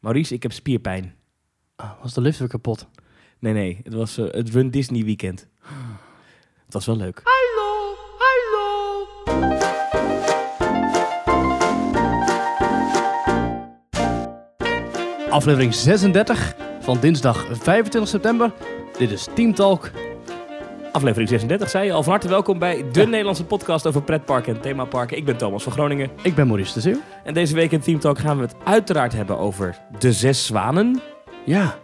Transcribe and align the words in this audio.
Maurice, 0.00 0.34
ik 0.34 0.42
heb 0.42 0.52
spierpijn. 0.52 1.14
Ah, 1.76 1.90
was 2.02 2.14
de 2.14 2.20
lift 2.20 2.38
weer 2.38 2.48
kapot? 2.48 2.86
Nee, 3.38 3.52
nee, 3.52 3.80
het 3.82 3.94
was 3.94 4.18
eh, 4.18 4.30
het 4.30 4.50
Run 4.50 4.70
Disney 4.70 5.04
weekend. 5.04 5.46
Het 6.64 6.72
was 6.72 6.86
wel 6.86 6.96
leuk. 6.96 7.22
Hallo, 7.24 7.94
hallo. 8.18 9.06
Aflevering 15.30 15.74
36 15.74 16.54
van 16.80 17.00
dinsdag 17.00 17.46
25 17.46 18.08
september. 18.08 18.52
Dit 18.98 19.10
is 19.10 19.28
Team 19.34 19.54
Talk. 19.54 19.90
Aflevering 20.98 21.28
36, 21.28 21.70
zei 21.70 21.84
je 21.84 21.92
al. 21.92 22.02
Van 22.02 22.12
harte 22.12 22.28
welkom 22.28 22.58
bij 22.58 22.84
de 22.92 23.00
Ja. 23.00 23.06
Nederlandse 23.06 23.44
podcast 23.44 23.86
over 23.86 24.02
pretparken 24.02 24.54
en 24.54 24.60
themaparken. 24.60 25.16
Ik 25.16 25.24
ben 25.24 25.36
Thomas 25.36 25.62
van 25.62 25.72
Groningen. 25.72 26.10
Ik 26.22 26.34
ben 26.34 26.46
Maurice 26.46 26.72
de 26.74 26.80
Zeeuw. 26.80 27.00
En 27.24 27.34
deze 27.34 27.54
week 27.54 27.72
in 27.72 27.80
Team 27.80 27.98
Talk 27.98 28.18
gaan 28.18 28.36
we 28.36 28.42
het 28.42 28.54
uiteraard 28.64 29.12
hebben 29.12 29.38
over 29.38 29.76
de 29.98 30.12
zes 30.12 30.46
zwanen. 30.46 31.00
Ja, 31.44 31.74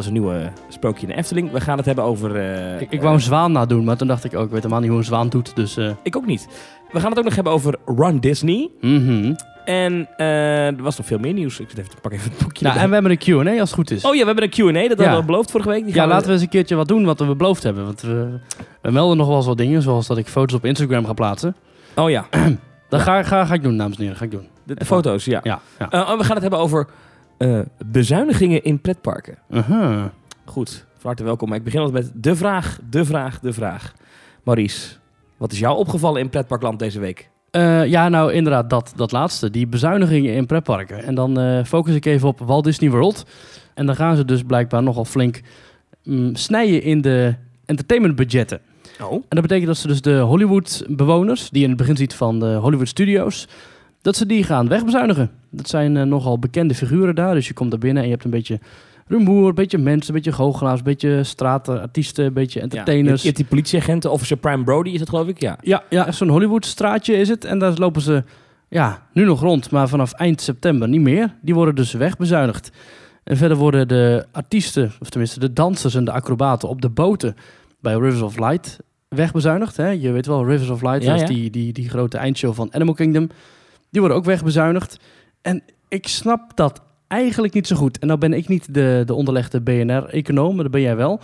is 0.00 0.06
een 0.06 0.12
nieuwe 0.12 0.50
sprookje 0.68 1.02
in 1.06 1.08
de 1.12 1.18
Efteling. 1.18 1.50
We 1.50 1.60
gaan 1.60 1.76
het 1.76 1.86
hebben 1.86 2.04
over... 2.04 2.36
eh, 2.36 2.80
ik, 2.80 2.90
ik 2.90 3.00
wou 3.02 3.14
een 3.14 3.20
zwaan 3.20 3.52
nadoen, 3.52 3.84
maar 3.84 3.96
toen 3.96 4.08
dacht 4.08 4.24
ik 4.24 4.34
ook, 4.34 4.44
ik 4.44 4.50
weet 4.50 4.58
helemaal 4.62 4.80
niet 4.80 4.88
hoe 4.90 4.98
een 4.98 5.04
zwaan 5.04 5.28
doet. 5.28 5.56
Dus, 5.56 5.76
eh, 5.76 5.90
Ik 6.02 6.16
ook 6.16 6.26
niet. 6.26 6.48
We 6.92 7.00
gaan 7.00 7.08
het 7.10 7.18
ook 7.18 7.24
nog 7.24 7.34
hebben 7.34 7.52
over 7.52 7.74
Run 7.86 8.18
Disney. 8.20 8.70
mhm. 8.80 9.34
En 9.64 10.08
eh, 10.16 10.66
er 10.66 10.82
was 10.82 10.96
nog 10.96 11.06
veel 11.06 11.18
meer 11.18 11.32
nieuws. 11.32 11.60
Ik 11.60 11.68
zit 11.70 11.78
even, 11.78 11.90
pak 12.00 12.12
even 12.12 12.30
het 12.30 12.42
boekje 12.42 12.64
Nou, 12.64 12.78
en 12.78 12.86
we 12.88 12.92
hebben 12.94 13.10
een 13.12 13.18
Q&A 13.18 13.50
als 13.50 13.58
het 13.70 13.72
goed 13.72 13.90
is. 13.90 14.04
Oh 14.04 14.14
ja, 14.14 14.20
we 14.20 14.26
hebben 14.26 14.44
een 14.44 14.50
Q&A. 14.50 14.72
Dat 14.72 14.88
hadden 14.88 15.06
Ja. 15.06 15.16
we 15.16 15.24
beloofd 15.24 15.50
vorige 15.50 15.68
week. 15.68 15.84
Die 15.84 15.94
ja, 15.94 16.06
laten 16.06 16.26
we 16.26 16.32
eens 16.32 16.42
een 16.42 16.48
keertje 16.48 16.74
wat 16.74 16.88
doen 16.88 17.04
wat 17.04 17.20
we 17.20 17.34
beloofd 17.36 17.62
hebben. 17.62 17.84
Want 17.84 18.00
we, 18.00 18.38
we 18.82 18.90
melden 18.90 19.16
nog 19.16 19.26
wel 19.26 19.36
eens 19.36 19.46
wat 19.46 19.58
dingen, 19.58 19.82
zoos 19.82 20.06
dat 20.06 20.18
ik 20.18 20.26
foto's 20.26 20.56
op 20.56 20.64
Instagram 20.64 21.06
ga 21.06 21.12
plaatsen. 21.12 21.56
Oh 21.96 22.10
ja, 22.10 22.26
Dat 22.88 23.00
ga, 23.00 23.22
ga, 23.22 23.44
ga 23.44 23.54
ik 23.54 23.62
doen, 23.62 23.76
dames 23.76 23.96
en 23.96 24.02
heren. 24.02 24.16
Ga 24.18 24.24
ik 24.24 24.30
doen. 24.30 24.48
de, 24.64 24.84
foto's, 24.84 25.24
ja. 25.24 25.40
Ja, 25.42 25.60
ja. 25.78 25.86
Oh, 25.90 26.16
we 26.18 26.24
gaan 26.24 26.34
het 26.34 26.42
hebben 26.42 26.58
over 26.58 26.86
eh, 27.40 27.60
bezuinigingen 27.86 28.64
in 28.64 28.80
pretparken. 28.80 29.38
Goed, 30.44 30.86
van 30.92 31.02
harte 31.02 31.24
welkom. 31.24 31.48
Maar 31.48 31.58
ik 31.58 31.64
begin 31.64 31.80
altijd 31.80 32.04
met 32.04 32.22
de 32.22 32.36
vraag, 32.36 32.80
de 32.90 33.04
vraag, 33.04 33.40
de 33.40 33.52
vraag. 33.52 33.92
Maurice, 34.42 34.96
wat 35.36 35.52
is 35.52 35.58
jou 35.58 35.76
opgevallen 35.78 36.20
in 36.20 36.28
pretparkland 36.28 36.78
deze 36.78 37.00
week? 37.00 37.30
Eh, 37.50 37.86
ja, 37.86 38.08
nou 38.08 38.32
inderdaad, 38.32 38.70
dat, 38.70 38.92
dat 38.96 39.12
laatste. 39.12 39.50
Die 39.50 39.66
bezuinigingen 39.66 40.34
in 40.34 40.46
pretparken. 40.46 41.04
En 41.04 41.14
dan 41.14 41.38
eh, 41.38 41.64
focus 41.64 41.94
ik 41.94 42.04
even 42.04 42.28
op 42.28 42.38
Walt 42.38 42.64
Disney 42.64 42.90
World. 42.90 43.26
En 43.74 43.86
dan 43.86 43.96
gaan 43.96 44.16
ze 44.16 44.24
dus 44.24 44.42
blijkbaar 44.42 44.82
nogal 44.82 45.04
flink 45.04 45.40
mm, 46.04 46.34
snijden 46.34 46.82
in 46.82 47.00
de 47.00 47.34
entertainmentbudgetten. 47.64 48.60
Oh. 49.02 49.12
En 49.12 49.22
dat 49.28 49.42
betekent 49.42 49.66
dat 49.66 49.76
ze 49.76 49.86
dus 49.86 50.00
de 50.00 50.18
Hollywood-bewoners, 50.18 51.50
die 51.50 51.58
je 51.58 51.64
in 51.64 51.70
het 51.70 51.78
begin 51.78 51.96
ziet 51.96 52.14
van 52.14 52.40
de 52.40 52.54
Hollywood 52.54 52.88
Studios, 52.88 53.48
dat 54.02 54.16
ze 54.16 54.26
die 54.26 54.44
gaan 54.44 54.68
wegbezuinigen. 54.68 55.30
Dat 55.50 55.68
zijn 55.68 55.96
eh, 55.96 56.02
nogal 56.02 56.38
bekende 56.38 56.74
figuren 56.74 57.14
daar. 57.14 57.34
Dus 57.34 57.48
je 57.48 57.54
komt 57.54 57.70
daar 57.70 57.80
binnen 57.80 58.02
en 58.02 58.08
je 58.08 58.14
hebt 58.14 58.24
een 58.24 58.30
beetje 58.30 58.58
rumoer, 59.06 59.48
een 59.48 59.54
beetje 59.54 59.78
mensen, 59.78 60.08
een 60.08 60.22
beetje 60.22 60.36
goochelaars, 60.36 60.78
een 60.78 60.84
beetje 60.84 61.24
straatartiesten, 61.24 62.24
een 62.24 62.32
beetje 62.32 62.58
Ja, 62.60 62.64
je, 62.64 62.70
entertainers. 62.70 63.22
hebt 63.22 63.36
die 63.36 63.44
politieagenten, 63.44 64.10
officer 64.10 64.36
Prime 64.36 64.64
Brody 64.64 64.90
is 64.90 64.98
dat 64.98 65.08
geloof 65.08 65.26
ik, 65.26 65.40
ja. 65.40 65.58
Ja, 65.62 65.82
ja 65.90 66.12
zo'n 66.12 66.28
Hollywood-straatje 66.28 67.14
is 67.14 67.28
het. 67.28 67.44
En 67.44 67.58
daar 67.58 67.72
lopen 67.74 68.02
ze 68.02 68.24
ja, 68.68 69.06
nu 69.12 69.24
nog 69.24 69.40
rond, 69.40 69.70
maar 69.70 69.88
vanaf 69.88 70.12
eind 70.12 70.40
september 70.40 70.88
niet 70.88 71.00
meer. 71.00 71.34
Die 71.42 71.54
worden 71.54 71.74
dus 71.74 71.92
wegbezuinigd. 71.92 72.70
En 73.24 73.36
verder 73.36 73.56
worden 73.56 73.88
de 73.88 74.26
artiesten, 74.32 74.92
of 75.00 75.10
tenminste 75.10 75.40
de 75.40 75.52
dansers 75.52 75.94
en 75.94 76.04
de 76.04 76.12
acrobaten 76.12 76.68
op 76.68 76.82
de 76.82 76.88
boten 76.88 77.36
bij 77.80 77.94
Rivers 77.94 78.20
of 78.20 78.38
Light 78.38 78.78
wegbezuinigd. 79.08 79.76
Hè? 79.76 79.88
Je 79.88 80.10
weet 80.10 80.26
wel, 80.26 80.46
Rivers 80.46 80.70
of 80.70 80.82
Light, 80.82 81.02
ja. 81.02 81.26
die, 81.26 81.50
die, 81.50 81.72
die 81.72 81.88
grote 81.88 82.18
eindshow 82.18 82.54
van 82.54 82.74
Animal 82.74 82.94
Kingdom. 82.94 83.28
Die 83.90 84.00
worden 84.00 84.18
ook 84.18 84.24
wegbezuinigd. 84.24 84.96
En 85.42 85.62
ik 85.88 86.06
snap 86.08 86.56
dat 86.56 86.80
eigenlijk 87.08 87.54
niet 87.54 87.66
zo 87.66 87.76
goed. 87.76 87.98
En 87.98 88.06
nou 88.06 88.18
ben 88.18 88.32
ik 88.32 88.48
niet 88.48 88.74
de, 88.74 89.02
de 89.06 89.14
onderlegde 89.14 89.60
BNR-econoom, 89.60 90.54
maar 90.54 90.62
dat 90.62 90.72
ben 90.72 90.80
jij 90.80 90.96
wel. 90.96 91.20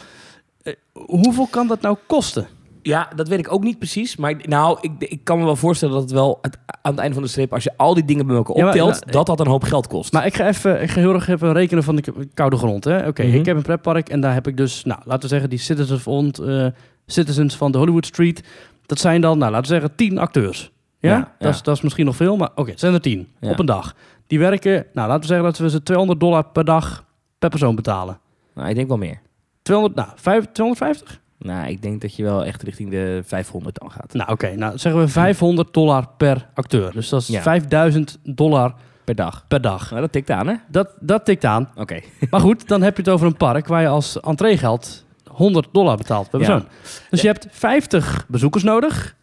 Eh, 0.62 0.72
hoeveel 0.92 1.47
kan 1.50 1.67
dat 1.67 1.81
nou 1.81 1.97
kosten? 2.06 2.47
Ja, 2.83 3.09
dat 3.17 3.28
weet 3.28 3.39
ik 3.39 3.53
ook 3.53 3.62
niet 3.62 3.78
precies. 3.78 4.17
Maar 4.17 4.34
nou, 4.43 4.78
ik, 4.81 4.91
ik 4.99 5.21
kan 5.25 5.38
me 5.38 5.44
wel 5.44 5.56
voorstellen 5.56 5.94
dat 5.94 6.03
het 6.03 6.12
wel 6.12 6.38
het- 6.43 6.59
aan 6.82 6.91
het 6.91 7.00
einde 7.00 7.15
van 7.15 7.22
de 7.22 7.28
strip, 7.28 7.53
als 7.53 7.65
je 7.65 7.72
al 7.76 7.94
die 7.94 8.05
dingen 8.05 8.26
bij 8.26 8.37
elkaar 8.37 8.56
Ja, 8.56 8.62
maar- 8.65 8.72
optelt, 8.72 9.00
nou, 9.00 9.10
dat 9.12 9.26
dat 9.26 9.41
een 9.41 9.47
hoop 9.53 9.62
geld 9.65 9.87
kost. 9.87 10.12
Maar 10.12 10.26
ik 10.26 10.37
ga, 10.37 10.47
even, 10.49 10.82
ik 10.82 10.91
ga 10.91 11.00
heel 11.00 11.15
erg 11.15 11.28
even 11.28 11.53
rekenen 11.53 11.82
van 11.84 11.97
de 11.97 12.28
koude 12.34 12.56
grond. 12.56 12.84
hè. 12.84 13.06
Oké, 13.06 13.22
Mhm. 13.25 13.37
ik 13.37 13.47
heb 13.47 13.56
een 13.56 13.62
pretpark 13.62 14.09
en 14.09 14.21
daar 14.21 14.34
heb 14.34 14.47
ik 14.47 14.56
dus, 14.56 14.84
nou, 14.84 15.00
laten 15.05 15.22
we 15.22 15.28
zeggen, 15.28 15.50
die 15.50 15.59
citizens 15.59 16.06
eh, 16.41 16.66
citizens 17.06 17.56
van 17.56 17.72
de 17.72 17.78
Hollywood 17.78 18.06
Street. 18.06 18.43
Dat 18.87 18.99
zijn 18.99 19.21
dan, 19.21 19.38
nou, 19.38 19.50
laten 19.53 19.72
we 19.72 19.78
zeggen, 19.78 19.97
tien 19.97 20.19
acteurs. 20.19 20.71
Ja, 21.06 21.17
Ja, 21.17 21.33
Dat. 21.39 21.55
Is, 21.55 21.62
dat 21.62 21.77
is 21.77 21.83
misschien 21.83 22.05
nog 22.06 22.17
veel, 22.17 22.37
maar 22.37 22.50
oké, 22.55 22.71
het 22.71 22.81
zijn 22.81 22.94
er 22.94 23.00
tien 23.00 23.28
op 23.41 23.59
een 23.59 23.67
dag. 23.67 23.94
Die 24.27 24.39
werken, 24.39 24.87
nou, 24.93 25.06
laten 25.09 25.21
we 25.21 25.27
zeggen 25.27 25.44
dat 25.44 25.59
we 25.59 25.71
ze 25.71 25.83
200 25.83 26.21
dollar 26.21 26.44
per 26.44 26.65
dag 26.65 27.05
per 27.39 27.49
persoon 27.50 27.75
betalen. 27.75 28.19
nou, 28.55 28.69
ik 28.69 28.75
denk 28.75 28.89
wel 28.89 28.97
meer. 28.97 29.21
200, 29.62 29.97
nou, 29.99 30.09
vijf- 30.17 30.47
250? 30.53 31.21
Nou, 31.39 31.69
ik 31.69 31.83
denk 31.83 32.00
dat 32.00 32.17
je 32.17 32.22
wel 32.22 32.44
echt 32.44 32.62
richting 32.62 32.91
de 32.91 33.21
500 33.25 33.78
dan 33.81 33.91
gaat. 33.91 34.12
Nou, 34.15 34.31
oké, 34.31 34.55
nou 34.56 34.78
zeggen 34.78 35.00
we 35.00 35.09
500 35.09 35.72
dollar 35.75 36.09
per 36.17 36.49
acteur. 36.55 36.93
Dus 36.93 37.09
dat 37.09 37.21
is 37.21 37.27
Ja. 37.28 37.43
5000 37.43 38.19
dollar 38.23 38.75
Per 39.05 39.15
dag. 39.15 39.44
per 39.49 39.61
dag. 39.61 39.88
Nou, 39.91 40.00
dat 40.03 40.12
tikt 40.12 40.31
aan, 40.31 40.47
hè? 40.47 40.55
Dat, 40.69 40.88
dat 41.00 41.25
tikt 41.25 41.44
aan. 41.44 41.71
Oké. 41.77 42.00
Maar 42.31 42.41
goed, 42.41 42.69
dan 42.69 42.83
heb 42.83 42.97
je 42.97 43.03
het 43.03 43.11
over 43.12 43.27
een 43.27 43.37
park 43.37 43.67
waar 43.67 43.81
je 43.83 43.88
als 43.88 44.21
entreegeld 44.21 45.05
100 45.31 45.69
dollar 45.73 45.97
betaalt 45.97 46.31
per 46.31 46.41
Ja. 46.41 46.47
persoon. 46.47 46.69
Dus 47.11 47.21
je 47.21 47.27
hebt 47.27 47.47
50 47.50 48.25
bezoekers 48.28 48.62
nodig. 48.62 49.15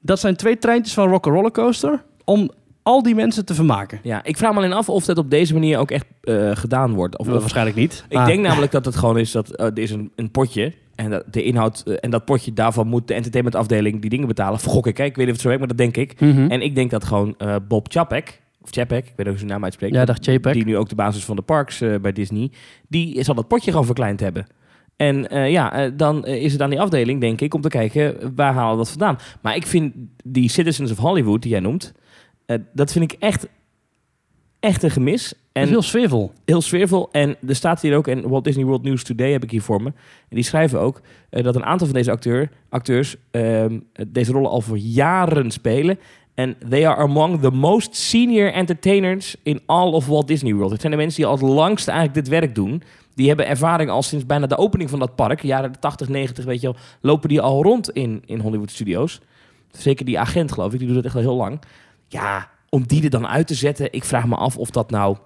Dat 0.00 0.20
zijn 0.20 0.36
twee 0.36 0.58
treintjes 0.58 0.94
van 0.94 1.08
Rock 1.08 1.24
Roller 1.24 1.50
Coaster 1.50 2.04
om 2.24 2.50
al 2.82 3.02
die 3.02 3.14
mensen 3.14 3.44
te 3.44 3.54
vermaken. 3.54 4.00
Ja, 4.02 4.24
ik 4.24 4.36
vraag 4.36 4.50
me 4.52 4.56
alleen 4.58 4.72
af 4.72 4.88
of 4.88 5.04
dat 5.04 5.18
op 5.18 5.30
deze 5.30 5.52
manier 5.52 5.78
ook 5.78 5.90
echt 5.90 6.06
eh, 6.20 6.50
gedaan 6.56 6.94
wordt. 6.94 7.18
Of, 7.18 7.28
of- 7.28 7.40
waarschijnlijk 7.40 7.76
niet. 7.76 8.04
ik 8.08 8.24
denk 8.24 8.40
namelijk 8.40 8.72
dat 8.72 8.84
het 8.84 8.96
gewoon 8.96 9.18
is 9.18 9.32
dat 9.32 9.50
eh, 9.50 9.66
er 9.66 9.78
is 9.78 9.90
een, 9.90 10.10
een 10.16 10.30
potje 10.30 10.72
en 10.94 11.10
dat 11.10 11.24
de 11.30 11.42
inhoud 11.42 11.82
eh, 11.86 11.94
en 12.00 12.10
dat 12.10 12.24
potje 12.24 12.52
daarvan 12.52 12.86
moet 12.86 13.08
de 13.08 13.14
entertainmentafdeling 13.14 14.00
die 14.00 14.10
dingen 14.10 14.28
betalen. 14.28 14.60
Vergok 14.60 14.86
ik, 14.86 14.96
hè? 14.96 15.04
ik 15.04 15.16
weet 15.16 15.26
niet 15.26 15.36
of 15.36 15.42
het 15.42 15.42
zo 15.42 15.48
werkt, 15.48 15.60
maar 15.66 15.76
dat 15.76 15.92
denk 15.92 15.96
ik. 16.10 16.20
Mhm. 16.20 16.50
En 16.50 16.62
ik 16.62 16.74
denk 16.74 16.90
dat 16.90 17.04
gewoon 17.04 17.36
Bob 17.68 17.86
Chapek, 17.90 18.40
of 18.62 18.68
Chapek, 18.70 19.06
ik 19.06 19.12
weet 19.16 19.26
hoe 19.26 19.36
zijn 19.36 19.50
naam 19.50 19.64
uitspreekt. 19.64 19.94
Ja. 19.94 20.04
Die 20.54 20.64
nu 20.64 20.76
ook 20.76 20.88
de 20.88 20.94
basis 20.94 21.24
van 21.24 21.36
de 21.36 21.42
parks 21.42 21.78
bij 22.00 22.12
Disney. 22.12 22.50
Die 22.88 23.22
zal 23.22 23.34
dat 23.34 23.48
potje 23.48 23.70
gewoon 23.70 23.86
verkleind 23.86 24.20
hebben. 24.20 24.46
En 24.98 25.28
eh, 25.30 25.50
ja, 25.50 25.72
eh, 25.72 25.90
dan 25.96 26.24
eh, 26.24 26.42
is 26.42 26.52
het 26.52 26.62
aan 26.62 26.70
die 26.70 26.80
afdeling, 26.80 27.20
denk 27.20 27.40
ik, 27.40 27.54
om 27.54 27.60
te 27.60 27.68
kijken 27.68 28.34
waar 28.34 28.52
halen 28.52 28.70
we 28.70 28.76
dat 28.76 28.88
vandaan. 28.88 29.18
Maar 29.40 29.56
ik 29.56 29.66
vind 29.66 29.94
die 30.24 30.48
Citizens 30.48 30.90
of 30.90 30.98
Hollywood, 30.98 31.42
die 31.42 31.50
jij 31.50 31.60
noemt, 31.60 31.92
dat 32.72 32.92
vind 32.92 33.12
ik 33.12 33.18
echt, 33.20 33.48
echt 34.60 34.82
een 34.82 34.90
gemis. 34.90 35.34
En 35.52 35.62
is 35.62 35.68
heel 35.68 35.82
sfeervol. 35.82 36.32
heel 36.44 36.60
sfeervol. 36.60 37.08
En 37.12 37.36
er 37.46 37.54
staat 37.54 37.82
hier 37.82 37.96
ook, 37.96 38.06
en 38.06 38.28
Walt 38.28 38.44
Disney 38.44 38.64
World 38.64 38.82
News 38.82 39.04
Today 39.04 39.32
heb 39.32 39.42
ik 39.42 39.50
hier 39.50 39.62
voor 39.62 39.82
me. 39.82 39.88
En 40.28 40.36
die 40.36 40.44
schrijven 40.44 40.80
ook 40.80 41.00
dat 41.30 41.56
een 41.56 41.64
aantal 41.64 41.86
van 41.86 41.96
deze 41.96 42.10
acteur, 42.10 42.50
acteurs 42.68 43.16
ehm, 43.30 43.78
deze 44.08 44.32
rollen 44.32 44.50
al 44.50 44.60
voor 44.60 44.78
jaren 44.78 45.50
spelen. 45.50 45.98
En 46.34 46.56
they 46.68 46.88
are 46.88 47.02
among 47.02 47.40
the 47.40 47.50
most 47.50 47.96
senior 47.96 48.52
entertainers 48.52 49.36
in 49.42 49.60
all 49.66 49.92
of 49.92 50.06
Walt 50.06 50.28
Disney 50.28 50.54
World. 50.54 50.70
Het 50.70 50.80
zijn 50.80 50.92
de 50.92 50.98
mensen 50.98 51.16
die 51.16 51.26
al 51.26 51.36
het 51.36 51.42
langst 51.42 51.88
eigenlijk 51.88 52.24
dit 52.24 52.28
werk 52.40 52.54
doen. 52.54 52.82
Die 53.18 53.28
hebben 53.28 53.46
ervaring 53.46 53.90
al 53.90 54.02
sinds 54.02 54.26
bijna 54.26 54.46
de 54.46 54.56
opening 54.56 54.90
van 54.90 54.98
dat 54.98 55.14
park. 55.14 55.42
Jaren 55.42 55.80
80, 55.80 56.08
90, 56.08 56.44
weet 56.44 56.60
je 56.60 56.66
wel, 56.66 56.76
lopen 57.00 57.28
die 57.28 57.40
al 57.40 57.62
rond 57.62 57.90
in, 57.90 58.22
in 58.26 58.40
Hollywood 58.40 58.70
Studios. 58.70 59.20
Zeker 59.70 60.04
die 60.04 60.18
agent, 60.18 60.52
geloof 60.52 60.72
ik, 60.72 60.78
die 60.78 60.86
doet 60.86 60.96
het 60.96 61.04
echt 61.04 61.14
al 61.14 61.20
heel 61.20 61.36
lang. 61.36 61.60
Ja, 62.08 62.50
om 62.68 62.86
die 62.86 63.02
er 63.02 63.10
dan 63.10 63.26
uit 63.26 63.46
te 63.46 63.54
zetten, 63.54 63.92
ik 63.92 64.04
vraag 64.04 64.26
me 64.26 64.36
af 64.36 64.56
of 64.56 64.70
dat 64.70 64.90
nou... 64.90 65.16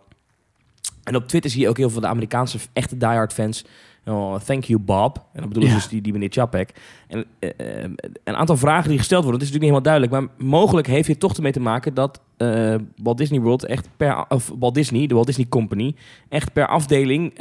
En 1.03 1.17
op 1.17 1.29
Twitter 1.29 1.51
zie 1.51 1.61
je 1.61 1.69
ook 1.69 1.77
heel 1.77 1.91
veel 1.91 2.01
de 2.01 2.07
Amerikaanse 2.07 2.59
echte 2.73 2.97
diehard 2.97 3.33
fans. 3.33 3.65
Oh, 4.07 4.35
thank 4.35 4.65
you, 4.65 4.81
Bob. 4.81 5.17
En 5.33 5.41
dan 5.41 5.49
bedoel 5.49 5.63
ik 5.63 5.69
Ja. 5.69 5.75
dus 5.75 5.89
die, 5.89 6.01
die 6.01 6.13
meneer 6.13 6.31
Chapek. 6.31 6.73
En 7.09 7.25
eh, 7.39 7.51
eh, 7.57 7.91
een 8.25 8.37
aantal 8.37 8.57
vragen 8.57 8.89
die 8.89 8.99
gesteld 8.99 9.25
worden, 9.25 9.41
dat 9.41 9.49
is 9.49 9.55
natuurlijk 9.55 9.83
niet 9.83 9.91
helemaal 9.91 10.11
duidelijk. 10.13 10.39
Maar 10.39 10.49
mogelijk 10.49 10.87
heeft 10.87 11.07
hier 11.07 11.19
toch 11.19 11.37
ermee 11.37 11.53
te 11.53 11.61
maken 11.61 11.95
dat 11.95 12.21
eh, 12.37 12.75
Walt 12.97 13.19
Disney 13.19 13.41
World 13.41 13.65
echt 13.65 13.89
per... 13.97 14.25
Of 14.29 14.53
Walt 14.59 14.75
Disney, 14.75 15.07
de 15.07 15.15
Walt 15.15 15.27
Disney 15.27 15.47
Company, 15.49 15.95
echt 16.29 16.53
per 16.53 16.67
afdeling 16.67 17.39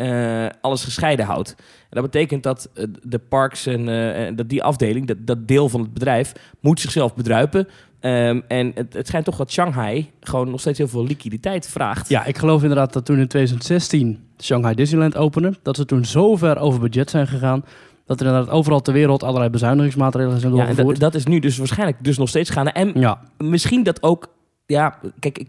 alles 0.61 0.83
gescheiden 0.83 1.25
houdt. 1.25 1.55
En 1.57 2.01
dat 2.01 2.03
betekent 2.03 2.43
dat 2.43 2.69
de 3.03 3.19
parks 3.19 3.65
en 3.65 3.89
en 3.89 4.35
dat 4.35 4.49
die 4.49 4.63
afdeling, 4.63 5.07
dat, 5.07 5.17
dat 5.19 5.47
deel 5.47 5.69
van 5.69 5.81
het 5.81 5.93
bedrijf, 5.93 6.33
moet 6.59 6.79
zichzelf 6.79 7.15
bedruipen. 7.15 7.67
Ehm, 8.01 8.39
en 8.47 8.71
het, 8.75 8.93
het 8.93 9.07
schijnt 9.07 9.25
toch 9.25 9.35
dat 9.37 9.51
Shanghai 9.51 10.11
gewoon 10.19 10.49
nog 10.49 10.59
steeds 10.59 10.77
heel 10.77 10.87
veel 10.87 11.05
liquiditeit 11.05 11.67
vraagt. 11.67 12.09
Ja, 12.09 12.25
ik 12.25 12.37
geloof 12.37 12.61
inderdaad 12.61 12.93
dat 12.93 13.05
toen 13.05 13.19
in 13.19 13.27
2016 13.27 14.19
Shanghai 14.41 14.75
Disneyland 14.75 15.17
opende, 15.17 15.53
dat 15.61 15.75
ze 15.75 15.85
toen 15.85 16.05
zo 16.05 16.35
ver 16.35 16.57
over 16.57 16.79
budget 16.79 17.09
zijn 17.09 17.27
gegaan, 17.27 17.65
dat 18.05 18.19
er 18.19 18.25
inderdaad 18.25 18.53
overal 18.53 18.81
ter 18.81 18.93
wereld 18.93 19.23
allerlei 19.23 19.49
bezuinigingsmaatregelen 19.49 20.39
zijn 20.39 20.55
Ja, 20.55 20.57
doorgevoerd. 20.65 20.99
dat, 20.99 21.11
dat 21.11 21.21
is 21.21 21.27
nu 21.27 21.39
dus 21.39 21.57
waarschijnlijk 21.57 22.03
dus 22.03 22.17
nog 22.17 22.29
steeds 22.29 22.49
gaande. 22.49 22.71
En 22.71 22.91
Ja, 22.99 23.21
misschien 23.37 23.83
dat 23.83 24.03
ook... 24.03 24.27
Ja, 24.65 24.99
kijk, 25.19 25.37
ik, 25.37 25.47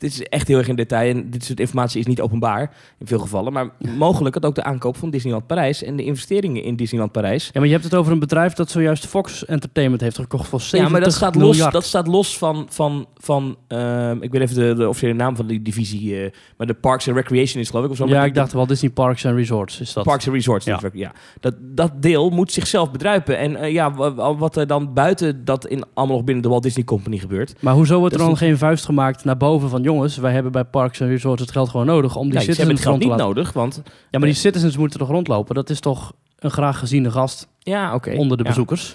dit 0.00 0.10
is 0.12 0.22
echt 0.22 0.48
heel 0.48 0.58
erg 0.58 0.68
in 0.68 0.76
detail 0.76 1.10
en 1.14 1.30
dit 1.30 1.44
soort 1.44 1.60
informatie 1.60 2.00
is 2.00 2.06
niet 2.06 2.20
openbaar 2.20 2.70
in 2.98 3.06
veel 3.06 3.18
gevallen. 3.18 3.52
Maar 3.52 3.68
mogelijk 3.96 4.34
had 4.34 4.44
ook 4.44 4.54
de 4.54 4.62
aankoop 4.62 4.96
van 4.96 5.10
Disneyland 5.10 5.46
Parijs 5.46 5.82
en 5.82 5.96
de 5.96 6.04
investeringen 6.04 6.62
in 6.62 6.76
Disneyland 6.76 7.12
Parijs. 7.12 7.44
Ja, 7.44 7.50
maar 7.54 7.64
je 7.66 7.72
hebt 7.72 7.84
het 7.84 7.94
over 7.94 8.12
een 8.12 8.18
bedrijf 8.18 8.52
dat 8.52 8.70
zojuist 8.70 9.06
Fox 9.06 9.44
Entertainment 9.46 10.00
heeft 10.02 10.16
gekocht 10.18 10.48
voor 10.48 10.60
70 10.60 10.86
Ja, 10.86 10.92
maar 10.92 11.00
dat 11.00 11.12
staat 11.12 11.34
los, 11.34 11.56
dat 11.70 11.84
staat 11.84 12.06
los 12.06 12.38
van, 12.38 12.66
van, 12.70 13.06
van 13.16 13.56
ehm, 13.68 14.16
ik 14.22 14.32
weet 14.32 14.40
even 14.42 14.54
de, 14.54 14.74
de 14.74 14.88
officiële 14.88 15.12
naam 15.14 15.36
van 15.36 15.46
die 15.46 15.62
divisie, 15.62 16.22
eh, 16.24 16.30
maar 16.56 16.66
de 16.66 16.74
Parks 16.74 17.08
and 17.08 17.16
Recreation 17.16 17.62
is 17.62 17.70
geloof 17.70 17.84
ik 17.84 17.90
of 17.90 17.96
zo. 17.96 18.06
ja, 18.06 18.24
ik 18.24 18.34
dacht 18.34 18.52
wel 18.52 18.66
Disney 18.66 18.90
Parks 18.90 19.26
and 19.26 19.36
Resorts 19.36 19.80
is 19.80 19.92
dat. 19.92 20.04
Parks 20.04 20.26
and 20.26 20.34
Resorts. 20.34 20.64
Ja. 20.64 20.80
Ja. 20.92 21.12
Dat, 21.40 21.54
dat 21.60 22.02
deel 22.02 22.30
moet 22.30 22.52
zichzelf 22.52 22.90
bedruipen. 22.90 23.38
En 23.38 23.56
eh, 23.56 23.72
ja, 23.72 23.94
wa- 23.94 24.14
wa- 24.14 24.34
wat 24.36 24.56
er 24.56 24.66
dan 24.66 24.92
buiten 24.94 25.44
dat 25.44 25.66
in 25.66 25.84
allemaal 25.94 26.16
nog 26.16 26.24
binnen 26.24 26.42
de 26.42 26.48
Walt 26.48 26.62
Disney 26.62 26.84
Company 26.84 27.18
gebeurt. 27.18 27.54
Maar 27.62 27.74
hoezo 27.74 27.98
wordt 27.98 28.14
er 28.14 28.20
dan 28.20 28.36
geen 28.36 28.58
vuist 28.58 28.84
gemaakt 28.84 29.24
naar 29.24 29.36
boven 29.36 29.68
van 29.68 29.82
jongens, 29.92 30.16
wij 30.16 30.32
hebben 30.32 30.52
bij 30.52 30.64
Parks 30.64 31.00
and 31.02 31.10
Resorts 31.10 31.40
het 31.40 31.50
geld 31.50 31.68
gewoon 31.68 31.86
nodig 31.86 32.16
om 32.16 32.22
die 32.30 32.32
Nee, 32.32 32.42
ze 32.42 32.46
hebben 32.50 32.66
citizens 32.76 32.78
het 32.78 32.88
geld 32.88 32.94
rond 32.94 33.00
te 33.02 33.08
niet 33.08 33.18
laten. 33.18 33.34
nodig, 33.34 33.52
want 33.84 33.94
Ja, 34.10 34.18
maar 34.18 34.28
die 34.28 34.36
citizens 34.36 34.76
moeten 34.76 34.98
toch 34.98 35.08
rondlopen? 35.08 35.54
Dat 35.54 35.70
is 35.70 35.80
toch 35.80 36.12
een 36.38 36.50
graag 36.50 36.78
geziene 36.78 37.10
gast 37.10 37.48
ja, 37.58 38.00
onder 38.16 38.36
de 38.36 38.42
Ja. 38.42 38.48
bezoekers? 38.48 38.94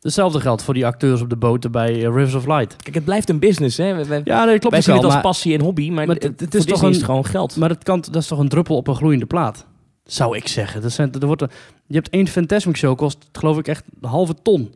Hetzelfde 0.00 0.40
geldt 0.40 0.62
voor 0.62 0.74
die 0.74 0.86
acteurs 0.86 1.20
op 1.20 1.28
de 1.30 1.36
boten 1.36 1.72
bij 1.72 1.94
eh, 1.94 2.02
Rivers 2.02 2.34
of 2.34 2.46
Light. 2.46 2.76
Kijk, 2.76 2.94
het 2.94 3.04
blijft 3.04 3.28
een 3.28 3.38
business. 3.38 3.76
Hè. 3.76 3.94
We- 3.94 4.04
we- 4.04 4.20
Ja, 4.24 4.44
nee, 4.44 4.58
klopt 4.58 4.74
wij 4.74 4.82
zien 4.84 4.94
het 4.94 5.04
als 5.04 5.12
maar, 5.12 5.22
passie 5.22 5.54
en 5.54 5.60
hobby, 5.60 5.90
maar, 5.90 6.06
maar 6.06 6.14
het, 6.16 6.22
het- 6.40 6.54
is 6.54 6.64
toch 6.64 6.82
is 6.88 7.02
gewoon 7.02 7.24
geld. 7.26 7.56
maar 7.56 7.68
het 7.68 7.82
kan, 7.84 8.00
dat 8.10 8.22
is 8.22 8.26
toch 8.26 8.38
een 8.38 8.48
druppel 8.48 8.76
op 8.76 8.88
een 8.88 8.94
gloeiende 8.96 9.26
plaat? 9.26 9.66
Zou 10.04 10.36
ik 10.36 10.48
zeggen. 10.48 10.82
Dat 10.82 10.92
zijn, 10.92 11.12
er 11.20 11.26
wordt 11.26 11.42
een, 11.42 11.50
je 11.86 11.94
hebt 11.94 12.08
één 12.08 12.26
Fantasmic 12.26 12.76
show, 12.76 12.96
kost 12.96 13.18
geloof 13.32 13.58
ik 13.58 13.68
echt 13.68 13.84
een 14.00 14.08
halve 14.08 14.34
ton. 14.42 14.72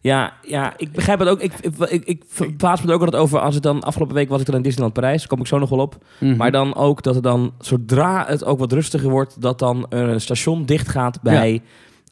Ja, 0.00 0.32
ja, 0.42 0.72
ik 0.76 0.92
begrijp 0.92 1.18
het 1.18 1.28
ook. 1.28 1.40
Ik, 1.40 1.52
ik, 1.60 1.74
ik, 1.78 2.04
ik 2.04 2.22
verbaas 2.28 2.82
me 2.82 2.88
er 2.88 2.94
ook 2.94 3.00
altijd 3.02 3.22
over 3.22 3.38
als 3.40 3.54
het 3.54 3.62
dan... 3.62 3.80
Afgelopen 3.82 4.14
week 4.14 4.28
was 4.28 4.40
ik 4.40 4.46
dan 4.46 4.54
in 4.54 4.62
Disneyland 4.62 4.94
Parijs. 4.94 5.26
Kom 5.26 5.40
ik 5.40 5.46
zo 5.46 5.58
nog 5.58 5.68
wel 5.68 5.78
op. 5.78 6.04
Mhm. 6.20 6.36
Maar 6.36 6.50
dan 6.50 6.74
ook 6.74 7.02
dat 7.02 7.16
er 7.16 7.22
dan, 7.22 7.52
zodra 7.58 8.24
het 8.26 8.44
ook 8.44 8.58
wat 8.58 8.72
rustiger 8.72 9.10
wordt... 9.10 9.40
dat 9.42 9.58
dan 9.58 9.86
een 9.88 10.20
station 10.20 10.64
dicht 10.64 10.88
gaat 10.88 11.22
bij 11.22 11.62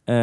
eh, 0.05 0.15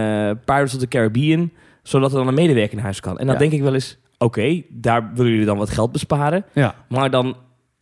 Pirates 0.46 0.74
of 0.74 0.80
the 0.80 0.88
Caribbean... 0.88 1.52
zodat 1.84 2.12
er 2.12 2.18
dan 2.18 2.28
een 2.28 2.34
medewerker 2.34 2.76
naar 2.76 2.84
huis 2.84 3.00
kan. 3.00 3.18
En 3.20 3.26
dan 3.26 3.34
Ja. 3.36 3.40
denk 3.42 3.52
ik 3.52 3.62
wel 3.62 3.74
eens... 3.74 3.98
oké, 4.18 4.62
daar 4.70 5.12
willen 5.16 5.32
jullie 5.32 5.46
dan 5.46 5.58
wat 5.58 5.70
geld 5.70 5.92
besparen. 5.92 6.46
Ja. 6.54 6.76
Maar 6.90 7.10
dan 7.10 7.36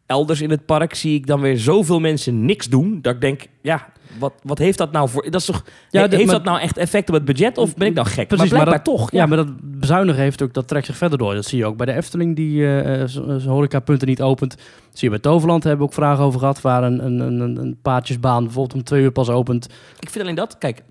elders 0.05 0.41
in 0.41 0.49
het 0.49 0.65
park 0.65 0.93
zie 0.93 1.15
ik 1.15 1.27
dan 1.27 1.41
weer 1.41 1.57
zoveel 1.57 1.99
mensen 1.99 2.45
niks 2.45 2.69
doen... 2.69 2.99
dat 3.01 3.13
ik 3.15 3.21
denk, 3.21 3.41
ja, 3.61 3.87
wat, 4.19 4.33
wat 4.43 4.57
heeft 4.57 4.77
dat 4.77 4.91
nou 4.91 5.09
voor... 5.09 5.23
Dat 5.31 5.39
is 5.41 5.45
toch, 5.45 5.63
Ja, 5.89 6.07
de- 6.07 6.15
heeft 6.15 6.27
maar- 6.27 6.35
dat 6.35 6.45
nou 6.45 6.59
echt 6.59 6.77
effect 6.77 7.07
op 7.09 7.15
het 7.15 7.25
budget? 7.25 7.57
Of 7.57 7.75
ben 7.75 7.87
ik 7.87 7.93
nou 7.93 8.07
gek? 8.07 8.27
Precies, 8.27 8.49
maar 8.49 8.57
maar 8.57 8.67
blijkbaar 8.67 8.95
toch. 8.95 9.11
Ja, 9.11 9.25
maar 9.25 9.37
dat 9.37 9.47
bezuinigen 9.61 10.21
heeft 10.21 10.41
ook, 10.41 10.53
dat 10.53 10.67
trekt 10.67 10.85
zich 10.85 10.97
verder 10.97 11.17
door. 11.17 11.33
Dat 11.33 11.45
zie 11.45 11.57
je 11.57 11.65
ook 11.65 11.77
bij 11.77 11.85
de 11.85 11.93
Efteling, 11.93 12.35
die 12.35 12.61
zijn 13.07 13.41
horecapunten 13.41 14.07
niet 14.07 14.21
opent. 14.21 14.51
Dat 14.51 14.59
zie 14.99 15.09
je 15.09 15.09
bij 15.09 15.31
Toverland, 15.31 15.63
hebben 15.63 15.81
we 15.81 15.91
ook 15.91 15.97
vragen 15.97 16.23
over 16.23 16.39
gehad, 16.39 16.61
waar 16.61 16.83
een, 16.83 17.05
een, 17.05 17.19
een, 17.19 17.57
een- 17.57 17.77
paadjesbaan 17.81 18.43
bijvoorbeeld 18.43 18.73
om 18.73 18.83
twee 18.83 19.01
uur 19.03 19.11
pas 19.11 19.29
opent. 19.29 19.67
Ik 19.99 20.09
vind 20.09 20.23
alleen 20.23 20.35
dat, 20.35 20.57
kijk, 20.57 20.83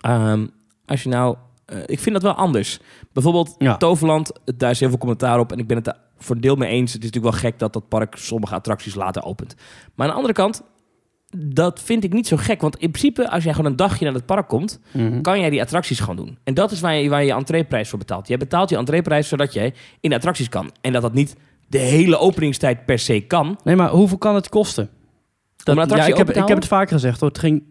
ehm, 0.00 0.46
als 0.86 1.02
je 1.02 1.08
nou, 1.08 1.36
ik 1.86 1.98
vind 2.00 2.14
dat 2.14 2.22
wel 2.22 2.32
anders. 2.34 2.78
Bijvoorbeeld 3.12 3.54
Ja. 3.58 3.76
Toverland, 3.76 4.32
daar 4.56 4.70
is 4.70 4.80
heel 4.80 4.88
veel 4.88 4.98
commentaar 4.98 5.38
op 5.38 5.52
en 5.52 5.58
ik 5.58 5.66
ben 5.66 5.76
het 5.76 5.84
daar 5.84 5.96
voor 6.18 6.34
een 6.34 6.40
deel 6.40 6.56
mee 6.56 6.68
eens. 6.70 6.92
Het 6.92 7.02
is 7.02 7.10
natuurlijk 7.10 7.34
wel 7.42 7.50
gek 7.50 7.58
dat 7.58 7.72
dat 7.72 7.88
park 7.88 8.14
sommige 8.16 8.54
attracties 8.54 8.94
later 8.94 9.22
opent. 9.24 9.54
Maar 9.94 10.06
aan 10.06 10.10
de 10.12 10.16
andere 10.16 10.34
kant, 10.34 10.62
dat 11.36 11.80
vind 11.80 12.04
ik 12.04 12.12
niet 12.12 12.26
zo 12.26 12.36
gek. 12.36 12.60
Want 12.60 12.76
in 12.76 12.90
principe, 12.90 13.30
als 13.30 13.44
jij 13.44 13.54
gewoon 13.54 13.70
een 13.70 13.76
dagje 13.76 14.04
naar 14.04 14.14
het 14.14 14.26
park 14.26 14.48
komt, 14.48 14.80
kan 15.22 15.40
jij 15.40 15.50
die 15.50 15.60
attracties 15.60 16.00
gewoon 16.00 16.16
doen. 16.16 16.38
En 16.44 16.54
dat 16.54 16.70
is 16.70 16.80
waar 16.80 16.94
je 16.94 17.08
waar 17.08 17.20
je, 17.20 17.26
je 17.26 17.32
entreeprijs 17.32 17.88
voor 17.88 17.98
betaalt. 17.98 18.28
Jij 18.28 18.36
betaalt 18.36 18.70
je 18.70 18.76
entreeprijs 18.76 19.28
zodat 19.28 19.52
jij 19.52 19.74
in 20.00 20.10
de 20.10 20.16
attracties 20.16 20.48
kan. 20.48 20.70
En 20.80 20.92
dat 20.92 21.02
dat 21.02 21.12
niet 21.12 21.36
de 21.68 21.78
hele 21.78 22.18
openingstijd 22.18 22.84
per 22.84 22.98
se 22.98 23.20
kan. 23.20 23.58
Nee, 23.64 23.76
maar 23.76 23.88
hoeveel 23.88 24.18
kan 24.18 24.34
het 24.34 24.48
kosten? 24.48 24.90
Dat, 25.56 25.76
ja, 25.90 26.06
ik, 26.06 26.16
heb, 26.16 26.30
ik 26.30 26.48
heb 26.48 26.56
het 26.56 26.66
vaker 26.66 26.92
gezegd 26.92 27.20
hoor. 27.20 27.28
Het 27.28 27.38
ging, 27.38 27.62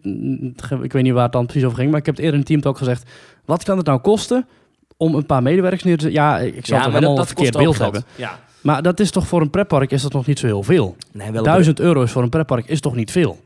ik 0.82 0.92
weet 0.92 1.02
niet 1.02 1.12
waar 1.12 1.22
het 1.22 1.32
dan 1.32 1.44
precies 1.46 1.64
over 1.64 1.78
ging, 1.78 1.90
maar 1.90 2.00
ik 2.00 2.06
heb 2.06 2.16
het 2.16 2.24
eerder 2.24 2.40
in 2.40 2.46
het 2.46 2.62
team 2.62 2.72
ook 2.72 2.78
gezegd. 2.78 3.10
Wat 3.44 3.64
kan 3.64 3.76
het 3.76 3.86
nou 3.86 4.00
kosten 4.00 4.48
om 4.96 5.14
een 5.14 5.26
paar 5.26 5.42
medewerkers 5.42 5.82
neer 5.82 5.96
te 5.96 6.02
zetten? 6.02 6.22
Ja, 6.22 6.38
ik 6.38 6.66
zal 6.66 6.82
toch 6.82 6.92
helemaal 6.92 7.18
een 7.18 7.26
verkeerd 7.26 7.56
beeld 7.56 7.78
hebben. 7.78 8.04
Ja. 8.16 8.38
Maar 8.60 8.82
dat 8.82 9.00
is 9.00 9.10
toch 9.10 9.26
voor 9.26 9.40
een 9.40 9.50
pretpark 9.50 9.90
is 9.90 10.02
dat 10.02 10.12
nog 10.12 10.26
niet 10.26 10.38
zo 10.38 10.46
heel 10.46 10.62
veel. 10.62 10.96
Nee, 11.12 11.30
wel 11.30 11.42
Duizend 11.42 11.80
euro's 11.80 12.10
voor 12.10 12.22
een 12.22 12.28
pretpark 12.28 12.66
is 12.66 12.80
toch 12.80 12.94
niet 12.94 13.10
veel? 13.10 13.38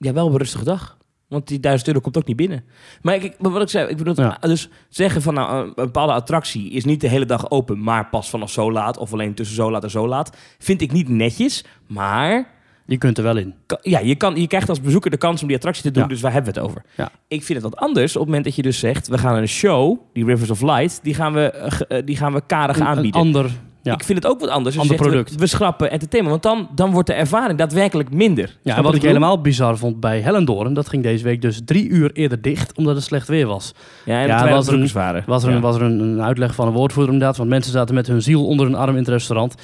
Ja, 0.00 0.12
wel 0.12 0.26
een 0.26 0.36
rustige 0.36 0.64
dag. 0.64 0.98
Want 1.28 1.48
die 1.48 1.60
duizend 1.60 1.88
euro 1.88 2.00
komt 2.00 2.16
ook 2.16 2.26
niet 2.26 2.36
binnen. 2.36 2.64
Maar, 3.02 3.14
ik, 3.14 3.34
maar 3.40 3.50
wat 3.50 3.62
ik 3.62 3.68
zei, 3.68 3.88
ik 3.88 3.96
bedoel, 3.96 4.14
Ja. 4.16 4.38
dus 4.40 4.68
zeggen 4.88 5.22
van 5.22 5.34
nou, 5.34 5.66
een 5.66 5.72
bepaalde 5.74 6.12
attractie 6.12 6.70
is 6.70 6.84
niet 6.84 7.00
de 7.00 7.08
hele 7.08 7.26
dag 7.26 7.50
open, 7.50 7.82
maar 7.82 8.08
pas 8.08 8.30
vanaf 8.30 8.50
zo 8.50 8.72
laat 8.72 8.96
of 8.98 9.12
alleen 9.12 9.34
tussen 9.34 9.56
zo 9.56 9.70
laat 9.70 9.82
en 9.82 9.90
zo 9.90 10.08
laat, 10.08 10.36
vind 10.58 10.80
ik 10.80 10.92
niet 10.92 11.08
netjes. 11.08 11.64
Maar 11.86 12.58
Je 12.86 12.98
kunt 12.98 13.18
er 13.18 13.24
wel 13.24 13.36
in. 13.36 13.54
ja, 13.82 13.98
je, 13.98 14.14
kan, 14.14 14.36
je 14.36 14.46
krijgt 14.46 14.68
als 14.68 14.80
bezoeker 14.80 15.10
de 15.10 15.16
kans 15.16 15.40
om 15.42 15.46
die 15.46 15.56
attractie 15.56 15.82
te 15.84 15.90
doen, 15.90 16.02
Ja. 16.02 16.08
dus 16.08 16.20
waar 16.20 16.32
hebben 16.32 16.54
we 16.54 16.60
het 16.60 16.68
over? 16.68 16.82
Ja. 16.96 17.10
Ik 17.28 17.42
vind 17.44 17.62
het 17.62 17.72
wat 17.72 17.80
anders 17.80 18.12
op 18.12 18.18
het 18.18 18.26
moment 18.26 18.44
dat 18.44 18.54
je 18.56 18.62
dus 18.62 18.78
zegt, 18.78 19.08
we 19.08 19.18
gaan 19.18 19.36
een 19.36 19.48
show, 19.48 19.98
die 20.12 20.24
Rivers 20.24 20.50
of 20.50 20.60
Light, 20.62 21.00
die 21.02 21.14
gaan 21.14 21.32
we, 21.32 21.50
eh, 21.50 21.98
eh, 21.98 22.06
die 22.06 22.16
gaan 22.16 22.32
we 22.32 22.42
karig 22.46 22.76
Een, 22.76 22.82
een 22.82 22.88
aanbieden. 22.88 23.20
ander, 23.20 23.50
ja. 23.82 23.92
Ik 23.92 24.04
vind 24.04 24.22
het 24.22 24.32
ook 24.32 24.40
wat 24.40 24.48
anders. 24.48 24.78
als 24.78 24.90
Ander 24.90 24.96
zegt, 25.04 25.10
we- 25.10 25.16
product. 25.22 25.40
We, 25.40 25.46
schrappen 25.46 25.90
entertainment, 25.90 26.42
want 26.44 26.56
dan, 26.56 26.68
dan 26.74 26.90
wordt 26.92 27.06
de 27.08 27.14
ervaring 27.14 27.58
daadwerkelijk 27.58 28.12
minder. 28.12 28.56
Ja, 28.62 28.76
en 28.76 28.82
wat 28.82 28.94
ik 28.94 29.02
helemaal 29.02 29.40
bizar 29.40 29.76
vond 29.78 30.00
bij 30.00 30.20
Hellendoorn, 30.20 30.74
dat 30.74 30.88
ging 30.88 31.02
deze 31.02 31.24
week 31.24 31.42
dus 31.42 31.60
drie 31.64 31.88
uur 31.88 32.10
eerder 32.12 32.42
dicht, 32.42 32.76
omdat 32.76 32.94
het 32.94 33.04
slecht 33.04 33.28
weer 33.28 33.46
was. 33.46 33.72
Ja, 34.04 34.20
en 34.20 34.26
Ja, 34.26 34.48
was 34.50 34.66
er 34.66 34.74
een- 34.74 34.88
waren. 34.92 35.22
Was 35.26 35.44
er, 35.44 35.52
een, 35.52 35.60
was 35.60 35.76
er 35.76 35.82
een, 35.82 36.00
een 36.00 36.22
uitleg 36.22 36.54
van 36.54 36.66
een 36.66 36.72
woordvoerder 36.72 37.12
inderdaad, 37.12 37.36
want 37.36 37.48
mensen 37.48 37.72
zaten 37.72 37.94
met 37.94 38.06
hun 38.06 38.22
ziel 38.22 38.46
onder 38.46 38.66
hun 38.66 38.74
arm 38.74 38.90
in 38.90 38.96
het 38.96 39.08
restaurant. 39.08 39.54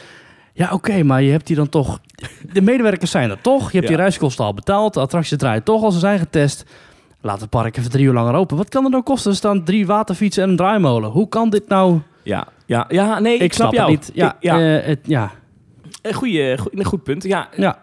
Ja, 0.53 0.73
oké, 0.73 1.03
maar 1.03 1.23
je 1.23 1.31
hebt 1.31 1.49
hier 1.49 1.57
dan 1.57 1.69
toch... 1.69 2.01
De 2.53 2.61
medewerkers 2.63 3.11
zijn 3.11 3.31
er 3.31 3.41
toch, 3.41 3.71
je 3.71 3.77
hebt 3.77 3.89
die 3.89 3.97
reiskosten 3.97 4.45
al 4.45 4.55
betaald, 4.55 4.95
de 4.95 5.01
attracties 5.01 5.39
draaien 5.39 5.63
toch 5.63 5.83
al, 5.83 5.91
ze 5.91 5.99
zijn 5.99 6.19
getest. 6.19 6.65
Laat 7.21 7.41
het 7.41 7.51
park 7.51 7.77
even 7.77 7.91
drie 7.91 8.05
uur 8.05 8.13
langer 8.13 8.35
open. 8.35 8.57
Wat 8.57 8.69
kan 8.69 8.83
het 8.83 8.93
nou 8.93 9.05
kosten? 9.05 9.31
Er 9.31 9.37
staan 9.37 9.65
drie 9.65 9.87
waterfietsen 9.87 10.43
en 10.43 10.49
een 10.51 10.57
draaimolen. 10.57 11.11
Hoe 11.11 11.29
kan 11.29 11.51
dit 11.51 11.69
nou? 11.69 11.99
Ja, 12.23 12.47
ja, 12.67 12.85
ja, 12.89 13.19
nee, 13.19 13.35
ik, 13.35 13.41
Ik, 13.41 13.53
snap, 13.53 13.73
jou. 13.73 13.91
het 13.93 14.01
niet. 14.01 14.11
Ja, 14.15 14.29
Ik- 14.31 14.37
ja. 14.43 14.79
eh, 14.79 14.87
het, 14.87 14.99
ja, 15.03 15.31
goeie, 16.13 16.59
goeie- 16.59 16.79
een 16.79 16.85
goed 16.85 17.03
punt. 17.03 17.23
Ja, 17.23 17.49
ja. 17.57 17.79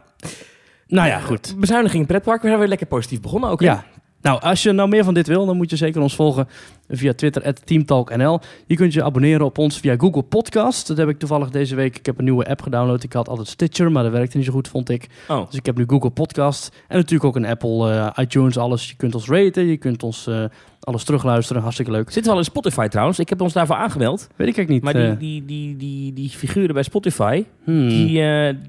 Nou 0.87 1.07
ja, 1.07 1.19
goed. 1.19 1.55
Bezuiniging 1.57 2.01
in 2.01 2.07
pretpark. 2.07 2.41
We 2.41 2.47
zijn 2.47 2.59
weer 2.59 2.67
lekker 2.67 2.87
positief 2.87 3.21
begonnen 3.21 3.49
ook. 3.49 3.59
hè? 3.59 3.65
Ja. 3.65 3.83
Nou, 4.23 4.41
als 4.41 4.63
je 4.63 4.71
nou 4.71 4.89
meer 4.89 5.03
van 5.03 5.13
dit 5.13 5.27
wil, 5.27 5.45
dan 5.45 5.57
moet 5.57 5.69
je 5.69 5.75
zeker 5.75 6.01
ons 6.01 6.15
volgen 6.15 6.47
via 6.89 7.13
Twitter, 7.13 7.53
teamtalknl. 7.63 8.39
Je 8.65 8.75
kunt 8.75 8.93
je 8.93 9.03
abonneren 9.03 9.45
op 9.45 9.57
ons 9.57 9.79
via 9.79 9.95
Google 9.97 10.21
Podcast. 10.21 10.87
Dat 10.87 10.97
heb 10.97 11.09
ik 11.09 11.19
toevallig 11.19 11.49
deze 11.49 11.75
week. 11.75 11.97
Ik 11.97 12.05
heb 12.05 12.17
een 12.17 12.23
nieuwe 12.23 12.49
app 12.49 12.61
gedownload. 12.61 13.03
Ik 13.03 13.13
had 13.13 13.29
altijd 13.29 13.47
Stitcher, 13.47 13.91
maar 13.91 14.03
dat 14.03 14.11
werkte 14.11 14.37
niet 14.37 14.45
zo 14.45 14.51
goed, 14.51 14.67
vond 14.67 14.89
ik. 14.89 15.07
Oh, 15.27 15.45
Dus 15.45 15.55
ik 15.55 15.65
heb 15.65 15.77
nu 15.77 15.83
Google 15.87 16.09
Podcast. 16.09 16.75
En 16.87 16.97
natuurlijk 16.97 17.23
ook 17.23 17.35
een 17.35 17.45
Apple, 17.45 17.91
eh, 17.91 18.23
iTunes, 18.23 18.57
alles. 18.57 18.89
Je 18.89 18.95
kunt 18.95 19.15
ons 19.15 19.27
raten, 19.27 19.65
je 19.65 19.77
kunt 19.77 20.03
ons 20.03 20.27
eh, 20.27 20.43
alles 20.79 21.03
terugluisteren. 21.03 21.61
Hartstikke 21.61 21.91
leuk. 21.91 22.05
zitten 22.05 22.23
we 22.23 22.31
al 22.31 22.37
in 22.37 22.43
Spotify 22.43 22.87
trouwens. 22.87 23.19
Ik 23.19 23.29
heb 23.29 23.41
ons 23.41 23.53
daarvoor 23.53 23.75
aangemeld. 23.75 24.27
Weet 24.35 24.47
ik 24.47 24.57
eigenlijk 24.57 24.69
niet. 24.69 24.83
Maar 24.83 25.03
eh, 25.03 25.19
die, 25.19 25.45
die, 25.45 25.45
die, 25.45 25.77
die, 25.77 26.13
die 26.13 26.29
figuren 26.29 26.73
bij 26.73 26.83
Spotify, 26.83 27.43
hmm. 27.63 27.89
die, 27.89 28.21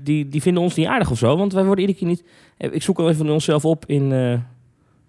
die, 0.03 0.29
die 0.29 0.43
vinden 0.43 0.63
ons 0.63 0.75
niet 0.75 0.87
aardig 0.87 1.11
of 1.11 1.19
zo. 1.19 1.37
Want 1.37 1.53
wij 1.53 1.65
worden 1.65 1.85
iedere 1.85 1.99
keer 1.99 2.09
niet... 2.09 2.25
Ik 2.73 2.83
zoek 2.83 2.99
al 2.99 3.09
even 3.09 3.31
onszelf 3.31 3.65
op 3.65 3.85
in 3.87 4.13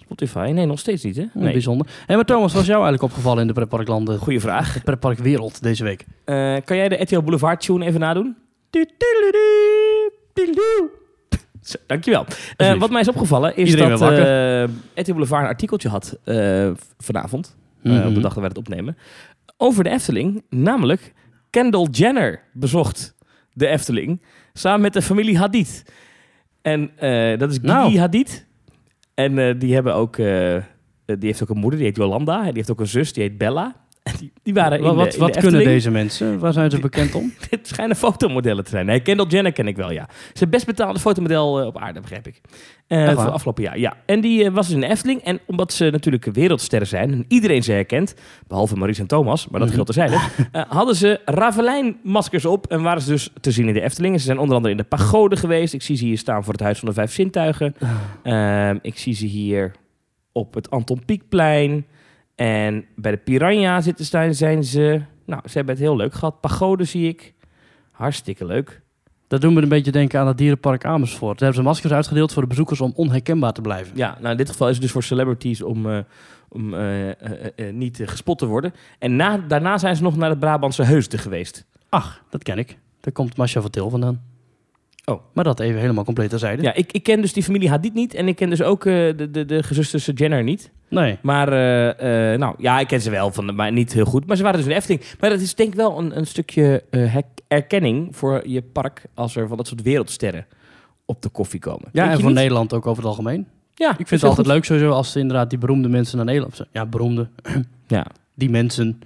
Spotify. 0.05 0.51
Nee, 0.53 0.65
nog 0.65 0.79
steeds 0.79 1.03
niet, 1.03 1.15
hè? 1.15 1.25
Nee. 1.33 1.51
Bijzonder. 1.51 1.87
Hé, 2.05 2.15
maar 2.15 2.25
Thomas, 2.25 2.51
wat 2.53 2.61
is 2.61 2.67
jou 2.67 2.81
eigenlijk 2.83 3.11
opgevallen 3.13 3.41
in 3.41 3.47
de 3.47 3.53
pretparklanden? 3.53 4.17
Goeie 4.17 4.39
vraag. 4.39 4.73
De 4.73 4.79
pretparkwereld 4.79 5.63
deze 5.63 5.83
week. 5.83 6.05
Eh, 6.25 6.55
kan 6.65 6.77
jij 6.77 6.89
de 6.89 6.95
RTL 6.95 7.19
Boulevard 7.21 7.61
tune 7.61 7.85
even 7.85 7.99
nadoen? 7.99 8.35
Zo, 11.61 11.77
Dankjewel. 11.87 12.25
Eh 12.57 12.73
wat 12.79 12.89
mij 12.89 13.01
is 13.01 13.07
opgevallen 13.07 13.55
is 13.55 13.69
Iedereen 13.69 13.89
dat 13.97 14.11
eh 14.11 14.63
RTL 14.95 15.11
Boulevard 15.11 15.41
een 15.43 15.47
artikeltje 15.49 15.89
had 15.89 16.17
eh, 16.23 16.71
vanavond. 16.97 17.55
eh, 17.83 17.91
Mhm. 17.91 18.07
op 18.07 18.13
de 18.15 18.19
dag 18.21 18.29
dat 18.33 18.39
wij 18.39 18.47
het 18.47 18.57
opnemen. 18.57 18.97
Over 19.57 19.83
de 19.83 19.89
Efteling. 19.89 20.43
Namelijk 20.49 21.13
Kendall 21.49 21.87
Jenner 21.91 22.41
bezocht 22.53 23.15
de 23.53 23.67
Efteling. 23.67 24.21
Samen 24.53 24.81
met 24.81 24.93
de 24.93 25.01
familie 25.01 25.37
Hadid. 25.37 25.83
En 26.61 26.91
eh, 26.97 27.39
dat 27.39 27.49
is 27.49 27.55
Gigi 27.55 27.67
Nou. 27.67 27.97
Hadid. 27.97 28.44
En 29.15 29.37
eh, 29.37 29.59
die 29.59 29.73
hebben 29.73 29.95
ook... 29.95 30.17
eh, 30.17 30.55
eh, 30.55 30.63
die 31.05 31.17
heeft 31.19 31.43
ook 31.43 31.49
een 31.49 31.57
moeder, 31.57 31.79
die 31.79 31.87
heet 31.87 31.97
Jolanda. 31.97 32.37
En 32.37 32.45
die 32.45 32.53
heeft 32.53 32.71
ook 32.71 32.79
een 32.79 32.87
zus, 32.87 33.13
die 33.13 33.23
heet 33.23 33.37
Bella. 33.37 33.84
Die, 34.17 34.31
die 34.43 34.53
waren 34.53 34.77
in 34.77 34.83
Wat, 34.83 34.93
de, 34.93 34.99
wat, 35.01 35.13
in 35.13 35.19
wat 35.19 35.33
de 35.33 35.39
kunnen 35.39 35.63
deze 35.63 35.91
mensen? 35.91 36.39
Waar 36.39 36.53
zijn 36.53 36.71
ze 36.71 36.79
bekend 36.79 37.15
om? 37.15 37.33
Dit 37.49 37.67
schijnen 37.67 37.95
fotomodellen 37.95 38.63
te 38.63 38.69
zijn. 38.69 38.85
Nee, 38.85 38.99
Kendall 38.99 39.27
Jenner 39.27 39.51
ken 39.51 39.67
ik 39.67 39.75
wel, 39.75 39.91
ja. 39.91 40.07
Ze 40.09 40.33
is 40.33 40.39
het 40.39 40.49
best 40.49 40.65
betaalde 40.65 40.99
fotomodel 40.99 41.59
eh, 41.59 41.65
op 41.65 41.77
aarde, 41.77 41.99
begrijp 41.99 42.27
ik. 42.27 42.41
Waar? 42.87 43.13
voor 43.13 43.29
afgelopen 43.29 43.63
jaar, 43.63 43.79
ja. 43.79 43.93
En 44.05 44.21
die 44.21 44.43
eh, 44.43 44.53
was 44.53 44.65
dus 44.65 44.75
in 44.75 44.81
de 44.81 44.87
Efteling. 44.87 45.21
En 45.21 45.39
omdat 45.45 45.73
ze 45.73 45.89
natuurlijk 45.89 46.25
wereldsterren 46.25 46.87
zijn 46.87 47.11
en 47.11 47.25
iedereen 47.27 47.63
ze 47.63 47.71
herkent, 47.71 48.15
behalve 48.47 48.75
Maurice 48.75 49.01
en 49.01 49.07
Thomas, 49.07 49.47
maar 49.47 49.59
dat 49.59 49.71
geldt 49.75 49.85
terzijde, 49.85 50.19
eh 50.51 50.61
hadden 50.67 50.95
ze 50.95 51.19
Ravelijn-maskers 51.25 52.45
op 52.45 52.67
en 52.67 52.81
waren 52.81 53.01
ze 53.01 53.09
dus 53.09 53.29
te 53.41 53.51
zien 53.51 53.67
in 53.67 53.73
de 53.73 53.81
Efteling. 53.81 54.13
En 54.13 54.19
Ze 54.19 54.25
zijn 54.25 54.39
onder 54.39 54.55
andere 54.55 54.73
in 54.73 54.79
de 54.79 54.87
pagode 54.87 55.35
geweest. 55.35 55.73
Ik 55.73 55.81
zie 55.81 55.97
ze 55.97 56.05
hier 56.05 56.17
staan 56.17 56.43
voor 56.43 56.53
het 56.53 56.61
Huis 56.61 56.79
van 56.79 56.87
de 56.87 56.93
Vijf 56.93 57.13
Zintuigen. 57.13 57.75
Ehm, 58.23 58.77
ik 58.81 58.97
zie 58.97 59.13
ze 59.13 59.25
hier 59.25 59.71
op 60.31 60.53
het 60.53 60.69
Anton 60.69 61.05
Pieckplein. 61.05 61.85
En 62.35 62.85
bij 62.95 63.11
de 63.11 63.17
Piranha 63.17 63.81
zitten 63.81 64.05
staan, 64.05 64.33
zijn 64.33 64.63
ze... 64.63 65.01
Nou, 65.25 65.41
ze 65.45 65.53
hebben 65.53 65.75
het 65.75 65.83
heel 65.83 65.95
leuk 65.95 66.13
gehad. 66.13 66.41
Pagode 66.41 66.83
zie 66.83 67.07
ik. 67.07 67.33
Hartstikke 67.91 68.45
leuk. 68.45 68.83
Dat 69.27 69.41
doen 69.41 69.55
we 69.55 69.61
een 69.61 69.69
beetje 69.69 69.91
denken 69.91 70.19
aan 70.19 70.27
het 70.27 70.37
dierenpark 70.37 70.85
Amersfoort. 70.85 71.39
Daar 71.39 71.47
hebben 71.47 71.63
ze 71.63 71.69
maskers 71.69 71.93
uitgedeeld 71.93 72.33
voor 72.33 72.41
de 72.41 72.47
bezoekers 72.47 72.81
om 72.81 72.91
onherkenbaar 72.95 73.53
te 73.53 73.61
blijven. 73.61 73.97
Ja, 73.97 74.17
nou 74.19 74.31
in 74.31 74.37
dit 74.37 74.49
geval 74.49 74.67
is 74.67 74.73
het 74.73 74.81
dus 74.81 74.91
voor 74.91 75.03
celebrities 75.03 75.61
om, 75.61 75.91
eh, 75.91 75.99
om 76.49 76.73
eh, 76.73 77.09
eh, 77.09 77.73
niet 77.73 78.01
gespot 78.05 78.37
te 78.37 78.45
worden. 78.45 78.73
En 78.99 79.15
na, 79.15 79.37
daarna 79.37 79.77
zijn 79.77 79.95
ze 79.95 80.03
nog 80.03 80.15
naar 80.15 80.29
het 80.29 80.39
Brabantse 80.39 80.83
Heusden 80.83 81.19
geweest. 81.19 81.65
Ach, 81.89 82.23
dat 82.29 82.43
ken 82.43 82.57
ik. 82.57 82.77
Daar 82.99 83.13
komt 83.13 83.37
Masha 83.37 83.61
van 83.61 83.69
Til 83.69 83.89
vandaan. 83.89 84.21
Oh. 85.05 85.21
Maar 85.33 85.43
dat 85.43 85.59
even 85.59 85.79
helemaal 85.79 86.03
compleet 86.03 86.29
terzijde. 86.29 86.61
Ja, 86.61 86.73
ik, 86.73 86.91
ik 86.91 87.03
ken 87.03 87.21
dus 87.21 87.33
die 87.33 87.43
familie 87.43 87.69
Hadid 87.69 87.93
niet 87.93 88.13
en 88.13 88.27
ik 88.27 88.35
ken 88.35 88.49
dus 88.49 88.61
ook 88.61 88.83
de, 88.83 89.27
de, 89.31 89.45
de 89.45 89.63
gezusters 89.63 90.09
Jenner 90.13 90.43
niet. 90.43 90.71
Nee. 90.89 91.17
Maar, 91.21 91.51
eh, 91.51 92.33
eh, 92.33 92.39
nou 92.39 92.55
ja, 92.57 92.79
ik 92.79 92.87
ken 92.87 93.01
ze 93.01 93.09
wel, 93.09 93.31
van, 93.31 93.45
de- 93.45 93.51
maar 93.51 93.71
niet 93.71 93.93
heel 93.93 94.05
goed. 94.05 94.25
Maar 94.27 94.37
ze 94.37 94.43
waren 94.43 94.57
dus 94.57 94.67
in 94.67 94.73
de 94.73 94.79
Efteling. 94.79 95.03
Maar 95.19 95.29
dat 95.29 95.39
is 95.39 95.55
denk 95.55 95.69
ik 95.69 95.75
wel 95.75 95.97
een, 95.99 96.17
een 96.17 96.27
stukje 96.27 96.83
hek- 96.89 97.25
erkenning 97.47 98.15
voor 98.15 98.47
je 98.47 98.61
park 98.61 99.03
als 99.13 99.35
er 99.35 99.47
van 99.47 99.57
dat 99.57 99.67
soort 99.67 99.81
wereldsterren 99.81 100.45
op 101.05 101.21
de 101.21 101.29
koffie 101.29 101.59
komen. 101.59 101.89
Ja, 101.91 102.09
en 102.09 102.15
voor 102.19 102.25
niet? 102.29 102.35
Nederland 102.37 102.73
ook 102.73 102.85
over 102.87 103.01
het 103.03 103.09
algemeen. 103.11 103.47
Ja, 103.75 103.89
Ik 103.89 104.07
vind 104.07 104.21
het 104.21 104.23
altijd 104.29 104.47
leuk 104.47 104.65
sowieso 104.65 104.89
als 104.91 105.15
inderdaad 105.15 105.49
die 105.49 105.59
beroemde 105.59 105.89
mensen 105.89 106.17
naar 106.17 106.25
Nederland... 106.25 106.61
Ja, 106.71 106.85
beroemde. 106.85 107.27
Ja. 107.87 108.05
Die 108.33 108.49
mensen 108.49 108.99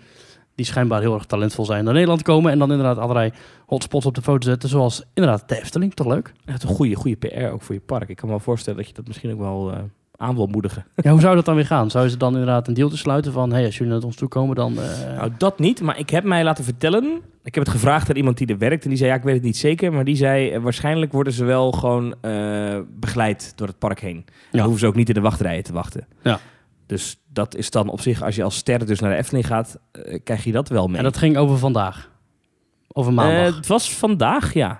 die 0.56 0.66
schijnbaar 0.66 1.02
heel 1.02 1.14
erg 1.14 1.26
talentvol 1.26 1.66
zijn 1.66 1.84
naar 1.84 1.94
Nederland 1.94 2.22
komen... 2.22 2.52
en 2.52 2.60
dan 2.60 2.70
inderdaad 2.72 2.98
allerlei 2.98 3.32
hotspots 3.66 4.06
op 4.06 4.16
de 4.16 4.22
foto 4.22 4.48
zetten. 4.48 4.70
Zoals 4.70 5.04
inderdaad 5.14 5.50
de 5.50 5.60
Efteling. 5.60 5.94
Toch 5.94 6.08
leuk? 6.08 6.34
Het 6.46 6.64
is 6.64 6.70
een 6.70 6.76
goede, 6.76 6.96
goede 6.96 7.16
PR 7.18 7.46
ook 7.52 7.62
voor 7.62 7.76
je 7.76 7.82
park. 7.82 8.10
Ik 8.10 8.16
kan 8.16 8.26
me 8.26 8.34
wel 8.36 8.44
voorstellen 8.44 8.80
dat 8.80 8.88
je 8.88 8.94
dat 8.94 9.08
misschien 9.08 9.32
ook 9.32 9.40
wel 9.40 9.74
aan 10.20 10.36
wil 10.36 10.46
moedigen. 10.48 10.86
Ja, 10.96 11.12
hoe 11.12 11.20
zou 11.22 11.36
dat 11.36 11.46
dan 11.46 11.56
weer 11.56 11.66
gaan? 11.66 11.90
Zouden 11.90 12.12
ze 12.12 12.18
dan 12.18 12.32
inderdaad 12.32 12.68
een 12.68 12.74
deal 12.74 12.90
te 12.90 12.98
sluiten 12.98 13.32
van... 13.32 13.52
hey, 13.52 13.66
als 13.66 13.78
jullie 13.78 13.94
naar 13.94 14.02
ons 14.04 14.16
toe 14.16 14.28
komen, 14.28 14.56
dan... 14.56 14.80
eh, 14.80 15.16
Nou, 15.18 15.32
dat 15.38 15.60
niet, 15.60 15.82
maar 15.82 16.00
ik 16.00 16.10
heb 16.10 16.24
mij 16.24 16.44
laten 16.44 16.64
vertellen. 16.64 17.22
Ik 17.44 17.56
heb 17.56 17.64
het 17.64 17.74
gevraagd 17.74 18.10
aan 18.10 18.16
iemand 18.16 18.38
die 18.38 18.48
er 18.48 18.58
werkt. 18.58 18.84
En 18.84 18.90
die 18.90 18.98
zei: 18.98 19.10
Ja, 19.10 19.16
ik 19.16 19.24
weet 19.24 19.34
het 19.36 19.44
niet 19.44 19.58
zeker. 19.58 19.94
Maar 19.94 20.04
die 20.04 20.16
zei: 20.16 20.50
eh, 20.50 20.62
Waarschijnlijk 20.62 21.12
worden 21.12 21.34
ze 21.34 21.44
wel 21.46 21.72
gewoon 21.72 22.16
eh, 22.22 22.80
begeleid 23.00 23.54
door 23.56 23.68
het 23.68 23.78
park 23.80 24.00
heen. 24.00 24.26
Dan 24.26 24.36
Ja. 24.52 24.62
hoeven 24.62 24.80
ze 24.80 24.88
ook 24.88 24.96
niet 24.96 25.08
in 25.08 25.14
de 25.14 25.22
wachtrijen 25.22 25.64
te 25.64 25.74
wachten. 25.74 26.08
Ja. 26.24 26.40
Dus 26.86 27.20
dat 27.34 27.56
is 27.56 27.70
dan 27.72 27.90
op 27.90 28.02
zich, 28.02 28.22
als 28.24 28.36
je 28.36 28.44
als 28.44 28.56
ster 28.56 28.86
dus 28.86 29.00
naar 29.00 29.12
de 29.12 29.18
Efteling 29.18 29.48
gaat, 29.48 29.80
krijg 30.24 30.44
je 30.44 30.52
dat 30.52 30.70
wel 30.70 30.88
mee. 30.88 30.98
En 30.98 31.04
dat 31.04 31.18
ging 31.18 31.38
over 31.38 31.58
vandaag. 31.58 32.10
Over 32.94 33.14
maandag. 33.14 33.56
Het 33.56 33.68
was 33.68 33.94
vandaag, 33.94 34.54
ja. 34.54 34.80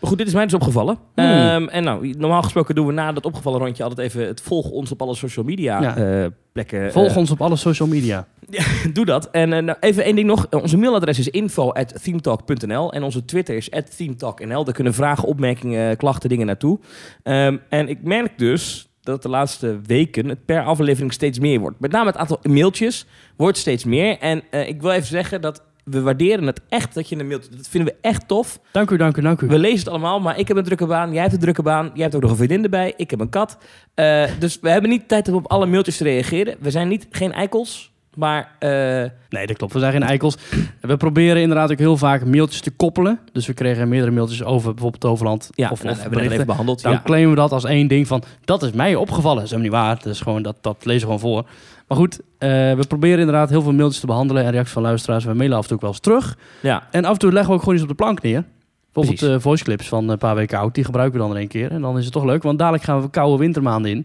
Maar 0.00 0.10
goed, 0.10 0.18
dit 0.18 0.26
is 0.26 0.32
mij 0.34 0.44
dus 0.44 0.54
opgevallen. 0.54 0.98
Hmm. 1.14 1.24
Ehm, 1.24 1.68
en 1.68 1.84
nou, 1.84 2.14
normaal 2.18 2.42
gesproken 2.42 2.74
doen 2.74 2.86
we 2.86 2.92
na 2.92 3.12
dat 3.12 3.24
opgevallen 3.24 3.60
rondje 3.60 3.82
altijd 3.82 4.08
even 4.08 4.26
het 4.26 4.40
volg 4.40 4.70
ons 4.70 4.92
op 4.92 5.02
alle 5.02 5.14
social 5.14 5.44
media 5.44 5.80
Ja. 5.80 5.96
eh, 5.96 6.26
plekken. 6.52 6.92
Volg 6.92 7.10
eh, 7.10 7.16
ons 7.16 7.30
op 7.30 7.40
alle 7.40 7.56
social 7.56 7.88
media. 7.88 8.26
Doe 8.92 9.04
dat. 9.04 9.30
En 9.30 9.52
eh, 9.52 9.62
nou, 9.62 9.78
even 9.80 10.04
één 10.04 10.14
ding 10.14 10.26
nog. 10.26 10.46
Onze 10.50 10.76
mailadres 10.76 11.18
is 11.18 11.28
info.themetalk.nl 11.28 12.92
en 12.92 13.02
onze 13.02 13.24
Twitter 13.24 13.56
is 13.56 13.70
@themetalknl. 13.96 14.64
Daar 14.64 14.74
kunnen 14.74 14.94
vragen, 14.94 15.28
opmerkingen, 15.28 15.96
klachten, 15.96 16.28
dingen 16.28 16.46
naartoe. 16.46 16.78
Ehm, 17.22 17.56
en 17.68 17.88
ik 17.88 18.02
merk 18.02 18.38
dus 18.38 18.88
dat 19.00 19.22
de 19.22 19.28
laatste 19.28 19.80
weken 19.86 20.28
het 20.28 20.44
per 20.44 20.62
aflevering 20.64 21.12
steeds 21.12 21.38
meer 21.38 21.60
wordt. 21.60 21.80
Met 21.80 21.90
name 21.92 22.06
het 22.06 22.16
aantal 22.16 22.38
mailtjes 22.42 23.06
wordt 23.36 23.58
steeds 23.58 23.84
meer. 23.84 24.18
En 24.18 24.42
ik 24.50 24.82
wil 24.82 24.90
even 24.90 25.06
zeggen 25.08 25.40
dat 25.40 25.62
we 25.90 26.00
waarderen 26.00 26.46
het 26.46 26.60
echt 26.68 26.94
dat 26.94 27.08
je 27.08 27.18
een 27.18 27.26
mailtje... 27.26 27.50
Dat 27.56 27.68
vinden 27.68 27.92
we 27.94 27.98
echt 28.08 28.28
tof. 28.28 28.58
Dank 28.72 28.90
u, 28.90 28.96
dank 28.96 29.16
u, 29.16 29.22
dank 29.22 29.40
u. 29.40 29.46
We 29.46 29.58
lezen 29.58 29.78
het 29.78 29.88
allemaal, 29.88 30.20
maar 30.20 30.38
ik 30.38 30.48
heb 30.48 30.56
een 30.56 30.64
drukke 30.64 30.86
baan. 30.86 31.12
Jij 31.12 31.20
hebt 31.22 31.34
een 31.34 31.40
drukke 31.40 31.62
baan. 31.62 31.90
Jij 31.94 32.02
hebt 32.02 32.14
ook 32.14 32.20
nog 32.22 32.30
een 32.30 32.36
vriendin 32.36 32.62
erbij. 32.62 32.94
Ik 32.96 33.10
heb 33.10 33.20
een 33.20 33.28
kat. 33.28 33.58
Eh, 33.94 34.24
dus 34.38 34.58
we 34.60 34.70
hebben 34.70 34.90
niet 34.90 35.08
tijd 35.08 35.28
om 35.28 35.34
op 35.34 35.46
alle 35.50 35.66
mailtjes 35.66 35.96
te 35.96 36.04
reageren. 36.04 36.56
We 36.60 36.70
zijn 36.70 36.88
niet, 36.88 37.06
geen 37.10 37.32
eikels, 37.32 37.92
maar... 38.14 38.50
eh, 38.58 39.04
Nee, 39.28 39.46
dat 39.46 39.56
klopt. 39.56 39.72
We 39.72 39.78
zijn 39.78 39.92
geen 39.92 40.02
eikels. 40.02 40.36
We 40.80 40.96
proberen 40.96 41.42
inderdaad 41.42 41.70
ook 41.70 41.78
heel 41.78 41.96
vaak 41.96 42.24
mailtjes 42.26 42.60
te 42.60 42.70
koppelen. 42.70 43.18
Dus 43.32 43.46
we 43.46 43.52
kregen 43.54 43.88
meerdere 43.88 44.12
mailtjes 44.12 44.42
over 44.44 44.70
bijvoorbeeld 44.72 45.02
Toverland. 45.02 45.50
Ja, 45.54 45.70
of, 45.70 45.82
nou, 45.82 45.94
of 45.96 46.02
hebben 46.02 46.20
we 46.20 46.30
even 46.30 46.46
behandeld. 46.46 46.82
Dan 46.82 46.92
Ja. 46.92 47.00
claimen 47.04 47.30
we 47.30 47.36
dat 47.36 47.52
als 47.52 47.64
één 47.64 47.88
ding 47.88 48.06
van... 48.06 48.22
dat 48.44 48.62
is 48.62 48.72
mij 48.72 48.94
opgevallen. 48.94 49.36
Dat 49.36 49.44
is 49.44 49.50
helemaal 49.50 49.72
niet 49.72 49.80
waar. 49.82 49.96
Dat, 49.96 50.14
is 50.14 50.20
gewoon, 50.20 50.42
dat, 50.42 50.56
dat 50.60 50.84
lezen 50.84 51.08
we 51.08 51.18
gewoon 51.18 51.32
voor. 51.34 51.48
Maar 51.88 51.98
goed, 51.98 52.20
eh, 52.38 52.48
we 52.48 52.84
proberen 52.88 53.18
inderdaad 53.18 53.48
heel 53.50 53.62
veel 53.62 53.72
mailtjes 53.72 54.00
te 54.00 54.06
behandelen... 54.06 54.44
en 54.44 54.50
reacties 54.50 54.72
van 54.72 54.82
luisteraars. 54.82 55.24
We 55.24 55.34
mailen 55.34 55.56
af 55.56 55.62
en 55.62 55.68
toe 55.68 55.76
ook 55.76 55.82
wel 55.82 55.90
eens 55.90 56.00
terug. 56.00 56.38
ja. 56.62 56.86
En 56.90 57.04
af 57.04 57.12
en 57.12 57.18
toe 57.18 57.32
leggen 57.32 57.48
we 57.50 57.54
ook 57.54 57.60
gewoon 57.60 57.74
iets 57.74 57.82
op 57.84 57.90
de 57.90 58.02
plank 58.04 58.22
neer. 58.22 58.44
Bijvoorbeeld 58.92 59.18
Precies. 59.18 59.36
eh 59.36 59.42
voice 59.42 59.64
clips 59.64 59.88
van 59.88 60.08
een 60.08 60.18
paar 60.18 60.34
weken 60.34 60.58
oud. 60.58 60.74
Die 60.74 60.84
gebruiken 60.84 61.18
we 61.18 61.24
dan 61.26 61.34
in 61.34 61.40
één 61.40 61.48
keer. 61.48 61.70
En 61.70 61.80
dan 61.80 61.98
is 61.98 62.04
het 62.04 62.12
toch 62.12 62.24
leuk. 62.24 62.42
Want 62.42 62.58
dadelijk 62.58 62.84
gaan 62.84 63.00
we 63.00 63.10
koude 63.10 63.38
wintermaanden 63.38 63.90
in. 63.90 63.96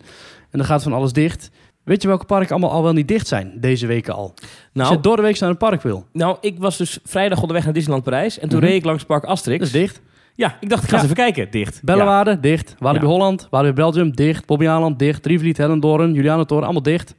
En 0.52 0.58
dan 0.60 0.66
gaat 0.66 0.84
van 0.84 0.94
alles 0.94 1.14
dicht. 1.14 1.50
Weet 1.84 2.02
je 2.02 2.08
welke 2.08 2.26
parken 2.26 2.50
allemaal 2.50 2.72
al 2.72 2.84
wel 2.84 2.94
niet 2.94 3.08
dicht 3.08 3.28
zijn? 3.28 3.54
Deze 3.60 3.88
weken 3.88 4.14
al. 4.14 4.34
Als 4.36 4.50
Nou, 4.74 4.94
je 4.94 5.00
door 5.00 5.16
de 5.16 5.22
week 5.22 5.40
naar 5.40 5.50
een 5.50 5.58
park 5.58 5.82
wil. 5.82 6.06
nou, 6.14 6.38
ik 6.42 6.60
was 6.60 6.78
dus 6.78 7.00
vrijdag 7.04 7.40
onderweg 7.40 7.64
naar 7.64 7.74
Disneyland 7.74 8.04
Parijs. 8.06 8.40
En 8.40 8.50
toen 8.50 8.58
Mhm. 8.60 8.68
reed 8.68 8.76
ik 8.78 8.86
langs 8.86 9.04
Park 9.06 9.24
Asterix. 9.24 9.60
Dat 9.60 9.68
is 9.68 9.74
dicht. 9.82 10.02
Ja, 10.36 10.58
ik 10.60 10.70
dacht, 10.70 10.84
ik 10.84 10.90
ga 10.90 10.96
eens 10.96 11.04
even 11.04 11.16
kijken. 11.16 11.52
Dicht. 11.52 11.74
Ja. 11.74 11.80
Bellewaarde, 11.84 12.40
dicht. 12.40 12.76
Walibi 12.80 13.06
Ja. 13.06 13.12
Holland, 13.12 13.48
Walibi 13.50 13.74
Belgium, 13.74 14.12
dicht. 14.16 14.46
Bobby 14.46 14.68
Aland, 14.68 15.00
dicht. 15.00 15.24
Drievliet, 15.24 15.58
Hellendoorn, 15.58 16.14
Julianentoren, 16.14 16.64
allemaal 16.64 16.82
dicht. 16.84 17.16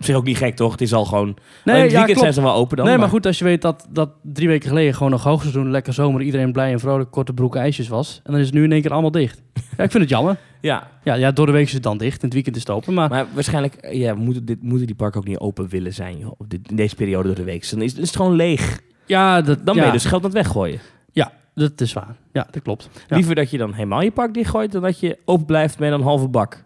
Op 0.00 0.06
zich 0.06 0.16
ook 0.16 0.24
niet 0.24 0.36
gek, 0.36 0.56
toch? 0.56 0.72
Het 0.72 0.80
is 0.80 0.92
al 0.92 1.04
gewoon... 1.04 1.36
Nee, 1.64 1.76
in 1.76 1.82
het 1.82 1.90
ja, 1.90 1.96
weekend 1.96 2.18
zijn 2.18 2.32
ze 2.32 2.42
wel 2.42 2.54
open 2.54 2.76
dan. 2.76 2.86
nee, 2.86 2.98
maar 2.98 3.08
goed, 3.08 3.26
als 3.26 3.38
je 3.38 3.44
weet 3.44 3.62
dat, 3.62 3.86
dat 3.90 4.10
drie 4.22 4.48
weken 4.48 4.68
geleden 4.68 4.94
gewoon 4.94 5.10
nog 5.10 5.22
hoogseizoen, 5.22 5.70
lekker 5.70 5.92
zomer, 5.92 6.22
iedereen 6.22 6.52
blij 6.52 6.72
en 6.72 6.80
vrolijk, 6.80 7.10
korte 7.10 7.32
broeken, 7.32 7.60
ijsjes 7.60 7.88
was. 7.88 8.20
En 8.24 8.32
dan 8.32 8.40
is 8.40 8.46
het 8.46 8.54
nu 8.54 8.64
in 8.64 8.72
één 8.72 8.82
keer 8.82 8.92
allemaal 8.92 9.10
dicht. 9.10 9.42
ja, 9.76 9.84
ik 9.84 9.90
vind 9.90 10.02
het 10.02 10.08
jammer. 10.08 10.36
Ja, 10.60 10.88
Ja, 11.04 11.14
ja, 11.14 11.30
door 11.30 11.46
de 11.46 11.52
week 11.52 11.66
is 11.66 11.72
het 11.72 11.82
dan 11.82 11.98
dicht, 11.98 12.18
in 12.18 12.24
het 12.24 12.32
weekend 12.32 12.56
is 12.56 12.62
het 12.62 12.70
open. 12.70 12.94
Maar 12.94 13.10
maar 13.10 13.26
waarschijnlijk 13.34 13.88
ja, 13.92 14.14
moeten, 14.14 14.44
dit, 14.44 14.62
moeten 14.62 14.86
die 14.86 14.96
parken 14.96 15.20
ook 15.20 15.26
niet 15.26 15.38
open 15.38 15.68
willen 15.68 15.94
zijn 15.94 16.18
joh, 16.18 16.32
op 16.38 16.50
dit, 16.50 16.70
in 16.70 16.76
deze 16.76 16.94
periode 16.94 17.26
door 17.26 17.36
de 17.36 17.44
week. 17.44 17.70
Dan 17.70 17.82
is, 17.82 17.94
is 17.94 18.06
het 18.06 18.16
gewoon 18.16 18.34
leeg. 18.34 18.80
ja, 19.06 19.40
dat, 19.40 19.66
Dan 19.66 19.74
ben 19.74 19.86
je 19.86 19.92
dus 19.92 20.04
geld 20.04 20.24
aan 20.24 20.30
het 20.30 20.38
weggooien. 20.38 20.80
Ja, 21.12 21.32
dat 21.54 21.80
is 21.80 21.92
waar. 21.92 22.16
Ja, 22.32 22.46
dat 22.50 22.62
klopt. 22.62 22.88
Liever 23.08 23.34
dat 23.34 23.50
je 23.50 23.58
dan 23.58 23.72
helemaal 23.72 24.02
je 24.02 24.10
park 24.10 24.34
dichtgooit... 24.34 24.72
dan 24.72 24.82
dat 24.82 25.00
je 25.00 25.18
open 25.24 25.46
blijft 25.46 25.78
met 25.78 25.92
een 25.92 26.02
halve 26.02 26.28
bak. 26.28 26.64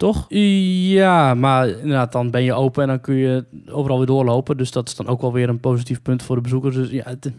Toch? 0.00 0.26
Ja, 0.28 1.34
maar 1.34 1.68
inderdaad, 1.68 2.12
dan 2.12 2.30
ben 2.30 2.42
je 2.42 2.52
open 2.54 2.82
en 2.82 2.88
dan 2.88 3.00
kun 3.00 3.14
je 3.14 3.44
overal 3.70 3.96
weer 3.96 4.06
doorlopen. 4.06 4.56
Dus 4.56 4.70
dat 4.70 4.88
is 4.88 4.96
dan 4.96 5.06
ook 5.06 5.20
wel 5.20 5.32
weer 5.32 5.48
een 5.48 5.60
positief 5.60 6.02
punt 6.02 6.22
voor 6.22 6.36
de 6.36 6.42
bezoekers. 6.42 6.74
Dus 6.74 6.90
ja, 6.90 7.02
het, 7.04 7.24
het 7.24 7.34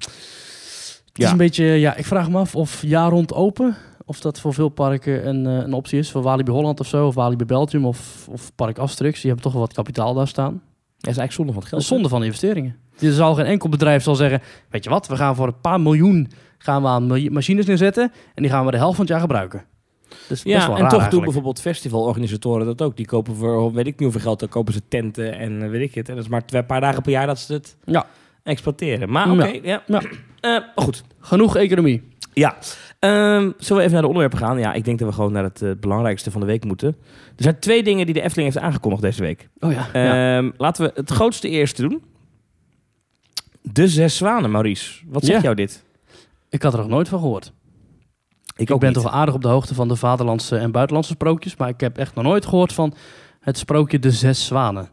is 1.14 1.32
een 1.32 1.38
beetje, 1.38 1.64
ja, 1.66 1.96
ik 1.96 2.06
vraag 2.06 2.30
me 2.30 2.38
af 2.38 2.56
of 2.56 2.82
jaar 2.82 3.10
rond 3.10 3.34
open, 3.34 3.76
of 4.06 4.20
dat 4.20 4.40
voor 4.40 4.54
veel 4.54 4.70
parken 4.70 5.28
een, 5.28 5.46
eh, 5.46 5.54
een 5.66 5.74
optie 5.74 6.00
is. 6.00 6.12
Voor 6.12 6.22
Walibi 6.22 6.52
Holland 6.52 6.80
of 6.80 6.88
zo, 6.88 7.08
of 7.08 7.16
Walibi 7.16 7.46
Belgium, 7.46 7.86
of, 7.86 8.28
of 8.30 8.52
Park 8.56 8.78
Asterix. 8.78 9.16
Die 9.16 9.26
hebben 9.26 9.44
toch 9.44 9.54
wel 9.54 9.62
wat 9.62 9.74
kapitaal 9.74 10.14
daar 10.14 10.28
staan. 10.28 10.52
Dat 10.54 11.12
is 11.12 11.18
eigenlijk 11.18 11.34
zonde 11.34 11.52
van 11.52 11.62
het 11.62 11.70
geld. 11.70 11.84
zonde 11.84 12.10
van 12.10 12.24
investeringen. 12.24 12.76
Er 13.00 13.14
zal 13.14 13.36
geen 13.36 13.46
enkel 13.46 13.70
bedrijf 13.70 14.04
zal 14.04 14.16
zeggen, 14.16 14.42
weet 14.70 14.84
je 14.84 14.90
wat, 14.90 15.08
we 15.08 15.16
gaan 15.16 15.36
voor 15.36 15.48
een 15.48 15.62
paar 15.62 15.82
miljoen 15.82 16.32
gaan 16.58 16.82
we 16.82 16.88
aan 16.88 17.08
miljoen- 17.08 17.34
machines 17.34 17.66
neerzetten 17.66 18.12
en 18.36 18.42
die 18.44 18.52
gaan 18.52 18.66
we 18.66 18.72
de 18.72 18.78
helft 18.78 18.96
van 18.96 19.06
het 19.06 19.14
jaar 19.14 19.22
gebruiken. 19.22 19.64
Ja, 20.44 20.78
en 20.78 20.88
toch 20.88 21.08
doen 21.08 21.24
bijvoorbeeld 21.24 21.62
festivalorganisatoren 21.62 22.66
dat 22.66 22.82
ook. 22.82 22.98
Die 22.98 23.06
kopen 23.06 23.36
voor 23.36 23.72
weet 23.74 23.86
ik 23.88 23.92
niet 23.92 24.02
hoeveel 24.02 24.22
geld, 24.22 24.40
dan 24.40 24.50
kopen 24.50 24.74
ze 24.74 24.82
tenten 24.88 25.38
en 25.38 25.62
eh, 25.64 25.70
weet 25.70 25.82
ik 25.82 25.96
het. 25.96 26.10
En 26.10 26.16
dat 26.16 26.24
is 26.24 26.30
maar 26.30 26.46
twee 26.46 26.64
paar 26.64 26.82
dagen 26.82 27.02
per 27.02 27.12
jaar 27.12 27.28
dat 27.28 27.40
ze 27.40 27.54
het 27.54 27.76
Ja. 27.86 28.06
exploiteren. 28.44 29.10
Maar 29.12 29.32
oké, 29.32 29.60
ja. 29.64 29.84
Ja. 29.88 30.02
Eh, 30.42 30.58
goed, 30.76 31.04
Genoeg 31.20 31.56
economie. 31.56 32.04
ja. 32.34 32.58
Ehm, 33.00 33.52
zullen 33.58 33.78
we 33.78 33.80
even 33.80 33.92
naar 33.92 34.02
de 34.02 34.08
onderwerpen 34.08 34.38
gaan? 34.38 34.60
Ja, 34.60 34.74
ik 34.74 34.86
denk 34.86 35.00
dat 35.00 35.08
we 35.08 35.14
gewoon 35.14 35.32
naar 35.32 35.44
het 35.44 35.62
eh, 35.62 35.72
belangrijkste 35.80 36.32
van 36.32 36.42
de 36.42 36.48
week 36.48 36.64
moeten. 36.66 36.88
Er 37.36 37.44
zijn 37.44 37.60
twee 37.60 37.84
dingen 37.84 38.06
die 38.06 38.14
de 38.14 38.22
Efteling 38.22 38.54
heeft 38.54 38.66
aangekondigd 38.66 39.02
deze 39.04 39.22
week. 39.22 39.50
Oh 39.60 39.72
ja. 39.72 39.88
ja. 39.94 40.38
Ehm, 40.38 40.52
laten 40.58 40.86
we 40.86 40.92
het 40.96 41.10
grootste 41.12 41.50
eerste 41.50 41.82
doen. 41.82 42.02
De 43.62 43.88
Zes 43.88 44.18
Zwanen, 44.18 44.52
Maurice. 44.52 45.00
Wat 45.08 45.24
zegt 45.24 45.38
Ja. 45.38 45.44
jou 45.44 45.56
dit? 45.56 45.84
Ik 46.50 46.62
had 46.62 46.74
er 46.74 46.80
nog 46.80 46.88
nooit 46.88 47.10
van 47.10 47.20
gehoord. 47.20 47.52
Ik, 48.56 48.70
Ik 48.70 48.80
ben 48.80 48.94
toch 48.94 49.12
aardig 49.12 49.36
op 49.36 49.42
de 49.42 49.48
hoogte 49.48 49.74
van 49.74 49.88
de 49.88 49.96
vaderlandse 49.96 50.58
en 50.58 50.72
buitenlandse 50.72 51.14
sprookjes, 51.14 51.56
maar 51.56 51.70
ik 51.70 51.80
heb 51.80 51.98
echt 51.98 52.16
nog 52.16 52.24
nooit 52.24 52.46
gehoord 52.46 52.74
van 52.74 52.94
het 53.40 53.58
sprookje 53.58 54.00
De 54.00 54.12
Zes 54.12 54.46
Zwanen. 54.46 54.90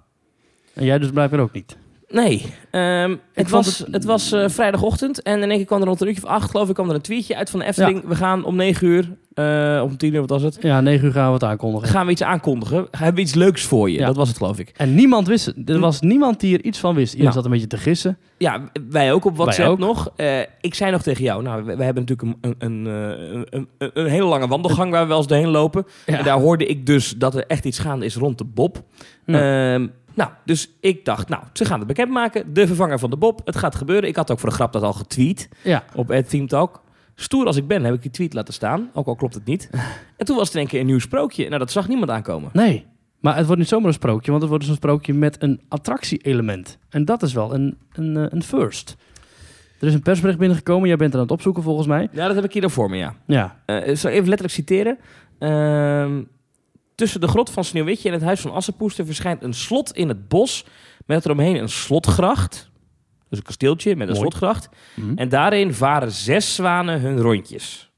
En 0.75 0.85
jij 0.85 0.99
dus 0.99 1.11
blijkbaar 1.11 1.41
ook 1.41 1.53
niet. 1.53 1.77
Nee, 2.11 2.45
ehm, 2.71 3.11
het, 3.33 3.49
vond 3.49 3.65
was, 3.65 3.79
het- 3.79 3.93
het, 3.93 4.05
was 4.05 4.33
eh, 4.33 4.49
vrijdagochtend 4.49 5.23
en 5.23 5.43
in 5.43 5.49
één 5.49 5.57
keer 5.57 5.67
kwam 5.67 5.81
er 5.81 5.87
rond 5.87 6.01
een 6.01 6.07
uurtje 6.09 6.23
of 6.23 6.29
acht, 6.29 6.51
geloof 6.51 6.69
ik, 6.69 6.75
kwam 6.75 6.89
er 6.89 6.95
een 6.95 7.01
tweetje 7.01 7.37
uit 7.37 7.51
van 7.51 7.61
de 7.61 7.67
Efteling. 7.67 8.03
We 8.07 8.15
gaan 8.15 8.45
om 8.45 8.57
negen 8.57 8.87
uur, 8.87 9.09
eh 9.35 9.81
om 9.85 9.97
tien 9.97 10.15
uur, 10.15 10.21
wat 10.21 10.31
was 10.31 10.43
het? 10.43 10.59
Ja, 10.61 10.81
negen 10.81 11.07
uur 11.07 11.13
gaan 11.13 11.27
we 11.27 11.33
het 11.33 11.45
aankondigen. 11.45 11.89
Gaan 11.89 12.07
we 12.07 12.13
iets 12.13 12.23
aankondigen? 12.23 12.87
Hebben 12.91 13.15
we 13.15 13.21
iets 13.21 13.35
leuks 13.35 13.63
voor 13.63 13.91
je? 13.91 13.99
Ja. 13.99 14.07
Dat 14.07 14.17
was 14.17 14.29
het, 14.29 14.37
geloof 14.37 14.59
ik. 14.59 14.73
En 14.77 14.95
niemand 14.95 15.27
wist 15.27 15.47
het. 15.47 15.71
Er 15.71 15.79
was 15.79 16.01
niemand 16.01 16.41
die 16.41 16.59
er 16.59 16.65
iets 16.65 16.79
van 16.79 16.95
wist. 16.95 17.13
Iedereen 17.15 17.25
Nou. 17.25 17.35
zat 17.37 17.45
een 17.45 17.51
beetje 17.51 17.77
te 17.77 17.77
gissen. 17.83 18.19
Ja, 18.39 18.61
wij 18.91 19.13
ook 19.13 19.25
op 19.25 19.37
WhatsApp 19.37 19.69
ook. 19.69 19.79
nog. 19.79 20.13
Eh, 20.17 20.41
ik 20.61 20.75
zei 20.75 20.91
nog 20.91 21.03
tegen 21.03 21.25
jou, 21.25 21.43
nou, 21.43 21.65
we, 21.65 21.77
we 21.77 21.85
hebben 21.85 22.05
natuurlijk 22.07 22.37
een, 22.41 22.55
een, 22.59 22.87
een, 22.87 23.67
eh, 23.79 23.89
een, 23.95 24.07
hele 24.07 24.25
lange 24.27 24.47
wandelgang 24.49 24.91
waar 24.91 25.03
we 25.03 25.09
wel 25.09 25.19
eens 25.19 25.27
doorheen 25.27 25.49
lopen. 25.49 25.87
Ja. 26.07 26.19
En 26.19 26.25
daar 26.25 26.39
hoorde 26.39 26.67
ik 26.67 26.87
dus 26.87 27.15
dat 27.17 27.35
er 27.35 27.45
echt 27.47 27.65
iets 27.65 27.79
gaande 27.79 28.05
is 28.05 28.17
rond 28.17 28.39
de 28.39 28.45
Bob. 28.45 28.83
Ja. 29.27 29.79
Nou, 30.19 30.31
dus 30.45 30.71
ik 30.81 31.05
dacht, 31.05 31.29
nou, 31.29 31.43
ze 31.53 31.65
gaan 31.65 31.79
het 31.79 31.89
bekendmaken. 31.89 32.55
De 32.55 32.67
vervanger 32.67 32.99
van 32.99 33.11
de 33.11 33.17
Bob. 33.17 33.41
Het 33.45 33.57
gaat 33.57 33.75
gebeuren. 33.75 34.09
Ik 34.09 34.17
had 34.17 34.31
ook 34.31 34.39
voor 34.39 34.49
de 34.49 34.55
grap 34.55 34.73
dat 34.73 34.83
al 34.83 34.93
getweet 34.93 35.49
Ja. 35.63 35.85
op 35.95 36.09
het 36.09 36.29
Theme 36.29 36.47
Talk. 36.47 36.83
Stoer 37.15 37.47
als 37.47 37.57
ik 37.57 37.67
ben, 37.67 37.85
heb 37.85 37.95
ik 37.95 38.03
die 38.03 38.11
tweet 38.11 38.35
laten 38.35 38.55
staan. 38.55 38.91
Ook 38.95 39.07
al 39.07 39.15
klopt 39.15 39.35
het 39.35 39.45
niet. 39.45 39.71
En 40.17 40.27
toen 40.27 40.37
was 40.37 40.45
het 40.47 40.55
in 40.55 40.61
één 40.61 40.69
keer 40.69 40.81
een 40.81 40.87
nieuw 40.87 40.99
sprookje. 40.99 41.47
Nou, 41.47 41.59
dat 41.59 41.71
zag 41.71 41.89
niemand 41.89 42.11
aankomen. 42.11 42.51
Nee. 42.53 42.87
Maar 43.21 43.37
het 43.37 43.45
wordt 43.47 43.61
niet 43.61 43.71
zomaar 43.71 43.87
een 43.89 43.93
sprookje, 43.93 44.31
want 44.31 44.41
het 44.41 44.51
wordt 44.51 44.65
dus 44.65 44.73
een 44.75 44.81
sprookje 44.81 45.15
met 45.15 45.43
een 45.43 45.61
attractie-element. 45.69 46.79
En 46.91 47.05
dat 47.05 47.23
is 47.23 47.33
wel 47.33 47.55
een, 47.55 47.79
een, 47.93 48.17
eh, 48.17 48.25
een 48.29 48.43
first. 48.43 48.97
Er 49.81 49.87
is 49.87 49.95
een 49.95 50.03
persbericht 50.03 50.39
binnengekomen. 50.39 50.89
Jij 50.89 50.97
bent 50.97 51.11
er 51.11 51.17
aan 51.17 51.23
het 51.25 51.33
opzoeken 51.33 51.63
volgens 51.63 51.87
mij. 51.87 52.09
Ja, 52.13 52.27
dat 52.27 52.35
heb 52.35 52.45
ik 52.45 52.53
hier 52.53 52.63
dan 52.63 52.71
voor 52.71 52.91
me, 52.91 52.97
ja. 52.97 53.15
Ja. 53.27 53.57
Ik 53.67 53.97
zal 53.97 54.11
even 54.11 54.29
letterlijk 54.29 54.55
citeren. 54.55 54.99
Ehm, 55.39 56.23
tussen 56.99 57.21
de 57.21 57.29
grot 57.29 57.51
van 57.51 57.65
Sneeuwwitje 57.65 58.09
en 58.09 58.15
het 58.15 58.23
huis 58.23 58.41
van 58.41 58.53
Assepoester 58.53 59.07
verschijnt 59.07 59.43
een 59.43 59.55
slot 59.55 59.93
in 59.93 60.09
het 60.09 60.29
bos... 60.29 60.65
met 61.07 61.25
eromheen 61.25 61.57
een 61.57 61.69
slotgracht. 61.69 62.71
Dus 63.29 63.39
een 63.39 63.45
kasteeltje 63.45 63.97
met 63.97 64.09
een 64.09 64.15
Mooi. 64.15 64.29
slotgracht. 64.29 64.69
Hm. 64.95 65.13
En 65.15 65.29
daarin 65.29 65.75
varen 65.75 66.13
zes 66.13 66.55
zwanen 66.55 67.01
hun 67.01 67.21
rondjes. 67.21 67.91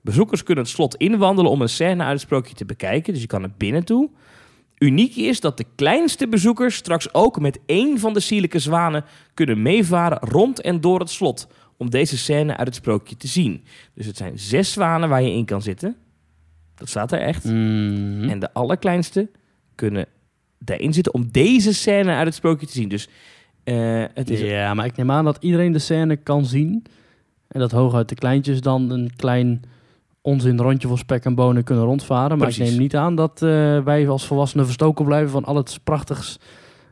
Bezoekers 0.00 0.42
kunnen 0.42 0.64
het 0.64 0.72
slot 0.72 0.94
inwandelen 0.94 1.50
om 1.50 1.62
een 1.62 1.68
scène 1.68 2.02
uit 2.02 2.12
het 2.12 2.20
sprookje 2.20 2.54
te 2.54 2.64
bekijken. 2.64 3.12
Dus 3.12 3.22
je 3.22 3.28
kan 3.28 3.42
er 3.42 3.52
binnen 3.56 3.84
toe. 3.84 4.10
Uniek 4.78 5.16
is 5.16 5.40
dat 5.40 5.56
de 5.56 5.66
kleinste 5.74 6.28
bezoekers 6.28 6.74
straks 6.74 7.14
ook 7.14 7.40
met 7.40 7.58
één 7.66 7.98
van 7.98 8.12
de 8.12 8.20
sierlijke 8.20 8.58
zwanen 8.58 9.04
kunnen 9.34 9.62
meevaren 9.62 10.18
rond 10.18 10.60
en 10.60 10.80
door 10.80 11.00
het 11.00 11.10
slot. 11.10 11.48
Om 11.76 11.90
deze 11.90 12.18
scène 12.18 12.56
uit 12.56 12.66
het 12.66 12.76
sprookje 12.76 13.16
te 13.16 13.26
zien. 13.26 13.64
Dus 13.94 14.06
het 14.06 14.16
zijn 14.16 14.38
zes 14.38 14.72
zwanen 14.72 15.08
waar 15.08 15.22
je 15.22 15.32
in 15.32 15.44
kan 15.44 15.62
zitten. 15.62 15.96
Dat 16.76 16.88
staat 16.88 17.12
er 17.12 17.20
echt. 17.20 17.44
Mhm. 17.44 18.28
En 18.28 18.38
de 18.38 18.52
allerkleinste 18.52 19.28
kunnen 19.74 20.06
daarin 20.58 20.92
zitten 20.92 21.14
om 21.14 21.28
deze 21.30 21.74
scène 21.74 22.12
uit 22.12 22.26
het 22.26 22.34
sprookje 22.34 22.66
te 22.66 22.72
zien. 22.72 22.88
Dus 22.88 23.08
eh, 23.64 24.04
het 24.14 24.30
is 24.30 24.40
Ja, 24.40 24.74
maar 24.74 24.86
ik 24.86 24.96
neem 24.96 25.10
aan 25.10 25.24
dat 25.24 25.36
iedereen 25.40 25.72
de 25.72 25.78
scène 25.78 26.16
kan 26.16 26.44
zien. 26.44 26.84
En 27.48 27.60
dat 27.60 27.70
hooguit 27.70 28.08
de 28.08 28.14
kleintjes 28.14 28.60
dan 28.60 28.90
een 28.90 29.10
klein 29.16 29.62
onzin 30.20 30.58
rondje 30.58 30.88
voor 30.88 30.98
spek 30.98 31.24
en 31.24 31.34
bonen 31.34 31.64
kunnen 31.64 31.84
rondvaren. 31.84 32.38
Maar 32.38 32.48
ik 32.48 32.58
neem 32.58 32.78
niet 32.78 32.96
aan 32.96 33.14
dat 33.14 33.42
eh, 33.42 33.84
wij 33.84 34.08
als 34.08 34.26
volwassenen 34.26 34.64
verstoken 34.64 35.04
blijven 35.04 35.30
van 35.30 35.44
al 35.44 35.56
het 35.56 35.80
prachtigs 35.84 36.38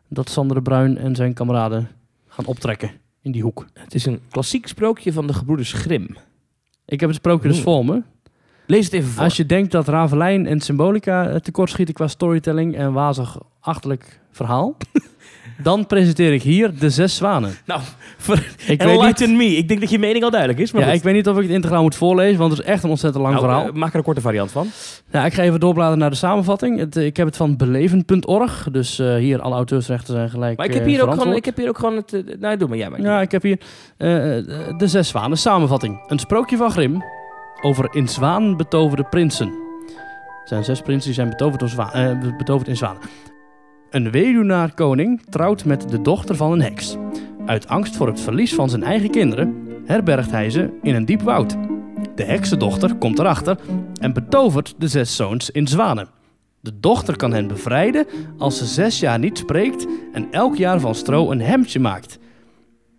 dat 0.08 0.30
Sander 0.30 0.56
de 0.56 0.62
Bruin 0.62 0.98
en 0.98 1.14
zijn 1.14 1.34
kameraden 1.34 1.88
gaan 2.26 2.46
optrekken 2.46 2.90
in 3.22 3.32
die 3.32 3.42
hoek. 3.42 3.66
Het 3.72 3.94
is 3.94 4.06
een 4.06 4.20
klassiek 4.30 4.66
sprookje 4.66 5.12
van 5.12 5.26
de 5.26 5.32
gebroeders 5.32 5.72
Grimm. 5.72 6.16
Ik 6.84 7.00
heb 7.00 7.08
het 7.08 7.18
sprookje 7.18 7.48
dus 7.48 7.60
voor 7.60 7.84
me. 7.84 8.02
Lees 8.66 8.84
het 8.84 8.94
even 8.94 9.10
voor. 9.10 9.22
Als 9.22 9.36
je 9.36 9.46
denkt 9.46 9.72
dat 9.72 9.88
Ravelijn 9.88 10.46
en 10.46 10.60
Symbolica 10.60 11.28
eh, 11.28 11.36
tekortschieten 11.36 11.94
qua 11.94 12.08
storytelling 12.08 12.76
en 12.76 12.92
wazig 12.92 13.38
achterlijk 13.60 14.20
verhaal, 14.30 14.76
dan 15.62 15.86
presenteer 15.86 16.32
ik 16.32 16.42
hier 16.42 16.78
de 16.78 16.90
zes 16.90 17.16
zwanen. 17.16 17.54
Nou, 17.66 17.80
Ik 18.66 18.82
weet, 18.82 19.18
niet, 19.18 19.36
me. 19.36 19.44
Ik 19.44 19.68
denk 19.68 19.80
dat 19.80 19.90
je 19.90 19.98
mening 19.98 20.24
al 20.24 20.30
duidelijk 20.30 20.60
is. 20.60 20.72
Maar 20.72 20.80
ja, 20.82 20.86
goed. 20.86 20.96
ik 20.96 21.02
weet 21.02 21.14
niet 21.14 21.28
of 21.28 21.36
ik 21.36 21.42
het 21.42 21.52
integraal 21.52 21.82
moet 21.82 21.94
voorlezen, 21.94 22.38
want 22.38 22.50
het 22.52 22.60
is 22.60 22.66
echt 22.66 22.82
een 22.84 22.90
ontzettend 22.90 23.22
lang 23.22 23.34
Nou, 23.36 23.46
verhaal. 23.46 23.66
eh, 23.66 23.72
maak 23.72 23.90
er 23.90 23.96
een 23.96 24.02
korte 24.04 24.20
variant 24.20 24.50
van. 24.50 24.66
Ja, 25.10 25.24
ik 25.24 25.34
ga 25.34 25.42
even 25.42 25.60
doorbladeren 25.60 25.98
naar 25.98 26.10
de 26.10 26.16
samenvatting. 26.16 26.78
Het, 26.78 26.96
eh, 26.96 27.04
ik 27.04 27.16
heb 27.16 27.26
het 27.26 27.36
van 27.36 27.56
beleven.org. 27.56 28.68
Dus 28.72 28.98
eh, 28.98 29.14
hier, 29.14 29.40
alle 29.40 29.54
auteursrechten 29.54 30.14
zijn 30.14 30.30
gelijk 30.30 30.56
Maar 30.56 30.66
ik 30.66 30.74
heb 30.74 30.84
hier 30.84 31.02
ook 31.02 31.12
gewoon, 31.12 31.36
ik 31.36 31.44
heb 31.44 31.56
hier 31.56 31.68
ook 31.68 31.78
gewoon 31.78 31.96
het... 31.96 32.40
nou, 32.40 32.56
doe 32.56 32.68
maar. 32.68 32.78
Ja, 32.78 32.88
maar 32.88 33.00
Ja, 33.00 33.20
ik 33.20 33.30
heb 33.30 33.42
hier 33.42 33.58
de 34.76 34.88
zes 34.88 35.08
zwanen. 35.08 35.38
Samenvatting. 35.38 36.04
Een 36.06 36.18
sprookje 36.18 36.56
van 36.56 36.70
Grimm 36.70 37.02
over 37.64 37.94
in 37.94 38.08
zwaan 38.08 38.56
betoverde 38.56 39.04
prinsen. 39.04 39.48
Er 40.42 40.48
zijn 40.48 40.64
zes 40.64 40.80
prinsen 40.80 41.04
die 41.04 41.14
zijn 41.14 41.28
betoverd, 41.28 41.92
eh, 41.92 42.36
betoverd 42.36 42.68
in 42.68 42.76
zwanen. 42.76 43.02
Een 43.90 44.10
weduwnaar 44.10 44.74
koning 44.74 45.22
trouwt 45.28 45.64
met 45.64 45.90
de 45.90 46.02
dochter 46.02 46.36
van 46.36 46.52
een 46.52 46.62
heks. 46.62 46.96
Uit 47.46 47.68
angst 47.68 47.96
voor 47.96 48.06
het 48.06 48.20
verlies 48.20 48.54
van 48.54 48.70
zijn 48.70 48.82
eigen 48.82 49.10
kinderen 49.10 49.66
herbergt 49.84 50.30
hij 50.30 50.50
ze 50.50 50.78
in 50.82 50.94
een 50.94 51.04
diep 51.04 51.22
woud. 51.22 51.56
De 52.14 52.24
heksendochter 52.24 52.94
komt 52.94 53.18
erachter 53.18 53.58
en 54.00 54.12
betovert 54.12 54.74
de 54.78 54.88
zes 54.88 55.16
zoons 55.16 55.50
in 55.50 55.66
zwanen. 55.66 56.08
De 56.60 56.80
dochter 56.80 57.16
kan 57.16 57.32
hen 57.32 57.46
bevrijden 57.46 58.06
als 58.38 58.58
ze 58.58 58.64
zes 58.64 59.00
jaar 59.00 59.18
niet 59.18 59.38
spreekt 59.38 59.86
en 60.12 60.26
elk 60.30 60.56
jaar 60.56 60.80
van 60.80 60.94
stro 60.94 61.30
een 61.30 61.40
hemdje 61.40 61.80
maakt. 61.80 62.18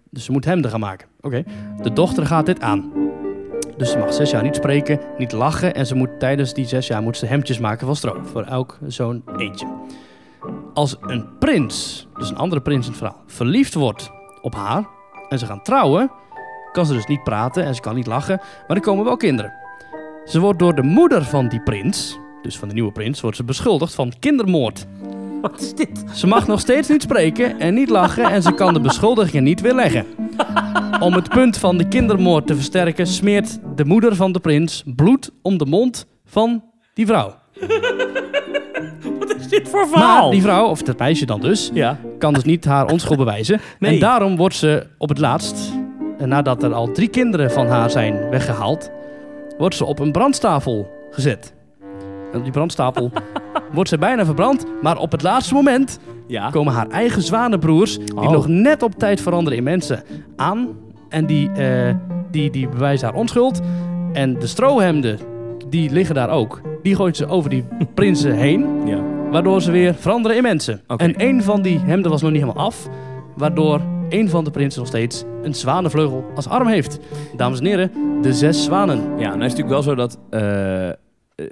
Dus 0.09 0.25
ze 0.25 0.31
moet 0.31 0.45
hemden 0.45 0.71
gaan 0.71 0.79
maken. 0.79 1.07
Oké. 1.21 1.43
De 1.81 1.93
dochter 1.93 2.25
gaat 2.25 2.45
dit 2.45 2.61
aan. 2.61 2.91
Dus 3.77 3.91
ze 3.91 3.97
mag 3.97 4.13
zes 4.13 4.31
jaar 4.31 4.43
niet 4.43 4.55
spreken, 4.55 4.99
niet 5.17 5.31
lachen 5.31 5.75
en 5.75 5.85
ze 5.85 5.95
moet 5.95 6.19
tijdens 6.19 6.53
die 6.53 6.65
zes 6.65 6.87
jaar 6.87 7.01
moet 7.01 7.17
ze 7.17 7.25
hemdjes 7.25 7.59
maken 7.59 7.85
van 7.85 7.95
stro. 7.95 8.21
Voor 8.23 8.43
elk 8.43 8.77
zo'n 8.87 9.23
eentje. 9.37 9.67
Als 10.73 10.97
een 11.01 11.37
prins, 11.39 12.07
dus 12.17 12.29
een 12.29 12.37
andere 12.37 12.61
prins 12.61 12.85
in 12.85 12.91
het 12.91 13.01
verhaal, 13.01 13.21
verliefd 13.25 13.73
wordt 13.73 14.11
op 14.41 14.55
haar 14.55 14.87
en 15.29 15.39
ze 15.39 15.45
gaan 15.45 15.61
trouwen, 15.61 16.11
kan 16.71 16.85
ze 16.85 16.93
dus 16.93 17.05
niet 17.05 17.23
praten 17.23 17.63
en 17.65 17.75
ze 17.75 17.81
kan 17.81 17.95
niet 17.95 18.07
lachen, 18.07 18.39
maar 18.67 18.77
er 18.77 18.83
komen 18.83 19.05
wel 19.05 19.17
kinderen. 19.17 19.53
Ze 20.25 20.39
wordt 20.39 20.59
door 20.59 20.75
de 20.75 20.83
moeder 20.83 21.23
van 21.23 21.47
die 21.47 21.61
prins, 21.61 22.19
dus 22.41 22.57
van 22.57 22.67
de 22.67 22.73
nieuwe 22.73 22.91
prins, 22.91 23.21
wordt 23.21 23.37
ze 23.37 23.43
beschuldigd 23.43 23.95
van 23.95 24.13
kindermoord. 24.19 24.85
Wat 25.51 25.61
is 25.61 25.73
dit? 25.73 26.03
Ze 26.13 26.27
mag 26.27 26.47
nog 26.47 26.59
steeds 26.59 26.87
niet 26.87 27.01
spreken 27.01 27.59
en 27.59 27.73
niet 27.73 27.89
lachen 27.89 28.23
en 28.23 28.41
ze 28.41 28.51
kan 28.51 28.73
de 28.73 28.79
beschuldigingen 28.79 29.43
niet 29.43 29.61
weerleggen. 29.61 30.05
Om 30.99 31.13
het 31.13 31.29
punt 31.29 31.57
van 31.57 31.77
de 31.77 31.87
kindermoord 31.87 32.47
te 32.47 32.55
versterken 32.55 33.07
smeert 33.07 33.57
de 33.75 33.85
moeder 33.85 34.15
van 34.15 34.31
de 34.31 34.39
prins 34.39 34.83
bloed 34.95 35.31
om 35.41 35.57
de 35.57 35.65
mond 35.65 36.07
van 36.25 36.63
die 36.93 37.05
vrouw. 37.05 37.35
Wat 39.19 39.35
is 39.35 39.47
dit 39.47 39.69
voor 39.69 39.87
verhaal? 39.87 40.21
Maar 40.21 40.31
die 40.31 40.41
vrouw, 40.41 40.67
of 40.67 40.81
dat 40.81 40.97
meisje 40.99 41.25
dan 41.25 41.39
dus, 41.41 41.69
Ja. 41.73 41.97
kan 42.17 42.33
dus 42.33 42.43
niet 42.43 42.65
haar 42.65 42.91
onschuld 42.91 43.17
bewijzen. 43.17 43.59
Nee. 43.79 43.93
En 43.93 43.99
daarom 43.99 44.35
wordt 44.35 44.55
ze 44.55 44.87
op 44.97 45.09
het 45.09 45.17
laatst, 45.19 45.71
nadat 46.17 46.63
er 46.63 46.73
al 46.73 46.91
drie 46.91 47.07
kinderen 47.09 47.51
van 47.51 47.67
haar 47.67 47.89
zijn 47.89 48.29
weggehaald, 48.29 48.91
wordt 49.57 49.75
ze 49.75 49.85
op 49.85 49.99
een 49.99 50.11
brandstapel 50.11 50.87
gezet. 51.11 51.53
Die 52.43 52.51
brandstapel 52.51 53.11
wordt 53.73 53.89
ze 53.89 53.97
bijna 53.97 54.25
verbrand, 54.25 54.65
maar 54.81 54.97
op 54.97 55.11
het 55.11 55.21
laatste 55.21 55.53
moment 55.53 55.99
Ja. 56.27 56.49
komen 56.49 56.73
haar 56.73 56.87
eigen 56.87 57.21
zwanenbroers, 57.21 57.97
die 57.97 58.15
Oh. 58.15 58.31
nog 58.31 58.47
net 58.47 58.83
op 58.83 58.93
tijd 58.97 59.21
veranderen 59.21 59.57
in 59.57 59.63
mensen, 59.63 60.03
aan. 60.35 60.67
En 61.09 61.25
die, 61.25 61.51
eh, 61.51 61.95
die, 62.31 62.49
die 62.51 62.67
bewijzen 62.69 63.07
haar 63.07 63.15
onschuld. 63.17 63.61
En 64.13 64.39
de 64.39 64.47
strohemden, 64.47 65.19
die 65.69 65.91
liggen 65.91 66.15
daar 66.15 66.29
ook. 66.29 66.61
Die 66.83 66.95
gooit 66.95 67.17
ze 67.17 67.27
over 67.27 67.49
die 67.49 67.65
prinsen 67.93 68.33
heen, 68.35 68.65
ja. 68.85 68.99
waardoor 69.31 69.61
ze 69.61 69.71
weer 69.71 69.93
veranderen 69.95 70.37
in 70.37 70.43
mensen. 70.43 70.81
Oké. 70.87 71.03
En 71.03 71.15
één 71.15 71.43
van 71.43 71.61
die 71.61 71.79
hemden 71.79 72.11
was 72.11 72.21
nog 72.21 72.31
niet 72.31 72.41
helemaal 72.41 72.65
af, 72.65 72.87
waardoor 73.35 73.81
één 74.09 74.29
van 74.29 74.43
de 74.43 74.51
prinsen 74.51 74.79
nog 74.79 74.87
steeds 74.89 75.23
een 75.43 75.55
zwanenvleugel 75.55 76.25
als 76.35 76.47
arm 76.49 76.67
heeft. 76.67 76.99
Dames 77.35 77.59
en 77.59 77.65
heren, 77.65 77.91
de 78.21 78.33
zes 78.33 78.63
zwanen. 78.63 78.97
Ja, 78.97 79.03
nou 79.07 79.21
is 79.25 79.29
het 79.31 79.39
natuurlijk 79.39 79.69
wel 79.69 79.81
zo 79.81 79.95
dat... 79.95 80.19
eh, 80.29 80.89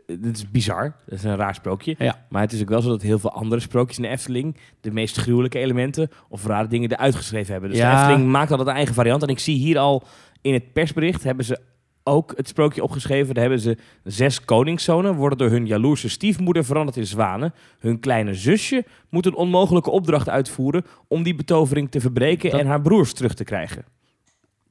dit 0.06 0.36
is 0.38 0.52
bizar. 0.52 0.96
Dat 1.06 1.18
is 1.18 1.24
een 1.24 1.36
raar 1.36 1.56
sprookje. 1.56 1.96
Ja. 1.98 2.26
Maar 2.30 2.42
het 2.42 2.52
is 2.54 2.62
ook 2.62 2.70
wel 2.70 2.82
zo 2.82 2.90
dat 2.90 3.02
heel 3.02 3.20
veel 3.20 3.32
andere 3.32 3.62
sprookjes 3.62 3.98
in 3.98 4.04
de 4.04 4.10
Efteling... 4.10 4.58
de 4.82 4.92
meest 4.92 5.18
gruwelijke 5.18 5.60
elementen 5.60 6.10
of 6.30 6.46
rare 6.46 6.68
dingen 6.68 6.92
eruit 6.92 7.16
geschreven 7.16 7.52
hebben. 7.52 7.70
Dus 7.70 7.80
Ja. 7.80 7.92
de 7.96 7.98
Efteling 8.02 8.32
maakt 8.32 8.50
altijd 8.52 8.70
een 8.70 8.76
eigen 8.76 8.96
variant. 8.96 9.22
En 9.24 9.28
ik 9.30 9.40
zie 9.40 9.58
hier 9.58 9.78
al 9.78 10.04
in 10.42 10.54
het 10.54 10.74
persbericht... 10.74 11.24
hebben 11.24 11.46
ze 11.46 11.60
ook 12.04 12.34
het 12.38 12.48
sprookje 12.48 12.84
opgeschreven. 12.84 13.34
Daar 13.34 13.44
hebben 13.44 13.62
ze 13.62 13.78
zes 14.04 14.46
koningszonen... 14.46 15.16
worden 15.16 15.38
door 15.38 15.50
hun 15.50 15.66
jaloerse 15.66 16.10
stiefmoeder 16.10 16.66
veranderd 16.66 16.98
in 16.98 17.08
zwanen. 17.08 17.54
Hun 17.80 18.00
kleine 18.00 18.34
zusje 18.34 18.86
moet 19.10 19.26
een 19.26 19.36
onmogelijke 19.36 19.90
opdracht 19.92 20.30
uitvoeren... 20.30 20.86
om 21.08 21.24
die 21.24 21.36
betovering 21.36 21.92
te 21.92 22.00
verbreken 22.02 22.50
Dat- 22.52 22.60
en 22.60 22.68
haar 22.68 22.82
broers 22.82 23.14
terug 23.14 23.34
te 23.34 23.44
krijgen. 23.44 23.86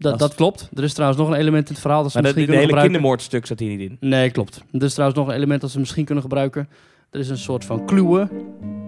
Dat, 0.03 0.19
Dat 0.19 0.35
klopt. 0.35 0.69
Er 0.75 0.83
is 0.83 0.93
trouwens 0.93 1.21
nog 1.21 1.31
een 1.31 1.37
element 1.39 1.67
in 1.69 1.73
het 1.73 1.83
verhaal 1.83 2.03
dat 2.03 2.11
ze 2.13 2.17
Maar 2.21 2.27
dat, 2.27 2.37
misschien 2.37 2.55
de 2.55 2.61
hele 2.61 2.73
kunnen 2.73 2.91
gebruiken. 2.93 3.21
kindermoordstuk 3.21 3.47
zat 3.47 3.59
hier 3.59 3.69
niet 3.91 4.01
in. 4.01 4.09
Nee, 4.09 4.31
klopt. 4.31 4.63
Er 4.73 4.83
is 4.83 4.93
trouwens 4.93 5.19
nog 5.21 5.29
een 5.29 5.35
element 5.35 5.61
dat 5.61 5.71
ze 5.71 5.79
misschien 5.79 6.05
kunnen 6.05 6.23
gebruiken. 6.25 6.69
Er 7.11 7.21
is 7.21 7.29
een 7.29 7.39
soort 7.39 7.65
van 7.65 7.85
kluwen 7.87 8.31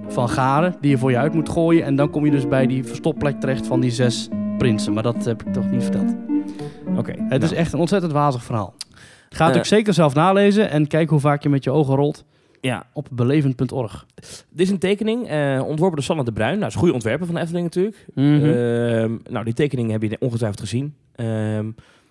van 0.08 0.28
garen 0.28 0.74
die 0.80 0.90
je 0.90 0.98
voor 0.98 1.10
je 1.10 1.16
uit 1.16 1.34
moet 1.34 1.48
gooien. 1.48 1.84
En 1.84 1.96
dan 1.96 2.10
kom 2.10 2.24
je 2.24 2.30
dus 2.30 2.48
bij 2.48 2.66
die 2.66 2.84
verstopplek 2.84 3.40
terecht 3.40 3.66
van 3.66 3.80
die 3.80 3.90
zes 3.90 4.28
prinsen. 4.58 4.92
Maar 4.92 5.02
dat 5.02 5.24
heb 5.24 5.42
ik 5.42 5.52
toch 5.52 5.70
niet 5.70 5.82
verteld. 5.82 6.14
Oké. 6.96 7.14
Het 7.28 7.42
is 7.42 7.48
nou. 7.50 7.60
echt 7.60 7.72
een 7.72 7.78
ontzettend 7.78 8.12
wazig 8.12 8.42
verhaal. 8.44 8.74
Ga 9.30 9.44
het 9.44 9.54
Eh. 9.54 9.60
ook 9.60 9.66
zeker 9.66 9.94
zelf 9.94 10.14
nalezen 10.14 10.70
en 10.70 10.86
kijk 10.86 11.10
hoe 11.10 11.20
vaak 11.20 11.42
je 11.42 11.48
met 11.48 11.64
je 11.64 11.70
ogen 11.70 11.94
rolt 11.94 12.24
Ja, 12.64 12.86
op 12.92 13.08
belevend.org. 13.10 14.06
dit 14.50 14.60
is 14.60 14.70
een 14.70 14.78
tekening 14.78 15.28
eh, 15.28 15.62
ontworpen 15.66 15.96
door 15.96 16.02
Sanne 16.02 16.24
de 16.24 16.32
Bruin. 16.32 16.58
Nou, 16.58 16.60
dat 16.60 16.68
is 16.68 16.74
een 16.74 16.80
goede 16.80 16.94
ontwerper 16.94 17.26
van 17.26 17.34
de 17.34 17.40
Efteling 17.40 17.64
natuurlijk. 17.64 18.06
Mhm. 18.14 18.44
Ehm, 18.44 19.16
nou, 19.30 19.44
die 19.44 19.54
tekening 19.54 19.90
heb 19.90 20.02
je 20.02 20.16
ongetwijfeld 20.20 20.60
gezien. 20.60 20.94
Ehm, 21.14 21.70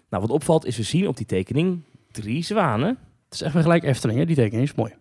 nou, 0.10 0.22
wat 0.22 0.30
opvalt 0.30 0.66
is, 0.66 0.78
we 0.78 0.84
zien 0.84 1.08
op 1.08 1.18
die 1.18 1.26
tekening 1.26 1.82
drie 2.12 2.44
zwanen. 2.44 2.88
het 3.26 3.34
is 3.34 3.42
echt 3.42 3.54
weer 3.54 3.62
gelijk 3.62 3.84
Efteling, 3.84 4.20
hè? 4.20 4.26
die 4.26 4.36
tekening 4.36 4.64
is 4.64 4.76
mooi. 4.76 4.94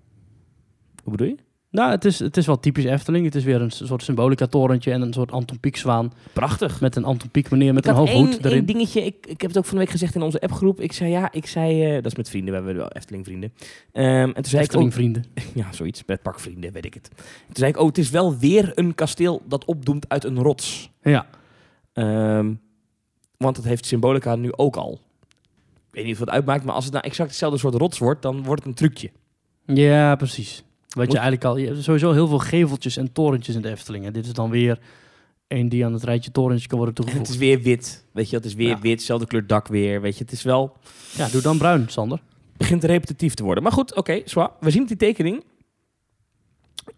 Hoe 1.03 1.12
bedoel 1.12 1.27
je? 1.27 1.37
Nou, 1.72 1.90
het 1.90 2.04
is, 2.04 2.18
het 2.18 2.37
is 2.37 2.46
wel 2.46 2.61
typisch 2.61 2.85
Efteling. 2.85 3.24
Het 3.24 3.35
is 3.35 3.44
weer 3.44 3.61
een 3.61 3.70
soort 3.70 4.02
symbolica-torentje 4.02 4.92
en 4.92 5.00
een 5.00 5.12
soort 5.12 5.32
Anton 5.32 5.61
Pieck-zwaan. 5.61 6.12
Prachtig. 6.32 6.80
Met 6.80 6.96
een 6.96 7.04
Anton 7.04 7.30
Pieck 7.30 7.50
meneer 7.50 7.74
met 7.74 7.87
ik 7.87 7.96
een 7.96 8.08
hoed 8.08 8.38
erin. 8.38 8.52
één 8.52 8.64
dingetje, 8.64 9.04
ik, 9.04 9.26
ik 9.26 9.40
heb 9.40 9.50
het 9.50 9.58
ook 9.58 9.64
van 9.64 9.74
de 9.74 9.80
week 9.80 9.90
gezegd 9.90 10.14
in 10.14 10.22
onze 10.22 10.40
appgroep. 10.40 10.80
Ik 10.80 10.92
zei 10.92 11.11
ja, 11.11 11.32
ik 11.32 11.46
zei, 11.46 11.85
eh, 11.85 11.94
dat 11.94 12.06
is 12.06 12.14
met 12.14 12.28
vrienden, 12.28 12.50
we 12.50 12.56
hebben 12.56 12.76
wel 12.76 12.88
Efteling 12.88 13.24
vrienden. 13.24 13.52
Ehm, 13.92 14.06
en 14.06 14.32
toen 14.32 14.44
zei 14.44 14.62
Efteling 14.62 14.88
ik 14.88 14.94
vrienden. 14.94 15.24
ook, 15.38 15.44
ja, 15.64 15.72
zoiets, 15.72 16.02
met 16.06 16.22
parkvrienden, 16.22 16.72
weet 16.72 16.85
ik 16.85 16.94
het. 16.94 17.11
Toen 17.46 17.56
zei 17.56 17.70
ik, 17.70 17.78
oh, 17.78 17.87
het 17.87 17.98
is 17.98 18.11
wel 18.11 18.38
weer 18.38 18.72
een 18.74 18.94
kasteel 18.94 19.42
dat 19.48 19.64
opdoemt 19.64 20.08
uit 20.08 20.24
een 20.24 20.38
rots. 20.38 20.90
Ja. 21.02 21.26
Ehm, 21.92 22.54
want 23.37 23.56
dat 23.56 23.64
heeft 23.64 23.87
Symbolica 23.87 24.37
nu 24.37 24.52
ook 24.56 24.76
al. 24.76 25.00
Ik 25.88 25.98
weet 25.98 26.04
niet 26.04 26.14
of 26.14 26.20
het 26.20 26.30
uitmaakt, 26.30 26.64
maar 26.64 26.74
als 26.74 26.85
het 26.85 26.92
nou 26.92 27.04
exact 27.04 27.28
hetzelfde 27.28 27.58
soort 27.58 27.74
rots 27.74 27.98
wordt, 27.98 28.22
dan 28.22 28.42
wordt 28.42 28.64
het 28.64 28.70
een 28.70 28.88
trucje. 28.88 29.11
Ja, 29.66 30.16
precies. 30.16 30.64
Wat 30.94 31.05
Moet- 31.05 31.12
je 31.12 31.18
eigenlijk 31.20 31.44
al... 31.44 31.57
Je 31.57 31.66
hebt 31.66 31.83
sowieso 31.83 32.12
heel 32.12 32.26
veel 32.26 32.38
geveltjes 32.38 32.96
en 32.96 33.12
torentjes 33.12 33.55
in 33.55 33.62
de 33.62 33.70
Efteling. 33.70 34.05
En 34.07 34.12
dit 34.12 34.26
is 34.26 34.33
dan 34.33 34.50
weer 34.50 34.78
één 35.46 35.68
die 35.68 35.85
aan 35.85 35.92
het 35.92 36.02
rijtje 36.02 36.31
torentje 36.31 36.68
kan 36.68 36.78
worden 36.78 36.94
En 36.96 37.02
het 37.02 37.12
toegevoegd. 37.12 37.42
is 37.42 37.46
weer 37.48 37.62
wit. 37.62 38.05
Weet 38.12 38.31
je, 38.31 38.37
het 38.37 38.44
is 38.44 38.55
weer 38.55 38.68
Ja. 38.68 38.81
wit, 38.81 38.98
dezelfde 38.98 39.26
kleur 39.26 39.46
dak 39.46 39.68
weer. 39.68 40.00
Weet 40.00 40.16
je, 40.18 40.24
het 40.24 40.33
is 40.33 40.42
wel... 40.42 40.76
Ja, 41.16 41.28
doe 41.28 41.40
dan 41.42 41.59
bruin, 41.59 41.88
Sander. 41.88 42.20
begint 42.57 42.85
repetitief 42.85 43.35
te 43.35 43.42
worden. 43.44 43.62
Maar 43.62 43.72
goed, 43.72 43.94
oké, 43.94 44.20
zwa. 44.24 44.57
we 44.61 44.70
zien 44.70 44.83
op 44.83 44.88
die 44.88 44.96
tekening 44.96 45.44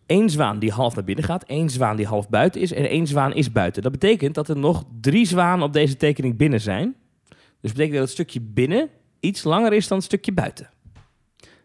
één 0.07 0.31
zwaan 0.31 0.59
die 0.59 0.71
half 0.73 0.95
naar 0.95 1.05
binnen 1.05 1.25
gaat, 1.25 1.45
één 1.45 1.71
zwaan 1.71 1.97
die 1.97 2.07
half 2.07 2.29
buiten 2.29 2.61
is 2.61 2.73
en 2.73 2.89
één 2.89 3.07
zwaan 3.07 3.33
is 3.35 3.53
buiten. 3.53 3.83
Dat 3.83 3.93
betekent 3.93 4.35
dat 4.35 4.49
er 4.49 4.57
nog 4.57 4.85
drie 5.01 5.27
zwanen 5.27 5.65
op 5.67 5.73
deze 5.73 5.97
tekening 5.97 6.37
binnen 6.37 6.61
zijn. 6.61 6.95
Dus 7.61 7.71
betekent 7.73 7.93
dat 7.93 8.03
het 8.03 8.11
stukje 8.13 8.41
binnen 8.41 8.89
iets 9.21 9.45
langer 9.45 9.73
is 9.73 9.89
dan 9.89 9.97
het 9.97 10.07
stukje 10.07 10.33
buiten. 10.33 10.71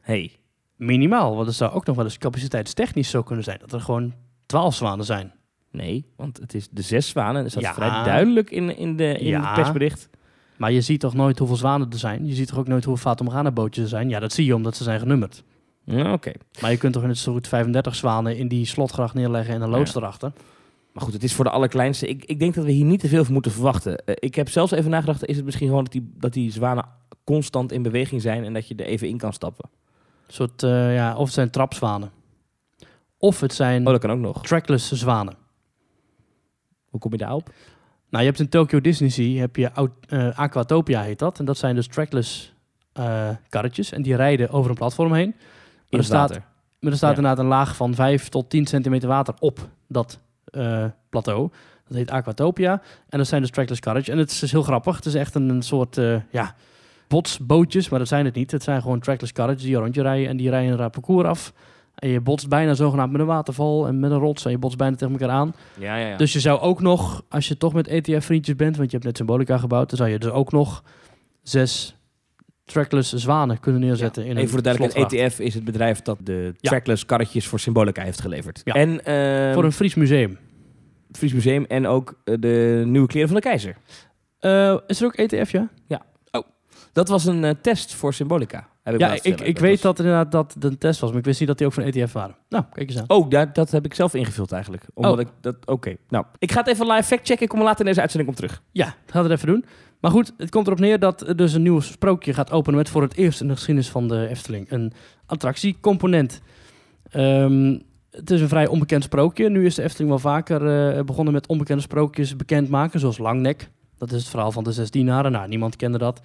Hey, 0.01 0.31
Minimaal, 0.79 1.35
want 1.35 1.47
het 1.47 1.55
zou 1.55 1.71
ook 1.71 1.85
nog 1.85 1.95
wel 1.95 2.05
eens 2.05 2.17
capaciteitstechnisch 2.17 3.09
zo 3.09 3.23
kunnen 3.23 3.43
zijn. 3.43 3.57
Dat 3.59 3.73
er 3.73 3.81
gewoon 3.81 4.13
twaalf 4.45 4.75
zwanen 4.75 5.05
zijn. 5.05 5.31
nee, 5.71 6.05
want 6.15 6.37
het 6.39 6.53
is 6.53 6.67
de 6.71 6.81
zes 6.81 7.07
zwanen. 7.07 7.41
Dat 7.41 7.51
staat 7.51 7.63
Ja. 7.63 7.73
vrij 7.73 8.03
duidelijk 8.03 8.49
in, 8.51 8.77
in, 8.77 8.95
de, 8.95 9.17
in 9.17 9.25
Ja. 9.27 9.41
het 9.45 9.53
persbericht. 9.53 10.09
Maar 10.57 10.71
je 10.71 10.81
ziet 10.81 10.99
toch 10.99 11.13
nooit 11.13 11.39
hoeveel 11.39 11.55
zwanen 11.57 11.89
er 11.91 11.97
zijn? 11.97 12.25
Je 12.25 12.33
ziet 12.33 12.47
toch 12.47 12.57
ook 12.57 12.67
nooit 12.67 12.83
hoeveel 12.85 13.03
Fata 13.09 13.23
Morgana 13.23 13.51
bootjes 13.51 13.83
er 13.83 13.89
zijn? 13.89 14.09
Ja, 14.09 14.19
dat 14.19 14.33
zie 14.33 14.45
je 14.45 14.55
omdat 14.55 14.75
ze 14.75 14.83
zijn 14.83 14.99
genummerd. 14.99 15.43
Ja, 15.83 16.13
oké. 16.13 16.31
Maar 16.61 16.71
je 16.71 16.77
kunt 16.77 16.93
toch 16.93 17.03
in 17.03 17.09
het 17.09 17.21
goed 17.23 17.47
35 17.47 17.95
zwanen 17.95 18.37
in 18.37 18.47
die 18.47 18.65
slotgracht 18.65 19.13
neerleggen 19.13 19.53
en 19.53 19.61
een 19.61 19.69
loods 19.69 19.93
Ja. 19.93 19.99
erachter. 19.99 20.31
Maar 20.93 21.03
goed, 21.03 21.13
het 21.13 21.23
is 21.23 21.33
voor 21.33 21.43
de 21.45 21.51
allerkleinste. 21.51 22.07
Ik, 22.07 22.25
ik 22.25 22.39
denk 22.39 22.53
dat 22.53 22.65
we 22.65 22.71
hier 22.71 22.85
niet 22.85 22.99
te 22.99 23.07
veel 23.07 23.23
van 23.23 23.33
moeten 23.33 23.51
verwachten. 23.51 23.97
Eh, 24.05 24.15
ik 24.19 24.35
heb 24.35 24.49
zelfs 24.49 24.71
even 24.71 24.91
nagedacht, 24.91 25.25
is 25.25 25.35
het 25.35 25.45
misschien 25.45 25.67
gewoon 25.67 25.83
dat 25.83 25.93
die, 25.93 26.11
dat 26.17 26.33
die 26.33 26.51
zwanen 26.51 26.85
constant 27.23 27.71
in 27.71 27.81
beweging 27.81 28.21
zijn 28.21 28.43
en 28.43 28.53
dat 28.53 28.67
je 28.67 28.75
er 28.75 28.85
even 28.85 29.07
in 29.07 29.17
kan 29.17 29.33
stappen? 29.33 29.69
Soort, 30.31 30.63
eh, 30.63 30.95
ja, 30.95 31.15
of 31.15 31.23
het 31.25 31.33
zijn 31.33 31.49
trapzwanen. 31.49 32.11
Of 33.17 33.39
het 33.39 33.53
zijn 33.53 33.85
Oh, 33.85 33.91
dat 33.91 34.01
kan 34.01 34.11
ook 34.11 34.17
nog. 34.19 34.43
trackless 34.43 34.91
zwanen. 34.91 35.33
Hoe 36.89 36.99
kom 36.99 37.11
je 37.11 37.17
daarop? 37.17 37.49
Nou, 38.09 38.23
je 38.23 38.29
hebt 38.29 38.39
in 38.41 38.49
Tokyo 38.49 38.81
Disney 38.81 39.09
Sea, 39.09 39.39
heb 39.39 39.55
je 39.55 39.71
eh, 40.07 40.39
Aquatopia 40.39 41.01
heet 41.01 41.19
dat. 41.19 41.39
En 41.39 41.45
dat 41.45 41.57
zijn 41.57 41.75
dus 41.75 41.87
trackless 41.87 42.53
eh, 42.93 43.29
karretjes. 43.49 43.91
En 43.91 44.01
die 44.01 44.15
rijden 44.15 44.49
over 44.49 44.69
een 44.69 44.75
platform 44.75 45.13
heen. 45.13 45.35
In 45.89 45.97
er 45.97 46.03
staat- 46.03 46.29
water. 46.29 46.43
Maar 46.79 46.91
er 46.91 46.97
staat 46.97 47.09
Ja. 47.11 47.15
inderdaad 47.15 47.43
een 47.43 47.49
laag 47.49 47.75
van 47.75 47.93
5 47.93 48.29
tot 48.29 48.49
10 48.49 48.65
centimeter 48.65 49.07
water 49.07 49.33
op 49.39 49.69
dat 49.87 50.19
plateau. 51.09 51.49
Dat 51.87 51.97
heet 51.97 52.11
Aquatopia. 52.11 52.81
En 53.09 53.17
dat 53.17 53.27
zijn 53.27 53.41
dus 53.41 53.51
trackless 53.51 53.81
carriage. 53.81 54.11
En 54.11 54.17
het 54.17 54.31
is 54.31 54.39
dus 54.39 54.51
heel 54.51 54.63
grappig. 54.63 54.95
Het 54.95 55.05
is 55.05 55.13
echt 55.15 55.35
een, 55.35 55.49
een 55.49 55.61
soort 55.61 55.95
ja, 56.31 56.55
botsbootjes, 57.09 57.89
maar 57.89 57.99
dat 57.99 58.07
zijn 58.07 58.25
het 58.25 58.35
niet. 58.35 58.51
Het 58.51 58.63
zijn 58.63 58.81
gewoon 58.81 58.99
trackless 58.99 59.33
carriages 59.33 59.63
die 59.63 59.75
een 59.75 59.81
rondje 59.81 60.01
rijden. 60.01 60.27
En 60.29 60.37
die 60.37 60.49
rijden 60.49 60.79
een 60.79 60.89
parcours 60.89 61.27
af. 61.27 61.53
En 61.95 62.09
je 62.09 62.21
botst 62.21 62.49
bijna 62.49 62.73
zogenaamd 62.73 63.11
met 63.11 63.21
een 63.21 63.27
waterval 63.27 63.87
en 63.87 63.99
met 63.99 64.11
een 64.11 64.17
rots. 64.17 64.45
En 64.45 64.51
je 64.51 64.57
botst 64.57 64.77
bijna 64.77 64.95
tegen 64.95 65.13
elkaar 65.13 65.29
aan. 65.29 65.53
Ja, 65.79 65.95
ja, 65.97 66.07
ja. 66.07 66.17
Dus 66.17 66.33
je 66.33 66.39
zou 66.39 66.59
ook 66.59 66.81
nog, 66.81 67.23
als 67.29 67.47
je 67.47 67.57
toch 67.57 67.73
met 67.73 67.87
ETF-vriendjes 67.87 68.55
bent, 68.55 68.75
want 68.77 68.87
je 68.89 68.93
hebt 68.95 69.07
net 69.07 69.17
Symbolica 69.17 69.57
gebouwd, 69.57 69.89
dan 69.89 69.97
zou 69.97 70.09
je 70.09 70.19
dus 70.19 70.29
ook 70.31 70.51
nog 70.51 70.83
zes 71.41 71.95
trackless 72.65 73.13
zwanen 73.13 73.59
kunnen 73.59 73.81
neerzetten. 73.81 74.23
in 74.23 74.29
Even 74.29 74.41
een 74.41 74.47
voor 74.49 74.57
de 74.57 74.63
duidelijkheid. 74.63 75.11
ETF 75.13 75.39
is 75.39 75.53
het 75.53 75.63
bedrijf 75.63 76.01
dat 76.01 76.17
de 76.23 76.53
Ja. 76.57 76.69
trackless 76.69 77.05
karretjes 77.05 77.47
voor 77.47 77.59
Symbolica 77.59 78.03
heeft 78.03 78.21
geleverd. 78.21 78.61
Ja. 78.63 78.73
En 78.73 79.05
ehm, 79.05 79.53
Voor 79.53 79.63
een 79.63 79.71
Fries 79.71 79.95
museum. 79.95 80.37
het 81.07 81.17
Fries 81.17 81.33
Museum 81.33 81.65
en 81.67 81.87
ook 81.87 82.19
eh, 82.23 82.35
de 82.39 82.83
nieuwe 82.85 83.07
kleren 83.07 83.27
van 83.27 83.37
de 83.37 83.43
keizer. 83.43 83.75
Eh, 84.39 84.77
is 84.87 84.99
er 85.01 85.05
ook 85.05 85.15
ETF, 85.15 85.51
ja? 85.51 85.69
Dat 86.99 87.07
was 87.07 87.25
een 87.25 87.43
eh, 87.43 87.51
test 87.61 87.93
voor 87.93 88.13
Symbolica. 88.13 88.67
Heb 88.83 88.93
ik 88.93 88.99
Ja, 88.99 89.13
ik, 89.13 89.23
ik 89.23 89.37
dat 89.37 89.59
weet 89.59 89.71
was- 89.71 89.81
dat 89.81 89.99
inderdaad 89.99 90.31
dat 90.31 90.53
het 90.53 90.63
een 90.63 90.77
test 90.77 90.99
was, 90.99 91.09
maar 91.09 91.19
ik 91.19 91.25
wist 91.25 91.39
niet 91.39 91.47
dat 91.47 91.57
die 91.57 91.67
ook 91.67 91.73
van 91.73 91.83
ETF 91.83 92.11
waren. 92.13 92.35
Nou, 92.49 92.63
kijk 92.73 92.89
eens 92.89 92.99
aan. 92.99 93.05
Oh, 93.07 93.29
dat, 93.29 93.55
dat 93.55 93.71
heb 93.71 93.85
ik 93.85 93.93
zelf 93.93 94.13
ingevuld 94.13 94.51
eigenlijk. 94.51 94.83
Omdat 94.93 95.13
Oh. 95.13 95.19
ik 95.19 95.27
dat. 95.41 95.55
Oké. 95.65 95.95
Nou, 96.09 96.25
ik 96.37 96.51
ga 96.51 96.59
het 96.59 96.67
even 96.67 96.87
live 96.87 97.03
factchecken. 97.03 97.43
Ik 97.43 97.49
kom 97.49 97.59
er 97.59 97.65
later 97.65 97.79
in 97.79 97.85
deze 97.85 98.01
uitzending 98.01 98.31
op 98.31 98.37
terug. 98.37 98.61
Ja, 98.71 98.95
we 99.11 99.17
het 99.19 99.31
even 99.31 99.47
doen. 99.47 99.65
Maar 99.99 100.11
goed, 100.11 100.33
het 100.37 100.49
komt 100.49 100.65
erop 100.67 100.79
neer 100.79 100.99
dat 100.99 101.27
er 101.27 101.35
dus 101.35 101.53
een 101.53 101.61
nieuw 101.61 101.79
sprookje 101.79 102.33
gaat 102.33 102.51
openen 102.51 102.77
met 102.77 102.89
voor 102.89 103.01
het 103.01 103.15
eerst 103.15 103.41
in 103.41 103.47
de 103.47 103.53
geschiedenis 103.53 103.89
van 103.89 104.07
de 104.07 104.27
Efteling 104.27 104.71
een 104.71 104.93
attractiecomponent. 105.25 106.41
Ehm, 107.11 107.77
het 108.11 108.31
is 108.31 108.41
een 108.41 108.47
vrij 108.49 108.67
onbekend 108.67 109.03
sprookje. 109.03 109.49
Nu 109.49 109.65
is 109.65 109.75
de 109.75 109.83
Efteling 109.83 110.09
wel 110.09 110.19
vaker 110.19 110.67
eh, 110.97 111.03
begonnen 111.03 111.33
met 111.33 111.47
onbekende 111.47 111.81
sprookjes 111.81 112.35
bekendmaken, 112.35 112.99
zoals 112.99 113.17
Langnek. 113.17 113.69
Dat 113.97 114.11
is 114.11 114.19
het 114.21 114.29
verhaal 114.29 114.51
van 114.51 114.63
de 114.63 114.71
zes 114.71 114.91
dienaren. 114.91 115.31
Nou, 115.31 115.47
niemand 115.47 115.75
kende 115.75 115.97
dat. 115.97 116.21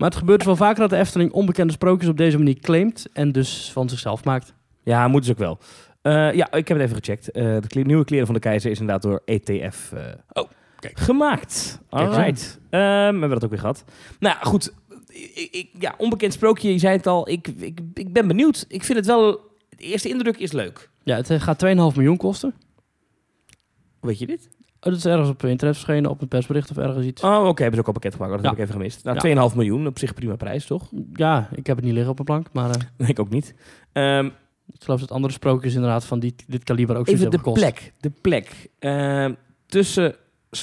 Maar 0.00 0.08
het 0.08 0.18
gebeurt 0.18 0.38
dus 0.38 0.46
wel 0.46 0.56
vaker 0.56 0.80
dat 0.80 0.90
de 0.90 0.96
Efteling 0.96 1.32
onbekende 1.32 1.72
sprookjes 1.72 2.10
op 2.10 2.16
deze 2.16 2.36
manier 2.38 2.58
claimt 2.60 3.06
en 3.12 3.32
dus 3.32 3.70
van 3.72 3.88
zichzelf 3.88 4.24
maakt. 4.24 4.54
Ja, 4.82 5.08
moeten 5.08 5.24
ze 5.26 5.32
ook 5.32 5.38
wel. 5.38 5.58
Eh, 6.02 6.34
ja, 6.34 6.52
ik 6.52 6.68
heb 6.68 6.76
het 6.78 6.86
even 6.86 6.96
gecheckt. 6.96 7.30
Eh, 7.30 7.42
de 7.60 7.66
kle- 7.66 7.82
nieuwe 7.82 8.04
kleren 8.04 8.26
van 8.26 8.34
de 8.34 8.40
keizer 8.40 8.70
is 8.70 8.80
inderdaad 8.80 9.02
door 9.02 9.22
ETF 9.24 9.92
eh, 9.92 10.02
Oh, 10.32 10.48
kijk. 10.78 10.98
gemaakt. 10.98 11.80
Alright. 11.88 12.60
Ehm, 12.70 12.80
we 12.82 12.86
hebben 13.20 13.30
dat 13.30 13.44
ook 13.44 13.50
weer 13.50 13.58
gehad. 13.58 13.84
Nou 14.18 14.36
goed. 14.40 14.72
Ik, 15.08 15.48
ik- 15.50 15.70
ja, 15.78 15.94
onbekend 15.98 16.32
sprookje, 16.32 16.72
je 16.72 16.78
zei 16.78 16.96
het 16.96 17.06
al. 17.06 17.28
Ik, 17.28 17.48
ik, 17.48 17.80
ik 17.94 18.12
ben 18.12 18.26
benieuwd. 18.28 18.64
Ik 18.68 18.84
vind 18.84 18.98
het 18.98 19.06
wel... 19.06 19.30
De 19.68 19.84
eerste 19.84 20.08
indruk 20.08 20.36
is 20.38 20.52
leuk. 20.52 20.90
Ja, 21.02 21.16
het 21.16 21.30
gaat 21.42 21.64
2,5 21.64 21.70
miljoen 21.96 22.16
kosten. 22.16 22.54
Weet 24.00 24.18
je 24.18 24.26
dit? 24.26 24.48
Oh, 24.82 24.86
dat 24.86 24.96
is 24.96 25.04
ergens 25.06 25.28
op 25.28 25.44
internet 25.44 25.76
verschenen, 25.76 26.10
op 26.10 26.22
een 26.22 26.28
persbericht 26.28 26.70
of 26.70 26.76
ergens 26.76 27.06
iets. 27.06 27.22
Oh, 27.22 27.46
oké. 27.46 27.62
hebben 27.62 27.72
ze 27.74 27.80
ook 27.80 27.86
al 27.86 27.92
pakket 27.92 28.14
gemaakt. 28.14 28.32
Dat 28.32 28.40
Ja. 28.42 28.48
heb 28.48 28.56
ik 28.58 28.62
even 28.64 28.74
gemist. 28.74 29.04
Nou, 29.04 29.14
Ja. 29.16 29.20
2,5 29.48 29.54
miljoen. 29.56 29.86
Op 29.86 29.98
zich 29.98 30.14
prima 30.14 30.36
prijs, 30.36 30.66
toch? 30.66 30.90
Ja, 31.12 31.48
ik 31.54 31.66
heb 31.66 31.76
het 31.76 31.84
niet 31.84 31.94
liggen 31.94 32.10
op 32.10 32.26
mijn 32.26 32.42
plank, 32.42 32.46
maar 32.52 32.76
eh, 32.96 33.08
ik 33.12 33.18
ook 33.18 33.30
niet. 33.30 33.54
Ehm, 33.92 34.26
ik 34.72 34.82
geloof 34.82 35.00
dat 35.00 35.10
andere 35.10 35.32
sprookjes 35.32 35.74
inderdaad 35.74 36.04
van 36.04 36.18
die, 36.20 36.34
dit 36.46 36.64
kaliber 36.64 36.96
ook 36.96 37.06
zoiets 37.06 37.22
Even 37.24 37.30
de 37.30 37.36
hebben 37.44 37.62
gekost. 37.62 37.74
plek. 37.80 37.92
De 38.00 38.20
plek. 38.20 38.68
Ehm, 38.78 39.34
tussen 39.66 40.14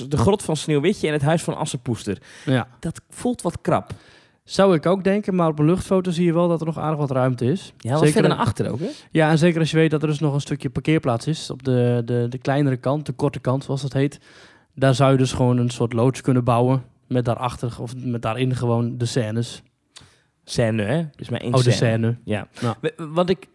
de 0.08 0.18
grot 0.18 0.44
van 0.44 0.56
Sneeuwwitje 0.58 1.08
en 1.08 1.14
het 1.14 1.22
huis 1.22 1.44
van 1.44 1.56
Assenpoester. 1.58 2.18
Ja. 2.46 2.68
Dat 2.80 3.02
voelt 3.10 3.42
wat 3.42 3.62
krap. 3.62 3.92
Zou 4.50 4.76
ik 4.76 4.86
ook 4.86 5.04
denken, 5.04 5.36
maar 5.36 5.48
op 5.48 5.60
een 5.60 5.66
luchtfoto 5.66 6.12
zie 6.12 6.26
je 6.26 6.34
wel 6.34 6.48
dat 6.48 6.60
er 6.60 6.66
nog 6.66 6.78
aardig 6.78 7.00
wat 7.00 7.12
ruimte 7.12 7.46
is. 7.46 7.74
Ja, 7.78 7.90
wat 7.90 7.98
Zeker 8.00 8.14
verder 8.14 8.32
naar 8.32 8.40
achter 8.40 8.72
ook, 8.72 8.80
hè? 8.80 8.88
Ja, 9.12 9.30
en 9.30 9.38
zeker 9.38 9.60
als 9.60 9.72
je 9.72 9.78
weet 9.78 9.92
dat 9.92 10.02
er 10.02 10.08
dus 10.08 10.20
nog 10.20 10.34
een 10.34 10.42
stukje 10.42 10.70
parkeerplaats 10.70 11.28
is 11.28 11.50
op 11.50 11.64
de, 11.64 12.02
de, 12.06 12.26
de 12.30 12.38
kleinere 12.38 12.78
kant, 12.78 13.06
de 13.06 13.12
korte 13.12 13.40
kant 13.40 13.64
zoals 13.64 13.82
dat 13.82 13.94
heet. 13.94 14.20
Daar 14.76 14.96
zou 14.96 15.12
je 15.12 15.18
dus 15.18 15.32
gewoon 15.34 15.58
een 15.58 15.70
soort 15.70 15.94
loods 15.94 16.22
kunnen 16.22 16.44
bouwen 16.44 16.84
met 17.08 17.26
daarachter 17.26 17.76
of 17.80 17.94
met 17.98 18.22
daarin 18.22 18.56
gewoon 18.56 18.98
de 18.98 19.06
scènes. 19.06 19.64
Scène, 20.44 20.82
hè? 20.84 21.04
Dus 21.16 21.30
maar 21.30 21.40
één 21.40 21.54
Oh, 21.54 21.64
de 21.64 21.72
scène. 21.72 22.18
Ja. 22.24 22.48
W- 22.82 22.88
Wat 23.14 23.30
ik 23.30 23.48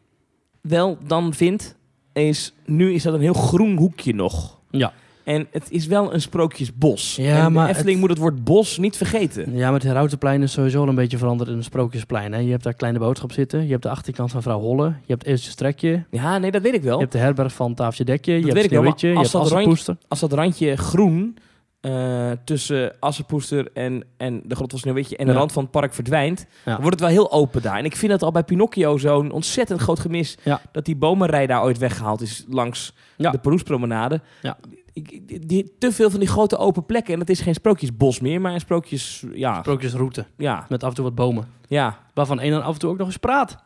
wel 0.61 0.99
dan 1.07 1.35
vind, 1.35 1.77
is... 2.13 2.55
Nu 2.65 2.93
is 2.93 3.03
dat 3.03 3.15
een 3.15 3.21
heel 3.21 3.33
groen 3.33 3.77
hoekje 3.77 4.15
nog. 4.15 4.59
Ja. 4.71 4.93
En 5.25 5.47
het 5.51 5.71
is 5.71 5.87
wel 5.87 6.15
een 6.15 6.21
sprookjesbos. 6.21 7.17
Ja, 7.17 7.45
en 7.45 7.53
maar 7.53 7.65
de 7.67 7.71
Efteling 7.71 7.91
het- 7.93 8.01
moet 8.01 8.11
het 8.11 8.19
woord 8.19 8.45
bos 8.45 8.79
niet 8.79 8.97
vergeten. 8.97 9.57
Ja, 9.57 9.65
maar 9.65 9.73
het 9.81 9.83
Herautenplein 9.83 10.43
is 10.43 10.53
sowieso 10.53 10.81
al 10.83 10.89
een 10.89 10.95
beetje 10.95 11.19
veranderd 11.19 11.51
in 11.51 11.57
een 11.57 11.65
sprookjesplein. 11.65 12.33
Hè? 12.33 12.39
Je 12.39 12.51
hebt 12.51 12.63
daar 12.63 12.75
kleine 12.75 12.99
boodschap 12.99 13.33
zitten, 13.33 13.65
je 13.65 13.71
hebt 13.71 13.83
de 13.83 13.89
achterkant 13.91 14.31
van 14.31 14.43
vrouw 14.43 14.61
Holle, 14.61 14.85
je 14.85 15.13
hebt 15.13 15.25
Eerstje 15.27 15.51
Strekje, 15.51 16.05
Ja, 16.11 16.39
nee, 16.39 16.51
dat 16.51 16.63
weet 16.63 16.75
ik 16.75 16.83
wel. 16.83 16.95
je 16.95 17.01
hebt 17.01 17.13
de 17.13 17.19
herberg 17.19 17.53
van 17.53 17.75
Taafje 17.75 18.05
Dekje, 18.05 18.33
je 18.33 18.43
weet 18.45 18.53
hebt 18.55 18.67
Sneeuwwitje, 18.67 19.09
je 19.09 19.15
als 19.17 19.33
hebt 19.33 19.45
dat 19.45 19.53
Assenpoester. 19.53 19.97
Als 20.09 20.21
dat 20.21 20.33
randje 20.33 20.77
groen 20.77 21.37
eh, 21.81 22.31
tussen 22.45 22.93
Assenpoester 23.01 23.69
en, 23.75 24.05
en 24.17 24.43
de 24.45 24.55
grot 24.55 24.71
van 24.71 24.79
Sneeuwwitje 24.79 25.17
en 25.17 25.27
de 25.27 25.33
Ja. 25.33 25.39
rand 25.39 25.53
van 25.53 25.63
het 25.63 25.73
park 25.73 25.95
verdwijnt, 25.95 26.41
Ja. 26.41 26.47
dan 26.73 26.75
wordt 26.81 26.91
het 26.91 27.01
wel 27.01 27.09
heel 27.09 27.33
open 27.33 27.63
daar. 27.63 27.79
En 27.79 27.85
ik 27.85 27.97
vind 27.97 28.13
het 28.13 28.23
al 28.23 28.31
bij 28.33 28.43
Pinocchio 28.43 28.97
zo'n 28.99 29.31
ontzettend 29.31 29.81
groot 29.81 29.99
gemis 30.01 30.37
Ja. 30.45 30.61
dat 30.73 30.85
die 30.85 30.97
bomenrij 30.97 31.47
daar 31.47 31.63
ooit 31.63 31.79
weggehaald 31.79 32.21
is 32.21 32.45
langs 32.49 32.95
de 33.17 33.39
Peroespromenade. 33.43 34.21
Ja. 34.43 34.57
Ik, 34.93 35.49
die, 35.49 35.73
te 35.79 35.93
veel 35.93 36.11
van 36.11 36.21
die 36.21 36.29
grote 36.29 36.57
open 36.57 36.87
plekken. 36.87 37.15
En 37.15 37.21
het 37.21 37.31
is 37.31 37.41
geen 37.41 37.55
sprookjesbos 37.55 38.21
meer, 38.21 38.41
maar 38.41 38.53
een 38.55 38.61
sprookjes... 38.61 39.25
Ja, 39.35 39.61
Sprookjesroute, 39.61 40.27
ja, 40.37 40.67
met 40.69 40.83
af 40.83 40.89
en 40.89 40.95
toe 40.95 41.05
wat 41.05 41.15
bomen. 41.15 41.49
ja, 41.69 41.99
Waarvan 42.15 42.41
één 42.41 42.51
dan 42.53 42.63
af 42.63 42.73
en 42.73 42.79
toe 42.79 42.91
ook 42.91 42.99
nog 42.99 43.07
eens 43.07 43.17
praat. 43.17 43.57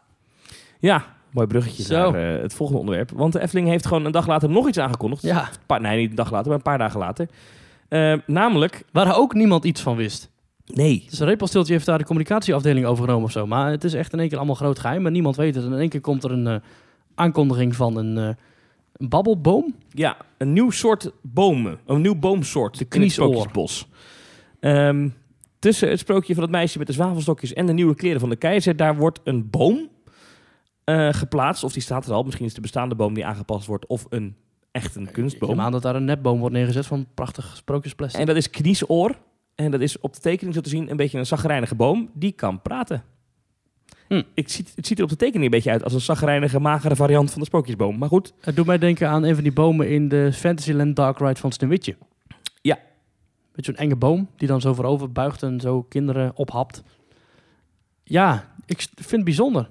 ja. 0.81 1.15
Mooi 1.31 1.49
bruggetje 1.49 1.83
Zo. 1.83 2.11
naar 2.11 2.35
eh, 2.37 2.43
het 2.43 2.55
volgende 2.55 2.81
onderwerp. 2.81 3.11
Want 3.15 3.33
de 3.33 3.41
Efteling 3.41 3.69
heeft 3.69 3.87
gewoon 3.87 4.05
een 4.05 4.13
dag 4.13 4.27
later 4.27 4.51
nog 4.51 4.69
iets 4.69 4.79
aangekondigd. 4.79 5.23
Ja. 5.23 5.41
Een 5.43 5.49
paar, 5.67 5.81
nee, 5.81 5.99
niet 6.01 6.11
een 6.11 6.17
dag 6.17 6.31
later, 6.31 6.47
maar 6.47 6.57
een 6.57 6.63
paar 6.63 6.79
dagen 6.79 6.99
later. 7.01 7.29
Eh, 7.89 8.15
namelijk... 8.27 8.85
Waar 8.93 9.17
ook 9.19 9.35
niemand 9.35 9.65
iets 9.65 9.81
van 9.81 9.97
wist. 9.97 10.31
Nee, 10.67 11.07
Dus 11.11 11.19
een 11.21 11.27
repelsteeltje 11.27 11.73
heeft 11.73 11.87
daar 11.87 11.99
de 11.99 12.05
communicatieafdeling 12.05 12.87
overgenomen 12.87 13.25
of 13.25 13.31
zo. 13.33 13.47
Maar 13.47 13.71
het 13.71 13.85
is 13.85 13.95
echt 13.95 14.13
in 14.13 14.19
één 14.19 14.29
keer 14.29 14.37
allemaal 14.37 14.55
groot 14.57 14.79
geheim. 14.79 15.03
Maar 15.03 15.11
niemand 15.11 15.37
weet 15.37 15.55
het. 15.55 15.65
En 15.65 15.73
in 15.73 15.79
één 15.79 15.89
keer 15.89 16.01
komt 16.01 16.25
er 16.25 16.31
een 16.33 16.47
eh, 16.47 16.57
aankondiging 17.15 17.77
van 17.77 17.97
een, 17.97 18.19
eh, 18.19 18.35
een 18.97 19.09
babbelboom. 19.09 19.75
Ja, 19.91 20.17
een 20.39 20.53
nieuw 20.53 20.71
soort 20.71 21.11
bomen. 21.23 21.79
Een 21.87 22.01
nieuw 22.01 22.15
boomsoort. 22.19 22.79
De 22.79 22.85
kniesoor. 22.85 23.47
Ehm, 24.61 25.09
tussen 25.59 25.89
het 25.89 25.99
sprookje 25.99 26.35
van 26.35 26.43
het 26.43 26.53
meisje 26.53 26.79
met 26.79 26.87
de 26.87 26.93
zwavelstokjes 26.93 27.53
en 27.53 27.67
de 27.67 27.73
nieuwe 27.73 27.95
kleren 27.95 28.21
van 28.21 28.29
de 28.29 28.37
keizer, 28.37 28.77
daar 28.77 28.97
wordt 28.97 29.21
een 29.25 29.51
boom 29.51 29.89
eh, 30.85 31.13
geplaatst. 31.13 31.65
Of 31.65 31.73
die 31.73 31.83
staat 31.83 32.07
er 32.07 32.13
al. 32.13 32.23
Misschien 32.23 32.45
is 32.47 32.53
het 32.53 32.63
de 32.63 32.69
bestaande 32.69 32.95
boom 32.95 33.15
die 33.15 33.27
aangepast 33.27 33.67
wordt. 33.67 33.87
Of 33.87 34.07
een 34.09 34.37
echt 34.73 34.95
een 34.97 35.07
Ik 35.07 35.13
kunstboom. 35.13 35.51
neem 35.51 35.61
aan 35.61 35.73
dat 35.73 35.83
daar 35.83 35.97
een 35.97 36.05
nepboom 36.05 36.39
wordt 36.39 36.55
neergezet 36.55 36.87
van 36.87 37.07
prachtig 37.15 37.57
sprookjesplastic. 37.57 38.21
En 38.21 38.27
dat 38.27 38.37
is 38.37 38.51
kniesoor. 38.51 39.19
En 39.55 39.71
dat 39.71 39.81
is 39.81 40.01
op 40.01 40.15
de 40.15 40.21
tekening 40.21 40.55
zo 40.55 40.61
te 40.61 40.69
zien 40.69 40.91
een 40.91 40.97
beetje 40.97 41.19
een 41.19 41.27
zagrijnige 41.27 41.75
boom. 41.75 42.11
Die 42.15 42.33
kan 42.33 42.63
praten. 42.63 43.03
Hm. 44.09 44.23
Ik 44.35 44.49
zie, 44.49 44.65
het 44.75 44.87
ziet 44.87 44.99
er 44.99 45.05
op 45.05 45.11
de 45.11 45.17
tekening 45.17 45.45
een 45.45 45.51
beetje 45.51 45.71
uit 45.71 45.85
als 45.85 45.93
een 45.93 46.01
zagrijnige, 46.01 46.61
magere 46.61 46.97
variant 46.97 47.31
van 47.31 47.41
de 47.41 47.47
sprookjesboom. 47.47 47.99
Maar 47.99 48.09
goed, 48.09 48.33
Het 48.41 48.57
doet 48.57 48.67
mij 48.67 48.79
denken 48.79 49.09
aan 49.09 49.23
een 49.23 49.35
van 49.35 49.43
die 49.43 49.53
bomen 49.53 49.89
in 49.89 50.09
de 50.09 50.33
Fantasyland 50.33 50.97
Dark 50.97 51.19
Ride 51.19 51.41
van 51.41 51.53
Sneeuwwitje. 51.53 51.97
Beetje 53.57 53.73
zo'n 53.73 53.85
enge 53.85 53.97
boom 53.97 54.29
die 54.37 54.49
dan 54.49 54.61
zo 54.61 54.75
voorover 54.75 55.13
buigt 55.13 55.43
en 55.43 55.61
zo 55.61 55.83
kinderen 55.83 56.33
ophapt. 56.35 56.83
Ja, 58.05 58.55
ik 58.67 58.87
vind 58.95 59.11
het 59.11 59.25
bijzonder. 59.25 59.69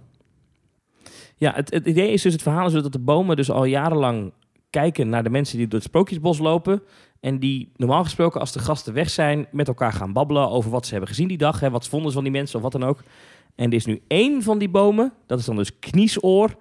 Ja, 1.37 1.53
het, 1.53 1.73
het 1.73 1.85
idee 1.85 2.11
is 2.11 2.21
dus, 2.21 2.33
het 2.33 2.41
verhaal 2.41 2.65
is 2.65 2.73
dus 2.73 2.81
dat 2.81 2.91
de 2.91 2.99
bomen 2.99 3.35
dus 3.35 3.51
al 3.51 3.65
jarenlang 3.65 4.33
kijken 4.69 5.09
naar 5.09 5.23
de 5.23 5.29
mensen 5.29 5.57
die 5.57 5.67
door 5.67 5.79
het 5.79 5.87
sprookjesbos 5.87 6.37
lopen. 6.37 6.81
En 7.19 7.39
die 7.39 7.71
normaal 7.75 8.03
gesproken 8.03 8.39
als 8.39 8.51
de 8.51 8.59
gasten 8.59 8.93
weg 8.93 9.09
zijn 9.09 9.47
met 9.51 9.67
elkaar 9.67 9.93
gaan 9.93 10.13
babbelen 10.13 10.49
over 10.49 10.71
wat 10.71 10.85
ze 10.85 10.91
hebben 10.91 11.09
gezien 11.09 11.27
die 11.27 11.37
dag. 11.37 11.59
Hè, 11.59 11.69
wat 11.69 11.87
vonden 11.87 12.07
ze 12.07 12.15
van 12.15 12.23
die 12.23 12.33
mensen 12.33 12.55
of 12.55 12.61
wat 12.61 12.71
dan 12.71 12.83
ook. 12.83 13.03
En 13.55 13.65
er 13.69 13.73
is 13.73 13.85
nu 13.85 14.01
één 14.07 14.43
van 14.43 14.57
die 14.57 14.69
bomen, 14.69 15.13
dat 15.27 15.39
is 15.39 15.45
dan 15.45 15.55
dus 15.55 15.79
kniesoor. 15.79 16.55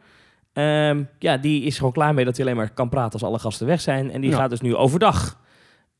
Ehm, 0.52 1.04
ja, 1.18 1.36
die 1.36 1.62
is 1.62 1.76
gewoon 1.76 1.92
klaar 1.92 2.14
mee 2.14 2.24
dat 2.24 2.36
hij 2.36 2.44
alleen 2.46 2.56
maar 2.58 2.70
kan 2.74 2.88
praten 2.88 3.12
als 3.12 3.22
alle 3.22 3.38
gasten 3.38 3.66
weg 3.66 3.80
zijn. 3.80 4.10
En 4.10 4.20
die 4.20 4.30
Ja. 4.30 4.36
gaat 4.36 4.50
dus 4.50 4.60
nu 4.60 4.76
overdag 4.76 5.40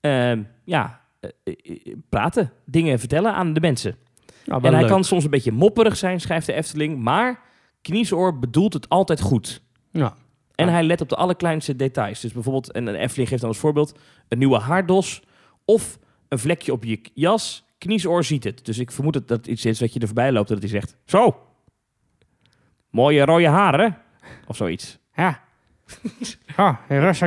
ehm, 0.01 0.43
ja, 0.65 1.01
eh, 1.21 1.31
eh, 1.45 1.95
praten, 2.09 2.53
dingen 2.67 2.99
vertellen 2.99 3.35
aan 3.35 3.53
de 3.53 3.61
mensen. 3.61 3.97
Ja, 4.45 4.59
En 4.61 4.75
hij 4.75 4.85
kan 4.85 5.05
soms 5.05 5.25
een 5.25 5.31
beetje 5.31 5.53
mopperig 5.53 5.97
zijn, 5.97 6.21
schrijft 6.21 6.47
de 6.47 6.53
Efteling. 6.53 7.03
Maar 7.03 7.41
Kniesoor 7.83 8.39
bedoelt 8.39 8.73
het 8.73 8.89
altijd 8.89 9.21
goed. 9.21 9.63
Ja. 9.91 10.15
En 10.55 10.67
Ja. 10.67 10.73
hij 10.73 10.83
let 10.83 11.01
op 11.01 11.09
de 11.09 11.17
allerkleinste 11.17 11.77
details. 11.77 12.21
Dus 12.21 12.33
bijvoorbeeld, 12.33 12.73
en 12.73 12.85
de 12.85 12.97
Efteling 12.97 13.29
geeft 13.29 13.41
dan 13.41 13.51
als 13.51 13.59
voorbeeld... 13.59 13.99
een 14.29 14.39
nieuwe 14.39 14.59
haardos 14.59 15.23
of 15.65 15.99
een 16.29 16.39
vlekje 16.39 16.73
op 16.73 16.85
je 16.85 17.01
jas. 17.15 17.65
Kniesoor 17.85 18.25
ziet 18.25 18.45
het. 18.45 18.65
Dus 18.65 18.79
ik 18.79 18.91
vermoed 18.91 19.13
dat 19.13 19.29
dat 19.29 19.47
iets 19.47 19.65
is 19.65 19.79
dat 19.79 19.93
je 19.93 20.01
er 20.01 20.07
voorbij 20.07 20.33
loopt... 20.33 20.49
dat 20.49 20.59
hij 20.59 20.69
zegt, 20.69 20.97
zo, 21.05 21.41
mooie 22.91 23.25
rode 23.25 23.49
haren. 23.49 23.99
Of 24.47 24.57
zoiets. 24.57 24.99
Ja. 25.15 25.43
oh, 26.57 26.77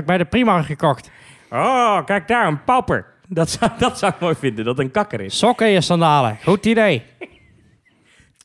bij 0.06 0.18
de 0.18 0.26
Primark 0.26 0.66
gekocht. 0.66 1.12
Oh, 1.50 2.06
kijk 2.06 2.28
daar, 2.28 2.48
een 2.48 2.64
pauper. 2.64 3.06
Dat 3.28 3.50
zou, 3.50 3.72
dat 3.78 3.98
zou 3.98 4.14
ik 4.14 4.20
mooi 4.20 4.36
vinden, 4.36 4.66
dat 4.66 4.80
een 4.80 4.92
kakker 4.92 5.22
is. 5.22 5.38
Sokken 5.38 5.68
je 5.68 5.82
sandalen. 5.82 6.38
Goed 6.44 6.66
idee. 6.66 7.04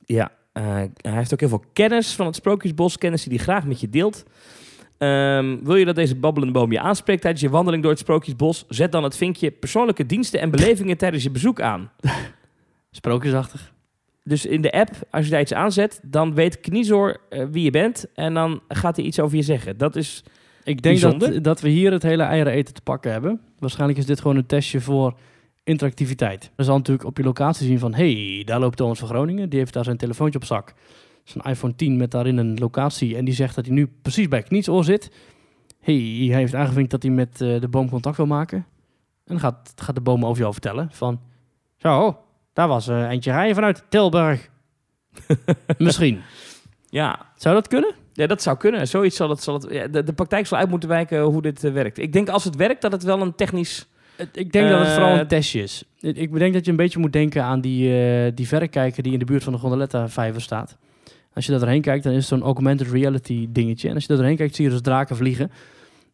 Ja, 0.05 0.31
eh, 0.53 0.65
hij 0.65 0.91
heeft 1.01 1.33
ook 1.33 1.41
heel 1.41 1.49
veel 1.49 1.65
kennis 1.73 2.15
van 2.15 2.27
het 2.27 2.37
Sprookjesbos. 2.37 2.99
Kennis 2.99 3.23
die 3.23 3.35
hij 3.35 3.43
graag 3.43 3.65
met 3.65 3.81
je 3.81 3.89
deelt. 3.89 4.25
Ehm, 5.03 5.57
wil 5.63 5.77
je 5.77 5.85
dat 5.85 5.95
deze 5.95 6.17
babbelende 6.17 6.55
boom 6.59 6.73
je 6.73 6.81
aanspreekt 6.81 7.21
tijdens 7.21 7.43
je 7.43 7.51
wandeling 7.51 7.83
door 7.83 7.93
het 7.93 8.01
Sprookjesbos? 8.01 8.65
Zet 8.69 8.93
dan 8.93 9.03
het 9.03 9.17
vinkje 9.17 9.51
persoonlijke 9.51 10.07
diensten 10.07 10.41
en 10.41 10.51
belevingen 10.51 10.97
tijdens 10.97 11.23
je 11.23 11.31
bezoek 11.31 11.61
aan. 11.61 11.91
Sprookjesachtig. 12.91 13.73
Dus 14.25 14.47
in 14.47 14.61
de 14.61 14.73
app, 14.73 14.91
als 15.11 15.25
je 15.25 15.31
daar 15.31 15.41
iets 15.41 15.53
aanzet, 15.53 16.01
dan 16.03 16.35
weet 16.35 16.61
Kniezoor 16.61 17.21
eh, 17.29 17.45
wie 17.51 17.65
je 17.65 17.71
bent. 17.71 18.07
En 18.15 18.35
dan 18.35 18.61
gaat 18.69 18.97
hij 18.97 19.05
iets 19.05 19.21
over 19.21 19.37
je 19.37 19.43
zeggen. 19.43 19.79
Dat 19.79 19.97
is, 19.97 20.23
Ik 20.65 20.83
denk 20.83 21.01
dat, 21.01 21.19
Bijzonder. 21.19 21.43
dat 21.43 21.61
we 21.61 21.69
hier 21.69 21.93
het 21.93 22.03
hele 22.03 22.23
eieren 22.23 22.53
eten 22.53 22.75
te 22.75 22.83
pakken 22.83 23.13
hebben. 23.13 23.41
Waarschijnlijk 23.59 23.99
is 23.99 24.07
dit 24.07 24.21
gewoon 24.21 24.37
een 24.37 24.47
testje 24.47 24.81
voor 24.81 25.19
interactiviteit. 25.65 26.51
Je 26.57 26.65
zal 26.65 26.77
natuurlijk 26.77 27.07
op 27.07 27.17
je 27.17 27.23
locatie 27.25 27.67
zien 27.67 27.79
van... 27.79 27.95
hey, 27.95 28.43
daar 28.45 28.61
loopt 28.61 28.77
Thomas 28.77 28.99
van 28.99 29.09
Groningen. 29.09 29.49
Die 29.49 29.59
heeft 29.59 29.73
daar 29.73 29.85
zijn 29.85 29.97
telefoontje 29.97 30.39
op 30.39 30.45
zak. 30.45 30.75
Zijn 31.25 31.45
iPhone 31.45 31.75
10 31.75 31.97
met 31.97 32.11
daarin 32.11 32.37
een 32.37 32.59
locatie. 32.59 33.17
En 33.17 33.25
die 33.25 33.35
zegt 33.35 33.55
dat 33.55 33.67
hij 33.67 33.75
nu 33.75 33.87
precies 34.03 34.29
bij 34.29 34.43
Knietsoor 34.43 34.85
zit. 34.85 35.11
hey, 35.81 35.95
hij 36.29 36.39
heeft 36.39 36.55
aangevinkt 36.55 36.91
dat 36.91 37.03
hij 37.03 37.13
met 37.13 37.41
eh, 37.41 37.61
de 37.61 37.69
boom 37.69 37.91
contact 37.91 38.17
wil 38.17 38.27
maken. 38.27 38.59
En 38.59 39.39
dan 39.39 39.41
gaat, 39.41 39.73
gaat 39.77 39.95
de 39.95 40.01
boom 40.01 40.25
over 40.25 40.41
jou 40.41 40.53
vertellen 40.53 40.89
van... 40.93 41.21
Zo, 41.77 42.19
daar 42.53 42.69
was 42.69 42.89
eh, 42.89 43.11
eentje 43.11 43.33
rijden 43.33 43.55
vanuit 43.55 43.85
Tilburg. 43.89 44.51
Misschien. 45.79 46.21
ja, 46.89 47.27
Zou 47.37 47.55
dat 47.55 47.69
kunnen? 47.69 47.95
ja, 48.13 48.27
dat 48.27 48.43
zou 48.43 48.57
kunnen. 48.57 48.89
Zoiets 48.89 49.17
zal 49.17 49.29
het, 49.31 49.43
zal 49.43 49.55
het 49.55 49.67
ja, 49.71 49.87
de, 49.87 50.05
de 50.05 50.13
praktijk 50.13 50.47
zal 50.47 50.59
uit 50.59 50.69
moeten 50.69 50.89
wijken 50.89 51.21
hoe 51.21 51.43
dit 51.43 51.65
eh, 51.65 51.73
werkt. 51.73 51.99
Ik 51.99 52.13
denk 52.13 52.29
als 52.29 52.45
het 52.45 52.57
werkt 52.57 52.83
dat 52.83 52.93
het 52.93 53.03
wel 53.03 53.21
een 53.21 53.35
technisch... 53.35 53.87
Ik 54.33 54.53
denk 54.53 54.69
dat 54.69 54.81
het 54.81 54.89
vooral 54.89 55.19
een 55.19 55.27
testje 55.27 55.63
is. 55.63 55.85
Ik 56.01 56.17
ik 56.17 56.39
denk 56.39 56.55
dat 56.55 56.65
je 56.65 56.71
een 56.71 56.77
beetje 56.77 56.99
moet 56.99 57.13
denken 57.13 57.45
aan 57.45 57.61
die, 57.61 58.35
die 58.35 58.49
verrekijker 58.49 59.03
die 59.03 59.13
in 59.13 59.19
de 59.19 59.25
buurt 59.25 59.45
van 59.45 59.53
de 59.53 59.59
Gondoletta-vijver 59.59 60.41
staat. 60.41 60.79
Als 61.35 61.45
je 61.45 61.51
daar 61.51 61.61
doorheen 61.61 61.81
kijkt, 61.83 62.05
dan 62.05 62.13
is 62.13 62.19
het 62.19 62.29
zo'n 62.39 62.43
augmented 62.43 62.89
reality 62.91 63.47
dingetje. 63.51 63.89
En 63.89 63.95
als 63.95 64.03
je 64.03 64.09
daar 64.09 64.19
doorheen 64.19 64.37
kijkt, 64.37 64.55
zie 64.55 64.65
je 64.65 64.71
dus 64.71 64.81
draken 64.81 65.17
vliegen. 65.17 65.51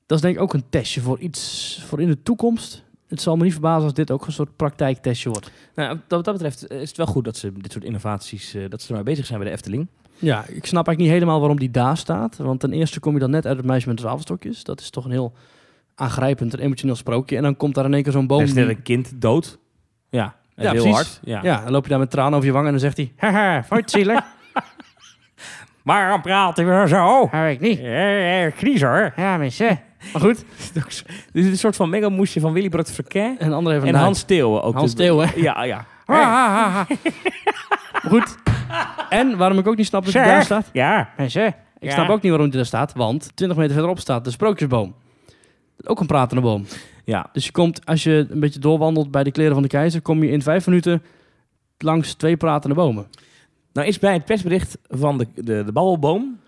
Dat 0.06 0.16
is 0.16 0.22
denk 0.22 0.36
ik 0.36 0.42
ook 0.42 0.52
een 0.54 0.64
testje 0.70 1.00
voor 1.00 1.18
iets 1.18 1.82
voor 1.86 2.00
in 2.00 2.08
de 2.08 2.22
toekomst. 2.22 2.84
Het 3.08 3.20
zal 3.20 3.36
me 3.36 3.42
niet 3.42 3.52
verbazen 3.52 3.82
als 3.84 3.94
dit 3.94 4.10
ook 4.10 4.26
een 4.26 4.32
soort 4.32 4.56
praktijktestje 4.56 5.28
wordt. 5.30 5.50
Nou, 5.74 5.98
wat 6.08 6.24
dat 6.24 6.32
betreft 6.34 6.66
eh, 6.66 6.80
is 6.80 6.88
het 6.88 6.96
wel 6.96 7.06
goed 7.06 7.24
dat 7.24 7.36
ze 7.36 7.52
dit 7.52 7.72
soort 7.72 7.84
innovaties... 7.84 8.54
eh, 8.54 8.62
dat 8.68 8.82
ze 8.82 8.88
ermee 8.88 9.02
bezig 9.04 9.26
zijn 9.26 9.38
bij 9.38 9.48
de 9.48 9.54
Efteling. 9.54 9.86
Ja, 10.18 10.38
ik 10.38 10.66
snap 10.66 10.86
eigenlijk 10.86 10.98
niet 10.98 11.08
helemaal 11.08 11.38
waarom 11.38 11.58
die 11.58 11.70
daar 11.70 11.96
staat. 11.96 12.36
Want 12.36 12.60
ten 12.60 12.72
eerste 12.72 13.00
kom 13.00 13.14
je 13.14 13.18
dan 13.20 13.30
net 13.30 13.46
uit 13.46 13.56
het 13.56 13.66
meisje 13.66 13.88
met 13.88 13.96
de 13.96 14.02
zwavelstokjes. 14.02 14.64
Dat 14.64 14.80
is 14.80 14.90
toch 14.90 15.04
een 15.04 15.10
heel 15.10 15.32
aangrijpend 15.94 16.54
en 16.54 16.60
emotioneel 16.60 16.96
sprookje. 16.96 17.36
En 17.36 17.42
dan 17.42 17.56
komt 17.56 17.74
daar 17.74 17.84
in 17.84 17.94
één 17.94 18.02
keer 18.02 18.12
zo'n 18.12 18.26
boom... 18.26 18.40
Er 18.40 18.46
is 18.46 18.52
net 18.52 18.68
een 18.68 18.82
kind 18.82 19.12
dood. 19.20 19.58
Ja, 20.08 20.36
Ja, 20.54 20.62
heel 20.62 20.70
precies. 20.70 20.92
hard. 20.92 21.20
Ja. 21.22 21.40
Ja, 21.42 21.62
dan 21.62 21.70
loop 21.72 21.82
je 21.82 21.90
daar 21.90 21.98
met 21.98 22.10
tranen 22.10 22.34
over 22.34 22.46
je 22.46 22.52
wangen 22.52 22.66
en 22.66 22.72
dan 22.72 22.92
zegt 22.92 22.96
hij... 22.96 23.12
Haha, 23.16 23.64
zielig? 23.84 24.20
Maar 25.88 26.08
dan 26.08 26.20
praat 26.20 26.56
hij 26.56 26.66
weer 26.66 26.88
zo. 26.88 27.28
Hou 27.30 27.48
ik 27.48 27.60
niet. 27.60 27.78
Kries 28.54 28.82
hoor. 28.82 29.12
Ja, 29.16 29.36
mensen. 29.36 29.80
Maar 30.12 30.22
goed. 30.22 30.44
Dit 31.32 31.44
is 31.44 31.46
een 31.46 31.58
soort 31.58 31.76
van 31.76 31.90
mengelmoesje 31.90 32.40
van 32.40 32.52
Willy 32.52 32.68
Brood 32.68 32.90
Verkeer. 32.90 33.34
En 33.38 33.48
de 33.48 33.54
andere 33.54 33.76
even 33.76 33.88
En 33.88 33.94
een 33.94 34.00
Hans 34.00 34.18
Steeuwen 34.18 34.62
ook. 34.62 34.74
Hans 34.74 34.90
Steeuwen. 34.90 35.30
Ja, 35.36 35.64
ja. 35.64 35.84
Maar 36.06 36.86
goed. 38.08 38.36
En 39.08 39.36
waarom 39.36 39.58
ik 39.58 39.66
ook 39.66 39.76
niet 39.76 39.86
snap 39.86 40.04
dat 40.04 40.14
hij 40.14 40.24
daar 40.24 40.44
staat. 40.44 40.70
Ja. 40.72 41.10
Mensen, 41.16 41.54
ik 41.78 41.90
snap 41.90 42.08
ook 42.08 42.22
niet 42.22 42.30
waarom 42.30 42.48
hij 42.48 42.56
daar 42.56 42.66
staat. 42.66 42.92
Want 42.92 43.30
20 43.34 43.56
meter 43.56 43.72
verderop 43.72 43.98
staat 43.98 44.24
de 44.24 44.30
sprookjesboom. 44.30 44.94
Ook 45.84 46.00
een 46.00 46.06
pratende 46.06 46.42
boom. 46.42 46.66
Ja. 47.04 47.28
Dus 47.32 47.44
je 47.44 47.52
komt, 47.52 47.86
als 47.86 48.02
je 48.02 48.26
een 48.30 48.40
beetje 48.40 48.60
doorwandelt 48.60 49.10
bij 49.10 49.24
de 49.24 49.30
kleren 49.30 49.52
van 49.52 49.62
de 49.62 49.68
keizer, 49.68 50.02
kom 50.02 50.22
je 50.22 50.30
in 50.30 50.42
vijf 50.42 50.66
minuten 50.66 51.02
langs 51.78 52.14
twee 52.14 52.36
pratende 52.36 52.74
bomen. 52.74 53.06
Nou 53.72 53.86
is 53.88 53.98
bij 53.98 54.12
het 54.12 54.24
persbericht 54.24 54.78
van 54.88 55.18
de, 55.18 55.26
de, 55.34 55.42
de 55.42 55.72
babbelboom... 55.72 56.38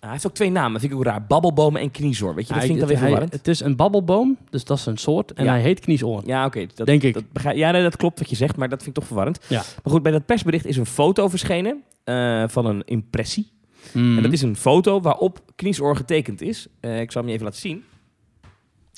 Hij 0.00 0.10
heeft 0.10 0.26
ook 0.26 0.34
twee 0.34 0.50
namen, 0.50 0.80
vind 0.80 0.92
ik 0.92 0.98
ook 0.98 1.04
raar. 1.04 1.26
Babbelbomen 1.26 1.80
en 1.80 1.90
kniezoor. 1.90 2.34
Weet 2.34 2.46
je, 2.46 2.52
dat 2.54 2.62
vind 2.62 2.74
ik 2.74 2.78
dan 2.80 2.88
weer 2.88 2.98
verwarrend. 2.98 3.32
Het 3.32 3.48
is 3.48 3.60
een 3.60 3.76
babbelboom, 3.76 4.38
dus 4.50 4.64
dat 4.64 4.78
is 4.78 4.86
een 4.86 4.96
soort. 4.96 5.32
En 5.32 5.44
Ja. 5.44 5.50
hij 5.50 5.60
heet 5.60 5.80
kniesoor. 5.80 6.22
Ja, 6.26 6.44
oké. 6.46 6.66
dat, 6.74 6.86
Denk 6.86 7.02
ik. 7.02 7.14
Dat 7.14 7.32
begrijp, 7.32 7.56
ja, 7.56 7.70
nee, 7.70 7.82
dat 7.82 7.96
klopt 7.96 8.18
wat 8.18 8.30
je 8.30 8.36
zegt, 8.36 8.56
maar 8.56 8.68
dat 8.68 8.76
vind 8.82 8.88
ik 8.90 8.94
toch 8.94 9.06
verwarrend. 9.06 9.38
Ja. 9.48 9.56
Maar 9.82 9.92
goed, 9.92 10.02
bij 10.02 10.12
dat 10.12 10.26
persbericht 10.26 10.64
is 10.66 10.76
een 10.76 10.86
foto 10.86 11.28
verschenen 11.28 11.82
eh, 12.04 12.44
van 12.48 12.66
een 12.66 12.82
impressie. 12.84 13.50
Mhm. 13.92 14.16
En 14.16 14.22
dat 14.22 14.32
is 14.32 14.42
een 14.42 14.56
foto 14.56 15.00
waarop 15.00 15.40
kniesoor 15.56 15.96
getekend 15.96 16.40
is. 16.40 16.66
Eh, 16.80 17.00
ik 17.00 17.12
zal 17.12 17.20
hem 17.20 17.30
je 17.30 17.34
even 17.36 17.46
laten 17.46 17.62
zien. 17.62 17.84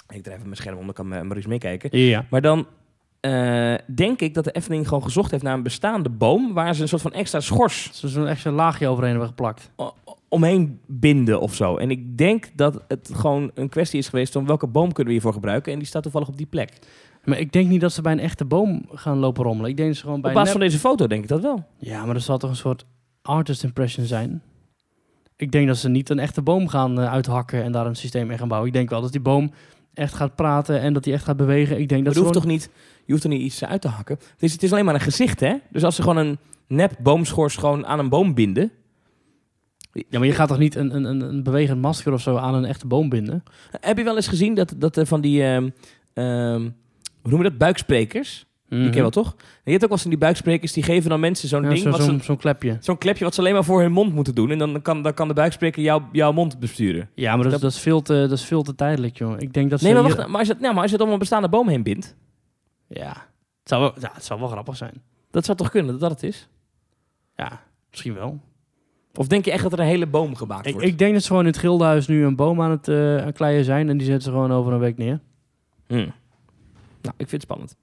Ik 0.09 0.22
draai 0.22 0.37
even 0.37 0.42
mijn 0.48 0.57
scherm 0.57 0.79
om, 0.79 0.85
dan 0.85 0.94
kan 0.94 1.09
Ma- 1.09 1.22
Maurice 1.22 1.48
meekijken. 1.48 1.98
Ja. 1.98 2.27
Maar 2.31 2.42
dan 2.42 2.66
eh, 3.24 3.74
denk 3.94 4.20
ik 4.20 4.34
dat 4.34 4.44
de 4.44 4.50
Efteling 4.52 4.88
gewoon 4.88 5.02
gezocht 5.02 5.30
heeft 5.30 5.42
naar 5.42 5.54
een 5.54 5.62
bestaande 5.62 6.08
boom... 6.08 6.52
waar 6.54 6.74
ze 6.74 6.82
een 6.82 6.88
soort 6.88 7.02
van 7.02 7.12
extra 7.12 7.40
schors 7.40 7.90
Zo- 7.92 8.06
Zo'n 8.08 8.26
extra 8.26 8.50
laagje 8.50 8.88
overheen 8.88 9.10
hebben 9.10 9.28
geplakt. 9.28 9.70
omheen 10.28 10.80
binden 10.87 11.40
of 11.40 11.54
zo. 11.54 11.76
En 11.76 11.90
ik 11.90 12.18
denk 12.18 12.50
dat 12.56 12.84
het 12.88 13.10
gewoon 13.14 13.50
een 13.54 13.68
kwestie 13.68 13.98
is 13.98 14.08
geweest 14.08 14.32
van 14.32 14.46
welke 14.46 14.66
boom 14.66 14.87
kunnen 14.87 15.04
we 15.06 15.12
hiervoor 15.12 15.32
gebruiken. 15.32 15.72
En 15.72 15.78
die 15.78 15.87
staat 15.88 16.02
toevallig 16.02 16.28
op 16.28 16.37
die 16.37 16.46
plek. 16.46 16.70
Maar 17.24 17.38
ik 17.38 17.52
denk 17.52 17.68
niet 17.68 17.80
dat 17.80 17.92
ze 17.92 18.02
bij 18.02 18.12
een 18.12 18.18
echte 18.18 18.44
boom 18.44 18.84
gaan 18.92 19.18
lopen 19.18 19.44
rommelen. 19.44 19.70
Ik 19.70 19.76
denk 19.76 19.88
dat 19.88 19.98
ze 19.98 20.04
gewoon 20.04 20.20
bij 20.20 20.30
Op 20.30 20.37
basis 20.37 20.52
van 20.52 20.60
deze 20.60 20.78
foto 20.78 21.06
denk 21.06 21.22
ik 21.22 21.28
dat 21.28 21.40
wel. 21.42 21.64
Ja, 21.78 22.04
maar 22.04 22.14
dat 22.14 22.22
zal 22.22 22.38
toch 22.38 22.50
een 22.50 22.56
soort 22.56 22.84
artist 23.22 23.62
impression 23.64 24.06
zijn? 24.06 24.42
Ik 25.37 25.52
denk 25.52 25.66
dat 25.66 25.76
ze 25.76 25.88
niet 25.88 26.10
een 26.10 26.18
echte 26.18 26.42
boom 26.42 26.68
gaan 26.68 27.00
eh, 27.00 27.12
uithakken 27.12 27.62
en 27.62 27.72
daar 27.72 27.87
een 27.87 27.94
systeem 27.96 28.30
in 28.30 28.38
gaan 28.38 28.48
bouwen. 28.48 28.68
Ik 28.70 28.74
denk 28.76 28.90
wel 28.90 29.00
dat 29.00 29.12
die 29.12 29.20
boom 29.20 29.50
echt 29.94 30.14
gaat 30.14 30.34
praten 30.34 30.80
en 30.80 30.92
dat 30.92 31.04
hij 31.04 31.14
echt 31.14 31.24
gaat 31.24 31.37
bewegen. 31.37 31.80
Ik 31.80 31.88
denk 31.88 32.04
dat 32.04 32.14
ze 32.14 32.20
hoeft 32.20 32.32
gewoon- 32.37 32.48
toch 32.48 32.52
niet, 32.58 32.70
je 33.07 33.12
hoeft 33.12 33.25
er 33.25 33.31
niet 33.31 33.40
iets 33.43 33.64
uit 33.64 33.81
te 33.81 33.88
hakken. 33.88 34.17
Het 34.33 34.43
is, 34.43 34.53
het 34.53 34.62
is 34.62 34.73
alleen 34.73 34.85
maar 34.85 34.95
een 34.95 35.01
gezicht, 35.01 35.40
hè? 35.40 35.55
Dus 35.71 35.85
als 35.85 35.95
ze 35.97 36.03
gewoon 36.03 36.17
een 36.17 36.38
nep 36.67 36.93
boomschors 37.03 37.57
gewoon 37.57 37.87
aan 37.87 37.99
een 37.99 38.09
boom 38.09 38.35
binden... 38.35 38.71
Ja, 39.93 40.19
maar 40.19 40.27
je 40.27 40.33
gaat 40.35 40.49
toch 40.49 40.59
niet 40.59 40.75
een, 40.75 40.95
een, 40.95 41.21
een, 41.21 41.43
bewegend 41.43 41.81
masker 41.81 42.12
of 42.12 42.21
zo 42.21 42.37
aan 42.37 42.55
een 42.55 42.64
echte 42.64 42.87
boom 42.87 43.09
binden? 43.09 43.43
Heb 43.81 43.99
je 43.99 44.05
wel 44.05 44.17
eens 44.17 44.29
gezien 44.29 44.55
dat, 44.55 44.75
dat 44.77 45.01
van 45.03 45.21
die... 45.21 45.43
ehm, 45.45 45.69
ehm, 46.12 46.61
hoe 47.23 47.31
noem 47.31 47.43
je 47.43 47.49
dat? 47.49 47.59
Buiksprekers. 47.59 48.47
Die 48.69 48.83
ken 48.83 48.95
je 48.95 49.01
wel, 49.01 49.11
toch? 49.11 49.35
En 49.38 49.43
je 49.64 49.71
hebt 49.71 49.83
ook 49.83 49.88
wel 49.88 49.99
eens 49.99 50.09
die 50.09 50.19
buiksprekers... 50.19 50.73
die 50.73 50.83
geven 50.83 51.11
dan 51.11 51.21
mensen 51.21 51.49
zo'n 51.49 51.61
Mhm. 51.61 51.75
Ja, 51.75 51.83
ding... 51.83 51.95
zo- 51.97 52.19
Zo'n 52.21 52.37
klepje. 52.37 52.77
Zo'n 52.81 52.99
klepje 52.99 53.25
wat 53.25 53.35
ze 53.35 53.40
alleen 53.40 53.53
maar 53.53 53.64
voor 53.64 53.81
hun 53.81 53.93
mond 53.93 54.14
moeten 54.14 54.35
doen. 54.35 54.51
En 54.51 54.59
dan 54.59 54.83
kan, 54.83 55.03
dan 55.03 55.14
kan 55.14 55.29
de 55.29 55.35
buikspreker 55.35 55.83
jou, 55.83 56.03
jouw 56.12 56.33
mond 56.33 56.59
besturen. 56.59 57.09
Ja, 57.14 57.37
maar 57.37 57.51
dat, 57.51 57.61
Dat- 57.61 57.71
is 57.73 57.79
veel 57.79 58.03
te, 58.03 58.12
dat 58.14 58.31
is 58.38 58.45
veel 58.45 58.62
te 58.62 58.75
tijdelijk, 58.75 59.19
joh. 59.19 59.35
Ik 59.38 59.53
denk 59.53 59.71
dat 59.71 59.79
ze 59.81 59.85
Nee, 59.85 59.95
maar 59.95 60.05
hier- 60.05 60.17
wacht. 60.17 60.29
Maar 60.29 60.38
als, 60.38 60.49
je 60.49 60.55
nou, 60.61 60.73
maar 60.75 60.83
als 60.83 60.90
je 60.90 60.97
het 60.97 61.07
om 61.07 61.12
een 61.12 61.19
bestaande 61.19 61.49
boom 61.49 61.69
heen 61.69 61.83
bindt... 61.83 62.14
Ja. 62.94 63.09
Het 63.09 63.68
zou, 63.72 63.80
wel, 63.80 63.92
ja, 64.00 64.11
het 64.14 64.24
zou 64.24 64.40
wel 64.40 64.48
grappig 64.48 64.76
zijn. 64.76 65.02
Dat 65.30 65.44
zou 65.44 65.57
toch 65.57 65.70
kunnen 65.70 65.90
dat 65.90 66.00
dat 66.00 66.11
het 66.11 66.22
is? 66.22 66.48
Ja, 67.37 67.61
misschien 67.90 68.14
wel. 68.14 68.40
Of 69.14 69.26
denk 69.26 69.44
je 69.44 69.50
echt 69.50 69.62
dat 69.62 69.72
er 69.72 69.78
een 69.78 69.85
hele 69.87 70.07
boom 70.07 70.37
gemaakt 70.37 70.66
Ik, 70.66 70.72
wordt? 70.72 70.88
ik 70.88 70.98
denk 70.98 71.12
dat 71.12 71.22
ze 71.22 71.28
gewoon 71.28 71.42
in 71.42 71.50
het 71.50 71.59
gildenhuis 71.59 72.07
nu 72.07 72.24
een 72.24 72.37
boom 72.37 72.62
aan 72.62 72.70
het 72.70 72.88
eh, 72.88 73.16
aan 73.16 73.33
kleien 73.33 73.64
zijn. 73.64 73.88
En 73.88 73.96
die 73.96 74.07
zetten 74.07 74.24
ze 74.24 74.30
gewoon 74.30 74.52
over 74.52 74.72
een 74.72 74.78
week 74.78 74.96
neer. 74.96 75.20
Hmm. 75.87 76.12
Nou, 77.02 77.14
ik 77.16 77.28
vind 77.28 77.30
het 77.30 77.42
spannend. 77.42 77.76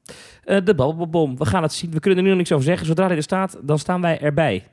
Eh, 0.44 0.66
de 0.66 0.76
babbelbom. 0.76 1.38
We 1.38 1.46
gaan 1.46 1.64
het 1.64 1.74
zien. 1.74 1.92
We 1.92 2.00
kunnen 2.00 2.18
er 2.20 2.24
nu 2.24 2.30
nog 2.30 2.40
niks 2.40 2.52
over 2.52 2.66
zeggen. 2.66 2.86
Zodra 2.88 3.08
hij 3.08 3.16
er 3.16 3.24
staat, 3.24 3.58
dan 3.62 3.80
staan 3.80 4.02
wij 4.02 4.20
erbij. 4.20 4.68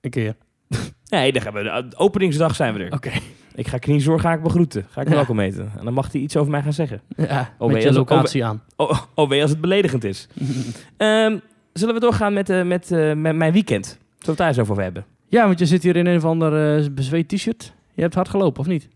Een 0.00 0.10
keer. 0.10 0.36
Nee, 1.08 1.32
dan 1.32 1.42
gaan 1.42 1.52
we, 1.52 1.62
de 1.62 1.96
openingsdag 1.96 2.54
zijn 2.56 2.74
we 2.74 2.84
er. 2.84 2.92
Oké. 2.92 3.10
Ik 3.54 3.66
ga 3.68 3.78
Kniezor 3.78 4.20
ga 4.20 4.32
ik 4.32 4.42
begroeten. 4.42 4.86
Ga 4.90 5.00
ik 5.00 5.08
Ja. 5.08 5.14
welkom 5.14 5.40
eten. 5.40 5.72
En 5.78 5.84
dan 5.84 5.94
mag 5.94 6.12
hij 6.12 6.20
iets 6.20 6.36
over 6.36 6.50
mij 6.50 6.62
gaan 6.62 6.72
zeggen. 6.72 7.00
Ja, 7.16 7.54
met 7.58 7.82
je 7.82 7.92
locatie 7.92 8.44
aan. 8.44 8.62
Oh, 8.76 8.98
oh 9.14 9.28
wee 9.28 9.42
als 9.42 9.50
het 9.50 9.60
beledigend 9.60 10.04
is. 10.04 10.28
Ehm, 10.96 11.38
zullen 11.72 11.94
we 11.94 12.00
doorgaan 12.00 12.32
met, 12.32 12.50
eh, 12.50 12.62
met, 12.62 12.90
eh, 12.92 13.12
met 13.12 13.36
mijn 13.36 13.52
weekend? 13.52 13.86
Zullen 13.86 14.00
we 14.18 14.26
het 14.28 14.36
daar 14.36 14.48
eens 14.48 14.58
over 14.58 14.82
hebben? 14.82 15.04
Ja, 15.28 15.46
want 15.46 15.58
je 15.58 15.66
zit 15.66 15.82
hier 15.82 15.96
in 15.96 16.06
een 16.06 16.16
of 16.16 16.24
ander 16.24 16.76
eh, 16.78 16.90
bezweet 16.90 17.28
t-shirt. 17.28 17.72
Je 17.94 18.02
hebt 18.02 18.14
hard 18.14 18.28
gelopen, 18.28 18.60
of 18.60 18.66
niet? 18.66 18.88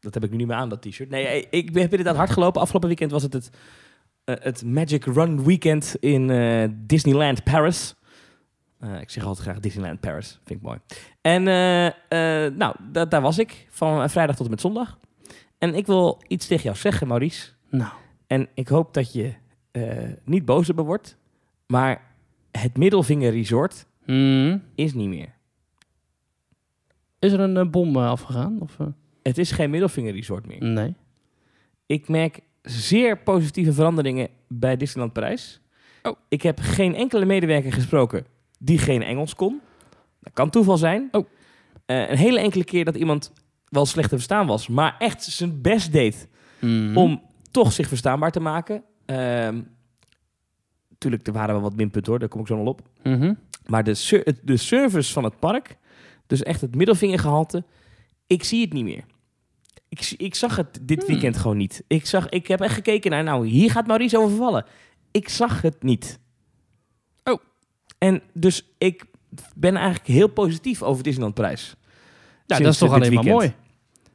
Dat 0.00 0.14
heb 0.14 0.24
ik 0.24 0.30
nu 0.30 0.36
niet 0.36 0.46
meer 0.46 0.56
aan, 0.56 0.68
dat 0.68 0.82
t-shirt. 0.82 1.10
Nee, 1.10 1.46
ik, 1.50 1.68
heb 1.72 1.90
inderdaad 1.90 2.16
hard 2.16 2.30
gelopen. 2.30 2.60
Afgelopen 2.60 2.88
weekend 2.88 3.10
was 3.10 3.22
het 3.22 3.32
het, 3.32 3.50
eh, 4.24 4.34
het 4.38 4.64
Magic 4.64 5.04
Run 5.04 5.44
Weekend 5.44 5.96
in 6.00 6.30
eh, 6.30 6.68
Disneyland 6.72 7.44
Paris. 7.44 7.94
Eh, 8.78 9.00
ik 9.00 9.10
zeg 9.10 9.24
altijd 9.24 9.46
graag 9.46 9.60
Disneyland 9.60 10.00
Paris. 10.00 10.40
Vind 10.44 10.60
ik 10.60 10.66
mooi. 10.66 10.78
En 11.20 11.48
eh, 11.48 11.86
eh, 11.86 12.54
nou, 12.54 12.76
da- 12.92 13.04
daar 13.04 13.20
was 13.20 13.38
ik. 13.38 13.66
Van 13.70 14.10
vrijdag 14.10 14.36
tot 14.36 14.44
en 14.44 14.50
met 14.50 14.60
zondag. 14.60 14.98
En 15.58 15.74
ik 15.74 15.86
wil 15.86 16.22
iets 16.28 16.46
tegen 16.46 16.64
jou 16.64 16.76
zeggen, 16.76 17.08
Maurice. 17.08 17.50
Nou, 17.70 17.92
En 18.26 18.48
ik 18.54 18.68
hoop 18.68 18.94
dat 18.94 19.12
je 19.12 19.32
niet 20.24 20.44
boos 20.44 20.70
op 20.70 20.76
me 20.76 20.82
wordt. 20.82 21.16
Maar 21.66 22.02
het 22.50 22.76
Middelvinger 22.76 23.32
Resort 23.32 23.86
hmm. 24.04 24.62
is 24.74 24.94
niet 24.94 25.08
meer. 25.08 25.34
is 27.18 27.32
er 27.32 27.40
een 27.40 27.70
bom 27.70 27.96
afgegaan? 27.96 28.60
Of? 28.60 28.76
Het 29.22 29.38
is 29.38 29.50
geen 29.50 29.70
Middelvinger 29.70 30.12
Resort 30.12 30.46
meer. 30.46 30.62
Nee. 30.64 30.94
Ik 31.86 32.08
merk 32.08 32.40
zeer 32.62 33.18
positieve 33.18 33.72
veranderingen 33.72 34.28
bij 34.48 34.76
Disneyland 34.76 35.12
Parijs. 35.12 35.60
Oh. 36.02 36.16
Ik 36.28 36.42
heb 36.42 36.60
geen 36.60 36.94
enkele 36.94 37.24
medewerker 37.24 37.72
gesproken 37.72 38.26
die 38.64 38.78
geen 38.78 39.02
Engels 39.02 39.34
kon. 39.34 39.60
Dat 40.20 40.32
kan 40.32 40.50
toeval 40.50 40.76
zijn. 40.76 41.08
Oh. 41.12 41.26
Eh, 41.86 42.10
een 42.10 42.16
hele 42.16 42.38
enkele 42.40 42.64
keer 42.64 42.84
dat 42.84 42.96
iemand 42.96 43.32
wel 43.68 43.86
slecht 43.86 44.08
te 44.08 44.14
verstaan 44.16 44.46
was, 44.46 44.68
maar 44.68 44.96
echt 44.98 45.22
zijn 45.24 45.60
best 45.62 45.92
deed 45.92 46.28
Hmm. 46.58 46.96
om 46.96 47.22
toch 47.50 47.72
zich 47.72 47.88
verstaanbaar 47.88 48.30
te 48.30 48.40
maken. 48.40 48.82
Ehm 49.06 49.60
tuurlijk, 50.98 51.26
er 51.26 51.32
waren 51.32 51.54
wel 51.54 51.62
wat 51.62 51.76
minpunten 51.76 52.10
hoor, 52.10 52.20
daar 52.20 52.28
kom 52.28 52.40
ik 52.40 52.46
zo 52.46 52.56
nog 52.56 52.66
op. 52.66 52.82
Mhm. 53.02 53.34
Maar 53.66 53.84
de, 53.84 54.36
de 54.42 54.56
service 54.56 55.12
van 55.12 55.24
het 55.24 55.38
park, 55.38 55.76
dus 56.26 56.42
echt 56.42 56.60
het 56.60 56.74
middelvingergehalte, 56.74 57.64
ik 58.26 58.44
zie 58.44 58.60
het 58.60 58.72
niet 58.72 58.84
meer. 58.84 59.04
Ik, 59.88 60.14
ik 60.16 60.34
zag 60.34 60.56
het 60.56 60.78
dit 60.82 60.98
Hmm. 60.98 61.06
weekend 61.06 61.36
gewoon 61.36 61.56
niet. 61.56 61.84
Ik, 61.86 62.06
zag, 62.06 62.28
ik 62.28 62.46
heb 62.46 62.60
echt 62.60 62.74
gekeken 62.74 63.10
naar, 63.10 63.22
nou, 63.24 63.46
hier 63.46 63.70
gaat 63.70 63.86
Maurice 63.86 64.18
over 64.18 64.36
vallen. 64.36 64.64
Ik 65.10 65.28
zag 65.28 65.62
het 65.62 65.82
niet. 65.82 66.18
En 67.98 68.22
dus 68.32 68.74
ik 68.78 69.04
ben 69.54 69.76
eigenlijk 69.76 70.06
heel 70.06 70.28
positief 70.28 70.82
over 70.82 71.02
Disneyland 71.02 71.34
Parijs. 71.34 71.76
Ja, 72.46 72.58
dat 72.58 72.72
is 72.72 72.78
toch 72.78 72.92
alleen 72.92 73.14
maar 73.14 73.24
mooi. 73.24 73.54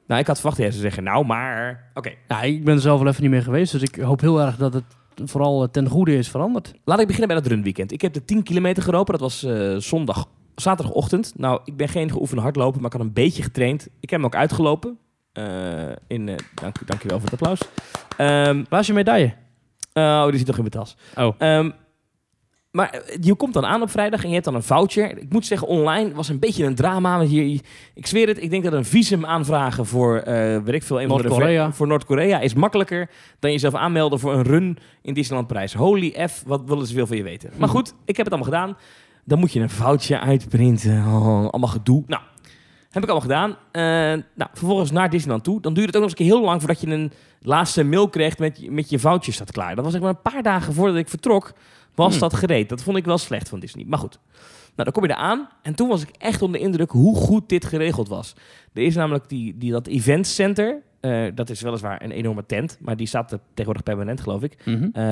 Nou, 0.08 0.22
ik 0.22 0.28
had 0.28 0.40
verwacht 0.40 0.58
dat 0.58 0.72
zou 0.72 0.82
zeggen, 0.82 1.04
nou, 1.04 1.26
maar... 1.26 1.90
Oké, 1.94 2.12
Ja, 2.28 2.42
ik 2.42 2.64
ben 2.64 2.76
er 2.76 2.82
zelf 2.82 3.00
wel 3.00 3.08
even 3.08 3.22
niet 3.22 3.32
meer 3.32 3.44
geweest, 3.44 3.72
dus 3.72 3.82
ik 3.82 3.96
hoop 3.96 4.22
heel 4.22 4.42
erg 4.42 4.58
dat 4.58 4.74
het 4.74 4.84
vooral 5.26 5.72
ten 5.72 5.88
goede 5.88 6.18
is 6.18 6.30
veranderd. 6.30 6.74
Laat 6.84 7.00
ik 7.00 7.08
beginnen 7.08 7.34
bij 7.34 7.42
dat 7.42 7.52
runweekend. 7.52 7.92
Ik 7.92 8.02
heb 8.02 8.14
de 8.14 8.26
10 8.26 8.44
kilometer 8.44 8.84
gelopen. 8.84 9.12
Dat 9.14 9.22
was 9.22 9.44
eh, 9.44 9.76
zondag, 9.76 10.28
zaterdagochtend. 10.56 11.34
Nou, 11.38 11.62
ik 11.66 11.78
ben 11.78 11.88
geen 11.90 12.12
geoefende 12.12 12.42
hardloper, 12.42 12.82
maar 12.82 12.92
ik 12.92 12.98
had 12.98 13.08
een 13.08 13.14
beetje 13.14 13.44
getraind. 13.44 13.88
Ik 14.00 14.10
heb 14.10 14.20
hem 14.20 14.26
ook 14.26 14.36
uitgelopen. 14.36 14.98
Eh, 15.32 15.90
in, 16.08 16.30
eh 16.30 16.36
dank, 16.54 16.88
dankjewel 16.88 17.20
voor 17.20 17.30
het 17.30 17.42
applaus. 17.42 17.60
Ehm, 18.18 18.64
Waar 18.70 18.80
is 18.80 18.88
je 18.88 18.94
medaille? 18.94 19.34
oh, 19.94 20.28
die 20.28 20.38
zit 20.38 20.48
nog 20.48 20.58
in 20.58 20.68
mijn 20.72 20.86
tas. 20.86 20.98
Oh. 21.16 21.36
Ehm, 21.38 21.70
maar 22.72 22.90
eh, 22.90 23.18
je 23.22 23.36
komt 23.36 23.54
dan 23.54 23.66
aan 23.66 23.82
op 23.82 23.90
vrijdag 23.90 24.22
en 24.22 24.28
je 24.28 24.34
hebt 24.34 24.46
dan 24.46 24.56
een 24.56 24.64
voucher. 24.64 25.18
Ik 25.18 25.32
moet 25.34 25.46
zeggen, 25.46 25.68
online 25.68 26.14
was 26.14 26.30
een 26.30 26.40
beetje 26.40 26.66
een 26.66 26.76
drama. 26.76 27.18
Want 27.18 27.30
hier, 27.30 27.62
ik 27.94 28.08
zweer 28.08 28.28
het, 28.28 28.42
ik 28.42 28.50
denk 28.50 28.64
dat 28.64 28.74
een 28.74 28.86
visum 28.86 29.26
aanvragen 29.26 29.86
voor, 29.86 30.18
eh 30.18 30.58
weet 30.58 30.76
ik 30.76 30.84
veel, 30.84 31.02
een 31.02 31.08
Noord-Korea. 31.08 31.72
voor 31.72 31.88
Noord-Korea 31.88 32.40
is 32.40 32.54
makkelijker 32.54 33.10
dan 33.40 33.52
jezelf 33.52 33.76
aanmelden 33.76 34.20
voor 34.20 34.34
een 34.34 34.44
run 34.44 34.78
in 35.02 35.14
Disneyland 35.14 35.48
Parijs. 35.48 35.74
Holy 35.74 36.28
F, 36.30 36.44
wat 36.46 36.62
willen 36.66 36.88
ze 36.88 36.94
veel 36.94 37.08
van 37.08 37.18
je 37.18 37.24
weten. 37.24 37.52
Maar 37.58 37.70
goed, 37.70 37.94
ik 38.06 38.18
heb 38.18 38.26
het 38.26 38.34
allemaal 38.34 38.52
gedaan. 38.52 38.78
Dan 39.24 39.40
moet 39.40 39.54
je 39.54 39.60
een 39.60 39.70
foutje 39.70 40.20
uitprinten. 40.20 40.98
Oh, 40.98 41.48
allemaal 41.50 41.70
gedoe. 41.70 42.04
Nou, 42.08 42.22
heb 42.90 43.04
ik 43.04 43.10
allemaal 43.10 43.30
gedaan. 43.30 43.50
Eh, 43.72 44.24
nou, 44.36 44.50
vervolgens 44.54 44.92
naar 44.92 45.10
Disneyland 45.10 45.44
toe. 45.44 45.62
Dan 45.62 45.74
duurde 45.74 45.88
het 45.88 45.96
ook 45.96 46.02
nog 46.02 46.12
eens 46.12 46.20
een 46.20 46.26
keer 46.26 46.36
heel 46.36 46.46
lang 46.46 46.60
voordat 46.60 46.82
je 46.82 46.88
een 46.88 47.12
laatste 47.42 47.84
mail 47.84 48.10
kreeg 48.10 48.38
met, 48.38 48.60
je- 48.62 48.72
met 48.72 48.90
je 48.90 49.00
foutjes 49.00 49.36
staat 49.36 49.52
klaar. 49.52 49.76
Dat 49.76 49.84
was 49.84 49.94
zeg 49.94 50.02
maar 50.02 50.10
een 50.10 50.32
paar 50.32 50.44
dagen 50.44 50.74
voordat 50.74 50.96
ik 50.98 51.10
vertrok, 51.10 51.54
was 51.96 52.12
Hmm. 52.12 52.20
dat 52.20 52.34
gereed. 52.34 52.70
Dat 52.70 52.84
vond 52.84 52.98
ik 52.98 53.06
wel 53.06 53.18
slecht 53.18 53.50
van 53.50 53.60
Disney. 53.60 53.86
Maar 53.88 54.00
goed. 54.00 54.20
Nou, 54.76 54.92
dan 54.92 54.92
kom 54.92 55.04
je 55.04 55.10
eraan. 55.10 55.50
En 55.62 55.76
toen 55.76 55.88
was 55.88 56.02
ik 56.02 56.10
echt 56.18 56.42
onder 56.42 56.60
de 56.60 56.66
indruk 56.66 56.92
hoe 56.92 57.16
goed 57.16 57.50
dit 57.50 57.66
geregeld 57.66 58.08
was. 58.08 58.34
Er 58.74 58.82
is 58.84 58.96
namelijk 58.96 59.30
die, 59.30 59.58
die, 59.58 59.72
dat 59.72 59.88
event 59.88 60.28
center. 60.28 60.82
Eh, 61.00 61.26
dat 61.36 61.50
is 61.50 61.62
weliswaar 61.62 62.04
een 62.04 62.12
enorme 62.12 62.46
tent. 62.46 62.78
Maar 62.82 62.96
die 62.98 63.08
staat 63.08 63.32
er 63.32 63.40
tegenwoordig 63.48 63.84
permanent, 63.84 64.22
geloof 64.22 64.42
ik. 64.44 64.58
Mhm. 64.66 64.84
Ehm, 64.94 65.04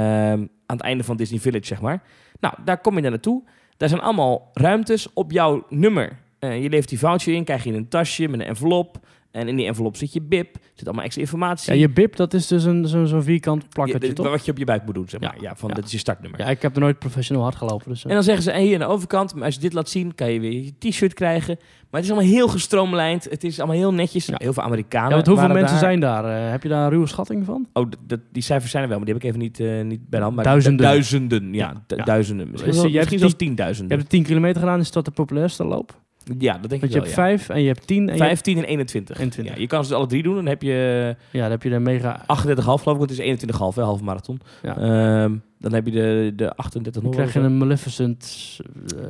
aan 0.66 0.76
het 0.78 0.82
einde 0.82 1.04
van 1.04 1.18
Disney 1.18 1.40
Village, 1.40 1.66
zeg 1.66 1.82
maar. 1.82 2.04
Nou, 2.40 2.54
daar 2.66 2.82
kom 2.82 2.96
je 2.96 3.02
naar 3.02 3.12
naartoe. 3.12 3.44
Daar 3.78 3.90
zijn 3.90 4.02
allemaal 4.02 4.50
ruimtes 4.54 5.14
op 5.14 5.32
jouw 5.32 5.66
nummer. 5.70 6.20
Eh, 6.40 6.62
je 6.64 6.70
levert 6.70 6.90
die 6.90 7.00
voucher 7.00 7.34
in, 7.34 7.44
krijg 7.44 7.64
je 7.64 7.70
in 7.70 7.76
een 7.76 7.88
tasje 7.90 8.28
met 8.28 8.40
een 8.40 8.46
envelop. 8.46 9.00
En 9.38 9.48
in 9.48 9.56
die 9.56 9.66
envelop 9.66 9.96
zit 9.96 10.14
je 10.14 10.22
BIP, 10.22 10.58
zit 10.74 10.86
allemaal 10.86 11.04
extra 11.06 11.22
informatie. 11.22 11.74
Ja, 11.74 11.80
je 11.80 11.90
bib, 11.90 12.16
dat 12.16 12.34
is 12.34 12.48
dus 12.48 12.64
een, 12.64 12.88
zo'n 12.88 13.08
zo'n 13.08 13.24
vierkant 13.24 13.70
plakketje, 13.70 14.14
toch? 14.14 14.30
Wat 14.30 14.46
je 14.46 14.52
op 14.52 14.58
je 14.58 14.66
buik 14.66 14.86
moet 14.86 14.94
doen, 14.96 15.10
zeg 15.10 15.22
maar. 15.22 15.36
Ja, 15.42 15.56
van, 15.56 15.70
Ja. 15.70 15.76
Dat 15.76 15.86
is 15.86 15.92
je 15.92 15.98
startnummer. 15.98 16.40
Ja, 16.40 16.46
ik 16.48 16.62
heb 16.62 16.76
er 16.76 16.82
nooit 16.82 17.00
professioneel 17.00 17.44
hard 17.44 17.56
gelopen, 17.56 17.90
dus... 17.90 18.00
eh, 18.04 18.10
En 18.10 18.14
dan 18.16 18.24
zeggen 18.24 18.44
ze, 18.44 18.52
hey, 18.52 18.62
hier 18.64 18.74
aan 18.74 18.88
de 18.88 18.94
overkant, 18.94 19.36
maar 19.36 19.44
als 19.44 19.54
je 19.56 19.60
dit 19.62 19.74
laat 19.74 19.90
zien, 19.90 20.16
kan 20.16 20.32
je 20.32 20.40
weer 20.40 20.52
je 20.64 20.74
t-shirt 20.80 21.14
krijgen. 21.14 21.56
Maar 21.90 22.02
het 22.02 22.10
is 22.10 22.16
allemaal 22.16 22.32
heel 22.34 22.48
gestroomlijnd. 22.48 23.24
Het 23.30 23.44
is 23.44 23.58
allemaal 23.60 23.78
heel 23.78 23.94
netjes. 23.94 24.26
Ja. 24.26 24.36
Heel 24.38 24.54
veel 24.54 24.64
Amerikanen 24.64 25.10
ja, 25.10 25.16
want 25.16 25.28
hoeveel 25.28 25.48
mensen 25.48 25.70
daar. 25.70 25.80
zijn 25.80 26.00
daar? 26.00 26.26
Eh, 26.46 26.52
heb 26.52 26.64
je 26.64 26.70
daar 26.70 26.84
een 26.84 26.90
ruwe 26.90 27.08
schatting 27.08 27.46
van? 27.46 27.68
Oh, 27.74 27.90
die 28.32 28.44
cijfers 28.44 28.72
zijn 28.72 28.84
er 28.84 28.90
wel, 28.90 28.98
maar 28.98 29.06
die 29.08 29.16
heb 29.16 29.24
ik 29.24 29.30
even 29.30 29.42
niet, 29.44 29.60
eh, 29.60 29.82
niet 29.84 30.10
bij 30.10 30.20
de 30.20 30.26
hand. 30.26 30.36
Maar 30.36 30.46
Duizenden. 30.46 30.86
du- 30.86 30.92
Duizenden, 30.92 31.54
ja. 31.54 31.68
Ja. 31.74 31.84
du- 31.88 31.96
Ja. 31.96 32.04
Duizenden. 32.04 32.50
Misschien, 32.52 32.72
Dus 32.72 32.82
je 32.82 32.88
misschien 32.98 33.20
zelfs 33.20 33.78
Je 33.78 33.86
hebt 33.88 34.02
de 34.02 34.08
10 34.08 34.24
kilometer 34.24 34.62
gedaan, 34.62 34.80
is 34.80 34.92
dat 34.92 35.06
de 35.06 35.12
populairste 35.12 35.64
loop? 35.64 36.02
Ja, 36.40 36.58
dat 36.58 36.70
denk 36.70 36.82
Want 36.82 36.84
ik 36.84 36.90
je 36.90 36.94
wel, 36.94 37.04
hebt 37.04 37.16
ja. 37.16 37.38
5 37.38 37.50
en 37.50 37.62
je 37.62 37.68
hebt 37.68 37.88
10 37.88 37.98
en 37.98 38.04
je 38.04 38.12
hebt, 38.12 38.24
15 38.24 38.58
en 38.58 38.64
21. 38.64 39.16
21. 39.18 39.56
Ja, 39.56 39.62
je 39.62 39.68
kan 39.68 39.86
ze 39.86 39.96
alle 39.96 40.08
drie 40.08 40.24
doen. 40.24 40.36
Dan 40.36 40.46
heb 40.46 40.62
je 40.62 41.16
ja, 41.32 41.42
dan 41.42 41.52
heb 41.52 41.64
je 41.64 41.70
de 41.70 41.80
mega... 41.80 42.22
38,5 42.22 42.26
geloof 42.56 42.82
ik, 42.82 42.86
want 42.86 43.10
het 43.10 43.20
is 43.20 43.46
21,5, 43.46 43.50
hè, 43.50 43.82
halve 43.82 44.04
marathon. 44.04 44.40
Ja. 44.64 44.78
Ehm, 44.78 45.36
dan 45.60 45.74
heb 45.74 45.86
je 45.86 45.92
de, 45.92 46.34
de 46.36 46.56
38 46.56 47.02
Dan 47.02 47.12
krijg 47.12 47.34
je 47.34 47.40
een 47.40 47.58
Maleficent... 47.58 48.58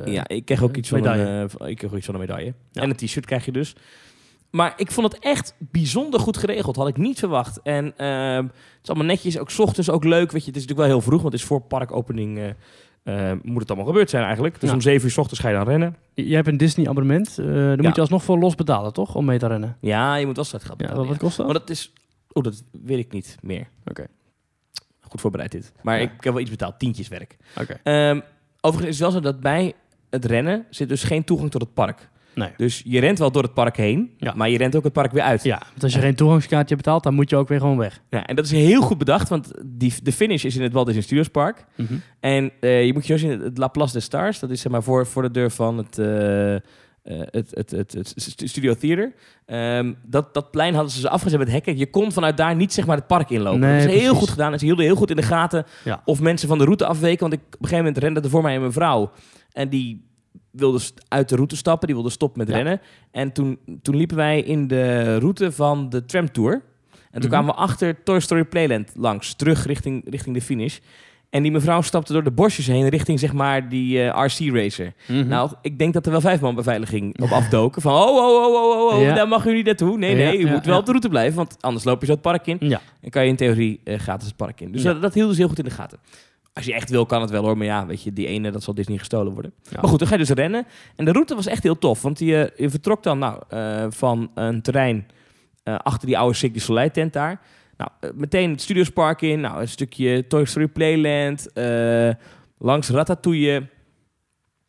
eh, 0.04 0.12
Ja, 0.12 0.28
ik 0.28 0.44
kreeg 0.44 0.62
ook 0.62 0.76
iets 0.76 0.88
van, 0.88 1.06
een, 1.06 1.48
eh, 1.58 1.68
ik 1.68 1.76
kreeg 1.76 1.90
ook 1.90 1.96
iets 1.96 2.06
van 2.06 2.14
een 2.14 2.20
medaille. 2.20 2.54
Ja. 2.72 2.82
En 2.82 2.90
een 2.90 2.96
t-shirt 2.96 3.26
krijg 3.26 3.44
je 3.44 3.52
dus. 3.52 3.74
Maar 4.50 4.72
ik 4.76 4.90
vond 4.90 5.12
het 5.12 5.22
echt 5.24 5.54
bijzonder 5.58 6.20
goed 6.20 6.36
geregeld. 6.36 6.76
Had 6.76 6.88
ik 6.88 6.96
niet 6.96 7.18
verwacht. 7.18 7.60
En 7.62 7.92
ehm, 7.96 8.42
het 8.44 8.82
is 8.82 8.88
allemaal 8.88 9.06
netjes. 9.06 9.38
Ook 9.38 9.50
's 9.50 9.58
ochtends 9.58 9.90
ook 9.90 10.04
leuk. 10.04 10.32
Weet 10.32 10.44
je, 10.44 10.50
het 10.50 10.56
is 10.56 10.62
natuurlijk 10.66 10.78
wel 10.78 10.96
heel 10.98 11.00
vroeg. 11.00 11.20
Want 11.22 11.32
het 11.32 11.42
is 11.42 11.48
voor 11.48 11.60
parkopening... 11.60 12.54
eh, 13.08 13.32
moet 13.42 13.60
het 13.60 13.68
allemaal 13.70 13.86
gebeurd 13.88 14.10
zijn 14.10 14.24
eigenlijk. 14.24 14.60
Dus 14.60 14.68
Ja. 14.68 14.74
om 14.74 14.80
7 14.80 15.04
uur 15.06 15.12
's 15.12 15.18
ochtends 15.18 15.40
ga 15.40 15.48
je 15.48 15.54
dan 15.54 15.64
rennen. 15.66 15.96
Je 16.14 16.34
hebt 16.34 16.48
een 16.48 16.56
Disney-abonnement. 16.56 17.38
eh 17.38 17.44
daar 17.46 17.54
Ja. 17.76 17.82
moet 17.82 17.94
je 17.94 18.00
alsnog 18.00 18.22
voor 18.24 18.38
los 18.38 18.54
betalen, 18.54 18.92
toch? 18.92 19.14
Om 19.14 19.24
mee 19.24 19.38
te 19.38 19.46
rennen. 19.46 19.76
Ja, 19.80 20.14
je 20.16 20.26
moet 20.26 20.36
wel 20.36 20.44
startgeld 20.44 20.80
Ja, 20.80 20.86
betalen. 20.86 21.06
wat, 21.08 21.16
wat 21.16 21.24
kost 21.24 21.36
dat? 21.36 21.46
Maar 21.46 21.54
dat 21.58 21.70
is... 21.70 21.92
Oh, 22.32 22.42
dat 22.42 22.62
weet 22.82 22.98
ik 22.98 23.12
niet 23.12 23.36
meer. 23.42 23.68
Oké. 23.84 24.06
Goed 25.00 25.20
voorbereid 25.20 25.52
dit. 25.52 25.72
Maar 25.82 25.96
Ja. 25.96 26.02
ik 26.02 26.10
heb 26.24 26.32
wel 26.32 26.40
iets 26.42 26.50
betaald. 26.50 26.78
Tientjes 26.78 27.08
werk. 27.08 27.36
Oké. 27.60 27.80
Ehm, 27.82 28.20
overigens 28.60 28.94
is 28.96 29.02
het 29.02 29.12
wel 29.12 29.22
zo 29.22 29.28
dat 29.32 29.40
bij 29.40 29.74
het 30.10 30.24
rennen 30.24 30.66
zit 30.70 30.88
dus 30.88 31.02
geen 31.02 31.24
toegang 31.24 31.50
tot 31.50 31.60
het 31.60 31.74
park. 31.74 32.08
Nee. 32.38 32.50
Dus 32.56 32.82
je 32.84 33.00
rent 33.00 33.18
wel 33.18 33.30
door 33.30 33.42
het 33.42 33.54
park 33.54 33.76
heen, 33.76 34.10
Ja. 34.16 34.32
maar 34.36 34.48
je 34.50 34.58
rent 34.58 34.76
ook 34.76 34.84
het 34.84 34.92
park 34.92 35.12
weer 35.12 35.22
uit. 35.22 35.42
Ja, 35.42 35.62
want 35.70 35.82
als 35.82 35.94
je 35.94 36.00
geen 36.00 36.14
toegangskaartje 36.14 36.76
betaalt, 36.76 37.02
dan 37.02 37.14
moet 37.14 37.30
je 37.30 37.36
ook 37.36 37.48
weer 37.48 37.60
gewoon 37.60 37.76
weg. 37.78 38.00
Ja, 38.10 38.26
en 38.26 38.36
dat 38.36 38.44
is 38.44 38.50
heel 38.50 38.80
goed 38.82 38.98
bedacht, 38.98 39.28
want 39.28 39.50
die, 39.66 39.94
de 40.02 40.12
finish 40.12 40.44
is 40.44 40.56
in 40.56 40.62
het 40.62 40.72
Walt 40.72 40.86
Disney 40.86 41.04
Studios 41.04 41.28
Park. 41.28 41.64
En 42.20 42.50
eh, 42.60 42.84
je 42.86 42.92
moet 42.92 43.06
je 43.06 43.18
zo 43.18 43.28
zien, 43.28 43.40
het 43.40 43.58
La 43.58 43.68
Place 43.68 43.92
des 43.92 44.04
Stars, 44.04 44.38
dat 44.38 44.50
is 44.50 44.60
zeg 44.60 44.72
maar 44.72 44.82
voor, 44.82 45.06
voor 45.06 45.22
de 45.22 45.30
deur 45.30 45.50
van 45.50 45.78
het, 45.78 45.98
eh, 45.98 46.54
eh, 46.54 46.60
het, 47.04 47.50
het, 47.50 47.70
het, 47.70 47.92
het 47.92 48.12
stu- 48.16 48.46
Studio 48.46 48.74
Theater. 48.74 49.12
Ehm, 49.46 49.92
dat, 50.06 50.34
dat 50.34 50.50
plein 50.50 50.74
hadden 50.74 50.92
ze 50.92 51.00
ze 51.00 51.08
afgezet 51.08 51.38
met 51.38 51.50
hekken. 51.50 51.78
Je 51.78 51.90
kon 51.90 52.12
vanuit 52.12 52.36
daar 52.36 52.56
niet 52.56 52.72
zeg 52.72 52.86
maar 52.86 52.96
het 52.96 53.06
park 53.06 53.30
inlopen. 53.30 53.60
Nee, 53.60 53.80
dat 53.86 53.94
is 53.94 54.00
heel 54.00 54.14
goed 54.14 54.28
gedaan. 54.30 54.52
En 54.52 54.58
ze 54.58 54.64
hielden 54.64 54.84
heel 54.84 54.94
goed 54.96 55.10
in 55.10 55.16
de 55.16 55.22
gaten 55.22 55.64
Ja. 55.84 56.02
of 56.04 56.20
mensen 56.20 56.48
van 56.48 56.58
de 56.58 56.64
route 56.64 56.86
afweken. 56.86 57.20
Want 57.20 57.32
ik, 57.32 57.40
op 57.40 57.52
een 57.52 57.58
gegeven 57.68 57.84
moment 57.84 57.98
rende 58.02 58.20
er 58.20 58.30
voor 58.30 58.42
mij 58.42 58.54
een 58.56 58.62
mevrouw. 58.62 59.10
En 59.52 59.68
die 59.68 60.06
wilde 60.50 60.80
uit 61.08 61.28
de 61.28 61.34
route 61.34 61.56
stappen. 61.56 61.86
Die 61.86 61.96
wilde 61.96 62.10
stoppen 62.10 62.38
met 62.38 62.48
Ja. 62.48 62.54
rennen. 62.54 62.80
En 63.10 63.32
toen, 63.32 63.58
toen 63.82 63.96
liepen 63.96 64.16
wij 64.16 64.40
in 64.40 64.66
de 64.66 65.18
route 65.18 65.52
van 65.52 65.88
de 65.90 66.04
tramtour. 66.04 66.52
En 66.52 67.20
toen 67.20 67.20
Mhm. 67.20 67.28
kwamen 67.28 67.54
we 67.54 67.60
achter 67.60 68.02
Toy 68.02 68.20
Story 68.20 68.44
Playland 68.44 68.90
langs. 68.96 69.34
Terug 69.34 69.66
richting, 69.66 70.02
richting 70.10 70.34
de 70.34 70.42
finish. 70.42 70.78
En 71.30 71.42
die 71.42 71.52
mevrouw 71.52 71.80
stapte 71.82 72.12
door 72.12 72.24
de 72.24 72.30
bosjes 72.30 72.66
heen 72.66 72.88
richting 72.88 73.18
zeg 73.20 73.32
maar 73.32 73.68
die 73.68 74.02
eh, 74.10 74.24
RC-racer. 74.26 74.92
Mhm. 75.08 75.26
Nou, 75.28 75.50
ik 75.62 75.78
denk 75.78 75.92
dat 75.92 76.06
er 76.06 76.12
wel 76.12 76.20
vijf 76.20 76.40
man 76.40 76.54
beveiliging 76.54 77.20
op 77.20 77.30
afdoken. 77.30 77.82
Van, 77.82 77.92
oh, 77.92 77.98
oh, 78.00 78.16
oh, 78.16 78.54
oh, 78.54 78.78
oh, 78.86 78.94
oh, 78.94 79.02
Ja. 79.02 79.14
daar 79.14 79.28
mag 79.28 79.46
u 79.46 79.54
niet 79.54 79.64
naartoe. 79.66 79.98
Nee, 79.98 80.10
Ja, 80.10 80.16
nee, 80.16 80.38
u 80.38 80.46
ja, 80.46 80.52
moet 80.52 80.64
wel 80.66 80.78
op 80.78 80.84
de 80.84 80.90
route 80.90 81.08
blijven. 81.08 81.36
Want 81.36 81.56
anders 81.60 81.84
loop 81.84 82.00
je 82.00 82.06
zo 82.06 82.12
het 82.12 82.20
park 82.20 82.46
in. 82.46 82.58
En 83.00 83.10
kan 83.10 83.22
je 83.22 83.28
in 83.28 83.36
theorie 83.36 83.80
eh, 83.84 83.98
gratis 83.98 84.26
het 84.26 84.36
park 84.36 84.60
in. 84.60 84.72
Dus 84.72 84.82
dat, 84.82 85.02
dat 85.02 85.14
hielden 85.14 85.34
ze 85.34 85.40
heel 85.40 85.48
goed 85.48 85.58
in 85.58 85.64
de 85.64 85.70
gaten. 85.70 85.98
Als 86.58 86.66
je 86.66 86.74
echt 86.74 86.90
wil, 86.90 87.06
kan 87.06 87.20
het 87.20 87.30
wel 87.30 87.42
hoor. 87.42 87.56
Maar 87.56 87.66
ja, 87.66 87.86
weet 87.86 88.02
je, 88.02 88.12
die 88.12 88.26
ene, 88.26 88.50
dat 88.50 88.62
zal 88.62 88.74
Disney 88.74 88.98
gestolen 88.98 89.32
worden. 89.32 89.52
Ja. 89.62 89.80
Maar 89.80 89.90
goed, 89.90 89.98
dan 89.98 90.08
ga 90.08 90.14
je 90.14 90.20
dus 90.20 90.30
rennen. 90.30 90.66
En 90.96 91.04
de 91.04 91.12
route 91.12 91.34
was 91.34 91.46
echt 91.46 91.62
heel 91.62 91.78
tof. 91.78 92.02
Want 92.02 92.18
je 92.18 92.52
vertrok 92.56 93.02
dan 93.02 93.18
nou, 93.18 93.42
eh, 93.48 93.86
van 93.88 94.30
een 94.34 94.62
terrein 94.62 95.06
eh, 95.62 95.74
achter 95.74 96.06
die 96.06 96.18
oude 96.18 96.34
Cirque 96.34 96.58
du 96.58 96.64
Soleil 96.64 96.90
tent 96.90 97.12
daar. 97.12 97.40
Nou, 97.76 97.90
eh, 98.00 98.10
meteen 98.14 98.50
het 98.50 98.60
Studiospark 98.60 99.22
in. 99.22 99.40
Nou, 99.40 99.60
een 99.60 99.68
stukje 99.68 100.26
Toy 100.26 100.44
Story 100.44 100.68
Playland. 100.68 101.48
langs 102.58 102.88
Ratatouille. 102.88 103.66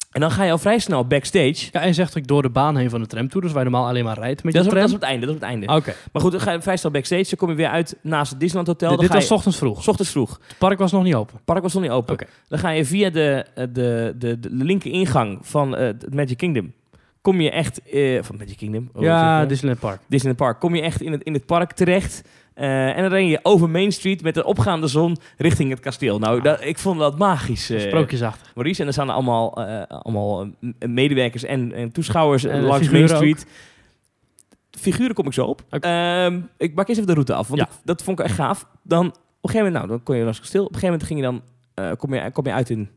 En 0.10 0.22
dan 0.22 0.32
ga 0.32 0.44
je 0.44 0.52
al 0.52 0.58
vrij 0.58 0.80
snel 0.80 1.06
backstage. 1.08 1.68
Ja, 1.72 1.82
en 1.82 1.94
zegt 1.94 2.18
ook 2.18 2.28
door 2.28 2.42
de 2.42 2.50
baan 2.50 2.78
heen 2.78 2.90
van 2.90 3.02
de 3.02 3.08
tramtour, 3.08 3.42
dus 3.44 3.52
waar 3.54 3.64
je 3.64 3.70
normaal 3.70 3.88
alleen 3.90 4.04
maar 4.04 4.18
rijdt 4.18 4.44
met 4.44 4.54
Dat 4.54 4.64
je 4.64 4.70
is, 4.70 4.74
op, 4.76 4.80
tram. 4.80 4.82
dat 4.82 4.90
is 4.90 4.96
op 4.96 5.02
het 5.02 5.10
einde. 5.10 5.26
Dat 5.26 5.36
is 5.36 5.42
op 5.42 5.48
het 5.48 5.52
einde. 5.52 5.76
Oké, 5.76 5.94
Maar 6.14 6.22
goed, 6.22 6.32
dan 6.32 6.42
ga 6.42 6.52
je 6.52 6.62
vrij 6.62 6.78
snel 6.78 6.92
backstage. 6.92 7.24
Dan 7.30 7.38
kom 7.38 7.50
je 7.50 7.56
weer 7.56 7.68
uit 7.70 7.98
naast 8.02 8.30
het 8.32 8.40
Disneyland 8.40 8.68
Hotel. 8.68 8.90
Dit- 8.90 9.00
dit 9.00 9.10
was 9.10 9.22
je, 9.22 9.28
's 9.28 9.32
ochtends 9.32 9.58
vroeg. 9.58 9.84
s 9.84 9.88
ochtends 9.88 10.12
vroeg. 10.12 10.40
Het 10.48 10.58
park 10.58 10.80
was 10.80 10.92
nog 10.92 11.04
niet 11.04 11.16
open. 11.16 11.36
Het 11.36 11.46
park 11.46 11.62
was 11.62 11.74
nog 11.74 11.82
niet 11.84 11.92
open. 11.92 12.18
Dan 12.48 12.60
ga 12.60 12.70
je 12.70 12.86
via 12.86 13.10
de, 13.10 13.46
eh, 13.56 13.66
de, 13.72 14.14
de, 14.18 14.40
de 14.40 14.50
linker 14.52 14.92
ingang 14.92 15.38
van 15.42 15.76
eh, 15.76 15.86
het 15.86 16.14
Magic 16.14 16.38
Kingdom. 16.38 16.74
Kom 17.22 17.42
je 17.42 17.52
echt... 17.52 17.82
eh, 17.84 18.24
van 18.24 18.36
Magic 18.38 18.58
Kingdom? 18.58 18.90
Oh, 18.94 19.02
ja? 19.02 19.46
Disneyland 19.46 19.80
Park. 19.80 20.00
Disneyland 20.08 20.38
Park. 20.44 20.60
Kom 20.60 20.76
je 20.76 20.82
echt 20.82 21.02
in 21.02 21.12
het, 21.12 21.24
in 21.24 21.34
het 21.34 21.46
park 21.46 21.72
terecht. 21.72 22.22
Eh, 22.60 22.96
en 22.96 23.02
dan 23.02 23.12
ren 23.12 23.28
je 23.28 23.40
over 23.44 23.70
Main 23.70 23.92
Street 23.92 24.22
met 24.22 24.34
de 24.34 24.44
opgaande 24.46 24.88
zon 24.88 25.18
richting 25.38 25.70
het 25.70 25.80
kasteel. 25.80 26.20
Nou, 26.20 26.38
Ah. 26.38 26.44
dat, 26.44 26.64
ik 26.64 26.78
vond 26.78 27.00
dat 27.00 27.18
magisch, 27.18 27.70
eh, 27.70 27.80
Sprookjesachtig. 27.80 28.52
Maurice. 28.56 28.82
En 28.82 28.88
er 28.88 28.94
staan 28.94 29.08
er 29.08 29.14
allemaal, 29.14 29.66
eh, 29.68 29.82
allemaal 29.88 30.48
medewerkers 30.80 31.44
en, 31.44 31.74
en 31.74 31.92
toeschouwers 31.92 32.44
langs 32.44 32.90
Main 32.90 33.08
Street. 33.10 33.46
Figuren 34.72 35.16
kom 35.16 35.26
ik 35.26 35.34
zo 35.34 35.46
op. 35.46 35.62
Ehm, 35.70 36.40
ik 36.58 36.76
maak 36.76 36.88
eerst 36.88 37.00
even 37.02 37.08
de 37.08 37.14
route 37.14 37.34
af, 37.34 37.48
want 37.48 37.60
Ja. 37.60 37.66
ik- 37.68 37.74
dat 37.84 38.04
vond 38.04 38.20
ik 38.20 38.26
echt 38.26 38.36
gaaf. 38.36 38.66
Dan, 38.84 39.06
op 39.08 39.14
een 39.14 39.50
gegeven 39.50 39.58
moment, 39.58 39.74
nou, 39.76 39.88
dan 39.88 40.04
kon 40.04 40.16
je 40.16 40.22
langs 40.22 40.38
het 40.38 40.46
kasteel. 40.46 40.66
Op 40.66 40.74
een 40.74 40.80
gegeven 40.80 41.00
moment 41.00 41.08
ging 41.12 41.20
je 41.20 41.86
dan, 41.86 41.98
kom, 41.98 42.14
je, 42.14 42.32
kom 42.32 42.46
je 42.46 42.54
uit 42.54 42.70
in, 42.70 42.90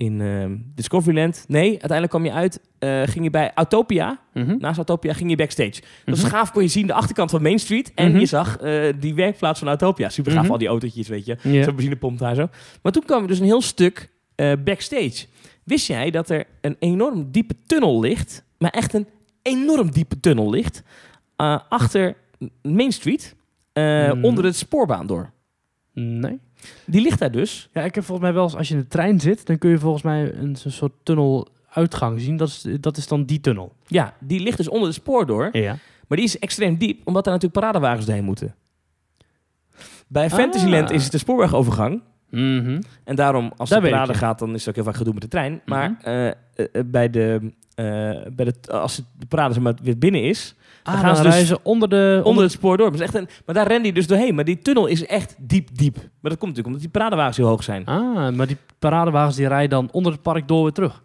in 0.00 0.20
ehm, 0.20 0.56
Discoveryland. 0.74 1.44
Nee, 1.48 1.68
uiteindelijk 1.70 2.10
kwam 2.10 2.24
je 2.24 2.32
uit, 2.32 2.60
eh, 2.78 3.02
ging 3.04 3.24
je 3.24 3.30
bij 3.30 3.50
Autopia. 3.54 4.18
Mhm. 4.34 4.56
Naast 4.58 4.76
Autopia 4.76 5.12
ging 5.12 5.30
je 5.30 5.36
backstage. 5.36 5.80
Dat 6.04 6.16
is 6.16 6.22
Mhm. 6.22 6.30
gaaf, 6.30 6.52
kon 6.52 6.62
je 6.62 6.68
zien 6.68 6.86
de 6.86 6.92
achterkant 6.92 7.30
van 7.30 7.42
Main 7.42 7.58
Street. 7.58 7.92
En 7.94 8.10
Mhm. 8.10 8.18
je 8.20 8.26
zag 8.26 8.58
eh, 8.58 8.82
die 9.00 9.14
werkplaats 9.14 9.58
van 9.58 9.68
Autopia. 9.68 10.08
Super 10.08 10.32
gaaf, 10.32 10.42
Mhm. 10.42 10.52
al 10.52 10.58
die 10.58 10.68
autootjes, 10.68 11.08
weet 11.08 11.26
je. 11.26 11.36
Zo'n 11.42 11.74
benzinepomp 11.74 12.18
daar 12.18 12.34
zo. 12.34 12.48
Maar 12.82 12.92
toen 12.92 13.04
kwam 13.04 13.22
er 13.22 13.28
dus 13.28 13.38
een 13.38 13.44
heel 13.44 13.62
stuk 13.62 14.10
eh, 14.34 14.52
backstage. 14.64 15.26
Wist 15.64 15.86
jij 15.86 16.10
dat 16.10 16.30
er 16.30 16.44
een 16.60 16.76
enorm 16.78 17.30
diepe 17.30 17.54
tunnel 17.66 18.00
ligt? 18.00 18.44
Maar 18.58 18.70
echt 18.70 18.94
een 18.94 19.06
enorm 19.42 19.90
diepe 19.90 20.20
tunnel 20.20 20.50
ligt. 20.50 20.82
achter 21.68 22.16
Main 22.62 22.92
Street. 22.92 23.34
Hmm. 23.72 24.24
Onder 24.24 24.44
het 24.44 24.56
spoorbaan 24.56 25.06
door. 25.06 25.30
Nee. 25.94 26.38
Die 26.86 27.00
ligt 27.00 27.18
daar 27.18 27.30
dus. 27.30 27.68
Ja, 27.72 27.82
ik 27.82 27.94
heb 27.94 28.04
volgens 28.04 28.26
mij 28.26 28.34
wel 28.36 28.44
eens, 28.44 28.56
als 28.56 28.68
je 28.68 28.74
in 28.74 28.80
de 28.80 28.86
trein 28.88 29.20
zit, 29.20 29.46
dan 29.46 29.58
kun 29.58 29.70
je 29.70 29.78
volgens 29.78 30.02
mij 30.02 30.34
een, 30.34 30.56
zo'n 30.56 30.70
soort 30.70 30.92
tunneluitgang 31.02 32.20
zien. 32.20 32.36
Dat 32.36 32.48
is, 32.48 32.66
dat 32.80 32.96
is 32.96 33.06
dan 33.08 33.24
die 33.24 33.40
tunnel. 33.40 33.72
Ja, 33.86 34.14
die 34.20 34.40
ligt 34.40 34.56
dus 34.56 34.68
onder 34.68 34.86
het 34.86 34.94
spoor 34.96 35.26
door. 35.26 35.48
Ja. 35.52 35.76
Maar 36.08 36.18
die 36.18 36.26
is 36.26 36.38
extreem 36.38 36.76
diep, 36.76 37.00
omdat 37.04 37.26
er 37.26 37.32
natuurlijk 37.32 37.60
paradewagens 37.60 38.06
doorheen 38.06 38.24
moeten. 38.24 38.54
Bij 40.06 40.24
Ah. 40.24 40.30
Fantasyland 40.32 40.90
is 40.90 41.02
het 41.02 41.12
de 41.12 41.18
spoorwegovergang. 41.18 42.00
Mhm. 42.30 42.80
En 43.04 43.14
daarom, 43.16 43.52
als 43.56 43.68
Daar 43.70 43.80
de 43.80 43.88
parade 43.88 44.14
gaat, 44.14 44.38
dan 44.38 44.54
is 44.54 44.60
het 44.60 44.68
ook 44.68 44.74
heel 44.74 44.84
vaak 44.84 44.96
gedoe 44.96 45.12
met 45.12 45.22
de 45.22 45.28
trein. 45.28 45.60
Maar 45.66 45.96
eh, 46.02 46.82
bij 46.86 47.10
de, 47.10 47.52
eh, 47.74 47.84
bij 48.32 48.44
de, 48.44 48.54
als 48.70 48.96
het- 48.96 49.06
de 49.18 49.26
parade 49.26 49.60
maar, 49.60 49.74
weer 49.82 49.98
binnen 49.98 50.22
is, 50.22 50.54
Ah, 50.82 51.00
gaan 51.00 51.16
ze 51.16 51.22
dus 51.22 51.32
reizen 51.32 51.58
onder 51.62 51.88
de... 51.88 52.20
onder 52.24 52.42
het 52.42 52.52
spoor 52.52 52.76
door. 52.76 52.90
Maar, 52.90 53.00
echt 53.00 53.14
een, 53.14 53.28
maar 53.46 53.54
daar 53.54 53.66
rende 53.66 53.82
hij 53.82 53.92
dus 53.92 54.06
doorheen. 54.06 54.34
Maar 54.34 54.44
die 54.44 54.58
tunnel 54.58 54.86
is 54.86 55.06
echt 55.06 55.34
diep, 55.38 55.68
diep. 55.72 55.94
Maar 55.96 56.30
dat 56.30 56.38
komt 56.38 56.40
natuurlijk 56.40 56.66
omdat 56.66 56.80
die 56.80 56.90
paradewagens 56.90 57.36
heel 57.36 57.46
hoog 57.46 57.62
zijn. 57.62 57.84
Ah, 57.84 58.32
maar 58.34 58.46
die 58.46 58.56
paradewagens 58.78 59.36
die 59.36 59.48
rijden 59.48 59.70
dan 59.70 59.88
onder 59.92 60.12
het 60.12 60.22
park 60.22 60.48
door 60.48 60.62
weer 60.62 60.72
terug. 60.72 61.02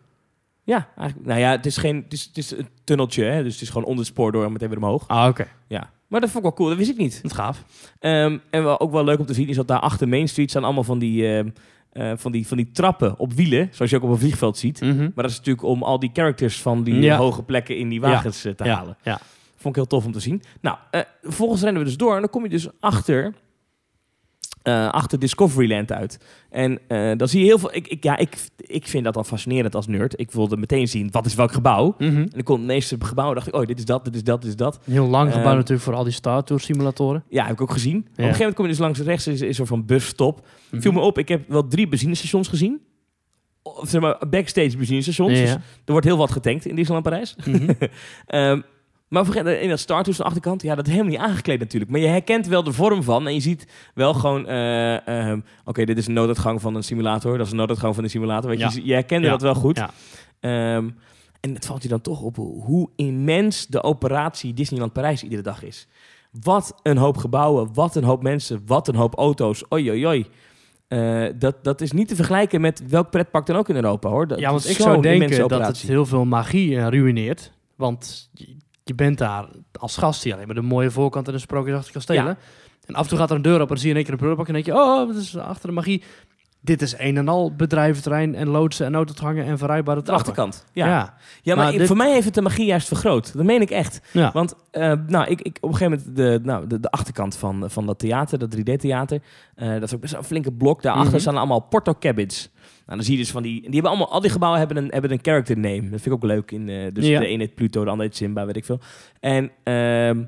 Ja, 0.63 0.87
eigenlijk, 0.97 1.27
nou 1.27 1.39
ja, 1.39 1.51
het 1.51 1.65
is, 1.65 1.77
geen, 1.77 1.95
het 2.03 2.13
is, 2.13 2.23
het 2.23 2.37
is 2.37 2.51
een 2.51 2.67
tunneltje, 2.83 3.23
hè, 3.23 3.43
dus 3.43 3.53
het 3.53 3.61
is 3.61 3.67
gewoon 3.69 3.83
onder 3.83 3.99
het 3.99 4.07
spoor 4.13 4.31
door 4.31 4.45
en 4.45 4.51
meteen 4.51 4.69
weer 4.69 4.77
omhoog. 4.77 5.07
Ah, 5.07 5.27
oké. 5.27 5.47
Ja. 5.67 5.89
Maar 6.07 6.21
dat 6.21 6.29
vond 6.29 6.43
ik 6.45 6.49
wel 6.49 6.57
cool, 6.57 6.69
dat 6.69 6.77
wist 6.77 6.89
ik 6.89 6.97
niet. 6.97 7.21
Dat 7.21 7.31
is 7.31 7.37
gaaf. 7.37 7.63
Ehm, 7.99 8.37
en 8.49 8.63
wel, 8.63 8.79
ook 8.79 8.91
wel 8.91 9.03
leuk 9.03 9.19
om 9.19 9.25
te 9.25 9.33
zien 9.33 9.47
is 9.47 9.55
dat 9.55 9.67
daar 9.67 9.79
achter 9.79 10.07
Main 10.07 10.27
Street 10.27 10.49
staan 10.49 10.63
allemaal 10.63 10.83
van 10.83 10.99
die, 10.99 11.27
ehm, 11.27 11.49
eh, 11.91 12.11
van 12.15 12.31
die, 12.31 12.47
van 12.47 12.57
die 12.57 12.71
trappen 12.71 13.19
op 13.19 13.33
wielen, 13.33 13.69
zoals 13.71 13.91
je 13.91 13.97
ook 13.97 14.03
op 14.03 14.09
een 14.09 14.17
vliegveld 14.17 14.57
ziet. 14.57 14.81
Mhm. 14.81 14.97
Maar 14.97 15.11
dat 15.23 15.29
is 15.31 15.37
natuurlijk 15.37 15.65
om 15.65 15.83
al 15.83 15.99
die 15.99 16.09
characters 16.13 16.61
van 16.61 16.83
die 16.83 16.95
Ja. 17.01 17.17
hoge 17.17 17.43
plekken 17.43 17.77
in 17.77 17.89
die 17.89 18.01
wagens 18.01 18.45
eh, 18.45 18.53
te 18.53 18.63
ja, 18.63 18.75
halen. 18.75 18.97
ja. 19.03 19.19
Vond 19.65 19.77
ik 19.77 19.83
heel 19.83 19.99
tof 19.99 20.05
om 20.05 20.11
te 20.11 20.19
zien. 20.19 20.41
Nou, 20.61 20.77
eh 20.91 21.01
vervolgens 21.21 21.61
rennen 21.61 21.81
we 21.81 21.87
dus 21.87 21.97
door 21.97 22.13
en 22.13 22.19
dan 22.19 22.29
kom 22.29 22.43
je 22.43 22.49
dus 22.49 22.67
achter, 22.79 23.33
eh, 24.61 24.89
achter 24.89 25.19
Discoveryland 25.19 25.91
uit. 25.91 26.19
En 26.49 26.79
eh, 26.87 27.11
dan 27.17 27.27
zie 27.27 27.39
je 27.39 27.45
heel 27.45 27.59
veel... 27.59 27.75
Ik, 27.75 27.87
ik, 27.87 28.03
ja, 28.03 28.17
ik, 28.17 28.37
ik 28.57 28.87
vind 28.87 29.03
dat 29.03 29.17
al 29.17 29.23
fascinerend 29.23 29.75
als 29.75 29.87
nerd. 29.87 30.19
Ik 30.19 30.31
wilde 30.31 30.57
meteen 30.57 30.87
zien, 30.87 31.07
wat 31.11 31.25
is 31.25 31.35
welk 31.35 31.51
gebouw? 31.51 31.95
Mhm. 31.97 32.15
En 32.15 32.29
ik 32.33 32.43
kon 32.43 32.57
het 32.57 32.67
meeste 32.67 32.97
gebouwen 32.99 33.35
dacht 33.35 33.47
ik, 33.47 33.55
oh, 33.55 33.65
dit 33.65 33.77
is 33.77 33.85
dat, 33.85 34.05
dit 34.05 34.15
is 34.15 34.23
dat, 34.23 34.41
dit 34.41 34.49
is 34.49 34.55
dat. 34.55 34.79
Een 34.85 34.93
heel 34.93 35.07
lang 35.07 35.31
gebouw 35.31 35.47
Ehm, 35.47 35.55
natuurlijk 35.55 35.83
voor 35.83 35.93
al 35.93 36.03
die 36.03 36.13
Star 36.13 36.43
Tour 36.43 36.61
simulatoren. 36.61 37.23
Ja, 37.29 37.43
heb 37.43 37.53
ik 37.53 37.61
ook 37.61 37.71
gezien. 37.71 37.97
Op 37.97 38.05
een 38.05 38.13
gegeven 38.15 38.37
moment 38.37 38.55
kom 38.55 38.65
je 38.65 38.71
dus 38.71 38.79
langs 38.79 38.99
rechts, 38.99 39.27
is, 39.27 39.41
is 39.41 39.55
soort 39.55 39.67
van 39.67 39.85
busstop. 39.85 40.47
Mhm. 40.71 40.81
Viel 40.81 40.91
me 40.91 40.99
op, 40.99 41.17
ik 41.17 41.27
heb 41.27 41.49
wel 41.49 41.67
drie 41.67 41.87
benzinestations 41.87 42.47
gezien. 42.47 42.81
Of 43.61 43.89
zeg 43.89 44.01
maar, 44.01 44.21
backstage 44.29 44.77
benzinestations. 44.77 45.39
Ja. 45.39 45.45
Dus 45.45 45.53
er 45.53 45.91
wordt 45.91 46.05
heel 46.05 46.17
wat 46.17 46.31
getankt 46.31 46.65
in 46.65 46.75
Disneyland 46.75 47.09
Parijs. 47.09 47.35
Mhm. 47.45 47.69
Ehm, 48.25 48.61
maar 49.23 49.47
in 49.47 49.69
dat 49.69 49.79
Star 49.79 50.03
Tours 50.03 50.17
aan 50.17 50.23
de 50.25 50.31
achterkant, 50.31 50.61
ja, 50.61 50.75
dat 50.75 50.85
is 50.85 50.91
helemaal 50.91 51.13
niet 51.13 51.21
aangekleed 51.21 51.59
natuurlijk. 51.59 51.91
Maar 51.91 51.99
je 51.99 52.07
herkent 52.07 52.47
wel 52.47 52.63
de 52.63 52.71
vorm 52.71 53.03
van 53.03 53.27
en 53.27 53.33
je 53.33 53.39
ziet 53.39 53.67
wel 53.93 54.13
gewoon, 54.13 54.47
eh, 54.47 55.07
ehm, 55.07 55.39
oké, 55.65 55.85
dit 55.85 55.97
is 55.97 56.07
een 56.07 56.13
nooduitgang 56.13 56.61
van 56.61 56.75
een 56.75 56.83
simulator. 56.83 57.37
Dat 57.37 57.45
is 57.45 57.51
een 57.51 57.57
nooduitgang 57.57 57.95
van 57.95 58.03
een 58.03 58.09
simulator. 58.09 58.49
Weet 58.49 58.59
je, 58.59 58.65
Ja. 58.65 58.71
je, 58.73 58.85
je 58.85 58.93
herkende 58.93 59.25
Ja. 59.25 59.31
dat 59.31 59.41
wel 59.41 59.55
goed. 59.55 59.77
Ja. 59.77 59.89
Ehm, 60.39 60.89
en 61.39 61.53
het 61.53 61.65
valt 61.65 61.83
je 61.83 61.89
dan 61.89 62.01
toch 62.01 62.21
op 62.21 62.35
hoe 62.35 62.89
immens 62.95 63.67
de 63.67 63.83
operatie 63.83 64.53
Disneyland 64.53 64.93
Parijs 64.93 65.23
iedere 65.23 65.41
dag 65.41 65.63
is. 65.63 65.87
Wat 66.41 66.75
een 66.83 66.97
hoop 66.97 67.17
gebouwen, 67.17 67.69
wat 67.73 67.95
een 67.95 68.03
hoop 68.03 68.23
mensen, 68.23 68.61
wat 68.65 68.87
een 68.87 68.95
hoop 68.95 69.15
auto's. 69.15 69.63
Oei, 69.73 69.89
oei, 69.89 70.05
oei. 70.07 70.25
Eh, 70.87 71.25
dat, 71.35 71.63
dat 71.63 71.81
is 71.81 71.91
niet 71.91 72.07
te 72.07 72.15
vergelijken 72.15 72.61
met 72.61 72.83
welk 72.89 73.09
pretpark 73.09 73.45
dan 73.45 73.55
ook 73.55 73.69
in 73.69 73.75
Europa, 73.75 74.09
hoor. 74.09 74.27
Dat 74.27 74.39
Ja, 74.39 74.49
want 74.49 74.69
ik 74.69 74.75
zou 74.77 75.01
denken 75.01 75.47
dat 75.47 75.67
het 75.67 75.77
heel 75.77 76.05
veel 76.05 76.25
magie 76.25 76.77
eh, 76.77 76.87
ruïneert. 76.87 77.51
Want 77.75 78.29
je, 78.85 78.95
bent 78.95 79.17
daar 79.17 79.45
als 79.79 79.97
gast 79.97 80.23
hier 80.23 80.33
alleen 80.33 80.45
maar 80.45 80.55
de 80.55 80.61
mooie 80.61 80.91
voorkant 80.91 81.27
en 81.27 81.33
de 81.33 81.39
sprookjesachtige 81.39 81.93
kastelen. 81.93 82.25
Ja. 82.25 82.37
En 82.85 82.95
af 82.95 83.03
en 83.03 83.09
toe 83.09 83.17
gaat 83.17 83.29
er 83.29 83.35
een 83.35 83.41
deur 83.41 83.61
op 83.61 83.71
en 83.71 83.77
zie 83.77 83.83
je 83.85 83.89
in 83.89 83.95
één 83.95 84.03
keer 84.03 84.13
een 84.13 84.19
prullenbak 84.19 84.47
en 84.47 84.53
denk 84.53 84.65
je, 84.65 84.73
oh, 84.73 85.07
dat 85.07 85.15
is 85.15 85.37
achter 85.37 85.67
de 85.69 85.75
magie. 85.75 86.03
Dit 86.61 86.81
is 86.81 86.95
een 86.97 87.17
en 87.17 87.27
al 87.27 87.55
bedrijventerrein 87.55 88.35
en 88.35 88.47
loodsen 88.47 88.85
en 88.85 88.91
nooduitgangen 88.91 89.45
en 89.45 89.57
verrijbare 89.57 90.01
de 90.01 90.11
achterkant. 90.11 90.65
Ja, 90.73 90.87
ja. 90.87 91.13
ja. 91.41 91.55
maar, 91.55 91.63
Maar 91.65 91.73
dit- 91.77 91.87
voor 91.87 91.97
mij 91.97 92.11
heeft 92.11 92.25
het 92.25 92.33
de 92.33 92.41
magie 92.41 92.65
juist 92.65 92.87
vergroot. 92.87 93.33
Dat 93.33 93.45
meen 93.45 93.61
ik 93.61 93.69
echt. 93.69 94.01
ja. 94.11 94.31
Want 94.33 94.53
eh, 94.71 94.93
nou, 95.07 95.27
ik, 95.29 95.41
ik, 95.41 95.57
op 95.61 95.69
een 95.71 95.75
gegeven 95.75 95.97
moment 95.99 96.15
de, 96.15 96.39
nou, 96.43 96.67
de, 96.67 96.79
de 96.79 96.89
achterkant 96.91 97.35
van, 97.37 97.63
van 97.69 97.85
dat 97.85 97.99
theater, 97.99 98.39
dat 98.39 98.55
3D-theater, 98.57 99.21
eh, 99.55 99.69
dat 99.73 99.83
is 99.83 99.93
ook 99.95 100.01
best 100.01 100.13
een 100.13 100.23
flinke 100.23 100.51
blok. 100.51 100.81
Daarachter 100.81 101.11
Mhm. 101.11 101.21
staan 101.21 101.37
allemaal 101.37 101.59
Porto 101.59 101.93
Cabins. 101.99 102.49
Nou, 102.54 102.54
dan 102.85 103.03
zie 103.03 103.13
je 103.13 103.19
dus 103.19 103.31
van 103.31 103.43
die, 103.43 103.61
die 103.61 103.71
hebben 103.71 103.89
allemaal, 103.91 104.11
al 104.11 104.21
die 104.21 104.29
gebouwen 104.29 104.59
hebben 104.59 104.77
een, 104.77 104.89
hebben 104.89 105.11
een 105.11 105.19
character 105.21 105.57
name. 105.57 105.81
Dat 105.81 105.89
vind 105.89 106.05
ik 106.05 106.13
ook 106.13 106.23
leuk. 106.23 106.51
In, 106.51 106.69
eh, 106.69 106.93
dus 106.93 107.05
Ja. 107.07 107.19
de 107.19 107.25
ene 107.27 107.43
heet 107.43 107.55
Pluto, 107.55 107.83
de 107.83 107.89
andere 107.89 108.07
heet 108.07 108.17
Simba, 108.17 108.45
weet 108.45 108.55
ik 108.55 108.65
veel. 108.65 108.79
En 109.19 109.51
ehm, 109.63 110.23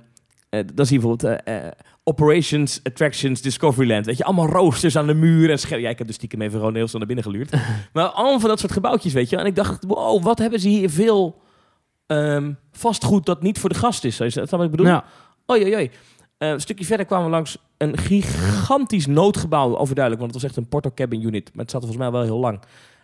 eh, 0.49 0.63
dan 0.73 0.85
zie 0.85 0.99
je 0.99 1.05
bijvoorbeeld 1.07 1.43
eh, 1.43 1.55
Operations, 2.03 2.79
Attractions, 2.83 3.41
Discoveryland. 3.41 4.05
Weet 4.05 4.17
je, 4.17 4.23
allemaal 4.23 4.47
roosters 4.49 4.95
aan 4.97 5.07
de 5.07 5.13
muur 5.13 5.49
en 5.49 5.59
schermen. 5.59 5.81
Ja, 5.85 5.89
ik 5.89 5.97
heb 5.97 6.07
dus 6.07 6.15
stiekem 6.15 6.41
even 6.41 6.59
gewoon 6.59 6.75
heel 6.75 6.87
snel 6.87 6.97
naar 6.99 7.07
binnen 7.15 7.25
geluurd. 7.25 7.51
maar 7.93 8.05
allemaal 8.05 8.39
van 8.39 8.49
dat 8.49 8.59
soort 8.59 8.71
gebouwtjes, 8.71 9.13
weet 9.13 9.29
je. 9.29 9.37
En 9.37 9.45
ik 9.45 9.55
dacht, 9.55 9.83
wow, 9.87 10.23
wat 10.23 10.39
hebben 10.39 10.59
ze 10.59 10.67
hier 10.69 10.89
veel 10.89 11.41
ehm, 12.07 12.53
vastgoed 12.71 13.25
dat 13.25 13.41
niet 13.41 13.59
voor 13.59 13.69
de 13.69 13.75
gast 13.75 14.03
is. 14.03 14.19
Is 14.19 14.33
dat 14.33 14.49
wat 14.49 14.63
ik 14.63 14.71
bedoel? 14.71 14.85
Ja. 14.85 15.03
Oei, 15.51 15.63
oei, 15.63 15.75
oei. 15.75 15.91
Een 16.37 16.59
stukje 16.61 16.85
verder 16.85 17.05
kwamen 17.05 17.25
we 17.25 17.31
langs 17.31 17.57
een 17.77 17.97
gigantisch 17.97 19.05
noodgebouw, 19.07 19.77
overduidelijk, 19.77 20.23
want 20.23 20.33
het 20.33 20.41
was 20.41 20.51
echt 20.51 20.59
een 20.59 20.69
Porto 20.69 20.91
Cabin 20.95 21.21
Unit. 21.25 21.49
Maar 21.53 21.61
het 21.63 21.71
zat 21.71 21.81
volgens 21.81 22.01
mij 22.01 22.11
wel 22.11 22.21
heel 22.23 22.39
lang. 22.39 22.59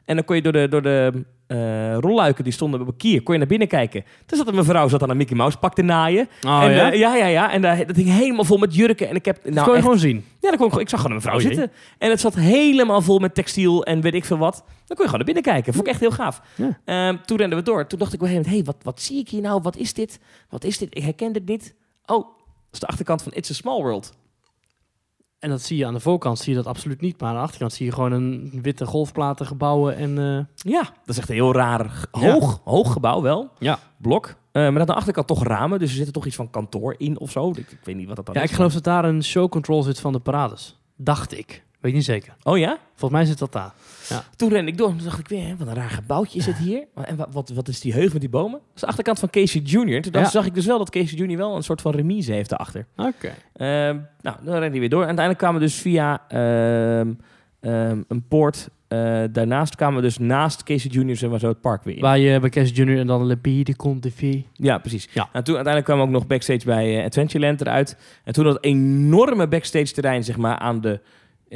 En 0.06 0.16
dan 0.16 0.26
kon 0.26 0.36
je 0.36 0.42
door 0.42 0.52
de, 0.52 0.68
door 0.68 0.82
de 0.82 1.24
eh, 1.48 1.98
rolluiken 1.98 2.44
die 2.44 2.54
stonden 2.54 2.82
op 2.82 2.88
een 2.88 2.96
kier, 2.98 3.24
kon 3.24 3.34
je 3.34 3.40
naar 3.40 3.50
binnen 3.50 3.68
kijken. 3.68 4.04
Toen 4.26 4.38
zat 4.38 4.48
een 4.48 4.56
mevrouw 4.56 4.88
zat 4.88 5.04
aan 5.04 5.10
een 5.10 5.18
Mickey 5.18 5.36
Mouse 5.36 5.58
pak 5.58 5.74
te 5.74 5.82
naaien. 5.82 6.28
Oh, 6.42 6.64
en, 6.64 6.72
ja? 6.72 6.92
eh, 6.92 7.00
ja, 7.00 7.16
ja, 7.16 7.26
ja. 7.26 7.52
En 7.52 7.62
daar, 7.62 7.86
dat 7.88 7.96
hing 7.96 8.10
helemaal 8.10 8.44
vol 8.44 8.58
met 8.58 8.76
jurken. 8.76 9.10
En 9.10 9.16
ik 9.16 9.26
heb, 9.26 9.44
dat 9.44 9.54
nou, 9.54 9.56
kon 9.56 9.66
je 9.68 9.74
echt- 9.74 9.84
gewoon 9.84 10.00
zien. 10.00 10.26
ja, 10.40 10.50
dan 10.50 10.58
kon 10.58 10.68
ik, 10.68 10.74
ik 10.76 10.90
zag 10.90 11.02
gewoon 11.02 11.16
een 11.18 11.24
mevrouw 11.24 11.40
Oh, 11.40 11.46
zitten. 11.46 11.72
En 11.98 12.10
het 12.10 12.20
zat 12.20 12.36
helemaal 12.36 13.02
vol 13.02 13.20
met 13.20 13.36
textiel 13.36 13.86
en 13.86 14.02
weet 14.02 14.14
ik 14.14 14.26
veel 14.26 14.38
wat. 14.38 14.56
Dan 14.56 14.66
kon 14.98 15.06
je 15.06 15.12
gewoon 15.12 15.16
naar 15.16 15.26
binnen 15.34 15.44
kijken. 15.44 15.74
Vond 15.74 15.86
ik 15.86 15.92
echt 15.92 16.02
heel 16.02 16.12
gaaf. 16.12 16.42
Ja. 16.56 16.80
Ehm, 16.86 17.18
toen 17.26 17.38
renden 17.38 17.58
we 17.58 17.64
door. 17.64 17.88
Toen 17.88 18.00
dacht 18.00 18.14
ik 18.14 18.22
op 18.22 18.28
een 18.28 18.34
gegeven 18.34 18.52
moment, 18.52 18.68
hey, 18.68 18.76
wat, 18.84 18.94
wat 18.94 19.02
zie 19.06 19.20
ik 19.20 19.30
hier 19.30 19.42
nou? 19.42 19.62
Wat 19.62 19.76
is 19.78 19.94
dit? 19.94 20.20
Wat 20.50 20.64
is 20.64 20.78
dit? 20.78 20.88
Ik 20.96 21.04
herken 21.04 21.34
dit 21.34 21.46
niet. 21.46 21.76
Oh, 22.06 22.26
dat 22.26 22.34
is 22.72 22.80
de 22.80 22.88
achterkant 22.88 23.22
van 23.24 23.32
It's 23.36 23.50
a 23.50 23.54
Small 23.54 23.82
World. 23.82 24.14
En 25.44 25.50
dat 25.50 25.62
zie 25.62 25.78
je 25.78 25.86
aan 25.86 25.94
de 25.94 26.00
voorkant, 26.00 26.40
zie 26.40 26.50
je 26.50 26.58
dat 26.58 26.68
absoluut 26.68 27.02
niet. 27.02 27.20
Maar 27.22 27.30
aan 27.30 27.36
de 27.36 27.42
achterkant 27.42 27.74
zie 27.74 27.86
je 27.86 27.92
gewoon 27.92 28.12
een 28.12 28.60
witte 28.62 28.86
golfplaten 28.86 29.46
gebouwen 29.46 29.96
en... 29.96 30.18
eh, 30.18 30.72
Ja, 30.72 30.82
dat 30.82 30.92
is 31.16 31.18
echt 31.18 31.30
een 31.30 31.36
heel 31.36 31.54
raar, 31.54 32.06
Ja. 32.12 32.32
hoog, 32.32 32.62
hoog 32.64 32.92
gebouw 32.94 33.22
wel. 33.22 33.50
Ja. 33.60 33.80
Blok. 33.98 34.36
Eh, 34.52 34.70
maar 34.70 34.80
aan 34.80 34.86
de 34.88 34.94
achterkant 34.94 35.28
toch 35.28 35.44
ramen. 35.44 35.80
Dus 35.80 35.90
er 35.90 35.96
zit 35.96 36.08
er 36.08 36.14
toch 36.14 36.26
iets 36.26 36.36
van 36.36 36.50
kantoor 36.50 36.96
in 36.98 37.20
of 37.20 37.32
zo. 37.32 37.50
Ik, 37.50 37.58
ik 37.58 37.80
weet 37.84 37.96
niet 37.96 38.08
wat 38.08 38.16
dat 38.16 38.26
dan 38.26 38.36
Ja, 38.36 38.42
is. 38.42 38.50
ik 38.50 38.56
geloof 38.56 38.74
dat 38.74 38.84
daar 38.84 39.06
een 39.06 39.24
show 39.24 39.50
control 39.50 39.84
zit 39.84 40.00
van 40.00 40.12
de 40.14 40.20
parades. 40.20 40.80
Dacht 40.96 41.38
ik. 41.38 41.64
Weet 41.84 41.92
ik 41.92 41.98
niet 41.98 42.08
zeker. 42.08 42.34
Oh 42.44 42.58
ja? 42.58 42.78
Volgens 42.96 43.12
mij 43.20 43.26
zit 43.30 43.40
dat 43.40 43.52
daar. 43.52 43.74
Toen 44.36 44.50
rende 44.50 44.72
ik 44.72 44.78
door 44.78 44.90
en 44.90 44.96
toen 44.98 45.06
dacht 45.06 45.20
ik 45.20 45.28
weer, 45.28 45.56
wat 45.58 45.68
een 45.68 45.74
raar 45.74 45.90
gebouwtje 45.90 46.40
is 46.40 46.46
het 46.46 46.58
hier. 46.58 46.84
En 46.96 47.16
wat, 47.16 47.28
wat, 47.32 47.50
wat 47.50 47.68
is 47.68 47.80
die 47.80 47.94
heug 47.94 48.12
met 48.12 48.22
die 48.22 48.30
bomen? 48.30 48.60
Dat 48.60 48.76
is 48.76 48.82
de 48.82 48.88
achterkant 48.88 49.20
van 49.20 49.30
Casey 49.30 49.62
Jr. 49.62 50.02
Toen 50.02 50.12
Ja. 50.22 50.26
zag 50.30 50.46
ik 50.46 50.54
dus 50.54 50.66
wel 50.66 50.78
dat 50.78 50.90
Casey 50.90 51.18
Jr. 51.18 51.38
wel 51.38 51.56
een 51.56 51.64
soort 51.64 51.82
van 51.82 51.92
remise 51.92 52.32
heeft 52.34 52.50
daarachter. 52.50 52.86
Oké. 52.96 53.34
Ehm, 53.54 53.98
nou, 54.22 54.38
dan 54.44 54.54
rende 54.54 54.70
hij 54.70 54.80
weer 54.80 54.90
door. 54.90 55.02
En 55.02 55.06
uiteindelijk 55.18 55.38
kwamen 55.38 55.60
we 55.62 55.66
dus 55.66 55.76
via 55.76 56.22
ehm, 56.28 57.14
ehm, 57.60 58.02
een 58.08 58.28
poort. 58.28 58.70
eh, 58.88 59.24
daarnaast 59.32 59.76
kwamen 59.76 59.96
we 59.96 60.02
dus 60.02 60.18
naast 60.18 60.64
Casey 60.64 60.92
Jr. 60.92 61.16
zeg 61.16 61.30
maar 61.30 61.40
zo 61.40 61.48
het 61.48 61.62
park 61.62 61.84
weer 61.84 61.96
in. 61.96 62.02
Waar 62.02 62.18
je 62.20 62.40
bij 62.40 62.50
Casey 62.50 62.74
Junior 62.76 63.00
en 63.00 63.08
dan 63.08 63.28
de 63.42 63.76
Conte 63.76 64.08
de 64.08 64.12
Vie. 64.16 64.48
Ja, 64.54 64.78
precies. 64.78 65.04
Ja. 65.14 65.30
En 65.32 65.44
toen 65.44 65.56
uiteindelijk 65.56 65.86
kwamen 65.86 66.04
we 66.04 66.10
ook 66.10 66.18
nog 66.20 66.28
backstage 66.28 66.66
bij 66.66 67.00
eh, 67.00 67.06
Adventureland 67.06 67.62
eruit. 67.62 67.98
En 68.24 68.34
toen 68.34 68.44
dat 68.44 68.64
enorme 68.64 69.48
backstage 69.48 69.92
terrein, 69.94 70.24
zeg 70.24 70.38
maar, 70.38 70.58
aan 70.58 70.82
de... 70.82 71.00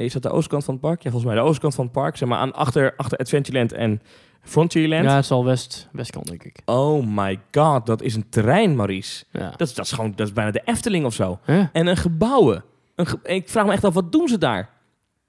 Is 0.06 0.14
dat 0.14 0.22
de 0.22 0.30
oostkant 0.30 0.64
van 0.64 0.74
het 0.74 0.84
park? 0.84 1.02
Ja, 1.04 1.10
volgens 1.12 1.32
mij 1.34 1.41
de 1.41 1.48
oostkant 1.50 1.76
van 1.76 1.84
het 1.84 1.93
park. 1.93 2.18
Zeg 2.18 2.30
maar, 2.30 2.38
aan, 2.39 2.54
achter, 2.54 2.93
achter 2.98 3.18
Adventureland 3.18 3.74
en 3.74 4.02
Frontierland. 4.41 5.04
Ja, 5.04 5.16
het 5.16 5.24
is 5.24 5.32
al 5.32 5.45
west, 5.45 5.88
westkant, 5.91 6.28
denk 6.28 6.43
ik. 6.43 6.60
Oh 6.66 7.06
my 7.08 7.39
god, 7.52 7.86
dat 7.86 8.02
is 8.02 8.16
een 8.16 8.30
terrein, 8.30 8.76
Maurice. 8.76 9.24
Ja. 9.32 9.50
Dat, 9.58 9.68
is- 9.68 9.74
dat 9.74 9.86
is 9.86 9.91
gewoon, 9.91 10.14
dat 10.16 10.28
is 10.28 10.34
bijna 10.34 10.52
de 10.52 10.62
Efteling 10.66 11.06
of 11.06 11.14
zo. 11.14 11.39
En 11.72 11.88
een 11.88 11.98
gebouwen. 11.98 12.64
Een 12.95 13.06
ge- 13.08 13.20
ik 13.24 13.50
vraag 13.50 13.66
me 13.66 13.72
echt 13.72 13.84
af, 13.84 13.93
wat 13.93 14.12
doen 14.12 14.28
ze 14.28 14.38
daar? 14.38 14.70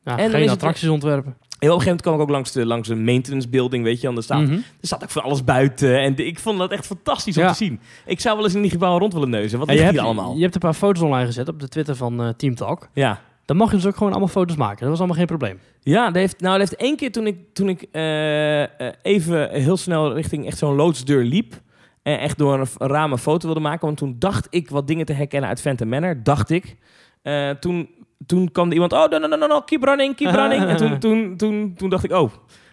Ja, 0.05 0.19
En 0.19 0.25
is 0.25 0.31
geen 0.31 0.41
het- 0.43 0.51
attracties 0.51 0.89
ontwerpen. 0.89 1.37
En 1.59 1.69
op 1.69 1.75
een 1.75 1.81
gegeven 1.81 1.85
moment 1.85 2.03
kwam 2.03 2.15
ik 2.15 2.21
ook 2.21 2.29
langs 2.31 2.53
de, 2.53 2.67
langs 2.67 2.89
de 2.89 2.95
maintenance 2.95 3.49
building, 3.49 3.85
weet 3.85 4.01
je. 4.01 4.09
En 4.09 4.17
er 4.17 4.23
staat, 4.23 4.41
Mhm. 4.41 4.53
er 4.53 4.63
staat 4.81 5.03
ook 5.03 5.11
van 5.11 5.23
alles 5.23 5.45
buiten. 5.45 6.01
En 6.01 6.15
de- 6.15 6.25
ik 6.27 6.39
vond 6.39 6.59
dat 6.59 6.71
echt 6.71 6.87
fantastisch 6.87 7.37
om 7.37 7.43
Ja. 7.43 7.49
te 7.51 7.57
zien. 7.57 7.81
Ik 8.07 8.21
zou 8.21 8.37
wel 8.37 8.45
eens 8.45 8.55
in 8.55 8.63
die 8.63 8.71
gebouwen 8.71 9.01
rond 9.01 9.13
willen 9.13 9.31
neuzen. 9.31 9.59
Wat 9.59 9.69
hebt, 9.69 9.91
hier 9.91 10.01
allemaal? 10.01 10.35
je 10.35 10.43
hebt 10.43 10.55
een 10.55 10.61
paar 10.61 10.75
foto's 10.75 11.03
online 11.03 11.27
gezet 11.27 11.49
op 11.49 11.61
de 11.61 11.69
Twitter 11.69 11.97
van 11.97 12.23
eh, 12.23 12.29
Team 12.29 12.55
Talk. 12.55 12.89
Ja. 12.93 13.21
Dan 13.49 13.57
mag 13.57 13.71
je 13.71 13.77
dus 13.77 13.87
ook 13.87 13.97
gewoon 13.97 14.11
allemaal 14.11 14.29
foto's 14.29 14.57
maken. 14.57 14.81
Dat 14.81 14.89
was 14.89 14.99
allemaal 14.99 15.17
geen 15.17 15.27
probleem. 15.27 15.61
Ja, 15.81 16.05
dat 16.05 16.15
heeft, 16.15 16.41
nou, 16.41 16.59
dat 16.59 16.69
heeft 16.69 16.83
één 16.83 16.97
keer 16.97 17.13
toen 17.13 17.27
ik, 17.27 17.37
toen 17.53 17.69
ik 17.69 17.83
eh, 17.93 18.63
eh, 18.63 18.95
even 19.03 19.51
heel 19.51 19.77
snel 19.77 20.15
richting 20.15 20.47
echt 20.47 20.59
zo'n 20.59 20.75
loodsdeur 20.75 21.25
liep. 21.25 21.61
En 22.03 22.19
echt 22.19 22.39
door 22.39 22.61
een, 22.61 22.89
raam 22.89 23.13
een 23.13 23.19
foto 23.19 23.47
wilde 23.47 23.61
maken. 23.61 23.87
Want 23.87 23.99
toen 23.99 24.17
dacht 24.19 24.47
ik 24.51 24.71
wat 24.71 24.87
dingen 24.87 25.07
te 25.07 25.13
herkennen 25.13 25.49
uit 25.49 25.61
Phantom 25.61 25.89
Manor. 25.89 26.23
Dacht 26.23 26.51
ik. 26.51 26.77
Eh, 27.23 27.51
toen, 27.51 27.89
toen 28.27 28.53
kwam 28.53 28.67
er 28.67 28.73
iemand. 28.73 28.93
Oh, 28.93 29.09
no, 29.09 29.19
no, 29.19 29.27
no, 29.27 29.47
no, 29.47 29.61
keep 29.61 29.83
running, 29.83 30.17
keep 30.17 30.35
running. 30.35 30.65
en 30.65 30.77
toen, 30.77 30.99
toen, 31.05 31.37
toen, 31.37 31.75
toen 31.77 31.91
dacht 31.91 32.05
ik, 32.05 32.13
oh. 32.13 32.33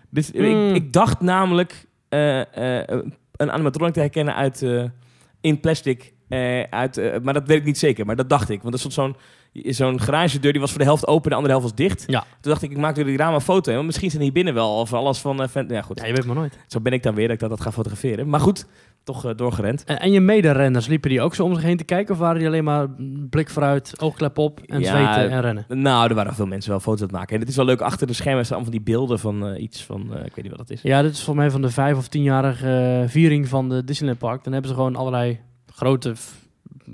Dus 0.09 0.32
ik, 0.32 0.76
ik 0.76 0.93
dacht 0.93 1.21
namelijk 1.21 1.86
een 2.09 3.51
animatronic 3.51 3.93
te 3.93 3.99
herkennen 3.99 4.36
uit 4.36 4.65
in 5.41 5.59
plastic. 5.59 6.13
uit, 6.69 7.23
maar 7.23 7.34
dat 7.34 7.47
weet 7.47 7.57
ik 7.57 7.65
niet 7.65 7.78
zeker. 7.78 8.05
Maar 8.05 8.15
dat 8.15 8.30
dacht 8.30 8.49
ik. 8.49 8.61
Want 8.61 8.73
er 8.73 8.80
stond 8.80 8.93
zo'n 8.93 9.15
zo'n 9.64 10.01
garagedeur 10.01 10.51
die 10.51 10.62
was 10.62 10.70
voor 10.70 10.80
de 10.80 10.86
helft 10.86 11.08
open, 11.08 11.30
de 11.30 11.36
andere 11.36 11.53
helft 11.53 11.70
was 11.70 11.78
dicht. 11.78 12.03
Ja. 12.08 12.20
Toen 12.20 12.51
dacht 12.51 12.62
ik, 12.62 12.72
ik 12.72 12.78
maak 12.78 12.95
door 12.95 13.06
die 13.06 13.18
raam 13.18 13.34
een 13.34 13.41
foto. 13.41 13.74
Want 13.74 13.86
misschien 13.86 14.10
zijn 14.10 14.22
hier 14.24 14.32
binnen 14.32 14.53
wel 14.53 14.80
of 14.80 14.93
alles 14.93 15.20
van... 15.20 15.49
Phantom- 15.49 15.76
ja, 15.76 15.82
goed. 15.82 15.99
Ja, 15.99 16.06
je 16.06 16.14
weet 16.14 16.26
maar 16.26 16.36
nooit. 16.36 16.60
Zo 16.68 16.80
ben 16.80 16.93
ik 16.93 17.03
dan 17.03 17.16
weer 17.16 17.26
dat 17.26 17.34
ik 17.34 17.39
dat, 17.41 17.49
dat 17.49 17.62
ga 17.62 17.72
fotograferen. 17.72 18.30
Maar 18.30 18.39
goed, 18.39 18.66
toch 19.03 19.26
eh, 19.26 19.32
doorgerend. 19.36 19.84
En, 19.84 19.99
en 19.99 20.12
je 20.12 20.20
mederenners, 20.20 20.88
liepen 20.88 21.10
die 21.10 21.22
ook 21.22 21.36
zo 21.36 21.43
om 21.43 21.53
zich 21.53 21.64
heen 21.64 21.78
te 21.78 21.84
kijken? 21.84 22.14
Of 22.14 22.20
waren 22.20 22.38
die 22.38 22.47
alleen 22.47 22.64
maar 22.64 22.88
blik 23.30 23.49
vooruit, 23.49 23.93
oogklep 24.01 24.38
op 24.38 24.62
en 24.66 24.80
Ja, 24.80 24.86
zweten 24.86 25.32
en 25.32 25.41
rennen? 25.41 25.66
Nou, 25.68 26.10
er 26.10 26.16
waren 26.16 26.36
veel 26.36 26.45
mensen 26.45 26.70
wel 26.72 26.80
foto's 26.80 26.99
aan 26.99 27.08
het 27.08 27.16
maken. 27.16 27.34
En 27.34 27.39
het 27.39 27.49
is 27.49 27.56
wel 27.56 27.66
leuk, 27.66 27.82
achter 27.82 28.08
de 28.08 28.14
schermen 28.14 28.45
staan 28.45 28.62
van 28.64 28.72
die 28.72 28.82
beelden 28.82 29.20
van 29.20 29.47
eh, 29.47 29.62
iets 29.62 29.84
van... 29.84 30.01
ik 30.01 30.36
weet 30.36 30.41
niet 30.43 30.49
wat 30.49 30.68
dat 30.68 30.70
is. 30.70 30.82
Ja, 30.82 31.01
dit 31.01 31.12
is 31.12 31.18
volgens 31.24 31.38
mij 31.38 31.51
van 31.51 31.62
de 31.62 31.70
vijf 31.70 31.97
of 31.97 32.08
tienjarige 32.08 33.03
viering 33.08 33.47
van 33.47 33.70
de 33.70 33.84
Disneyland 33.84 34.20
Park. 34.20 34.43
Dan 34.43 34.53
hebben 34.53 34.72
ze 34.72 34.78
gewoon 34.78 34.95
allerlei 34.95 35.39
grote 35.74 36.14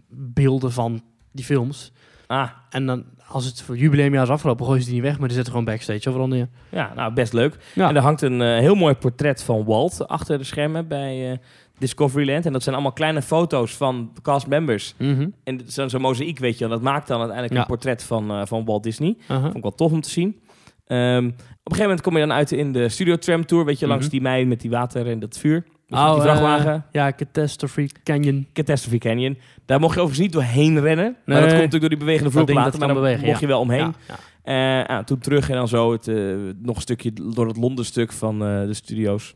beelden 0.10 0.72
van 0.72 1.02
die 1.32 1.46
films. 1.46 1.92
Ah, 2.32 2.50
En 2.70 2.86
dan, 2.86 3.04
als 3.28 3.46
het 3.46 3.62
voor 3.62 3.78
jubileumjaar 3.78 4.24
is 4.24 4.30
afgelopen, 4.30 4.66
gooien 4.66 4.82
ze 4.82 4.88
die 4.88 4.96
niet 4.96 5.04
weg, 5.06 5.18
maar 5.18 5.28
die 5.28 5.36
zetten 5.36 5.54
gewoon 5.54 5.68
backstage 5.68 6.10
overal 6.10 6.28
neer. 6.28 6.48
ja, 6.70 6.92
nou, 6.96 7.14
best 7.14 7.34
leuk. 7.34 7.58
Ja. 7.76 7.90
En 7.90 7.96
er 7.96 8.02
hangt 8.02 8.22
een 8.22 8.42
eh, 8.42 8.58
heel 8.58 8.76
mooi 8.76 8.94
portret 8.94 9.44
van 9.44 9.64
Walt 9.66 10.08
achter 10.08 10.38
de 10.38 10.44
schermen 10.44 10.88
bij 10.88 11.32
eh, 11.32 11.38
Discoveryland. 11.78 12.46
En 12.46 12.54
dat 12.54 12.64
zijn 12.64 12.76
allemaal 12.76 12.94
kleine 12.94 13.22
foto's 13.22 13.76
van 13.78 14.12
castmembers. 14.22 14.94
Mhm. 14.98 15.30
En 15.44 15.62
zo'n 15.66 15.90
zo'n 15.90 16.02
mozaïek, 16.02 16.40
weet 16.40 16.58
je, 16.58 16.68
dat 16.68 16.82
maakt 16.82 17.08
dan 17.08 17.18
uiteindelijk 17.20 17.54
Ja. 17.56 17.62
een 17.62 17.68
portret 17.68 18.04
van, 18.04 18.32
eh, 18.32 18.42
van 18.46 18.66
Walt 18.66 18.84
Disney. 18.84 19.16
Vond 19.28 19.56
ik 19.56 19.62
wel 19.62 19.76
tof 19.76 19.92
om 19.92 20.02
te 20.02 20.10
zien. 20.10 20.42
Ehm, 20.88 21.26
op 21.26 21.32
een 21.32 21.36
gegeven 21.64 21.82
moment 21.84 22.02
kom 22.02 22.14
je 22.14 22.20
dan 22.20 22.32
uit 22.34 22.52
in 22.52 22.72
de 22.72 22.90
studio 22.90 23.16
tram 23.16 23.46
tour, 23.46 23.66
weet 23.66 23.80
je, 23.80 23.88
langs 23.88 24.04
Mhm. 24.04 24.12
die 24.12 24.22
mijn 24.22 24.48
met 24.48 24.62
die 24.62 24.70
water 24.70 25.08
en 25.08 25.20
dat 25.20 25.38
vuur. 25.38 25.64
Oh, 25.92 26.14
die 26.14 26.22
vrachtwagen. 26.22 26.86
ja, 26.92 27.12
Catastrophe 27.12 27.90
Canyon. 28.04 28.48
Catastrophe 28.54 28.98
Canyon. 28.98 29.38
Daar 29.66 29.80
mocht 29.80 29.94
je 29.94 30.00
overigens 30.00 30.28
niet 30.28 30.34
doorheen 30.34 30.80
rennen. 30.80 31.16
Maar 31.26 31.36
dat 31.36 31.50
komt 31.50 31.52
natuurlijk 31.52 31.80
door 31.82 31.90
die 31.90 31.98
bewegende 31.98 32.32
vloerplaten. 32.32 32.80
Maar 32.80 32.94
bewegen, 32.94 33.26
mocht 33.26 33.40
ja. 33.40 33.40
je 33.40 33.48
wel 33.48 33.60
omheen. 33.60 33.94
Ja, 34.08 34.16
ja. 34.44 34.84
Eh, 34.84 34.98
ah, 34.98 35.04
toen 35.04 35.20
terug 35.20 35.50
en 35.50 35.56
dan 35.56 35.68
zo 35.68 35.92
het, 35.92 36.08
eh, 36.08 36.16
nog 36.62 36.76
een 36.76 36.82
stukje 36.82 37.14
door 37.14 37.48
het 37.48 37.58
Londen 37.58 37.86
stuk 37.86 38.12
van 38.12 38.40
de 38.40 38.74
studio's. 38.74 39.34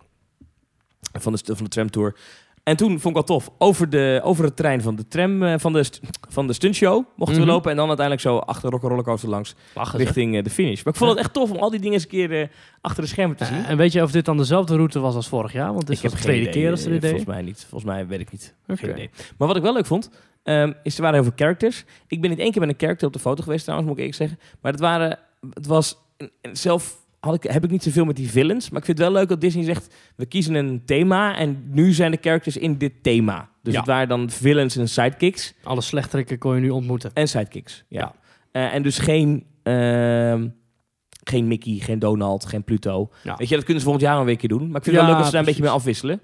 Van 1.14 1.34
de, 1.34 1.40
van 1.46 1.64
de 1.64 1.70
tramtour. 1.70 2.16
En 2.66 2.76
toen 2.78 2.90
vond 2.90 3.06
ik 3.06 3.14
wel 3.14 3.24
tof. 3.38 3.52
Over, 3.58 3.90
de, 3.90 4.20
over 4.24 4.44
het 4.44 4.56
trein 4.56 4.82
van 4.82 4.96
de 4.96 5.08
tram, 5.08 5.44
eh, 5.44 5.54
van, 5.58 5.74
de 5.74 5.84
st- 5.84 6.00
van 6.30 6.48
de 6.48 6.54
stuntshow 6.54 7.04
mochten 7.16 7.38
Mhm. 7.38 7.46
we 7.46 7.52
lopen. 7.52 7.72
En 7.72 7.78
dan 7.78 7.88
uiteindelijk 7.88 8.28
zo 8.28 8.38
achter 8.38 8.70
Rock 8.70 8.82
Rollercoaster 8.82 9.30
langs 9.30 9.56
Lachen 9.76 10.00
richting 10.00 10.36
eh, 10.36 10.44
de 10.44 10.50
finish. 10.50 10.84
Maar 10.84 10.94
ik 10.94 11.00
vond 11.00 11.12
het 11.12 11.20
echt 11.20 11.34
tof 11.34 11.52
om 11.52 11.58
al 11.58 11.70
die 11.70 11.80
dingen 11.80 11.94
eens 11.94 12.04
een 12.04 12.10
keer 12.10 12.42
eh, 12.42 12.48
achter 12.82 13.04
de 13.04 13.10
schermen 13.10 13.38
te 13.38 13.46
zien. 13.46 13.66
En 13.66 13.78
weet 13.78 13.92
je 13.92 14.02
of 14.04 14.12
dit 14.12 14.26
dan 14.26 14.38
dezelfde 14.38 14.76
route 14.76 15.00
was 15.00 15.16
als 15.16 15.28
vorig 15.28 15.52
jaar? 15.54 15.74
Want 15.74 15.88
dit 15.88 15.96
ik 15.96 16.02
was 16.04 16.12
heb 16.12 16.22
de 16.22 16.28
tweede 16.28 16.42
idee. 16.50 16.62
keer 16.62 16.72
als 16.72 16.82
ze 16.82 16.90
dit 16.90 17.02
deden. 17.02 17.10
Volgens 17.18 17.36
mij 17.36 17.46
niet. 17.46 17.66
Volgens 17.70 17.92
mij 17.92 18.08
weet 18.08 18.20
ik 18.20 18.32
niet. 18.32 18.54
Geen 18.68 18.90
idee. 18.90 19.10
Maar 19.38 19.48
wat 19.48 19.58
ik 19.58 19.64
wel 19.64 19.74
leuk 19.74 19.86
vond, 19.86 20.10
ehm, 20.44 20.74
is 20.84 20.96
er 20.96 21.02
waren 21.02 21.16
heel 21.16 21.24
veel 21.24 21.34
characters. 21.46 21.86
Ik 22.08 22.22
ben 22.22 22.30
niet 22.30 22.40
één 22.40 22.52
keer 22.52 22.62
met 22.62 22.70
een 22.70 22.80
character 22.80 23.08
op 23.08 23.14
de 23.14 23.20
foto 23.20 23.44
geweest 23.44 23.64
trouwens, 23.64 23.90
moet 23.90 24.00
ik 24.00 24.06
eerlijk 24.06 24.30
zeggen. 24.30 24.58
Maar 24.62 24.72
het 24.72 24.82
waren, 24.82 25.20
het 25.54 25.68
was, 25.68 25.98
zelf 26.54 27.04
had 27.26 27.36
ik, 27.44 27.52
heb 27.52 27.64
ik 27.64 27.70
niet 27.72 27.84
zoveel 27.84 28.06
met 28.06 28.16
die 28.16 28.30
villains. 28.30 28.70
Maar 28.70 28.80
ik 28.80 28.86
vind 28.86 28.98
het 28.98 29.08
wel 29.08 29.16
leuk 29.18 29.30
dat 29.30 29.42
Disney 29.42 29.64
zegt, 29.64 29.94
we 30.16 30.26
kiezen 30.26 30.54
een 30.56 30.82
thema 30.86 31.38
en 31.38 31.64
nu 31.72 31.92
zijn 31.94 32.12
de 32.12 32.18
characters 32.22 32.58
in 32.58 32.78
dit 32.78 32.94
thema. 33.02 33.50
Dus 33.64 33.74
Ja. 33.74 33.80
het 33.80 33.88
waren 33.90 34.08
dan 34.08 34.30
villains 34.30 34.76
en 34.78 34.90
sidekicks. 34.90 35.54
Alle 35.64 35.82
slechterikken 35.82 36.38
kon 36.38 36.56
je 36.56 36.62
nu 36.62 36.70
ontmoeten. 36.70 37.12
En 37.14 37.28
sidekicks, 37.28 37.84
ja. 37.88 38.00
Ja. 38.00 38.14
Eh, 38.52 38.74
en 38.74 38.84
dus 38.84 38.98
geen, 39.00 39.46
ehm, 39.64 40.48
geen 41.24 41.48
Mickey, 41.48 41.78
geen 41.80 42.00
Donald, 42.00 42.46
geen 42.46 42.64
Pluto. 42.64 43.10
Ja. 43.24 43.36
Weet 43.38 43.50
je, 43.50 43.56
dat 43.56 43.64
kunnen 43.64 43.84
ze 43.84 43.90
volgend 43.90 44.08
jaar 44.10 44.28
een 44.28 44.38
keer 44.38 44.50
doen. 44.50 44.68
Maar 44.68 44.78
ik 44.78 44.84
vind 44.84 44.96
het 44.96 44.96
wel 44.96 45.06
leuk 45.06 45.16
dat 45.16 45.26
ze 45.26 45.32
daar 45.32 45.40
een 45.40 45.46
beetje 45.48 45.62
mee 45.64 45.72
afwisselen. 45.72 46.20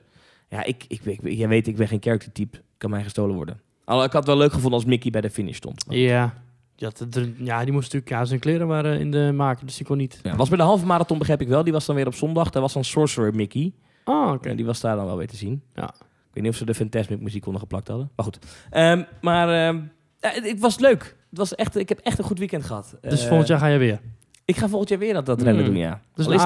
Ja, 0.49 0.63
ik, 0.63 0.83
ik, 0.87 1.05
ik, 1.05 1.19
jij 1.23 1.47
weet, 1.47 1.67
ik 1.67 1.75
ben 1.75 1.87
geen 1.87 2.01
character 2.01 2.31
type. 2.31 2.57
Kan 2.77 2.89
mij 2.89 3.03
gestolen 3.03 3.35
worden. 3.35 3.61
Al, 3.85 3.97
ik 4.03 4.11
had 4.11 4.13
het 4.13 4.25
wel 4.25 4.37
leuk 4.37 4.51
gevonden 4.53 4.73
als 4.79 4.85
Mickey 4.85 5.11
bij 5.11 5.21
de 5.21 5.29
finish 5.29 5.55
stond. 5.55 5.85
Ja. 5.89 6.33
Er- 6.81 7.33
ja, 7.37 7.63
die 7.63 7.71
moest 7.73 7.83
natuurlijk, 7.93 8.11
ja, 8.11 8.25
zijn 8.25 8.39
kleren 8.39 8.67
waren 8.67 8.99
in 8.99 9.11
de 9.11 9.31
maak, 9.35 9.59
dus 9.65 9.77
die 9.77 9.85
kon 9.85 9.97
niet. 9.97 10.19
Ja, 10.23 10.35
was 10.35 10.49
bij 10.49 10.57
de 10.57 10.63
halve 10.63 10.85
marathon 10.85 11.17
begrijp 11.17 11.41
ik 11.41 11.47
wel. 11.47 11.63
Die 11.63 11.73
was 11.73 11.85
dan 11.85 11.95
weer 11.95 12.07
op 12.07 12.13
zondag. 12.15 12.49
Daar 12.49 12.61
was 12.61 12.73
dan 12.73 12.83
Sorcerer 12.83 13.35
Mickey. 13.35 13.73
Oh, 14.05 14.31
oké. 14.31 14.49
En 14.49 14.55
die 14.55 14.65
was 14.65 14.79
daar 14.81 14.95
dan 14.95 15.05
wel 15.05 15.17
weer 15.17 15.27
te 15.27 15.35
zien. 15.35 15.61
Ja. 15.75 15.93
Ik 15.93 16.37
weet 16.37 16.43
niet 16.43 16.51
of 16.51 16.57
ze 16.57 16.65
de 16.65 16.73
Fantasmic 16.73 17.21
muziek 17.21 17.45
onder 17.45 17.61
geplakt 17.61 17.87
hadden. 17.87 18.09
Maar 18.15 18.25
goed. 18.25 18.39
Ehm, 18.69 19.03
maar 19.21 19.47
ehm, 19.67 19.75
ja, 20.19 20.29
het, 20.29 20.49
het 20.49 20.59
was 20.59 20.79
leuk. 20.79 21.15
Het 21.29 21.39
was 21.39 21.55
echt, 21.55 21.75
ik 21.77 21.89
heb 21.89 21.97
echt 21.99 22.17
een 22.17 22.23
goed 22.23 22.39
weekend 22.39 22.63
gehad. 22.65 22.97
Dus 23.01 23.21
Eh, 23.21 23.27
volgend 23.27 23.47
jaar 23.47 23.59
ga 23.59 23.67
je 23.67 23.77
weer. 23.77 23.99
Ik 24.45 24.57
ga 24.57 24.67
volgend 24.67 24.89
jaar 24.89 24.99
weer 24.99 25.13
dat, 25.13 25.25
dat 25.25 25.41
rennen 25.41 25.63
Hmm. 25.63 25.73
doen, 25.73 25.81
ja. 25.81 26.01
Is 26.15 26.25
Al 26.25 26.31
is, 26.33 26.43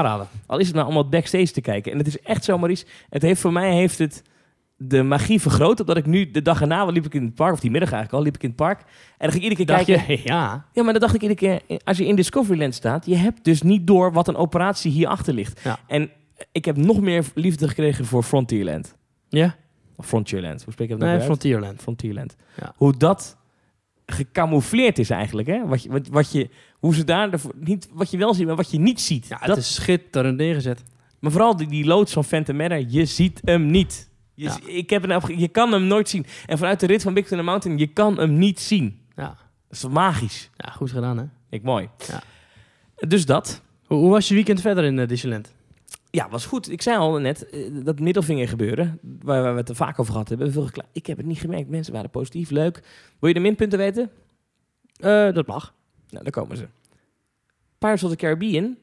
al 0.48 0.58
is 0.58 0.66
het 0.68 0.76
maar 0.76 0.84
allemaal 0.86 1.10
backstage 1.10 1.52
te 1.52 1.62
kijken. 1.62 1.92
En 1.92 1.98
het 1.98 2.08
is 2.08 2.20
echt 2.20 2.44
zo, 2.44 2.58
Maurice. 2.58 2.86
Het 3.10 3.22
heeft 3.22 3.42
voor 3.42 3.52
mij 3.54 3.74
heeft 3.74 3.98
het 4.00 4.22
de 4.78 5.04
magie 5.04 5.42
vergroot. 5.42 5.80
Omdat 5.80 5.98
ik 5.98 6.06
nu 6.06 6.32
de 6.32 6.42
dag 6.42 6.62
erna 6.62 6.86
liep 6.86 7.06
ik 7.06 7.14
in 7.14 7.24
het 7.24 7.36
park. 7.36 7.54
Of 7.54 7.60
die 7.60 7.72
middag 7.72 7.92
eigenlijk 7.92 8.20
al 8.20 8.26
liep 8.26 8.36
ik 8.36 8.44
in 8.44 8.50
het 8.50 8.58
park. 8.58 8.80
En 8.80 8.86
dan 9.18 9.32
ging 9.32 9.44
ik 9.44 9.50
iedere 9.50 9.66
keer 9.66 9.76
Dacht 9.76 10.06
kijken. 10.06 10.24
je, 10.24 10.30
ja. 10.34 10.66
Ja, 10.74 10.84
maar 10.84 10.92
dan 10.92 11.02
dacht 11.02 11.16
ik 11.16 11.22
iedere 11.22 11.40
keer. 11.40 11.80
Als 11.84 11.98
je 11.98 12.06
in 12.06 12.16
Discoveryland 12.16 12.76
staat. 12.76 13.06
Je 13.06 13.16
hebt 13.16 13.44
dus 13.44 13.62
niet 13.62 13.88
door 13.88 14.14
wat 14.14 14.28
een 14.28 14.36
operatie 14.36 14.92
hierachter 14.92 15.34
ligt. 15.34 15.62
Ja. 15.64 15.80
En 15.88 16.10
ik 16.52 16.66
heb 16.66 16.78
nog 16.78 17.02
meer 17.02 17.26
liefde 17.34 17.68
gekregen 17.68 18.06
voor 18.06 18.24
Frontierland. 18.24 18.96
Ja? 19.30 19.56
Of 19.96 20.08
Frontierland. 20.08 20.64
Hoe 20.64 20.74
spreek 20.74 20.88
je 20.88 20.94
dat 20.94 21.04
nou 21.04 21.18
Nee? 21.18 21.26
Frontierland. 21.26 21.82
Frontierland. 21.82 22.36
Ja. 22.60 22.74
Hoe 22.76 22.98
dat 22.98 23.38
gecamoufleerd 24.06 25.00
is 25.00 25.10
eigenlijk. 25.10 25.48
Hè? 25.48 25.68
Wat 25.68 25.84
je, 25.84 25.90
wat, 25.90 26.08
wat 26.08 26.32
je, 26.32 26.50
hoe 26.80 26.96
ze 26.96 27.04
daar 27.04 27.30
niet 27.56 27.88
wat 27.94 28.12
je 28.12 28.18
wel 28.18 28.34
ziet, 28.34 28.48
maar 28.48 28.56
wat 28.56 28.72
je 28.72 28.80
niet 28.80 29.02
ziet. 29.02 29.28
Ja, 29.28 29.38
dat, 29.38 29.58
is 29.58 29.74
schitterend 29.74 30.38
neergezet. 30.38 30.84
Maar 31.20 31.32
vooral 31.32 31.56
die, 31.56 31.68
die 31.68 31.86
loods 31.86 32.14
van 32.14 32.24
Phantom 32.24 32.56
Manor, 32.56 32.84
je 32.88 33.06
ziet 33.06 33.42
hem 33.44 33.66
niet. 33.66 34.10
Je, 34.36 34.44
Ja. 34.44 34.58
ik 34.66 34.90
heb 34.90 35.10
een, 35.10 35.38
je 35.40 35.48
kan 35.48 35.72
hem 35.72 35.84
nooit 35.84 36.10
zien. 36.10 36.26
En 36.46 36.58
vanuit 36.58 36.80
de 36.80 36.86
rit 36.86 37.02
van 37.02 37.14
Big 37.14 37.28
Thunder 37.28 37.46
Mountain, 37.46 37.78
je 37.78 37.88
kan 37.88 38.18
hem 38.20 38.38
niet 38.38 38.60
zien. 38.60 39.00
Ja. 39.16 39.38
Dat 39.68 39.78
is 39.78 39.88
magisch? 39.88 40.50
ja, 40.58 40.70
goed 40.72 40.92
gedaan 40.92 41.18
hè. 41.18 41.26
Ik 41.50 41.64
mooi. 41.64 41.90
Ja. 42.08 42.22
Dus 43.08 43.26
dat. 43.26 43.62
Hoe, 43.86 43.98
hoe 43.98 44.10
was 44.12 44.28
je 44.28 44.34
weekend 44.34 44.62
verder 44.62 44.84
in 44.84 45.00
eh, 45.00 45.08
Disneyland? 45.08 45.54
Ja, 46.10 46.30
was 46.30 46.46
goed. 46.46 46.72
Ik 46.72 46.82
zei 46.82 46.98
al 46.98 47.18
net, 47.20 47.50
eh, 47.50 47.62
dat 47.84 48.00
middelvinger 48.00 48.48
gebeuren, 48.48 49.00
waar, 49.22 49.42
waar 49.42 49.52
we 49.54 49.60
het 49.60 49.70
er 49.70 49.76
vaak 49.76 50.00
over 50.00 50.12
gehad 50.12 50.30
hebben. 50.30 50.70
Ik 50.92 51.06
heb 51.06 51.18
het 51.18 51.26
niet 51.26 51.40
gemerkt. 51.40 51.70
Mensen 51.70 51.94
waren 51.94 52.10
positief, 52.10 52.50
leuk. 52.50 52.84
Wil 53.20 53.30
je 53.30 53.36
de 53.36 53.42
minpunten 53.42 53.78
weten? 53.78 54.10
Eh, 55.00 55.32
dat 55.34 55.48
mag. 55.48 55.74
Nou, 56.10 56.24
daar 56.24 56.34
komen 56.34 56.58
ze. 56.58 56.68
Pirates 57.78 58.04
of 58.04 58.10
the 58.10 58.16
Caribbean 58.16 58.78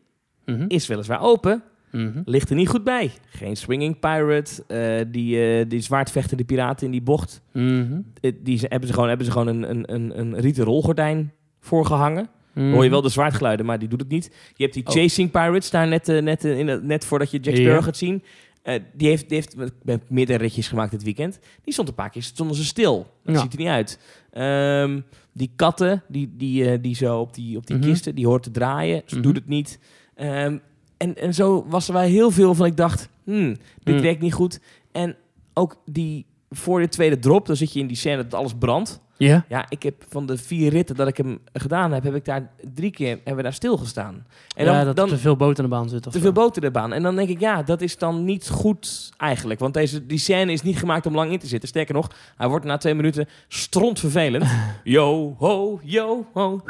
Mhm. 0.47 0.65
is 0.69 0.87
weliswaar 0.87 1.21
open, 1.21 1.63
Mhm. 1.93 2.21
ligt 2.25 2.51
er 2.51 2.57
niet 2.57 2.69
goed 2.69 2.85
bij. 2.85 3.11
Geen 3.27 3.57
swinging 3.57 3.99
pirate, 4.01 4.65
eh, 4.67 5.05
die, 5.13 5.45
eh 5.61 5.65
die 5.69 5.81
zwaardvechtende 5.81 6.45
piraten 6.45 6.87
in 6.87 6.93
die 6.93 7.03
bocht. 7.03 7.41
Mhm. 7.53 8.01
Eh, 8.21 8.33
die 8.41 8.59
ze, 8.59 8.67
hebben 8.69 8.89
ze 8.89 8.95
gewoon, 8.95 9.09
hebben 9.09 9.27
ze 9.27 9.33
gewoon 9.33 9.47
een, 9.47 9.71
een, 9.71 9.93
een, 9.95 10.19
een 10.19 10.41
rieten 10.41 10.65
rolgordijn 10.65 11.33
voor 11.61 11.87
gehangen. 11.87 12.29
Mhm. 12.55 12.73
Hoor 12.73 12.85
je 12.85 12.91
wel 12.91 13.03
de 13.03 13.09
zwaardgeluiden, 13.09 13.67
maar 13.67 13.79
die 13.79 13.89
doet 13.89 14.01
het 14.01 14.09
niet. 14.09 14.31
Je 14.55 14.63
hebt 14.63 14.75
die 14.75 14.87
Oh. 14.87 14.93
Chasing 14.93 15.31
Pirates 15.31 15.71
daar 15.71 15.89
net, 15.89 16.07
net, 16.07 16.45
in 16.45 16.69
het- 16.69 16.83
net 16.83 17.05
voordat 17.05 17.31
je 17.31 17.39
Jack 17.41 17.55
Ja. 17.57 17.61
Sparrow 17.63 17.85
gaat 17.85 17.97
zien. 17.97 18.23
Eh, 18.63 18.81
die 18.95 19.09
heeft, 19.09 19.29
die 19.29 19.43
heeft 19.85 20.11
meerdere 20.11 20.39
ritjes 20.39 20.69
gemaakt 20.69 20.91
dit 20.91 21.03
weekend. 21.03 21.39
Die 21.65 21.73
stond 21.73 21.89
een 21.89 21.95
paar 21.95 22.11
keer 22.11 22.23
stonden 22.23 22.57
ze 22.57 22.65
stil. 22.65 23.07
Dat 23.25 23.35
Ja. 23.35 23.41
ziet 23.41 23.53
er 23.53 23.59
niet 23.59 23.69
uit. 23.69 23.99
Ehm, 24.33 25.01
die 25.33 25.53
katten, 25.57 26.03
die, 26.09 26.35
die, 26.37 26.81
die 26.81 26.95
zo 26.95 27.19
op 27.21 27.35
die, 27.35 27.57
op 27.57 27.67
die 27.67 27.77
Mhm. 27.77 27.87
kisten, 27.89 28.15
die 28.15 28.27
hoort 28.27 28.43
te 28.43 28.51
draaien. 28.51 29.03
Ze 29.07 29.15
Mhm. 29.15 29.25
doet 29.25 29.37
het 29.37 29.47
niet. 29.49 29.79
Ehm, 30.15 30.59
en, 31.03 31.17
en 31.17 31.35
zo 31.35 31.65
was 31.69 31.87
er 31.89 31.93
wel 31.95 32.03
heel 32.03 32.31
veel 32.31 32.55
van 32.55 32.67
ik 32.67 32.77
dacht, 32.77 33.09
hmm, 33.25 33.57
dit 33.83 33.95
Mm. 33.95 34.01
werkt 34.01 34.21
niet 34.21 34.33
goed. 34.35 34.61
En 34.93 35.17
ook 35.55 35.77
die 35.87 36.27
voor 36.51 36.81
de 36.81 36.89
tweede 36.89 37.19
drop, 37.19 37.47
dan 37.47 37.57
zit 37.57 37.73
je 37.73 37.81
in 37.81 37.87
die 37.87 37.97
scène 37.97 38.23
dat 38.23 38.35
alles 38.35 38.53
brandt. 38.59 39.01
Ja? 39.27 39.45
Ja, 39.49 39.67
ik 39.69 39.83
heb 39.83 40.05
van 40.09 40.27
de 40.27 40.37
vier 40.37 40.71
ritten 40.71 40.97
dat 40.97 41.09
ik 41.09 41.17
hem 41.17 41.39
gedaan 41.53 41.93
heb, 41.93 42.03
heb 42.03 42.15
ik 42.15 42.25
daar 42.25 42.51
drie 42.75 42.91
keer 42.91 43.09
hebben 43.09 43.37
we 43.37 43.43
daar 43.43 43.53
stilgestaan. 43.53 44.27
En 44.57 44.65
dan, 44.65 44.75
ja, 44.75 44.85
dat 44.85 44.97
dan 44.97 45.09
er 45.09 45.15
te 45.15 45.21
veel 45.21 45.37
boot 45.37 45.59
in 45.59 45.65
de 45.65 45.71
baan 45.71 45.89
zit. 45.89 46.07
Of 46.07 46.13
te 46.13 46.19
zo. 46.19 46.25
veel 46.25 46.33
boter 46.33 46.63
in 46.63 46.69
de 46.73 46.79
baan. 46.79 46.93
En 46.93 47.03
dan 47.03 47.17
denk 47.17 47.29
ik, 47.29 47.41
ja, 47.41 47.63
dat 47.63 47.81
is 47.81 47.99
dan 47.99 48.25
niet 48.25 48.49
goed 48.49 49.13
eigenlijk. 49.17 49.61
Want 49.61 49.75
deze, 49.75 50.07
die 50.07 50.19
scène 50.19 50.53
is 50.53 50.63
niet 50.63 50.79
gemaakt 50.79 51.07
om 51.07 51.15
lang 51.15 51.33
in 51.33 51.39
te 51.39 51.47
zitten. 51.47 51.69
Sterker 51.69 51.95
nog, 51.95 52.11
hij 52.37 52.49
wordt 52.49 52.65
na 52.65 52.77
twee 52.77 52.95
minuten 52.95 53.29
stront 53.49 54.01
vervelend. 54.01 54.45
Yo, 54.85 55.35
ho, 55.39 55.81
yo, 55.83 56.27
ho. 56.33 56.63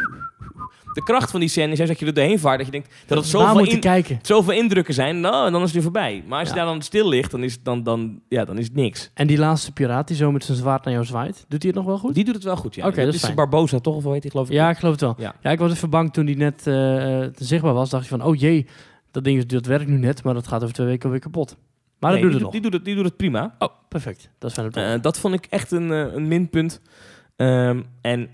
De 0.92 1.02
kracht 1.02 1.30
van 1.30 1.40
die 1.40 1.48
scène 1.48 1.72
is 1.72 1.78
juist 1.78 1.92
dat 1.92 2.00
je 2.00 2.06
er 2.06 2.14
doorheen 2.14 2.38
vaart. 2.38 2.56
Dat 2.56 2.66
je 2.66 2.72
denkt 2.72 2.94
dat 3.06 3.18
het 3.18 3.26
zoveel, 3.26 3.64
in, 3.64 3.80
kijken? 3.80 4.18
zoveel 4.22 4.52
indrukken 4.52 4.94
zijn. 4.94 5.20
Nou, 5.20 5.50
dan 5.50 5.54
is 5.54 5.62
het 5.62 5.72
weer 5.72 5.82
voorbij. 5.82 6.24
Maar 6.26 6.38
als 6.38 6.48
je 6.48 6.54
daar 6.54 6.64
dan 6.64 6.82
stil 6.82 7.08
ligt, 7.08 7.30
dan 7.30 7.42
is, 7.42 7.62
dan, 7.62 7.82
dan, 7.82 8.20
ja, 8.28 8.44
dan 8.44 8.58
is 8.58 8.64
het 8.64 8.74
niks. 8.74 9.10
En 9.14 9.26
die 9.26 9.38
laatste 9.38 9.72
piraat 9.72 10.08
die 10.08 10.16
zo 10.16 10.32
met 10.32 10.44
zijn 10.44 10.58
zwaard 10.58 10.84
naar 10.84 10.94
jou 10.94 11.06
zwaait, 11.06 11.44
doet 11.48 11.62
hij 11.62 11.70
het 11.70 11.74
nog 11.74 11.84
wel 11.84 11.98
goed? 11.98 12.14
Die 12.14 12.24
doet 12.24 12.34
het 12.34 12.41
wel 12.44 12.56
goed, 12.56 12.74
ja. 12.74 12.86
Oké, 12.86 12.96
dat 12.96 13.08
is 13.08 13.14
is 13.14 13.20
fijn. 13.24 13.34
Barbosa 13.34 13.78
toch? 13.78 13.94
Of 13.96 14.02
hoe 14.02 14.12
heet 14.12 14.22
hij, 14.22 14.30
geloof 14.30 14.46
ik? 14.48 14.52
Ja, 14.52 14.70
ik 14.70 14.76
geloof 14.76 14.92
het 14.92 15.00
wel. 15.00 15.14
Ja. 15.18 15.34
Ja, 15.40 15.50
ik 15.50 15.58
was 15.58 15.72
even 15.72 15.90
bang 15.90 16.12
toen 16.12 16.26
die 16.26 16.36
net 16.36 16.66
eh, 16.66 17.24
zichtbaar 17.34 17.74
was. 17.74 17.90
Dacht 17.90 18.02
je 18.04 18.08
van, 18.10 18.22
oh 18.22 18.36
jee, 18.36 18.66
dat 19.10 19.24
ding 19.24 19.44
dat 19.46 19.66
werkt 19.66 19.88
nu 19.88 19.98
net, 19.98 20.22
maar 20.24 20.34
dat 20.34 20.46
gaat 20.46 20.62
over 20.62 20.74
twee 20.74 20.86
weken 20.86 21.10
weer 21.10 21.18
kapot. 21.18 21.56
Maar 21.98 22.12
Nee, 22.12 22.22
dat 22.22 22.30
die, 22.30 22.40
doet 22.40 22.52
het 22.52 22.52
die, 22.52 22.62
doet 22.62 22.72
het, 22.72 22.84
die 22.84 22.94
doet 22.94 23.04
het 23.04 23.16
prima. 23.16 23.40
nog. 23.58 23.70
Oh, 23.70 23.76
perfect. 23.88 24.30
Dat 24.38 24.50
is 24.50 24.56
fijn. 24.56 24.72
Eh, 24.72 25.02
dat 25.02 25.18
vond 25.18 25.34
ik 25.34 25.46
echt 25.46 25.70
een, 25.70 25.92
eh, 25.92 26.14
een 26.14 26.28
minpunt. 26.28 26.80
Ehm, 27.36 27.82
en 28.00 28.30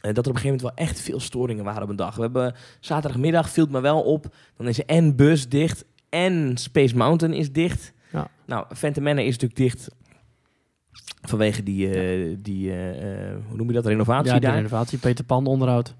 dat 0.00 0.24
er 0.24 0.30
op 0.30 0.36
een 0.36 0.40
gegeven 0.40 0.56
moment 0.56 0.60
wel 0.76 0.86
echt 0.86 1.00
veel 1.00 1.20
storingen 1.20 1.64
waren 1.64 1.82
op 1.82 1.88
een 1.88 1.96
dag. 1.96 2.14
We 2.14 2.22
hebben 2.22 2.54
zaterdagmiddag, 2.80 3.50
viel 3.50 3.64
het 3.64 3.72
me 3.72 3.80
wel 3.80 4.02
op. 4.02 4.26
Dan 4.56 4.68
is 4.68 4.78
er 4.78 4.84
en 4.84 5.16
bus 5.16 5.48
dicht 5.48 5.84
en 6.08 6.56
Space 6.56 6.96
Mountain 6.96 7.34
is 7.34 7.52
dicht. 7.52 7.92
Ja. 8.12 8.28
Nou, 8.46 8.66
Phantom 8.74 9.02
Manor 9.02 9.24
is 9.24 9.38
natuurlijk 9.38 9.56
dicht 9.60 9.88
vanwege 11.28 11.62
die, 11.62 11.88
eh, 11.90 12.36
die 12.38 12.70
eh, 12.70 13.28
eh, 13.30 13.36
hoe 13.48 13.56
noem 13.56 13.66
je 13.66 13.72
dat, 13.72 13.86
renovatie 13.86 14.32
ja, 14.32 14.38
daar. 14.38 14.54
renovatie. 14.54 14.98
Peter 14.98 15.24
Pan 15.24 15.46
onderhoud. 15.46 15.94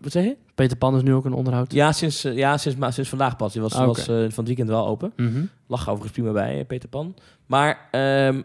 Wat 0.00 0.12
zeg 0.12 0.24
je? 0.24 0.36
Peter 0.54 0.76
Pan 0.76 0.96
is 0.96 1.02
nu 1.02 1.14
ook 1.14 1.24
een 1.24 1.32
onderhoud. 1.32 1.72
Ja, 1.72 1.92
sinds, 1.92 2.22
ja 2.22 2.56
sinds, 2.56 2.78
ma- 2.78 2.90
sinds 2.90 3.08
vandaag 3.08 3.36
pas. 3.36 3.52
Die 3.52 3.62
was, 3.62 3.74
Ah, 3.74 3.86
was 3.86 4.04
van 4.04 4.14
het 4.16 4.46
weekend 4.46 4.68
wel 4.68 4.86
open. 4.86 5.12
Mhm. 5.16 5.44
Lag 5.66 5.80
overigens 5.80 6.12
prima 6.12 6.32
bij, 6.32 6.64
Peter 6.64 6.88
Pan. 6.88 7.14
Maar 7.46 7.88
ehm, 7.90 8.42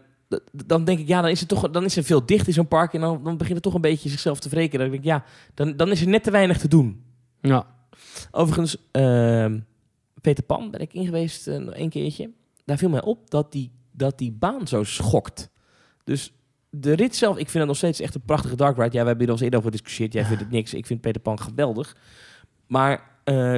dan 0.66 0.84
denk 0.84 0.98
ik, 0.98 1.08
ja, 1.08 1.20
dan 1.20 1.30
is, 1.30 1.40
het 1.40 1.48
toch, 1.48 1.70
dan 1.70 1.84
is 1.84 1.96
er 1.96 2.04
veel 2.04 2.26
dicht 2.26 2.46
in 2.46 2.52
zo'n 2.52 2.68
park. 2.68 2.94
En 2.94 3.00
dan, 3.00 3.24
dan 3.24 3.36
begint 3.36 3.54
het 3.54 3.62
toch 3.62 3.74
een 3.74 3.80
beetje 3.80 4.08
zichzelf 4.08 4.40
te 4.40 4.48
wreken. 4.48 4.78
Dan 4.78 4.88
denk 4.88 5.00
ik, 5.00 5.06
ja, 5.06 5.24
dan, 5.54 5.76
dan 5.76 5.90
is 5.90 6.00
er 6.00 6.08
net 6.08 6.22
te 6.24 6.30
weinig 6.30 6.58
te 6.58 6.68
doen. 6.68 7.02
Ja. 7.40 7.66
Overigens, 8.30 8.76
ehm, 8.90 9.58
Peter 10.20 10.44
Pan 10.44 10.70
ben 10.70 10.80
ik 10.80 10.92
in 10.94 11.04
geweest 11.04 11.46
eh, 11.48 11.58
nog 11.58 11.74
een 11.76 11.88
keertje. 11.90 12.30
Daar 12.64 12.78
viel 12.78 12.88
mij 12.88 13.02
op 13.02 13.30
dat 13.30 13.52
die, 13.52 13.70
dat 13.92 14.18
die 14.18 14.32
baan 14.32 14.66
zo 14.66 14.84
schokt. 14.84 15.50
Dus 16.10 16.32
de 16.70 16.92
rit 16.92 17.16
zelf, 17.16 17.32
ik 17.36 17.42
vind 17.48 17.58
het 17.58 17.66
nog 17.66 17.76
steeds 17.76 18.00
echt 18.00 18.14
een 18.14 18.20
prachtige 18.24 18.56
dark 18.56 18.76
ride. 18.76 18.96
Ja, 18.96 19.00
we 19.02 19.08
hebben 19.08 19.18
hier 19.18 19.26
al 19.26 19.32
eens 19.32 19.40
eerder 19.42 19.58
over 19.58 19.70
gediscussieerd. 19.70 20.12
Jij 20.12 20.24
vindt 20.24 20.40
het 20.42 20.50
niks. 20.50 20.74
Ik 20.74 20.86
vind 20.86 21.00
Peter 21.00 21.20
Pan 21.20 21.40
geweldig. 21.40 21.96
Maar 22.66 23.02
eh, 23.24 23.56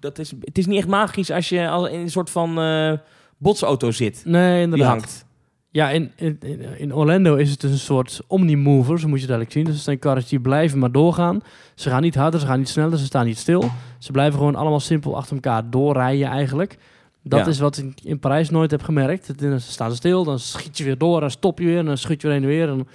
dat 0.00 0.18
is, 0.18 0.32
het 0.40 0.58
is 0.58 0.66
niet 0.66 0.78
echt 0.78 0.88
magisch 0.88 1.30
als 1.30 1.48
je 1.48 1.68
al 1.68 1.86
in 1.86 2.00
een 2.00 2.10
soort 2.10 2.30
van 2.30 2.58
eh, 2.60 2.92
botsauto 3.38 3.90
zit. 3.90 4.22
Nee, 4.24 4.52
Die 4.54 4.62
inderdaad. 4.62 4.88
hangt. 4.88 5.24
Ja, 5.70 5.90
in, 5.90 6.10
in, 6.16 6.36
in- 6.40 6.78
in 6.78 6.94
Orlando 6.94 7.34
is 7.36 7.50
het 7.50 7.60
dus 7.60 7.70
een 7.70 7.78
soort 7.78 8.20
omnimover, 8.26 9.00
zo 9.00 9.08
moet 9.08 9.20
je 9.20 9.26
het 9.26 9.30
eigenlijk 9.34 9.52
zien. 9.52 9.64
Dus 9.64 9.74
het 9.74 9.82
zijn 9.84 9.98
karretjes 9.98 10.30
die 10.30 10.40
blijven 10.40 10.78
maar 10.78 10.92
doorgaan. 10.92 11.40
Ze 11.74 11.90
gaan 11.90 12.02
niet 12.02 12.14
harder, 12.14 12.40
ze 12.40 12.46
gaan 12.46 12.58
niet 12.58 12.68
sneller, 12.68 12.98
ze 12.98 13.04
staan 13.04 13.26
niet 13.26 13.38
stil. 13.38 13.70
Ze 13.98 14.12
blijven 14.12 14.38
gewoon 14.38 14.54
allemaal 14.54 14.80
simpel 14.80 15.16
achter 15.16 15.34
elkaar 15.34 15.70
doorrijden 15.70 16.28
eigenlijk. 16.28 16.78
Dat 17.22 17.40
Ja. 17.40 17.46
is 17.46 17.58
wat 17.58 17.76
ik 17.78 18.00
in 18.02 18.18
Parijs 18.18 18.50
nooit 18.50 18.70
heb 18.70 18.82
gemerkt. 18.82 19.26
Het- 19.26 19.38
Dan 19.38 19.60
staan 19.60 19.90
ze 19.90 19.96
stil, 19.96 20.24
dan 20.24 20.38
schiet 20.38 20.78
je 20.78 20.84
weer 20.84 20.98
door, 20.98 21.20
dan 21.20 21.30
stop 21.30 21.58
je 21.58 21.64
weer, 21.64 21.78
en 21.78 21.84
dan 21.84 21.98
schiet 21.98 22.20
je 22.22 22.26
weer 22.28 22.36
heen 22.36 22.44
en 22.46 22.54
weer. 22.54 22.68
En, 22.68 22.88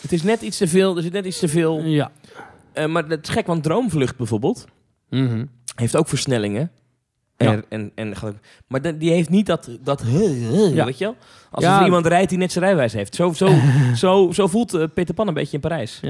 Het 0.00 0.12
is 0.12 0.22
net 0.22 0.40
iets 0.42 0.56
te 0.58 0.68
veel. 0.68 0.96
Er 0.96 1.02
zit 1.02 1.12
net 1.12 1.24
iets 1.24 1.38
te 1.38 1.48
veel. 1.48 1.80
ja. 1.80 2.10
Eh, 2.72 2.86
maar 2.86 3.04
het 3.08 3.28
is 3.28 3.32
gek, 3.34 3.46
want 3.46 3.62
Droomvlucht 3.62 4.16
bijvoorbeeld 4.16 4.66
Mhm. 5.10 5.44
heeft 5.74 5.96
ook 5.96 6.08
versnellingen. 6.08 6.70
Ja. 7.36 7.52
En, 7.52 7.64
en, 7.68 7.92
en, 7.94 8.14
maar 8.66 8.82
de- 8.82 8.96
die 8.96 9.10
heeft 9.10 9.28
niet 9.30 9.46
dat, 9.46 9.70
dat 9.80 10.02
Ja. 10.06 10.84
weet 10.84 10.98
je 10.98 11.04
wel? 11.04 11.16
Als 11.50 11.64
Ja. 11.64 11.78
er 11.78 11.84
iemand 11.84 12.06
rijdt 12.06 12.28
die 12.28 12.38
net 12.38 12.52
zijn 12.52 12.64
rijwijs 12.64 12.92
heeft. 12.92 13.14
Zo, 13.14 13.32
zo, 13.32 13.48
zo, 13.94 14.32
zo 14.32 14.46
voelt 14.46 14.74
eh, 14.74 14.84
Peter 14.94 15.14
Pan 15.14 15.28
een 15.28 15.34
beetje 15.34 15.54
in 15.54 15.60
Parijs. 15.60 16.00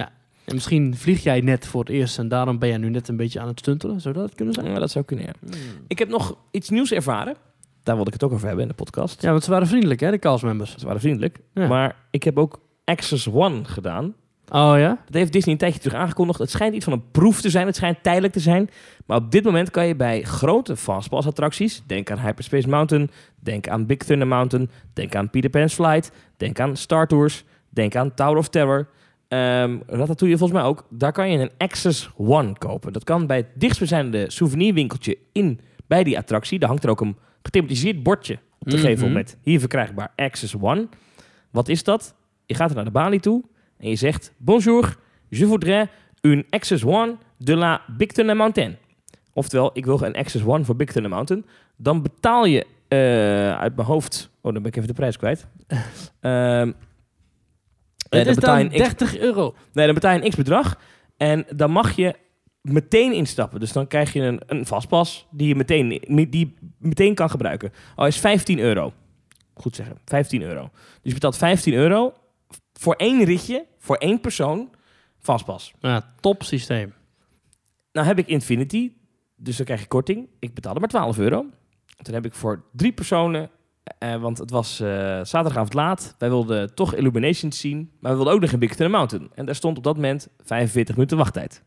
En 0.45 0.55
misschien 0.55 0.97
vlieg 0.97 1.23
jij 1.23 1.41
net 1.41 1.67
voor 1.67 1.81
het 1.81 1.89
eerst 1.91 2.19
en 2.19 2.29
daarom 2.29 2.59
ben 2.59 2.69
jij 2.69 2.79
nu 2.79 2.89
net 2.91 3.09
een 3.09 3.17
beetje 3.17 3.41
aan 3.41 3.49
het 3.49 3.59
stuntelen. 3.59 4.01
Zou 4.01 4.15
dat 4.15 4.25
het 4.25 4.35
kunnen 4.35 4.55
zijn? 4.55 4.67
Ja, 4.71 4.79
dat 4.79 4.91
zou 4.91 5.05
kunnen, 5.05 5.25
ja. 5.27 5.59
Ik 5.89 5.99
heb 5.99 6.09
nog 6.09 6.37
iets 6.51 6.69
nieuws 6.69 6.93
ervaren. 6.93 7.37
Daar 7.83 7.95
wilde 7.95 8.11
ik 8.11 8.21
het 8.21 8.25
ook 8.25 8.33
over 8.33 8.47
hebben 8.47 8.65
in 8.65 8.71
de 8.71 8.77
podcast. 8.77 9.23
Ja, 9.23 9.31
want 9.31 9.45
ze 9.45 9.51
waren 9.51 9.67
vriendelijk 9.67 10.01
hè, 10.01 10.11
de 10.11 10.19
castmembers. 10.19 10.77
Ze 10.77 10.87
waren 10.87 11.01
vriendelijk. 11.01 11.39
Ja. 11.55 11.67
Maar 11.67 11.97
ik 12.11 12.23
heb 12.23 12.39
ook 12.39 12.61
Access 12.85 13.29
One 13.29 13.65
gedaan. 13.65 14.15
Oh 14.51 14.75
ja? 14.79 14.99
Dat 15.05 15.15
heeft 15.15 15.33
Disney 15.33 15.53
een 15.53 15.61
tijdje 15.61 15.81
terug 15.81 15.99
aangekondigd. 15.99 16.39
Het 16.39 16.51
schijnt 16.51 16.75
iets 16.75 16.85
van 16.85 16.93
een 16.93 17.11
proef 17.11 17.41
te 17.41 17.51
zijn. 17.51 17.67
Het 17.67 17.77
schijnt 17.77 18.03
tijdelijk 18.03 18.33
te 18.33 18.41
zijn. 18.41 18.71
Maar 19.07 19.17
op 19.17 19.31
dit 19.31 19.45
moment 19.45 19.71
kan 19.71 19.87
je 19.87 19.97
bij 19.97 20.23
grote 20.23 20.77
fastpass 20.77 21.27
attracties... 21.27 21.83
Denk 21.87 22.11
aan 22.11 22.19
Hyperspace 22.19 22.69
Mountain. 22.69 23.11
Denk 23.37 23.69
aan 23.69 23.87
Big 23.87 23.99
Thunder 23.99 24.27
Mountain. 24.27 24.71
Denk 24.93 25.15
aan 25.15 25.31
Peter 25.31 25.51
Pan's 25.51 25.75
Flight. 25.75 26.13
Denk 26.37 26.61
aan 26.61 26.77
Star 26.77 27.07
Tours. 27.07 27.45
Denk 27.69 27.97
aan 27.97 28.15
Tower 28.15 28.37
of 28.37 28.49
Terror. 28.49 28.89
Ehm 29.29 29.79
Ratatouille 29.87 30.39
volgens 30.39 30.61
mij 30.61 30.69
ook. 30.69 30.87
Daar 30.91 31.13
kan 31.13 31.31
je 31.31 31.39
een 31.39 31.51
Access 31.59 32.11
One 32.17 32.53
kopen. 32.59 32.93
Dat 32.93 33.05
kan 33.05 33.27
bij 33.27 33.37
het 33.37 33.47
dichtstbijzijnde 33.55 34.31
souvenirwinkeltje 34.31 35.19
in, 35.33 35.61
bij 35.87 36.05
die 36.05 36.19
attractie. 36.19 36.59
Daar 36.59 36.69
hangt 36.69 36.85
er 36.85 36.91
ook 36.91 37.01
een 37.01 37.17
gethematiseerd 37.43 38.03
bordje 38.03 38.39
op 38.59 38.71
de 38.71 38.77
Mhm. 38.77 38.85
gevel 38.87 39.09
met... 39.09 39.37
Hier 39.43 39.59
verkrijgbaar 39.61 40.13
Access 40.17 40.55
One. 40.61 40.89
Wat 41.51 41.69
is 41.69 41.85
dat? 41.85 42.15
Je 42.47 42.55
gaat 42.55 42.69
er 42.71 42.77
naar 42.77 42.85
de 42.85 42.91
balie 42.91 43.21
toe... 43.21 43.43
En 43.79 43.89
je 43.89 43.97
zegt, 43.97 44.33
bonjour, 44.37 44.97
je 45.29 45.47
voudrais 45.47 45.89
une 46.21 46.45
Access 46.51 46.85
One 46.85 47.17
de 47.37 47.57
la 47.57 47.83
Big 47.97 48.09
Thunder 48.09 48.37
Mountain. 48.37 48.77
Oftewel, 49.33 49.71
ik 49.73 49.85
wil 49.85 50.03
een 50.03 50.15
Access 50.17 50.45
One 50.45 50.65
voor 50.65 50.77
Big 50.77 50.93
Thunder 50.93 51.11
Mountain. 51.11 51.47
Dan 51.77 52.03
betaal 52.03 52.45
je 52.45 52.67
eh, 52.89 53.59
uit 53.59 53.77
mijn 53.77 53.89
hoofd... 53.89 54.31
Oh, 54.41 54.53
dan 54.53 54.63
ben 54.63 54.71
ik 54.71 54.77
even 54.77 54.89
de 54.89 54.95
prijs 54.95 55.17
kwijt. 55.17 55.47
Ehm 56.21 56.69
eh, 56.71 58.19
Het 58.19 58.25
dan 58.25 58.27
is 58.27 58.35
betaal 58.35 58.57
je 58.59 58.65
dan 58.65 58.73
een 58.73 58.87
X, 58.89 58.97
30 58.97 59.19
euro. 59.19 59.55
nee, 59.73 59.85
dan 59.85 59.95
betaal 59.95 60.13
je 60.15 60.23
een 60.25 60.31
X 60.31 60.37
bedrag. 60.37 60.79
En 61.17 61.47
dan 61.57 61.71
mag 61.71 61.93
je 61.97 62.15
meteen 62.61 63.13
instappen. 63.13 63.61
Dus 63.61 63.73
dan 63.73 63.87
krijg 63.87 64.13
je 64.13 64.21
een, 64.21 64.41
een 64.47 64.67
vastpas 64.67 65.27
die 65.31 65.49
je 65.49 65.55
meteen, 65.55 65.89
die 66.31 66.39
je 66.39 66.69
meteen 66.79 67.15
kan 67.15 67.31
gebruiken. 67.31 67.73
Al 67.95 68.07
is 68.07 68.19
15 68.19 68.59
euro. 68.59 68.93
Goed 69.55 69.75
zeggen, 69.75 69.99
15 70.05 70.43
euro. 70.43 70.71
Dus 70.73 71.01
je 71.03 71.13
betaalt 71.13 71.37
15 71.37 71.75
euro 71.75 72.13
voor 72.73 72.95
één 72.95 73.25
ritje, 73.25 73.67
voor 73.79 73.97
één 73.97 74.21
persoon, 74.21 74.71
vastpas. 75.19 75.73
Ja, 75.81 76.15
top 76.21 76.43
systeem. 76.43 76.95
Nou 77.93 78.07
heb 78.07 78.19
ik 78.19 78.27
Infinity, 78.27 78.93
dus 79.37 79.57
dan 79.57 79.67
krijg 79.67 79.81
je 79.81 79.87
korting. 79.87 80.29
Ik 80.39 80.55
betaalde 80.55 80.81
maar 80.81 80.89
12 80.89 81.19
euro. 81.19 81.47
Toen 82.03 82.15
heb 82.15 82.25
ik 82.25 82.35
voor 82.35 82.65
drie 82.73 82.93
personen, 82.93 83.51
eh, 83.99 84.21
want 84.21 84.39
het 84.39 84.51
was 84.51 84.81
eh, 84.81 84.89
zaterdagavond 85.23 85.75
laat. 85.75 86.15
Wij 86.19 86.29
wilden 86.29 86.75
toch 86.75 86.95
Illuminations 86.95 87.61
zien, 87.61 87.91
maar 88.01 88.11
we 88.11 88.17
wilden 88.17 88.35
ook 88.35 88.41
nog 88.41 88.53
een 88.53 88.59
Big 88.59 88.75
Thunder 88.75 88.97
Mountain. 88.97 89.31
En 89.35 89.47
daar 89.47 89.55
stond 89.55 89.77
op 89.77 89.85
dat 89.85 89.95
moment 89.95 90.29
45 90.43 90.95
minuten 90.95 91.17
wachttijd. 91.17 91.63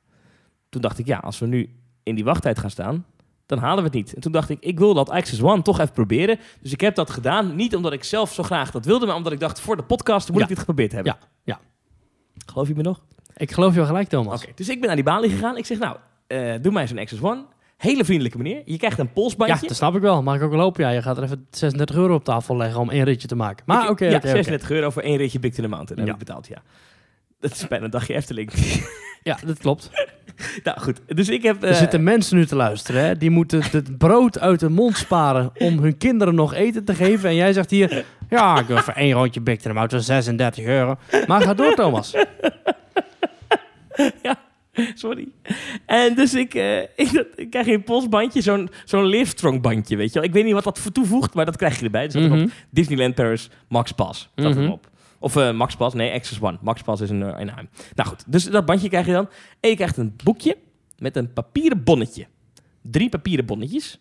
Toen 0.74 0.82
dacht 0.82 1.00
ik, 1.00 1.06
ja, 1.06 1.18
als 1.18 1.40
we 1.40 1.46
nu 1.46 1.70
in 2.04 2.16
die 2.16 2.24
wachttijd 2.24 2.60
gaan 2.60 2.70
staan, 2.70 3.06
dan 3.46 3.58
halen 3.58 3.78
we 3.78 3.84
het 3.84 3.94
niet. 3.94 4.14
En 4.14 4.22
toen 4.22 4.32
dacht 4.32 4.50
ik, 4.50 4.58
ik 4.60 4.80
wil 4.80 4.94
dat 4.94 5.10
Access 5.10 5.42
One 5.42 5.62
toch 5.62 5.80
even 5.80 5.94
proberen. 5.94 6.40
Dus 6.62 6.72
ik 6.72 6.82
heb 6.82 6.96
dat 6.96 7.10
gedaan, 7.10 7.56
niet 7.56 7.76
omdat 7.76 7.94
ik 7.94 8.04
zelf 8.04 8.34
zo 8.34 8.44
graag 8.44 8.72
dat 8.72 8.86
wilde, 8.86 9.06
maar 9.06 9.16
omdat 9.16 9.32
ik 9.32 9.40
dacht, 9.40 9.60
voor 9.60 9.76
de 9.78 9.84
podcast 9.84 10.28
moet 10.28 10.38
Ja. 10.38 10.44
ik 10.44 10.50
dit 10.50 10.60
geprobeerd 10.60 10.92
hebben. 10.92 11.16
Ja, 11.20 11.28
ja. 11.44 11.60
Geloof 12.46 12.68
je 12.68 12.76
me 12.76 12.82
nog? 12.82 13.02
Ik 13.36 13.52
geloof 13.52 13.74
jou 13.76 13.88
gelijk, 13.88 14.08
Thomas. 14.08 14.46
Dus 14.56 14.70
ik 14.70 14.78
ben 14.78 14.86
naar 14.88 14.96
die 14.96 15.06
balie 15.06 15.30
gegaan. 15.30 15.58
Ik 15.58 15.66
zeg, 15.66 15.80
nou, 15.80 15.98
eh, 16.28 16.54
doe 16.62 16.72
mij 16.72 16.88
zo'n 16.88 16.98
Access 17.00 17.22
One. 17.22 17.46
Hele 17.78 18.06
vriendelijke 18.06 18.38
meneer. 18.38 18.62
Je 18.66 18.78
krijgt 18.78 19.00
een 19.00 19.06
Ja, 19.06 19.12
polsbandje. 19.14 19.68
dat 19.68 19.76
snap 19.76 19.96
ik 19.96 20.02
wel. 20.02 20.24
Mag 20.24 20.36
ik 20.36 20.42
ook 20.42 20.50
wel 20.50 20.60
lopen? 20.60 20.84
Ja, 20.84 20.90
je 20.90 21.02
gaat 21.02 21.18
er 21.18 21.24
even 21.24 21.48
36 21.52 21.96
euro 21.96 22.14
op 22.16 22.24
tafel 22.24 22.58
leggen 22.58 22.80
om 22.82 22.90
één 22.90 23.04
ritje 23.04 23.28
te 23.28 23.36
maken. 23.36 23.64
Maar 23.68 23.90
oké, 23.90 24.04
Ja, 24.06 24.10
oké, 24.10 24.18
oké. 24.18 24.28
36 24.28 24.70
euro 24.72 24.90
voor 24.90 25.02
één 25.02 25.18
ritje 25.18 25.40
Big 25.40 25.54
Thunder 25.54 25.72
Mountain. 25.72 25.98
heb 26.00 26.08
Ja. 26.08 26.14
ik 26.14 26.26
betaald, 26.28 26.48
ja. 26.48 26.62
Dat 27.40 27.52
is 27.52 27.68
bijna 27.68 27.86
een 27.86 27.92
dagje 27.92 28.14
Efteling. 28.14 28.52
Ja, 29.24 29.38
dat 29.46 29.58
klopt. 29.58 29.90
nou, 30.64 30.80
goed. 30.80 31.00
Dus 31.08 31.30
ik 31.30 31.44
heb... 31.44 31.64
Er 31.64 31.70
eh, 31.70 31.76
zitten 31.76 32.04
mensen 32.04 32.38
nu 32.38 32.46
te 32.46 32.56
luisteren, 32.56 33.04
hè? 33.06 33.18
Die 33.18 33.30
moeten 33.30 33.62
het 33.72 33.98
brood 33.98 34.40
uit 34.40 34.60
de 34.60 34.70
mond 34.70 34.98
sparen 34.98 35.52
om 35.58 35.80
hun 35.80 35.98
kinderen 35.98 36.36
nog 36.36 36.54
eten 36.54 36.84
te 36.86 36.94
geven. 36.96 37.30
En 37.30 37.36
jij 37.36 37.54
zegt 37.54 37.70
hier, 37.72 38.06
ja, 38.30 38.60
ik 38.60 38.66
wil 38.66 38.78
voor 38.78 38.94
één 38.94 39.12
rondje 39.14 39.42
Big 39.42 39.56
Thunder 39.56 39.74
Mountain 39.74 40.04
36 40.06 40.66
euro. 40.66 40.96
Maar 41.28 41.42
ga 41.42 41.54
door, 41.54 41.74
Thomas. 41.76 42.14
Sorry. 44.94 45.28
En 45.86 46.16
dus 46.16 46.34
ik, 46.34 46.54
eh, 46.54 46.80
ik, 46.82 47.14
dat- 47.14 47.26
ik 47.36 47.50
krijg 47.50 47.68
een 47.68 47.84
polsbandje, 47.84 48.42
zo'n 48.42 48.70
zo'n 48.86 49.06
Livestrong 49.06 49.62
bandje, 49.62 49.96
weet 49.96 50.08
je 50.08 50.14
wel. 50.20 50.24
Ik 50.28 50.34
weet 50.34 50.44
niet 50.44 50.54
wat 50.54 50.64
dat 50.64 50.80
voor 50.80 50.92
toevoegt, 50.92 51.34
maar 51.34 51.46
dat 51.46 51.58
krijg 51.58 51.80
je 51.80 51.86
erbij. 51.86 52.08
Dus 52.08 52.28
dat 52.30 52.40
op 52.42 52.50
Disneyland 52.70 53.16
Paris 53.16 53.50
Max 53.68 53.92
Pass. 53.92 54.30
Dat 54.36 54.54
Mhm. 54.56 54.64
erop. 54.64 54.88
Of 55.24 55.36
eh, 55.36 55.52
Max 55.52 55.76
Pass, 55.76 55.96
nee, 55.96 56.14
Access 56.14 56.42
One. 56.42 56.58
Max 56.62 56.82
Pass 56.82 57.02
is 57.02 57.10
een, 57.10 57.24
eh, 57.24 57.40
een 57.40 57.46
naam. 57.46 57.70
Nou 57.96 58.10
goed, 58.10 58.24
dus 58.28 58.44
dat 58.44 58.66
bandje 58.66 58.90
krijg 58.90 59.06
je 59.06 59.12
dan. 59.12 59.30
En 59.60 59.70
je 59.70 59.76
krijgt 59.76 59.98
een 59.98 60.16
boekje 60.24 60.58
met 60.98 61.16
een 61.16 61.34
papieren 61.34 61.84
bonnetje. 61.84 62.28
Drie 62.82 63.10
papieren 63.10 63.46
bonnetjes. 63.46 64.00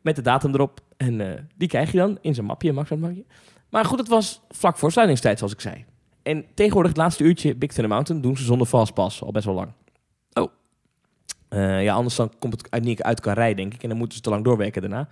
Met 0.00 0.16
de 0.16 0.22
datum 0.22 0.54
erop. 0.54 0.80
En 0.96 1.20
eh, 1.20 1.40
die 1.56 1.68
krijg 1.68 1.92
je 1.92 1.98
dan 1.98 2.18
in 2.20 2.34
zijn 2.34 2.46
mapje, 2.46 2.72
Max 2.72 2.90
mapje. 2.90 3.24
Maar 3.70 3.84
goed, 3.84 3.98
het 3.98 4.08
was 4.08 4.40
vlak 4.50 4.78
voor 4.78 4.92
sluitingstijd, 4.92 5.38
zoals 5.38 5.52
ik 5.52 5.60
zei. 5.60 5.84
En 6.22 6.44
tegenwoordig 6.54 6.90
het 6.90 7.00
laatste 7.00 7.24
uurtje 7.24 7.54
Big 7.54 7.72
Thunder 7.72 7.92
Mountain 7.92 8.22
doen 8.22 8.36
ze 8.36 8.44
zonder 8.44 8.66
fastpass. 8.66 9.22
Al 9.22 9.32
best 9.32 9.44
wel 9.44 9.54
lang. 9.54 9.72
Oh. 10.32 10.50
Eh, 11.48 11.82
ja, 11.82 11.94
anders 11.94 12.16
dan 12.16 12.32
komt 12.38 12.52
het 12.52 12.70
uit, 12.70 12.84
niet 12.84 13.02
uit 13.02 13.20
kan 13.20 13.34
rijden, 13.34 13.56
denk 13.56 13.74
ik. 13.74 13.82
En 13.82 13.88
dan 13.88 13.98
moeten 13.98 14.16
ze 14.16 14.22
te 14.22 14.30
lang 14.30 14.44
doorwerken 14.44 14.80
daarna. 14.82 15.08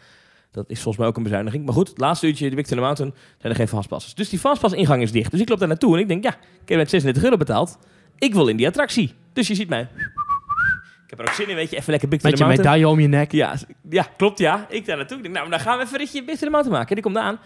Dat 0.53 0.65
is 0.71 0.75
volgens 0.77 0.97
mij 0.97 1.07
ook 1.07 1.17
een 1.17 1.23
bezuiniging. 1.23 1.65
Maar 1.65 1.75
goed, 1.75 1.89
het 1.89 1.99
laatste 1.99 2.27
uurtje 2.27 2.51
de 2.51 2.57
Big 2.57 2.67
Thunder 2.67 2.85
Mountain 2.85 3.15
zijn 3.39 3.53
er 3.53 3.59
geen 3.59 3.69
fastpassers. 3.69 4.15
Dus 4.15 4.29
die 4.29 4.39
fastpass-ingang 4.39 5.03
is 5.03 5.13
dicht. 5.13 5.31
Dus 5.31 5.41
ik 5.41 5.49
loop 5.49 5.59
daar 5.59 5.69
naartoe 5.69 5.95
en 5.95 6.01
ik 6.01 6.09
denk, 6.09 6.25
ja, 6.25 6.31
ik 6.63 6.69
heb 6.69 6.79
net 6.79 6.91
36 6.91 7.25
euro 7.25 7.37
betaald. 7.37 7.79
Ik 8.19 8.35
wil 8.35 8.49
in 8.49 8.57
die 8.57 8.67
attractie. 8.67 9.15
Dus 9.33 9.49
je 9.49 9.55
ziet 9.55 9.69
mij. 9.69 9.81
Ik 11.05 11.19
heb 11.19 11.19
er 11.19 11.29
ook 11.29 11.35
zin 11.35 11.49
in, 11.49 11.55
weet 11.55 11.71
je, 11.71 11.77
even 11.77 11.91
lekker 11.91 12.09
Big 12.09 12.23
Met 12.23 12.37
Thunder 12.37 12.51
je 12.51 12.55
Mountain. 12.55 12.81
medaille 12.81 12.95
om 12.95 13.01
je 13.01 13.19
nek. 13.19 13.33
Ja, 13.33 13.55
ja, 13.91 14.07
klopt 14.17 14.39
ja. 14.39 14.67
Ik 14.69 14.87
daar 14.87 14.97
naartoe. 14.97 15.17
Ik 15.17 15.23
denk, 15.23 15.35
nou, 15.35 15.51
dan 15.51 15.61
gaan 15.61 15.77
we 15.79 15.83
even 15.83 15.95
een 15.95 16.01
ritje 16.01 16.19
Big 16.25 16.35
Thunder 16.35 16.51
Mountain 16.51 16.77
maken. 16.79 16.97
En 16.97 17.03
die 17.03 17.13
komt 17.13 17.17
aan. 17.25 17.39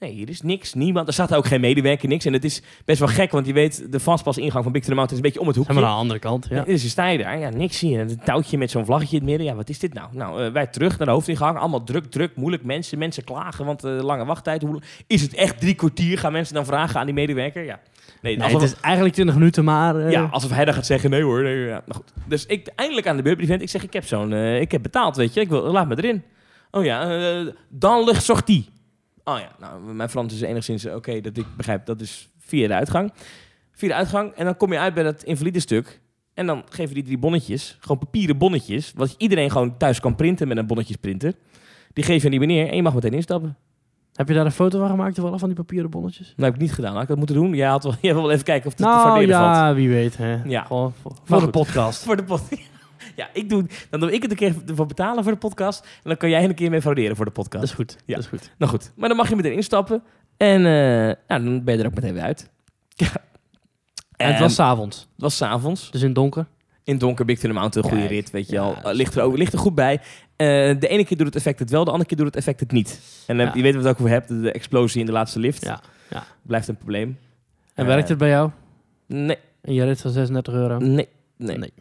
Nee, 0.00 0.12
hier 0.12 0.28
is 0.28 0.42
niks, 0.42 0.74
niemand. 0.74 1.06
Er 1.06 1.12
staat 1.12 1.34
ook 1.34 1.46
geen 1.46 1.60
medewerker, 1.60 2.08
niks. 2.08 2.24
En 2.24 2.32
het 2.32 2.44
is 2.44 2.62
best 2.84 2.98
wel 2.98 3.08
gek, 3.08 3.30
want 3.30 3.46
je 3.46 3.52
weet, 3.52 3.92
de 3.92 4.00
fastpass-ingang 4.00 4.62
van 4.62 4.72
Big 4.72 4.80
Thunder 4.82 4.98
Mountain 4.98 5.08
is 5.10 5.16
een 5.16 5.22
beetje 5.22 5.40
om 5.40 5.46
het 5.46 5.56
hoekje. 5.56 5.74
Maar 5.74 5.82
aan 5.84 5.94
de 5.94 6.00
andere 6.00 6.18
kant. 6.18 6.46
Ja. 6.50 6.62
Dus 6.62 6.82
je 6.82 6.88
sta 6.88 7.08
je 7.08 7.18
daar, 7.18 7.38
ja, 7.38 7.48
niks 7.48 7.78
zie 7.78 7.90
je. 7.90 7.98
Een 7.98 8.20
touwtje 8.24 8.58
met 8.58 8.70
zo'n 8.70 8.84
vlaggetje 8.84 9.16
in 9.16 9.22
het 9.22 9.30
midden. 9.30 9.46
Ja, 9.46 9.54
wat 9.54 9.68
is 9.68 9.78
dit 9.78 9.94
nou? 9.94 10.08
Nou, 10.12 10.44
eh, 10.44 10.52
wij 10.52 10.66
terug 10.66 10.98
naar 10.98 11.06
de 11.06 11.12
hoofdingang. 11.12 11.58
Allemaal 11.58 11.84
druk, 11.84 12.04
druk, 12.10 12.36
moeilijk. 12.36 12.64
Mensen, 12.64 12.98
mensen 12.98 13.24
klagen, 13.24 13.64
want 13.64 13.84
eh, 13.84 13.98
lange 14.00 14.24
wachttijd. 14.24 14.62
Hoe, 14.62 14.80
is 15.06 15.22
het 15.22 15.34
echt 15.34 15.60
drie 15.60 15.74
kwartier? 15.74 16.18
Gaan 16.18 16.32
mensen 16.32 16.54
dan 16.54 16.64
vragen 16.64 17.00
aan 17.00 17.06
die 17.06 17.14
medewerker? 17.14 17.64
Ja. 17.64 17.80
Nee, 18.22 18.36
Nee, 18.36 18.44
alsof, 18.44 18.60
het 18.62 18.72
is 18.72 18.80
eigenlijk 18.80 19.14
20 19.14 19.34
minuten, 19.34 19.64
maar... 19.64 19.96
eh, 19.96 20.10
ja, 20.10 20.28
alsof 20.30 20.50
hij 20.50 20.64
dan 20.64 20.74
gaat 20.74 20.86
zeggen, 20.86 21.10
nee 21.10 21.22
hoor. 21.22 21.42
Nee, 21.42 21.58
ja. 21.58 21.82
Nou 21.86 22.00
goed. 22.00 22.12
Dus 22.26 22.46
ik 22.46 22.66
eindelijk 22.76 23.06
aan 23.06 23.16
de 23.16 23.22
beurt 23.22 23.40
event. 23.40 23.62
Ik 23.62 23.68
zeg, 23.70 23.82
ik 23.82 23.92
heb 23.92 24.04
zo'n, 24.04 24.32
ik 24.34 24.72
heb 24.72 24.82
betaald, 24.82 25.16
weet 25.16 25.34
je. 25.34 25.40
Ik 25.40 25.48
wil, 25.48 25.62
laat 25.62 25.88
me 25.88 25.96
erin. 25.96 26.22
Oh 26.70 26.84
ja, 26.84 27.44
dan 27.68 28.04
lucht 28.04 28.22
sortie. 28.22 28.68
Oh 29.30 29.38
ja, 29.38 29.50
nou, 29.58 29.94
mijn 29.94 30.08
Frans 30.08 30.34
is 30.34 30.40
enigszins 30.40 30.84
eh, 30.84 30.94
oké, 30.94 31.20
dat 31.20 31.36
ik 31.36 31.46
begrijp. 31.56 31.86
Dat 31.86 32.00
is 32.00 32.28
via 32.38 32.68
de 32.68 32.74
uitgang. 32.74 33.12
Via 33.72 33.88
de 33.88 33.94
uitgang. 33.94 34.32
En 34.32 34.44
dan 34.44 34.56
kom 34.56 34.72
je 34.72 34.78
uit 34.78 34.94
bij 34.94 35.02
dat 35.02 35.22
invalide 35.22 35.60
stuk. 35.60 36.00
En 36.34 36.46
dan 36.46 36.62
geven 36.68 36.94
die 36.94 37.04
drie 37.04 37.18
bonnetjes, 37.18 37.76
gewoon 37.80 37.98
papieren 37.98 38.38
bonnetjes, 38.38 38.92
wat 38.94 39.14
iedereen 39.18 39.50
gewoon 39.50 39.76
thuis 39.76 40.00
kan 40.00 40.14
printen 40.14 40.48
met 40.48 40.56
een 40.56 40.66
bonnetjesprinter. 40.66 41.34
Die 41.92 42.04
geef 42.04 42.18
je 42.18 42.24
aan 42.24 42.30
die 42.30 42.40
meneer 42.40 42.68
en 42.68 42.76
je 42.76 42.82
mag 42.82 42.94
meteen 42.94 43.12
instappen. 43.12 43.56
Heb 44.14 44.28
je 44.28 44.34
daar 44.34 44.44
een 44.44 44.52
foto 44.52 44.78
van 44.78 44.88
gemaakt 44.88 45.14
toevallig 45.14 45.38
van 45.38 45.48
die 45.48 45.58
papieren 45.58 45.90
bonnetjes? 45.90 46.32
Dat 46.36 46.44
heb 46.44 46.54
ik 46.54 46.60
niet 46.60 46.72
gedaan. 46.72 46.92
Had 46.92 47.02
ik 47.02 47.08
dat 47.08 47.16
moeten 47.16 47.36
doen? 47.36 47.54
Jij, 47.54 47.68
had 47.68 47.82
wel, 47.82 47.94
jij 48.00 48.12
wil 48.12 48.22
wel 48.22 48.30
even 48.30 48.44
kijken 48.44 48.66
of 48.66 48.72
het 48.72 48.82
te 48.82 48.88
Nou 48.88 49.08
waarderen 49.08 49.36
valt. 49.36 49.54
ja, 49.56 49.74
wie 49.74 49.88
weet. 49.88 50.16
Hè. 50.16 50.42
Ja. 50.44 50.64
Gewoon 50.64 50.92
voor, 51.02 51.12
voor 51.24 51.40
de 51.40 51.50
podcast. 51.50 52.02
Voor 52.06 52.16
de 52.16 52.24
podcast. 52.24 52.68
Ja, 53.20 53.28
ik 53.32 53.48
doe, 53.48 53.66
dan 53.90 54.00
doe 54.00 54.12
ik 54.12 54.22
het 54.22 54.30
een 54.30 54.36
keer 54.36 54.54
voor 54.74 54.86
betalen 54.86 55.22
voor 55.22 55.32
de 55.32 55.38
podcast. 55.38 55.80
En 55.84 55.88
dan 56.02 56.16
kan 56.16 56.30
jij 56.30 56.44
een 56.44 56.54
keer 56.54 56.70
mee 56.70 56.80
frauderen 56.80 57.16
voor 57.16 57.24
de 57.24 57.30
podcast. 57.30 57.60
Dat 57.62 57.70
is 57.70 57.76
goed. 57.76 57.96
Ja. 58.06 58.14
Dat 58.14 58.24
is 58.24 58.30
goed. 58.30 58.50
Nou 58.58 58.70
goed, 58.70 58.92
maar 58.96 59.08
dan 59.08 59.16
mag 59.16 59.28
je 59.28 59.36
meteen 59.36 59.52
instappen. 59.52 60.02
En 60.36 60.56
eh, 60.66 61.14
nou, 61.28 61.44
dan 61.44 61.64
ben 61.64 61.74
je 61.76 61.80
er 61.80 61.86
ook 61.86 61.94
meteen 61.94 62.14
weer 62.14 62.22
uit. 62.22 62.50
Ja. 62.94 63.08
En 64.16 64.30
het 64.30 64.38
was 64.40 64.54
's 64.54 64.58
avonds, 64.58 64.98
het 64.98 65.06
was 65.22 65.36
s'avonds. 65.36 65.90
dus 65.90 66.00
in 66.00 66.06
het 66.06 66.16
donker. 66.16 66.46
In 66.84 66.98
donker, 66.98 67.24
Big 67.24 67.38
Thunder 67.38 67.58
Mountain, 67.60 67.84
een 67.88 67.92
goede 67.94 68.08
Kijk, 68.08 68.20
rit, 68.20 68.30
weet 68.32 68.46
je 68.48 68.52
ja, 68.54 68.82
Eh, 68.82 68.90
is 68.90 68.96
ligt, 68.96 69.14
er, 69.14 69.22
ook, 69.22 69.36
ligt 69.36 69.52
er 69.52 69.58
goed 69.58 69.74
bij. 69.74 70.00
Eh, 70.36 70.46
de 70.80 70.88
ene 70.88 71.04
keer 71.04 71.16
doet 71.16 71.26
het 71.26 71.36
effect 71.36 71.58
het 71.58 71.70
wel, 71.70 71.84
de 71.84 71.90
andere 71.90 72.08
keer 72.08 72.16
doet 72.18 72.26
het 72.26 72.36
effect 72.36 72.60
het 72.60 72.72
niet. 72.72 73.00
En 73.26 73.36
Ja. 73.38 73.50
je 73.54 73.62
weet 73.62 73.74
wat 73.74 73.84
ik 73.84 73.90
ook 73.90 73.98
over 73.98 74.10
heb, 74.10 74.26
de, 74.26 74.52
explosie 74.52 75.00
in 75.00 75.06
de 75.06 75.12
laatste 75.12 75.38
lift. 75.38 75.64
Ja, 75.64 75.80
ja. 76.10 76.24
Blijft 76.42 76.68
een 76.68 76.76
probleem. 76.76 77.18
En 77.74 77.84
Eh, 77.86 77.92
werkt 77.94 78.08
het 78.08 78.18
bij 78.18 78.28
jou? 78.28 78.50
Nee, 79.06 79.38
En 79.60 79.74
je 79.74 79.84
rit 79.84 80.00
van 80.00 80.10
36 80.10 80.54
euro? 80.54 80.78
nee, 80.78 81.08
nee. 81.36 81.58
Nee. 81.58 81.72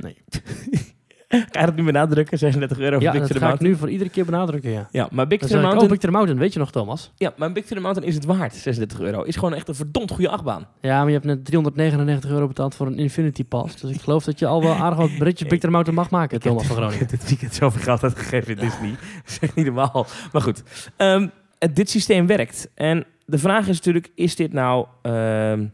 Nee. 0.00 0.16
Ga 1.30 1.60
je 1.60 1.66
dat 1.66 1.76
nu 1.76 1.82
benadrukken? 1.82 2.38
36 2.38 2.78
euro 2.78 2.92
voor 2.94 3.02
Ja, 3.02 3.10
Big 3.10 3.20
dat 3.20 3.30
Thunder 3.30 3.48
ga 3.48 3.54
ik 3.54 3.60
Mountain? 3.60 3.72
nu 3.72 3.78
voor 3.78 3.90
iedere 3.90 4.10
keer 4.10 4.24
benadrukken, 4.24 4.70
ja. 4.70 4.88
Ja, 4.90 5.08
maar 5.12 5.26
Big 5.26 5.38
Dan 5.38 5.48
Thunder 5.48 5.48
zeg 5.48 5.50
ik, 5.50 5.56
oh, 5.56 5.62
Mountain... 5.62 5.88
Big 5.88 5.98
Thunder 5.98 6.12
Mountain, 6.18 6.38
weet 6.38 6.52
je 6.52 6.58
nog, 6.58 6.70
Thomas? 6.70 7.12
Ja, 7.16 7.32
maar 7.36 7.52
Big 7.52 7.64
Thunder 7.64 7.82
Mountain 7.82 8.08
is 8.08 8.14
het 8.14 8.24
waard, 8.24 8.54
36 8.54 9.00
euro. 9.00 9.22
Is 9.22 9.34
gewoon 9.36 9.54
echt 9.54 9.68
een 9.68 9.74
verdomd 9.74 10.10
goede 10.10 10.28
achtbaan. 10.28 10.66
Ja, 10.80 10.98
maar 10.98 11.06
je 11.06 11.12
hebt 11.12 11.24
net 11.24 11.44
399 11.44 12.30
euro 12.30 12.46
betaald 12.46 12.74
voor 12.74 12.86
een 12.86 12.98
Infinity 12.98 13.44
Pass. 13.44 13.76
Dus 13.80 13.90
ik 13.90 14.00
geloof 14.00 14.24
dat 14.24 14.38
je 14.38 14.46
al 14.46 14.62
wel 14.62 14.74
aardig 14.74 14.98
wat 14.98 15.18
britjes 15.18 15.48
Big 15.48 15.58
Thunder 15.58 15.70
Mountain 15.70 15.98
mag 15.98 16.10
maken, 16.10 16.40
Thomas 16.40 16.66
van 16.66 16.76
Groningen. 16.76 17.08
dit 17.16 17.28
weekend 17.28 17.54
zoveel 17.54 17.82
geld 17.82 18.02
uitgegeven 18.02 18.50
in 18.56 18.58
Disney. 18.68 18.90
Dat 19.24 19.26
is 19.26 19.38
echt 19.40 19.54
niet 19.54 19.66
normaal. 19.66 20.06
Maar 20.32 20.42
goed, 20.42 20.62
Ehm, 20.96 21.28
dit 21.72 21.90
systeem 21.90 22.26
werkt. 22.26 22.68
En 22.74 23.04
de 23.26 23.38
vraag 23.38 23.68
is 23.68 23.76
natuurlijk, 23.76 24.10
is 24.14 24.36
dit 24.36 24.52
nou... 24.52 24.86
ehm, 25.02 25.64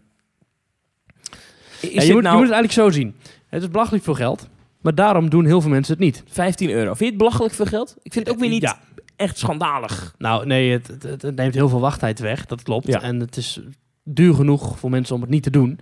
is 1.80 1.92
Ja, 1.92 2.00
je, 2.00 2.00
dit 2.00 2.12
moet, 2.12 2.22
nou 2.22 2.34
je 2.36 2.42
moet 2.42 2.50
het 2.50 2.56
eigenlijk 2.56 2.72
zo 2.72 2.90
zien. 2.90 3.14
Het 3.56 3.64
is 3.64 3.70
belachelijk 3.70 4.04
veel 4.04 4.14
geld, 4.14 4.48
maar 4.80 4.94
daarom 4.94 5.30
doen 5.30 5.44
heel 5.44 5.60
veel 5.60 5.70
mensen 5.70 5.92
het 5.94 6.02
niet. 6.02 6.22
15 6.26 6.70
euro? 6.70 6.86
Vind 6.86 6.98
je 6.98 7.04
het 7.06 7.16
belachelijk 7.16 7.54
veel 7.54 7.66
geld? 7.66 7.96
Ik 8.02 8.12
vind 8.12 8.26
het 8.26 8.34
ook 8.34 8.40
weer 8.40 8.50
niet 8.50 8.62
Ja. 8.62 8.78
echt 9.16 9.38
schandalig. 9.38 10.14
Nou, 10.18 10.46
nee, 10.46 10.70
het, 10.72 10.86
het, 10.86 11.02
het- 11.02 11.22
het 11.22 11.36
neemt 11.36 11.54
heel 11.54 11.68
veel 11.68 11.80
wachttijd 11.80 12.18
weg, 12.18 12.46
dat 12.46 12.62
klopt. 12.62 12.86
Ja. 12.86 13.00
En 13.02 13.20
het 13.20 13.36
is 13.36 13.60
duur 14.04 14.34
genoeg 14.34 14.78
voor 14.78 14.90
mensen 14.90 15.14
om 15.14 15.20
het 15.20 15.30
niet 15.30 15.42
te 15.42 15.50
doen. 15.50 15.78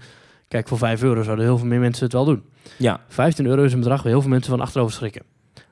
Kijk, 0.49 0.69
voor 0.69 0.79
5 0.79 1.03
euro 1.03 1.23
zouden 1.23 1.45
heel 1.45 1.59
veel 1.59 1.67
meer 1.67 1.81
mensen 1.81 2.05
het 2.05 2.13
wel 2.13 2.25
doen. 2.25 2.43
Ja, 2.79 3.01
15 3.09 3.47
euro 3.47 3.63
is 3.63 3.73
een 3.73 3.79
bedrag 3.79 4.03
waar 4.03 4.13
heel 4.13 4.21
veel 4.21 4.31
mensen 4.31 4.51
van 4.51 4.61
achterover 4.61 4.93
schrikken. 4.95 5.23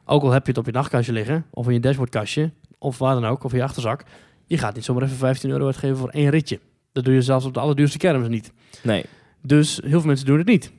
Ook 0.05 0.23
al 0.23 0.31
heb 0.31 0.43
je 0.43 0.49
het 0.51 0.59
op 0.61 0.67
je 0.67 0.73
nachtkastje 0.73 1.13
liggen, 1.13 1.45
of 1.51 1.67
in 1.67 1.73
je 1.73 1.81
dashboardkastje, 1.81 2.51
of 2.79 2.99
waar 2.99 3.15
dan 3.15 3.25
ook, 3.25 3.45
of 3.45 3.53
in 3.53 3.59
je 3.59 3.65
achterzak. 3.65 4.05
Je 4.47 4.59
gaat 4.59 4.75
niet 4.75 4.85
zomaar 4.85 5.03
even 5.03 5.17
15 5.17 5.51
euro 5.51 5.67
uitgeven 5.67 5.97
voor 5.97 6.09
één 6.09 6.31
ritje. 6.31 6.61
Dat 6.93 7.05
doe 7.05 7.15
je 7.15 7.23
zelfs 7.23 7.45
op 7.47 7.55
de 7.55 7.61
allerduurste 7.61 7.99
kermis 7.99 8.29
niet. 8.29 8.53
nee. 8.83 9.05
Dus 9.45 9.81
heel 9.83 9.99
veel 9.99 10.07
mensen 10.09 10.27
doen 10.27 10.39
het 10.39 10.47
niet. 10.47 10.73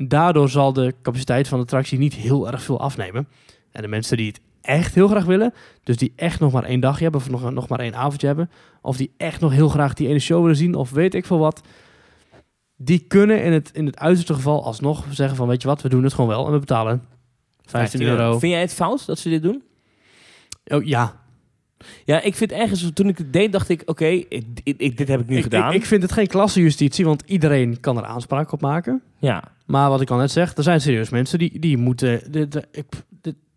En 0.00 0.08
daardoor 0.08 0.48
zal 0.48 0.72
de 0.72 0.94
capaciteit 1.02 1.48
van 1.48 1.58
de 1.58 1.64
attractie 1.64 1.98
niet 1.98 2.14
heel 2.14 2.50
erg 2.50 2.62
veel 2.62 2.80
afnemen. 2.80 3.28
En 3.72 3.82
de 3.82 3.88
mensen 3.88 4.16
die 4.16 4.26
het 4.26 4.40
echt 4.60 4.94
heel 4.94 5.08
graag 5.08 5.24
willen, 5.24 5.52
dus 5.84 5.96
die 5.96 6.12
echt 6.16 6.40
nog 6.40 6.52
maar 6.52 6.64
één 6.64 6.80
dagje 6.80 7.02
hebben, 7.02 7.20
of 7.20 7.30
nog, 7.30 7.50
nog 7.52 7.68
maar 7.68 7.80
één 7.80 7.94
avondje 7.94 8.26
hebben, 8.26 8.50
of 8.82 8.96
die 8.96 9.12
echt 9.16 9.40
nog 9.40 9.52
heel 9.52 9.68
graag 9.68 9.94
die 9.94 10.08
ene 10.08 10.18
show 10.18 10.40
willen 10.40 10.56
zien, 10.56 10.74
of 10.74 10.90
weet 10.90 11.14
ik 11.14 11.26
veel 11.26 11.38
wat, 11.38 11.60
die 12.76 12.98
kunnen 12.98 13.42
in 13.42 13.52
het, 13.52 13.70
in 13.72 13.86
het 13.86 13.98
uiterste 13.98 14.34
geval 14.34 14.64
alsnog 14.64 15.04
zeggen 15.10 15.36
van, 15.36 15.48
weet 15.48 15.62
je 15.62 15.68
wat, 15.68 15.82
we 15.82 15.88
doen 15.88 16.02
het 16.04 16.12
gewoon 16.14 16.30
wel 16.30 16.46
en 16.46 16.52
we 16.52 16.58
betalen 16.58 17.02
15 17.64 18.02
euro. 18.02 18.38
Vind 18.38 18.52
jij 18.52 18.60
het 18.60 18.74
fout 18.74 19.06
dat 19.06 19.18
ze 19.18 19.28
dit 19.28 19.42
doen? 19.42 19.62
Oh, 20.64 20.84
ja, 20.84 21.18
Ja, 22.04 22.20
ik 22.22 22.34
vind 22.34 22.52
ergens, 22.52 22.90
toen 22.94 23.08
ik 23.08 23.18
het 23.18 23.32
deed, 23.32 23.52
dacht 23.52 23.68
ik, 23.68 23.82
oké, 23.86 24.04
ik- 24.06 24.60
ik- 24.64 24.78
ik- 24.80 24.96
dit 24.96 25.08
heb 25.08 25.20
ik 25.20 25.26
nu 25.26 25.36
ik, 25.36 25.42
gedaan. 25.42 25.68
ik, 25.70 25.74
ik 25.76 25.84
vind 25.86 26.02
het 26.02 26.12
geen 26.12 26.26
klassenjustitie, 26.26 27.04
want 27.04 27.22
iedereen 27.26 27.80
kan 27.80 27.96
er 27.96 28.04
aanspraak 28.04 28.52
op 28.52 28.60
maken. 28.60 29.02
ja, 29.18 29.42
Maar 29.70 29.88
wat 29.90 30.00
ik 30.00 30.10
al 30.10 30.18
net 30.18 30.30
zeg, 30.30 30.56
er 30.56 30.62
zijn 30.62 30.80
serieus 30.80 31.10
mensen 31.10 31.38
die, 31.38 31.58
die 31.58 31.76
moeten... 31.76 32.32
De, 32.32 32.48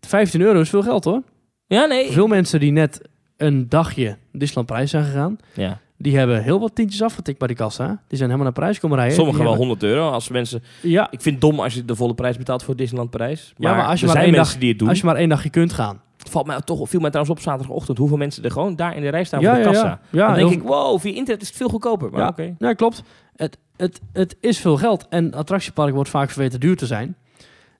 15 0.00 0.40
euro 0.40 0.60
is 0.60 0.68
veel 0.68 0.82
geld 0.82 1.04
hoor. 1.04 1.22
ja, 1.66 1.84
nee. 1.84 2.10
Veel 2.12 2.26
mensen 2.26 2.60
die 2.60 2.72
net 2.72 3.00
een 3.36 3.68
dagje 3.68 4.16
Disneyland 4.32 4.66
Prijs 4.66 4.90
zijn 4.90 5.04
gegaan, 5.04 5.36
Ja. 5.54 5.80
die 5.98 6.16
hebben 6.16 6.42
heel 6.42 6.60
wat 6.60 6.74
tientjes 6.74 7.02
afgetikt 7.02 7.38
bij 7.38 7.48
die 7.48 7.56
kassa. 7.56 7.86
Die 7.86 8.18
zijn 8.18 8.30
helemaal 8.30 8.42
naar 8.42 8.52
prijs 8.62 8.80
komen 8.80 8.96
rijden. 8.98 9.14
Sommigen 9.16 9.40
wel 9.42 9.50
hebben- 9.52 9.68
100 9.68 9.92
euro. 9.92 10.10
Als 10.10 10.28
mensen, 10.28 10.62
Ja, 10.82 11.10
ik 11.10 11.20
vind 11.20 11.34
het 11.34 11.40
dom 11.50 11.60
als 11.60 11.74
je 11.74 11.84
de 11.84 11.94
volle 11.96 12.14
prijs 12.14 12.36
betaalt 12.36 12.62
voor 12.62 12.76
Disneyland 12.76 13.10
Parijs. 13.10 13.52
Maar, 13.56 13.70
Ja, 13.70 13.76
maar 13.76 13.86
als 13.86 14.00
je 14.00 14.06
er 14.06 14.12
maar 14.12 14.20
zijn 14.22 14.28
één 14.28 14.36
mensen 14.40 14.60
die 14.60 14.68
het 14.68 14.78
doen. 14.78 14.88
als 14.88 14.98
je 14.98 15.04
maar 15.06 15.16
één 15.16 15.28
dagje 15.28 15.50
kunt 15.50 15.72
gaan. 15.72 16.00
Valt 16.30 16.46
mij 16.46 16.60
toch, 16.60 16.88
viel 16.88 17.00
mij 17.00 17.10
trouwens 17.10 17.38
op 17.38 17.42
zaterdagochtend 17.44 17.98
hoeveel 17.98 18.16
mensen 18.16 18.44
er 18.44 18.50
gewoon 18.50 18.76
daar 18.76 18.96
in 18.96 19.02
de 19.02 19.08
rij 19.08 19.24
staan 19.24 19.40
Ja, 19.40 19.54
voor 19.54 19.58
de 19.62 19.64
ja, 19.68 19.70
kassa. 19.72 19.86
ja. 19.86 20.00
Ja, 20.10 20.26
dan 20.26 20.36
denk 20.48 20.62
ik, 20.62 20.68
wow, 20.68 21.00
via 21.00 21.14
internet 21.14 21.42
is 21.42 21.48
het 21.48 21.56
veel 21.56 21.68
goedkoper. 21.68 22.10
Maar 22.10 22.20
Ja. 22.20 22.28
oké. 22.28 22.54
Ja, 22.58 22.72
klopt. 22.72 23.02
Het, 23.36 23.58
het, 23.76 24.00
het 24.12 24.36
is 24.40 24.58
veel 24.58 24.76
geld. 24.76 25.06
En 25.08 25.34
attractiepark 25.34 25.94
wordt 25.94 26.10
vaak 26.10 26.30
verweten 26.30 26.60
duur 26.60 26.76
te 26.76 26.86
zijn. 26.86 27.16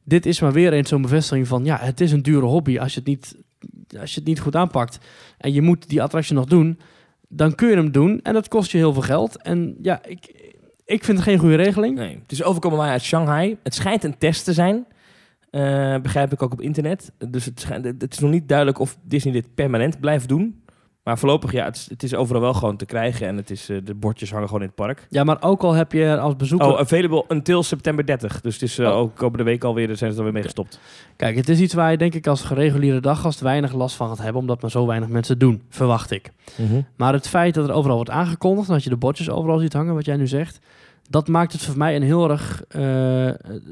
Dit 0.04 0.26
is 0.26 0.40
maar 0.40 0.52
weer 0.52 0.72
eens 0.72 0.88
zo'n 0.88 1.02
bevestiging 1.02 1.48
van... 1.48 1.64
ja, 1.64 1.76
het 1.80 2.00
is 2.00 2.12
een 2.12 2.22
dure 2.22 2.46
hobby 2.46 2.78
als 2.78 2.92
je 2.94 2.98
het 2.98 3.08
niet, 3.08 3.36
als 4.00 4.10
je 4.14 4.18
het 4.20 4.28
niet 4.28 4.40
goed 4.40 4.56
aanpakt. 4.56 4.98
En 5.38 5.52
je 5.52 5.62
moet 5.62 5.88
die 5.88 6.02
attractie 6.02 6.34
nog 6.34 6.44
doen. 6.44 6.78
Dan 7.28 7.54
kun 7.54 7.68
je 7.68 7.76
hem 7.76 7.92
doen. 7.92 8.20
En 8.22 8.32
dat 8.32 8.48
kost 8.48 8.70
je 8.70 8.78
heel 8.78 8.92
veel 8.92 9.02
geld. 9.02 9.42
En 9.42 9.76
ja, 9.82 10.00
ik, 10.04 10.52
ik 10.84 11.04
vind 11.04 11.18
het 11.18 11.26
geen 11.26 11.38
goede 11.38 11.54
regeling. 11.54 11.96
Nee, 11.96 12.18
het 12.22 12.32
is 12.32 12.42
overkomen 12.42 12.78
mij 12.78 12.90
uit 12.90 13.02
Shanghai. 13.02 13.56
Het 13.62 13.74
schijnt 13.74 14.04
een 14.04 14.18
test 14.18 14.44
te 14.44 14.52
zijn. 14.52 14.86
Eh, 15.54 15.96
begrijp 16.02 16.32
ik 16.32 16.42
ook 16.42 16.52
op 16.52 16.60
internet. 16.60 17.12
Dus 17.28 17.44
het, 17.44 17.66
het 17.82 18.12
is 18.12 18.18
nog 18.18 18.30
niet 18.30 18.48
duidelijk 18.48 18.78
of 18.78 18.96
Disney 19.02 19.32
dit 19.32 19.54
permanent 19.54 20.00
blijft 20.00 20.28
doen. 20.28 20.62
Maar 21.02 21.18
voorlopig, 21.18 21.52
ja, 21.52 21.64
het 21.64 21.76
is, 21.76 21.86
het 21.90 22.02
is 22.02 22.14
overal 22.14 22.40
wel 22.40 22.54
gewoon 22.54 22.76
te 22.76 22.84
krijgen. 22.84 23.26
En 23.26 23.36
het 23.36 23.50
is, 23.50 23.68
eh, 23.68 23.76
de 23.84 23.94
bordjes 23.94 24.30
hangen 24.30 24.46
gewoon 24.46 24.62
in 24.62 24.66
het 24.66 24.76
park. 24.76 25.06
Ja, 25.10 25.24
maar 25.24 25.36
ook 25.42 25.62
al 25.62 25.72
heb 25.72 25.92
je 25.92 26.18
als 26.18 26.36
bezoeker... 26.36 26.68
Oh, 26.68 26.78
available 26.78 27.24
until 27.28 27.62
september 27.62 28.06
30. 28.06 28.40
Dus 28.40 28.54
het 28.54 28.62
is 28.62 28.78
eh, 28.78 28.86
Oh. 28.86 28.96
ook 28.96 29.16
komende 29.16 29.44
week 29.44 29.64
alweer, 29.64 29.86
daar 29.86 29.96
zijn 29.96 30.12
ze 30.12 30.16
er 30.18 30.24
weer 30.24 30.32
mee 30.32 30.42
gestopt. 30.42 30.80
Kijk, 31.16 31.36
het 31.36 31.48
is 31.48 31.60
iets 31.60 31.74
waar 31.74 31.90
je 31.90 31.96
denk 31.96 32.14
ik 32.14 32.26
als 32.26 32.42
gereguleerde 32.42 33.00
daggast 33.00 33.40
weinig 33.40 33.72
last 33.72 33.96
van 33.96 34.08
gaat 34.08 34.18
hebben... 34.22 34.40
omdat 34.40 34.62
maar 34.62 34.70
zo 34.70 34.86
weinig 34.86 35.08
mensen 35.08 35.38
doen, 35.38 35.62
verwacht 35.68 36.10
ik. 36.10 36.30
Maar 36.96 37.12
het 37.12 37.28
feit 37.28 37.54
dat 37.54 37.68
er 37.68 37.74
overal 37.74 37.96
wordt 37.96 38.10
aangekondigd... 38.10 38.68
en 38.68 38.74
dat 38.74 38.84
je 38.84 38.90
de 38.90 38.96
bordjes 38.96 39.30
overal 39.30 39.58
ziet 39.58 39.72
hangen, 39.72 39.94
wat 39.94 40.04
jij 40.04 40.16
nu 40.16 40.26
zegt... 40.26 40.60
Dat 41.10 41.28
maakt 41.28 41.52
het 41.52 41.62
voor 41.62 41.76
mij 41.78 41.96
een 41.96 42.02
heel 42.02 42.30
erg... 42.30 42.64
eh, 42.68 42.80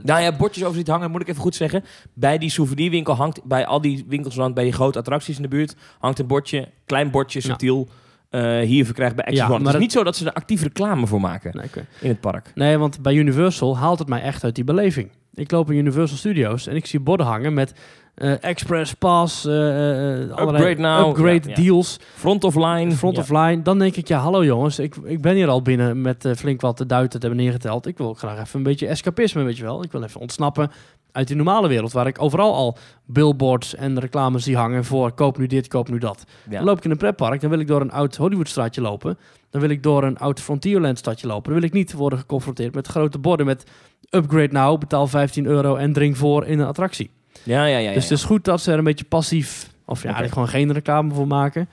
Nou 0.03 0.21
ja, 0.21 0.37
bordjes 0.37 0.65
over 0.65 0.77
ziet 0.77 0.89
hangen, 0.89 1.11
moet 1.11 1.21
ik 1.21 1.29
even 1.29 1.41
goed 1.43 1.55
zeggen. 1.55 1.85
Bij 2.15 2.39
die 2.39 2.51
souvenirwinkel 2.51 3.15
hangt, 3.15 3.45
bij 3.45 3.67
al 3.67 3.81
die 3.81 4.05
winkels, 4.09 4.35
rond, 4.37 4.55
bij 4.55 4.65
die 4.65 4.73
grote 4.73 4.99
attracties 4.99 5.37
in 5.37 5.43
de 5.43 5.49
buurt, 5.49 5.75
hangt 5.99 6.19
een 6.19 6.27
bordje, 6.27 6.69
klein 6.87 7.11
bordje, 7.11 7.41
subtiel. 7.41 7.89
eh, 8.31 8.61
hier 8.61 8.85
verkrijgbaar 8.85 9.25
bij 9.25 9.35
Ja, 9.35 9.45
One. 9.45 9.49
maar 9.51 9.59
Het 9.59 9.67
is 9.67 9.73
het- 9.73 9.83
niet 9.83 9.93
zo 9.93 10.03
dat 10.05 10.17
ze 10.17 10.27
er 10.27 10.33
actief 10.33 10.63
reclame 10.63 11.07
voor 11.07 11.21
maken 11.21 11.51
nee, 11.57 11.85
in 12.01 12.09
het 12.09 12.21
park. 12.21 12.53
nee, 12.55 12.79
want 12.79 13.01
bij 13.03 13.15
Universal 13.15 13.77
haalt 13.79 13.99
het 13.99 14.09
mij 14.09 14.23
echt 14.23 14.45
uit 14.45 14.55
die 14.55 14.65
beleving. 14.65 15.11
Ik 15.35 15.51
loop 15.51 15.71
in 15.71 15.77
Universal 15.77 16.17
Studios 16.17 16.67
en 16.67 16.77
ik 16.77 16.87
zie 16.87 17.01
borden 17.01 17.27
hangen 17.27 17.55
met 17.55 17.73
Express 18.15 18.95
Pass, 18.95 19.45
eh, 19.45 19.53
eh, 19.53 20.31
allerlei 20.31 20.71
Upgrade 20.71 20.81
now. 20.81 21.09
upgrade 21.09 21.49
Ja, 21.49 21.55
ja. 21.57 21.63
deals. 21.63 21.99
Front 22.15 22.45
of 22.45 22.55
line. 22.55 22.93
Front 22.93 23.17
ja. 23.17 23.23
of 23.23 23.29
line. 23.29 23.63
Dan 23.63 23.79
denk 23.79 23.97
ik, 23.97 24.09
ja, 24.09 24.19
hallo 24.19 24.45
jongens. 24.45 24.79
Ik, 24.79 24.97
ik 24.97 25.21
ben 25.21 25.35
hier 25.35 25.49
al 25.49 25.63
binnen 25.63 26.01
met 26.01 26.25
eh, 26.25 26.35
flink 26.35 26.61
wat 26.61 26.79
de 26.79 26.87
duiten 26.87 27.21
te 27.21 27.27
hebben 27.27 27.45
neergeteld. 27.45 27.87
Ik 27.87 27.99
wil 27.99 28.09
ook 28.09 28.19
graag 28.19 28.39
even 28.41 28.59
een 28.59 28.63
beetje 28.63 28.87
escapisme, 28.87 29.43
weet 29.43 29.57
je 29.57 29.63
wel. 29.63 29.83
Ik 29.83 29.93
wil 29.93 30.03
even 30.03 30.21
ontsnappen 30.21 30.71
uit 31.13 31.27
die 31.27 31.37
normale 31.37 31.69
wereld... 31.69 31.93
waar 31.93 32.07
ik 32.07 32.23
overal 32.23 32.55
al 32.55 32.77
billboards 33.07 33.75
en 33.75 34.01
reclames 34.01 34.45
zie 34.45 34.57
hangen 34.57 34.85
voor... 34.85 35.13
koop 35.13 35.39
nu 35.39 35.47
dit, 35.47 35.69
koop 35.69 35.89
nu 35.89 35.99
dat. 35.99 36.25
Ja. 36.51 36.57
Dan 36.57 36.65
loop 36.65 36.77
ik 36.77 36.85
in 36.85 36.91
een 36.91 36.97
pretpark, 36.97 37.41
dan 37.41 37.51
wil 37.51 37.59
ik 37.59 37.67
door 37.67 37.81
een 37.81 37.93
oud 37.93 38.17
Hollywoodstraatje 38.17 38.81
lopen. 38.81 39.19
Dan 39.51 39.61
wil 39.61 39.71
ik 39.71 39.83
door 39.83 40.05
een 40.05 40.19
oud 40.19 40.41
Frontierland 40.41 40.99
stadje 40.99 41.27
lopen. 41.27 41.51
Dan 41.53 41.61
wil 41.61 41.69
ik 41.69 41.75
niet 41.75 41.93
worden 41.93 42.19
geconfronteerd 42.19 42.75
met 42.75 42.87
grote 42.87 43.19
borden 43.19 43.47
met... 43.47 43.65
upgrade 44.11 44.53
now, 44.53 44.79
betaal 44.79 45.07
15 45.07 45.47
euro 45.47 45.77
en 45.77 45.93
drink 45.93 46.17
voor 46.17 46.47
in 46.47 46.59
een 46.59 46.67
attractie. 46.67 47.11
Ja, 47.43 47.65
ja, 47.65 47.77
ja. 47.77 47.79
ja. 47.79 47.93
Dus 47.95 48.03
het 48.03 48.19
is 48.19 48.25
goed 48.25 48.45
dat 48.45 48.61
ze 48.61 48.73
er 48.73 48.79
een 48.79 48.85
beetje 48.85 49.05
passief, 49.05 49.73
of 49.87 50.03
ja, 50.03 50.23
er 50.23 50.29
gewoon 50.29 50.49
geen 50.49 50.73
reclame 50.73 51.15
voor 51.15 51.27
maken. 51.27 51.69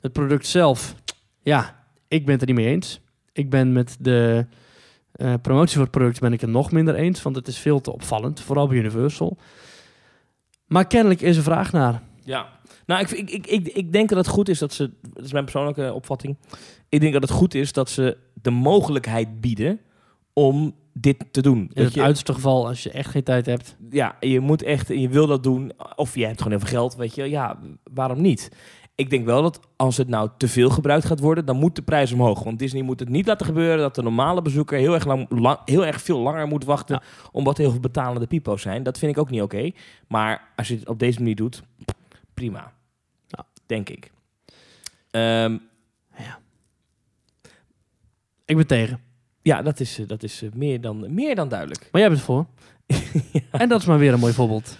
Het 0.00 0.12
product 0.12 0.46
zelf, 0.46 0.94
ja, 1.42 1.84
ik 2.08 2.24
ben 2.24 2.32
het 2.32 2.40
er 2.40 2.46
niet 2.46 2.64
mee 2.64 2.74
eens. 2.74 3.00
Ik 3.32 3.50
ben 3.50 3.72
met 3.72 3.96
de 4.00 4.46
eh, 5.12 5.34
promotie 5.42 5.74
voor 5.74 5.82
het 5.82 5.90
product 5.90 6.20
ben 6.20 6.32
ik 6.32 6.40
het 6.40 6.50
nog 6.50 6.72
minder 6.72 6.94
eens, 6.94 7.22
want 7.22 7.36
het 7.36 7.48
is 7.48 7.58
veel 7.58 7.80
te 7.80 7.92
opvallend, 7.92 8.40
vooral 8.40 8.68
bij 8.68 8.76
Universal. 8.76 9.36
Maar 10.66 10.86
kennelijk 10.86 11.20
is 11.20 11.36
er 11.36 11.42
vraag 11.42 11.72
naar. 11.72 12.02
Ja. 12.24 12.48
Nou, 12.86 13.00
ik, 13.00 13.10
ik, 13.10 13.30
ik, 13.30 13.46
ik, 13.46 13.68
ik 13.68 13.92
denk 13.92 14.08
dat 14.08 14.18
het 14.18 14.28
goed 14.28 14.48
is 14.48 14.58
dat 14.58 14.72
ze... 14.72 14.90
Dat 15.12 15.24
is 15.24 15.32
mijn 15.32 15.44
persoonlijke 15.44 15.92
opvatting. 15.92 16.36
Ik 16.88 17.00
denk 17.00 17.12
dat 17.12 17.22
het 17.22 17.30
goed 17.30 17.54
is 17.54 17.72
dat 17.72 17.90
ze 17.90 18.16
de 18.34 18.50
mogelijkheid 18.50 19.40
bieden 19.40 19.80
om 20.32 20.74
dit 20.92 21.24
te 21.30 21.42
doen. 21.42 21.70
In 21.72 21.84
het 21.84 21.94
je, 21.94 22.02
uiterste 22.02 22.34
geval, 22.34 22.66
als 22.66 22.82
je 22.82 22.90
echt 22.90 23.10
geen 23.10 23.22
tijd 23.22 23.46
hebt. 23.46 23.76
ja, 23.90 24.16
je 24.20 24.40
moet 24.40 24.62
echt, 24.62 24.88
je 24.88 25.08
wil 25.08 25.26
dat 25.26 25.42
doen, 25.42 25.72
of 25.96 26.14
je 26.14 26.26
hebt 26.26 26.42
gewoon 26.42 26.58
veel 26.60 26.68
geld, 26.68 26.94
weet 26.94 27.14
je, 27.14 27.24
ja, 27.30 27.58
waarom 27.94 28.20
niet? 28.20 28.48
Ik 28.94 29.10
denk 29.10 29.24
wel 29.24 29.42
dat 29.42 29.60
als 29.76 29.96
het 29.96 30.08
nou 30.08 30.30
te 30.36 30.48
veel 30.48 30.70
gebruikt 30.70 31.04
gaat 31.04 31.20
worden, 31.20 31.44
dan 31.44 31.56
moet 31.56 31.76
de 31.76 31.82
prijs 31.82 32.12
omhoog. 32.12 32.42
Want 32.42 32.58
Disney 32.58 32.82
moet 32.82 33.00
het 33.00 33.08
niet 33.08 33.26
laten 33.26 33.46
gebeuren 33.46 33.78
dat 33.78 33.94
de 33.94 34.02
normale 34.02 34.42
bezoeker 34.42 34.78
heel 34.78 34.94
erg, 34.94 35.04
lang, 35.06 35.26
lang- 35.30 35.58
heel 35.64 35.86
erg 35.86 36.02
veel 36.02 36.18
langer 36.18 36.46
moet 36.46 36.64
wachten, 36.64 37.00
Ja. 37.02 37.28
omdat 37.32 37.56
heel 37.58 37.70
veel 37.70 37.80
betalende 37.80 38.26
pipo's 38.26 38.62
zijn. 38.62 38.82
Dat 38.82 38.98
vind 38.98 39.12
ik 39.12 39.18
ook 39.18 39.30
niet 39.30 39.42
oké. 39.42 39.70
Maar 40.08 40.48
als 40.56 40.68
je 40.68 40.74
het 40.74 40.88
op 40.88 40.98
deze 40.98 41.18
manier 41.18 41.36
doet, 41.36 41.62
prima. 42.34 42.72
Ja. 43.26 43.46
Denk 43.66 43.88
ik. 43.88 44.10
Ehm, 45.10 45.56
Ik 48.44 48.56
ben 48.56 48.66
tegen. 48.66 49.00
Ja, 49.42 49.62
dat 49.62 49.80
is, 49.80 49.98
eh, 49.98 50.06
dat 50.06 50.22
is 50.22 50.42
eh, 50.42 50.48
meer, 50.54 50.80
dan, 50.80 51.14
meer 51.14 51.34
dan 51.34 51.48
duidelijk. 51.48 51.88
Maar 51.92 52.00
jij 52.00 52.10
bent 52.10 52.22
voor. 52.22 52.46
En 53.50 53.68
dat 53.68 53.80
is 53.80 53.86
maar 53.86 53.98
weer 53.98 54.12
een 54.12 54.18
mooi 54.20 54.32
voorbeeld 54.32 54.78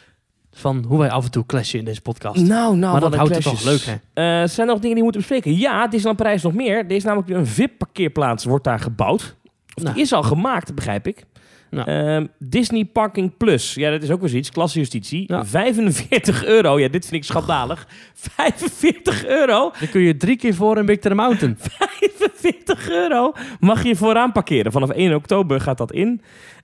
van 0.54 0.84
hoe 0.88 0.98
wij 0.98 1.10
af 1.10 1.24
en 1.24 1.30
toe 1.30 1.46
clashen 1.46 1.78
in 1.78 1.84
deze 1.84 2.00
podcast. 2.00 2.36
Nou, 2.46 2.76
nou, 2.76 2.92
maar 2.92 3.00
dat 3.00 3.14
houdt 3.14 3.34
het 3.34 3.42
toch 3.42 3.64
leuk, 3.64 3.80
hè? 3.84 3.92
Eh, 3.92 4.48
zijn 4.48 4.66
er 4.68 4.72
nog 4.72 4.82
dingen 4.82 4.82
die 4.82 4.94
we 4.94 5.02
moeten 5.02 5.20
bespreken? 5.20 5.56
Ja, 5.56 5.82
Disneyland 5.84 6.16
Parijs 6.16 6.42
nog 6.42 6.52
meer. 6.54 6.76
Er 6.78 6.90
is 6.90 7.04
namelijk 7.04 7.30
een 7.30 7.46
VIP-parkeerplaats, 7.46 8.44
wordt 8.44 8.64
daar 8.64 8.78
gebouwd. 8.78 9.36
Of 9.74 9.82
Nou. 9.82 9.94
die 9.94 10.04
is 10.04 10.12
al 10.12 10.22
gemaakt, 10.22 10.74
begrijp 10.74 11.06
ik. 11.06 11.24
Ehm, 11.72 12.26
Disney 12.38 12.84
Parking 12.84 13.36
Plus. 13.36 13.74
Ja, 13.74 13.90
dat 13.90 14.02
is 14.02 14.10
ook 14.10 14.20
weer 14.20 14.28
zoiets. 14.28 14.50
Klasse 14.50 14.78
justitie. 14.78 15.24
Ja. 15.26 15.44
45 15.44 16.44
euro. 16.44 16.78
Ja, 16.78 16.88
dit 16.88 17.04
vind 17.06 17.16
ik 17.22 17.24
schandalig. 17.30 17.86
45 18.14 19.26
euro? 19.26 19.72
Dan 19.80 19.88
kun 19.90 20.00
je 20.00 20.16
drie 20.16 20.36
keer 20.36 20.54
voor 20.54 20.78
in 20.78 20.86
Big 20.86 20.98
Thunder 20.98 21.24
Mountain. 21.24 21.56
45 21.60 22.90
euro 22.90 23.32
mag 23.60 23.82
je 23.82 23.96
vooraan 23.96 24.32
parkeren. 24.32 24.72
Vanaf 24.72 24.90
1 24.90 25.14
oktober 25.14 25.60
gaat 25.60 25.78
dat 25.78 25.92
in. 25.92 26.20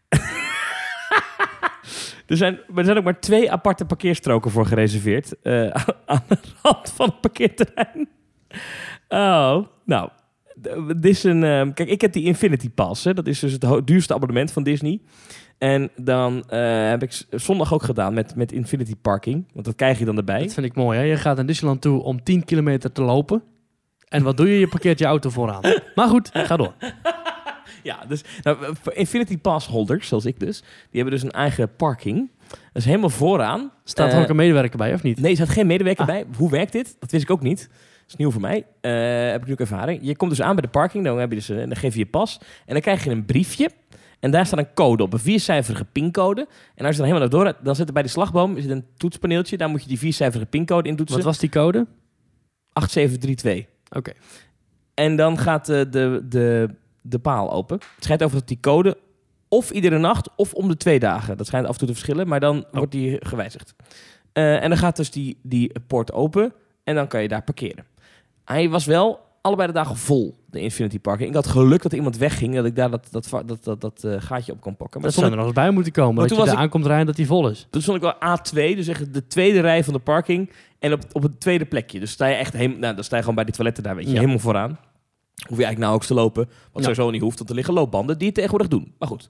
er, 2.26 2.36
zijn, 2.36 2.58
er 2.76 2.84
zijn 2.84 2.96
ook 2.98 3.04
maar 3.04 3.20
twee 3.20 3.52
aparte 3.52 3.84
parkeerstroken 3.84 4.50
voor 4.50 4.66
gereserveerd. 4.66 5.34
eh, 5.42 5.70
aan 6.06 6.22
de 6.28 6.38
rand 6.62 6.92
van 6.94 7.06
het 7.08 7.20
parkeerterrein. 7.20 8.08
Oh, 9.08 9.66
nou. 9.84 10.10
D- 10.62 10.86
Dit 11.02 11.04
is 11.04 11.24
een, 11.24 11.44
ehm, 11.44 11.72
kijk, 11.72 11.88
ik 11.88 12.00
heb 12.00 12.12
die 12.12 12.24
Infinity 12.24 12.70
Pass. 12.70 13.04
Hè. 13.04 13.14
Dat 13.14 13.26
is 13.26 13.38
dus 13.40 13.52
het 13.52 13.86
duurste 13.86 14.14
abonnement 14.14 14.52
van 14.52 14.62
Disney. 14.62 15.00
En 15.58 15.90
dan 15.96 16.44
eh, 16.48 16.88
heb 16.88 17.02
ik 17.02 17.22
zondag 17.30 17.74
ook 17.74 17.82
gedaan 17.82 18.14
met, 18.14 18.34
met 18.34 18.52
Infinity 18.52 18.94
Parking. 19.02 19.46
Want 19.52 19.64
dat 19.66 19.74
krijg 19.74 19.98
je 19.98 20.04
dan 20.04 20.16
erbij. 20.16 20.42
Dat 20.42 20.52
vind 20.54 20.66
ik 20.66 20.74
mooi, 20.74 20.98
hè? 20.98 21.04
Je 21.04 21.16
gaat 21.16 21.36
naar 21.36 21.46
Disneyland 21.46 21.80
toe 21.80 22.02
om 22.02 22.22
10 22.22 22.44
kilometer 22.44 22.92
te 22.92 23.02
lopen. 23.02 23.42
En 24.08 24.22
wat 24.22 24.36
doe 24.36 24.48
je? 24.52 24.58
Je 24.58 24.68
parkeert 24.68 24.98
je 24.98 25.04
auto 25.04 25.30
vooraan. 25.30 25.62
Maar 25.94 26.08
goed, 26.08 26.30
ga 26.32 26.56
door. 26.56 26.74
Ja, 27.82 28.04
dus 28.08 28.24
nou, 28.42 28.56
Infinity 28.92 29.38
Pass 29.38 29.66
holders, 29.66 30.08
zoals 30.08 30.24
ik 30.24 30.40
dus, 30.40 30.60
die 30.60 31.00
hebben 31.00 31.10
dus 31.12 31.22
een 31.22 31.30
eigen 31.30 31.74
parking. 31.76 32.30
Dat 32.48 32.58
is 32.72 32.84
helemaal 32.84 33.10
vooraan. 33.10 33.70
Staat 33.84 34.08
er 34.10 34.16
Eh, 34.16 34.22
ook 34.22 34.28
een 34.28 34.36
medewerker 34.36 34.78
bij, 34.78 34.94
of 34.94 35.02
niet? 35.02 35.20
Nee, 35.20 35.30
er 35.30 35.36
staat 35.36 35.48
geen 35.48 35.66
medewerker 35.66 36.02
Ah. 36.04 36.10
bij. 36.10 36.24
Hoe 36.36 36.50
werkt 36.50 36.72
dit? 36.72 36.96
Dat 36.98 37.10
wist 37.10 37.22
ik 37.22 37.30
ook 37.30 37.42
niet. 37.42 37.68
Is 38.08 38.16
nieuw 38.16 38.30
voor 38.30 38.40
mij. 38.40 38.66
Eh, 38.80 39.30
heb 39.30 39.40
ik 39.40 39.46
nu 39.46 39.52
ook 39.52 39.60
ervaring. 39.60 39.98
Je 40.02 40.16
komt 40.16 40.30
dus 40.30 40.42
aan 40.42 40.54
bij 40.54 40.62
de 40.64 40.68
parking, 40.70 41.04
dan, 41.04 41.18
heb 41.18 41.28
je 41.30 41.36
dus, 41.36 41.48
een- 41.48 41.68
dan 41.68 41.76
geef 41.76 41.92
je 41.92 41.98
je 41.98 42.06
pas. 42.06 42.38
En 42.66 42.72
dan 42.72 42.80
krijg 42.82 43.04
je 43.04 43.10
een 43.10 43.24
briefje. 43.24 43.70
En 44.20 44.30
daar 44.30 44.46
staat 44.46 44.58
een 44.58 44.74
code 44.74 45.02
op, 45.02 45.12
een 45.12 45.18
viercijferige 45.18 45.84
pincode. 45.84 46.46
En 46.74 46.84
als 46.84 46.94
je 46.96 47.00
dan 47.02 47.10
helemaal 47.10 47.28
door 47.28 47.56
dan 47.62 47.76
zit 47.76 47.86
er 47.86 47.92
bij 47.92 48.02
die 48.02 48.10
slagboom 48.10 48.60
zit 48.60 48.70
een 48.70 48.84
toetspaneeltje. 48.96 49.56
Daar 49.56 49.68
moet 49.68 49.82
je 49.82 49.88
die 49.88 49.98
viercijferige 49.98 50.48
pincode 50.50 50.88
in 50.88 50.96
toetsen. 50.96 51.16
Wat 51.16 51.26
was 51.26 51.38
die 51.38 51.48
code? 51.50 51.86
8732. 52.72 53.66
Oké. 53.90 54.12
En 54.94 55.16
dan 55.16 55.38
gaat 55.38 55.66
de, 55.66 55.88
de, 55.90 56.22
de, 56.28 56.68
de 57.02 57.18
paal 57.18 57.52
open. 57.52 57.76
Het 57.94 58.04
schijnt 58.04 58.22
over 58.22 58.38
dat 58.38 58.48
die 58.48 58.60
code 58.60 58.98
of 59.48 59.70
iedere 59.70 59.98
nacht 59.98 60.28
of 60.36 60.52
om 60.54 60.68
de 60.68 60.76
twee 60.76 60.98
dagen. 60.98 61.36
Dat 61.36 61.46
schijnt 61.46 61.66
af 61.66 61.72
en 61.72 61.78
toe 61.78 61.88
te 61.88 61.94
verschillen, 61.94 62.28
maar 62.28 62.40
dan 62.40 62.64
wordt 62.72 62.92
die 62.92 63.26
gewijzigd. 63.26 63.74
Eh, 64.32 64.62
en 64.62 64.68
dan 64.68 64.78
gaat 64.78 64.96
dus 64.96 65.10
die, 65.10 65.38
die 65.42 65.72
poort 65.86 66.12
open 66.12 66.52
en 66.84 66.94
dan 66.94 67.06
kan 67.08 67.22
je 67.22 67.28
daar 67.28 67.42
parkeren. 67.42 67.84
Hij 68.48 68.68
was 68.68 68.84
wel 68.84 69.20
allebei 69.40 69.66
de 69.68 69.74
dagen 69.74 69.96
vol, 69.96 70.36
de 70.46 70.60
Infinity 70.60 70.98
Parking. 71.00 71.28
Ik 71.28 71.34
had 71.34 71.46
geluk 71.46 71.82
dat 71.82 71.90
er 71.92 71.96
iemand 71.98 72.16
wegging, 72.16 72.54
dat 72.54 72.64
ik 72.64 72.76
daar 72.76 72.90
dat, 72.90 73.08
dat, 73.10 73.28
dat, 73.46 73.64
dat, 73.64 73.80
dat, 73.80 74.04
eh, 74.04 74.14
gaatje 74.18 74.52
op 74.52 74.60
kon 74.60 74.76
pakken. 74.76 75.00
Maar 75.00 75.10
Dat 75.10 75.18
zou 75.18 75.30
er 75.30 75.36
nog 75.36 75.46
eens 75.46 75.54
bij 75.54 75.70
moeten 75.70 75.92
komen. 75.92 76.14
Maar 76.14 76.22
Dat 76.26 76.28
toen 76.28 76.38
je 76.38 76.44
was 76.44 76.54
er 76.54 76.60
aankomt 76.62 76.86
rijden 76.86 77.06
dat 77.06 77.16
die 77.16 77.26
vol 77.26 77.48
is. 77.48 77.66
toen 77.70 77.82
stond 77.82 77.96
ik 77.96 78.02
wel 78.02 78.36
A2, 78.38 78.76
dus 78.76 78.86
echt 78.88 79.14
de 79.14 79.26
tweede 79.26 79.60
rij 79.60 79.84
van 79.84 79.92
de 79.92 79.98
parking. 79.98 80.50
En 80.78 80.92
op, 80.92 81.00
op 81.12 81.22
het 81.22 81.40
tweede 81.40 81.64
plekje. 81.64 82.00
Dus 82.00 82.10
sta 82.10 82.26
je 82.26 82.34
echt 82.34 82.52
helemaal, 82.52 82.78
nou, 82.78 82.94
dan 82.94 83.04
sta 83.04 83.14
je 83.14 83.20
gewoon 83.20 83.36
bij 83.36 83.44
die 83.44 83.54
toiletten 83.54 83.82
daar, 83.82 83.94
weet 83.94 84.04
je, 84.04 84.10
Ja. 84.12 84.16
helemaal 84.18 84.38
vooraan. 84.38 84.68
Hoef 84.68 84.78
je 85.58 85.64
eigenlijk 85.64 85.78
nauwelijks 85.78 86.06
te 86.08 86.14
lopen, 86.14 86.44
wat 86.46 86.54
Ja. 86.72 86.80
sowieso 86.82 87.10
niet 87.10 87.20
hoeft, 87.22 87.38
want 87.38 87.50
er 87.50 87.56
liggen 87.56 87.74
loopbanden 87.74 88.16
die 88.18 88.26
het 88.26 88.34
tegenwoordig 88.34 88.68
doen. 88.68 88.94
Maar 88.98 89.08
goed. 89.08 89.28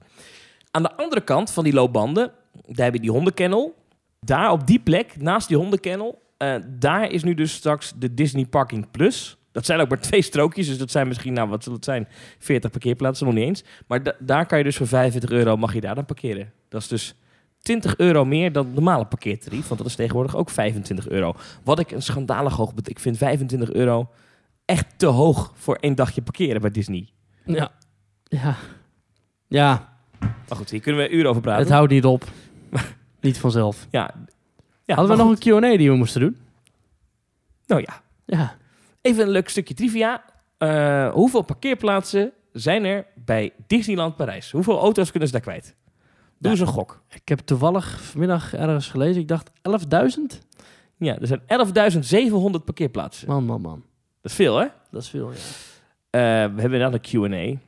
Aan 0.71 0.83
de 0.83 0.95
andere 0.97 1.21
kant 1.21 1.51
van 1.51 1.63
die 1.63 1.73
loopbanden, 1.73 2.31
daar 2.65 2.85
heb 2.85 2.93
je 2.93 2.99
die 3.01 3.11
hondenkennel. 3.11 3.75
Daar 4.19 4.51
op 4.51 4.67
die 4.67 4.79
plek, 4.79 5.15
naast 5.21 5.47
die 5.47 5.57
hondenkennel, 5.57 6.21
eh, 6.39 6.55
daar 6.67 7.11
is 7.11 7.23
nu 7.23 7.33
dus 7.33 7.53
straks 7.53 7.93
de 7.95 8.13
Disney 8.13 8.45
Parking 8.45 8.91
Plus. 8.91 9.37
Dat 9.51 9.65
zijn 9.65 9.79
ook 9.79 9.89
maar 9.89 9.99
twee 10.09 10.21
strookjes, 10.21 10.67
dus 10.67 10.77
dat 10.77 10.91
zijn 10.91 11.07
misschien, 11.07 11.33
nou 11.33 11.49
wat 11.49 11.63
zal 11.63 11.73
het 11.73 11.85
zijn, 11.85 12.07
40 12.39 12.71
parkeerplaatsen, 12.71 13.25
nog 13.25 13.35
niet 13.35 13.45
eens. 13.45 13.63
Maar 13.87 14.03
da- 14.03 14.15
daar 14.19 14.45
kan 14.45 14.57
je 14.57 14.63
dus 14.63 14.77
voor 14.77 14.87
25 14.87 15.31
euro, 15.31 15.57
mag 15.57 15.73
je 15.73 15.81
daar 15.81 15.95
dan 15.95 16.05
parkeren. 16.05 16.51
Dat 16.69 16.81
is 16.81 16.87
dus 16.87 17.15
20 17.61 17.97
euro 17.97 18.25
meer 18.25 18.51
dan 18.51 18.65
het 18.65 18.73
normale 18.73 19.05
parkeertarief, 19.05 19.67
want 19.67 19.79
dat 19.79 19.89
is 19.89 19.95
tegenwoordig 19.95 20.35
ook 20.35 20.49
25 20.49 21.09
euro. 21.09 21.35
Wat 21.63 21.79
ik 21.79 21.91
een 21.91 22.01
schandalig 22.01 22.55
hoog 22.55 22.73
bet- 22.73 22.89
Ik 22.89 22.99
vind 22.99 23.17
25 23.17 23.71
euro 23.71 24.09
echt 24.65 24.85
te 24.97 25.05
hoog 25.05 25.51
voor 25.55 25.75
één 25.75 25.95
dagje 25.95 26.21
parkeren 26.21 26.61
bij 26.61 26.71
Disney. 26.71 27.09
Ja. 27.45 27.71
Ja. 28.23 28.55
Ja, 29.47 29.93
Maar 30.19 30.57
goed, 30.57 30.69
hier 30.69 30.79
kunnen 30.79 31.01
we 31.01 31.09
uren 31.09 31.29
over 31.29 31.41
praten. 31.41 31.63
het 31.63 31.71
houdt 31.73 31.91
niet 31.91 32.05
op. 32.05 32.23
niet 33.21 33.39
vanzelf. 33.39 33.87
ja. 33.91 34.13
Ja, 34.89 34.95
Hadden 34.95 35.17
we 35.17 35.23
nog 35.23 35.31
een 35.31 35.59
Q&A 35.61 35.77
die 35.77 35.89
we 35.89 35.95
moesten 35.97 36.21
doen? 36.21 36.37
Nou 37.65 37.81
ja, 37.81 38.01
Ja. 38.25 38.55
even 39.01 39.23
een 39.23 39.29
leuk 39.29 39.49
stukje 39.49 39.73
trivia. 39.73 40.23
Eh, 40.57 41.11
hoeveel 41.11 41.41
parkeerplaatsen 41.41 42.31
zijn 42.53 42.85
er 42.85 43.05
bij 43.15 43.53
Disneyland 43.67 44.15
Parijs? 44.15 44.51
Hoeveel 44.51 44.79
auto's 44.79 45.09
kunnen 45.09 45.27
ze 45.29 45.33
daar 45.33 45.43
kwijt? 45.43 45.75
Doe 46.37 46.51
eens 46.51 46.59
een 46.59 46.67
gok. 46.67 47.01
Ik 47.09 47.27
heb 47.29 47.39
toevallig 47.39 48.01
vanmiddag 48.03 48.53
ergens 48.53 48.87
gelezen. 48.87 49.21
Ik 49.21 49.27
dacht 49.27 49.51
11.000? 49.61 50.39
Ja, 50.97 51.17
er 51.19 51.27
zijn 51.27 51.41
11.700 51.47 52.63
parkeerplaatsen. 52.65 53.27
Man, 53.27 53.43
man, 53.45 53.61
man. 53.61 53.83
Dat 54.21 54.31
is 54.31 54.33
veel, 54.37 54.57
hè? 54.57 54.67
Dat 54.91 55.01
is 55.01 55.09
veel, 55.09 55.31
ja. 55.31 55.37
Eh, 56.09 56.53
we 56.55 56.61
hebben 56.61 56.79
dan 56.79 56.93
een 56.93 57.01
Q&A. 57.01 57.59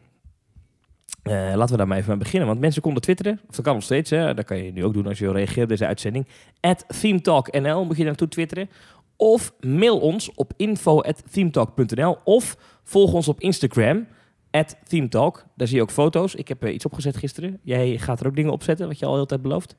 Eh, 1.24 1.34
laten 1.34 1.72
we 1.72 1.78
daar 1.78 1.88
maar 1.88 1.98
even 1.98 2.10
mee 2.10 2.18
beginnen. 2.18 2.48
Want 2.48 2.60
mensen 2.60 2.82
konden 2.82 3.02
twitteren. 3.02 3.40
Of 3.50 3.56
dat 3.56 3.66
kan 3.66 3.74
nog 3.74 3.84
steeds. 3.84 4.10
Hè. 4.10 4.34
Dat 4.34 4.46
kan 4.46 4.58
je 4.64 4.72
nu 4.72 4.86
ook 4.86 4.94
doen 4.94 5.08
als 5.08 5.18
je 5.18 5.24
wil 5.26 5.34
reageren 5.34 5.64
op 5.64 5.70
deze 5.70 5.86
uitzending. 5.86 6.28
At 6.60 6.86
ThemeTalkNL 7.02 7.86
moet 7.86 7.98
je 7.98 8.04
naartoe 8.04 8.28
twitteren. 8.28 8.70
Of 9.16 9.54
mail 9.60 10.00
ons 10.00 10.32
op 10.34 10.54
info.themetalk.nl. 10.58 12.18
Of 12.24 12.58
volg 12.84 13.14
ons 13.14 13.28
op 13.28 13.40
Instagram. 13.40 14.08
at 14.52 14.76
Theme 14.88 15.08
Talk. 15.08 15.46
Daar 15.56 15.68
zie 15.68 15.76
je 15.76 15.82
ook 15.82 15.92
foto's. 15.92 16.36
Ik 16.36 16.48
heb 16.48 16.64
eh, 16.64 16.74
iets 16.74 16.86
opgezet 16.86 17.18
gisteren. 17.18 17.60
Jij 17.64 17.98
gaat 17.98 18.20
er 18.20 18.28
ook 18.28 18.36
dingen 18.36 18.52
opzetten, 18.52 18.88
wat 18.88 19.00
je 19.00 19.06
al 19.06 19.16
heel 19.16 19.26
tijd 19.26 19.42
belooft. 19.42 19.76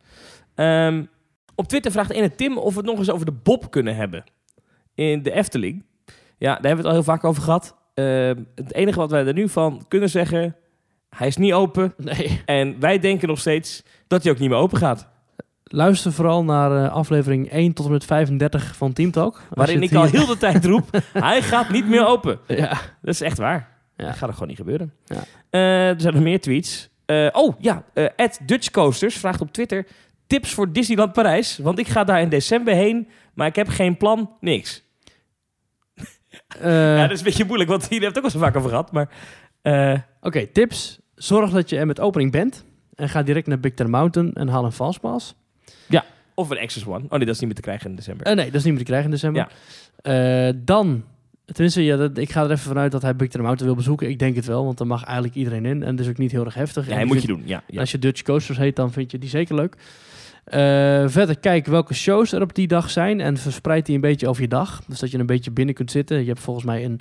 Ehm, 0.55 1.05
op 1.55 1.69
Twitter 1.69 1.93
vraagt 1.93 2.11
ene 2.11 2.35
Tim 2.35 2.59
of 2.59 2.73
we 2.73 2.81
het 2.81 2.89
nog 2.89 2.99
eens 2.99 3.11
over 3.11 3.27
de 3.27 3.33
Bob 3.33 3.71
kunnen 3.71 3.97
hebben. 3.97 4.25
In 4.95 5.23
de 5.23 5.33
Efteling. 5.33 5.85
Ja, 6.39 6.55
daar 6.55 6.67
hebben 6.67 6.71
we 6.71 6.77
het 6.77 6.87
al 6.87 6.93
heel 6.93 7.03
vaak 7.03 7.25
over 7.25 7.43
gehad. 7.43 7.77
Ehm, 7.95 8.43
het 8.55 8.75
enige 8.75 8.99
wat 8.99 9.11
wij 9.11 9.27
er 9.27 9.33
nu 9.35 9.49
van 9.49 9.85
kunnen 9.89 10.11
zeggen... 10.11 10.57
Hij 11.17 11.27
is 11.27 11.37
niet 11.37 11.53
open. 11.53 11.95
Nee. 11.97 12.43
En 12.45 12.81
wij 12.81 12.99
denken 12.99 13.29
nog 13.29 13.39
steeds 13.39 13.83
dat 14.07 14.23
hij 14.23 14.33
ook 14.33 14.39
niet 14.39 14.49
meer 14.49 14.59
open 14.59 14.79
gaat. 14.79 15.09
Luister 15.65 16.13
vooral 16.13 16.45
naar 16.45 16.85
eh, 16.85 16.93
aflevering 16.93 17.51
1 17.51 17.73
tot 17.73 17.87
en 17.87 17.93
met 17.93 18.05
35 18.05 18.77
van 18.77 18.93
Team 18.93 19.11
Talk. 19.11 19.43
Waarin 19.51 19.83
ik 19.83 19.95
al 19.95 20.05
heel 20.05 20.27
de 20.27 20.37
tijd 20.37 20.65
roep... 20.65 21.03
hij 21.13 21.43
gaat 21.43 21.71
niet 21.71 21.89
meer 21.89 22.07
open. 22.07 22.39
Ja. 22.47 22.69
Dat 23.03 23.15
is 23.15 23.21
echt 23.21 23.39
waar. 23.39 23.69
Ja. 23.97 24.05
Dat 24.07 24.17
gaat 24.17 24.29
er 24.29 24.35
gewoon 24.35 24.49
niet 24.49 24.57
gebeuren. 24.57 24.93
Ja. 25.05 25.25
Eh, 25.51 25.89
er 25.89 26.01
zijn 26.01 26.15
nog 26.15 26.23
meer 26.23 26.41
tweets. 26.41 26.91
Eh, 27.07 27.29
oh 27.33 27.61
ja, 27.61 27.85
eh 27.95 28.29
Dutch 28.47 28.71
Coasters 28.71 29.17
vraagt 29.17 29.41
op 29.41 29.53
Twitter 29.53 29.87
tips 30.27 30.55
voor 30.55 30.73
Disneyland 30.73 31.13
Parijs. 31.13 31.59
Want 31.59 31.79
ik 31.79 31.89
ga 31.89 32.05
daar 32.05 32.21
in 32.21 32.29
december 32.29 32.75
heen, 32.75 33.09
maar 33.35 33.47
ik 33.47 33.57
heb 33.57 33.69
geen 33.69 33.97
plan, 33.97 34.31
niks. 34.41 34.85
Eh, 36.61 36.97
ja, 36.97 37.03
dat 37.03 37.11
is 37.11 37.19
een 37.19 37.25
beetje 37.25 37.45
moeilijk, 37.45 37.71
want 37.71 37.83
hier 37.83 37.91
hebben 37.91 38.09
het 38.09 38.19
ook 38.19 38.25
al 38.25 38.31
zo 38.31 38.39
vaak 38.39 38.57
over 38.57 38.69
gehad. 38.69 38.93
Maar 38.93 39.09
eh, 39.63 39.99
Oké, 40.21 40.47
tips. 40.47 41.01
Zorg 41.23 41.51
dat 41.51 41.71
je 41.71 41.77
er 41.77 41.87
met 41.87 42.01
opening 42.01 42.31
bent. 42.31 42.65
En 42.95 43.09
ga 43.09 43.23
direct 43.23 43.47
naar 43.47 43.61
Big 43.61 43.75
Ten 43.75 43.91
Mountain 43.91 44.33
en 44.33 44.49
haal 44.49 44.65
een 44.65 44.73
fastpass. 44.73 45.35
of 46.35 46.51
een 46.51 46.59
Access 46.59 46.87
One. 46.87 47.05
Oh 47.05 47.11
nee, 47.11 47.19
dat 47.19 47.35
is 47.35 47.39
niet 47.39 47.47
meer 47.47 47.55
te 47.55 47.61
krijgen 47.61 47.91
in 47.91 47.97
december. 47.97 48.27
Eh, 48.27 48.35
nee, 48.35 48.47
dat 48.47 48.55
is 48.55 48.63
niet 48.63 48.73
meer 48.73 48.83
te 48.83 48.89
krijgen 48.89 49.07
in 49.07 49.15
december. 49.15 49.49
Eh, 49.97 50.49
dan, 50.65 51.05
tenminste, 51.45 51.85
ja, 51.85 51.97
dat, 51.97 52.19
ik 52.19 52.31
ga 52.33 52.45
er 52.45 52.51
even 52.51 52.59
vanuit 52.59 52.93
dat 52.93 53.03
hij 53.03 53.17
Big 53.17 53.29
Ten 53.29 53.41
Mountain 53.41 53.67
wil 53.67 53.77
bezoeken. 53.77 54.09
Ik 54.09 54.19
denk 54.19 54.37
het 54.37 54.47
wel, 54.47 54.65
want 54.65 54.79
dan 54.79 54.87
mag 54.87 55.05
eigenlijk 55.05 55.35
iedereen 55.35 55.65
in. 55.67 55.83
En 55.83 55.97
dat 55.97 56.05
is 56.05 56.11
ook 56.11 56.19
niet 56.19 56.33
heel 56.33 56.45
erg 56.45 56.55
heftig. 56.55 56.89
ja, 56.89 56.99
En 56.99 57.07
moet 57.07 57.21
je 57.21 57.27
doen. 57.27 57.43
Ja, 57.45 57.63
ja. 57.67 57.81
Als 57.81 57.91
je 57.91 57.99
Dutch 57.99 58.23
Coasters 58.23 58.59
heet, 58.59 58.77
dan 58.77 58.93
vind 58.93 59.11
je 59.11 59.19
die 59.19 59.29
zeker 59.29 59.55
leuk. 59.55 59.77
Eh, 60.45 61.09
verder 61.09 61.39
kijk 61.39 61.67
welke 61.67 61.95
shows 61.95 62.33
er 62.33 62.43
op 62.43 62.55
die 62.55 62.67
dag 62.67 62.91
zijn 62.91 63.21
en 63.21 63.37
verspreid 63.37 63.87
die 63.87 63.95
een 63.95 64.01
beetje 64.01 64.29
over 64.29 64.43
je 64.43 64.49
dag. 64.49 64.83
Dus 64.89 64.99
dat 64.99 65.11
je 65.11 65.19
een 65.19 65.27
beetje 65.27 65.51
binnen 65.51 65.75
kunt 65.75 65.91
zitten. 65.91 66.19
Je 66.19 66.27
hebt 66.27 66.41
volgens 66.41 66.67
mij 66.67 66.85
een 66.85 67.01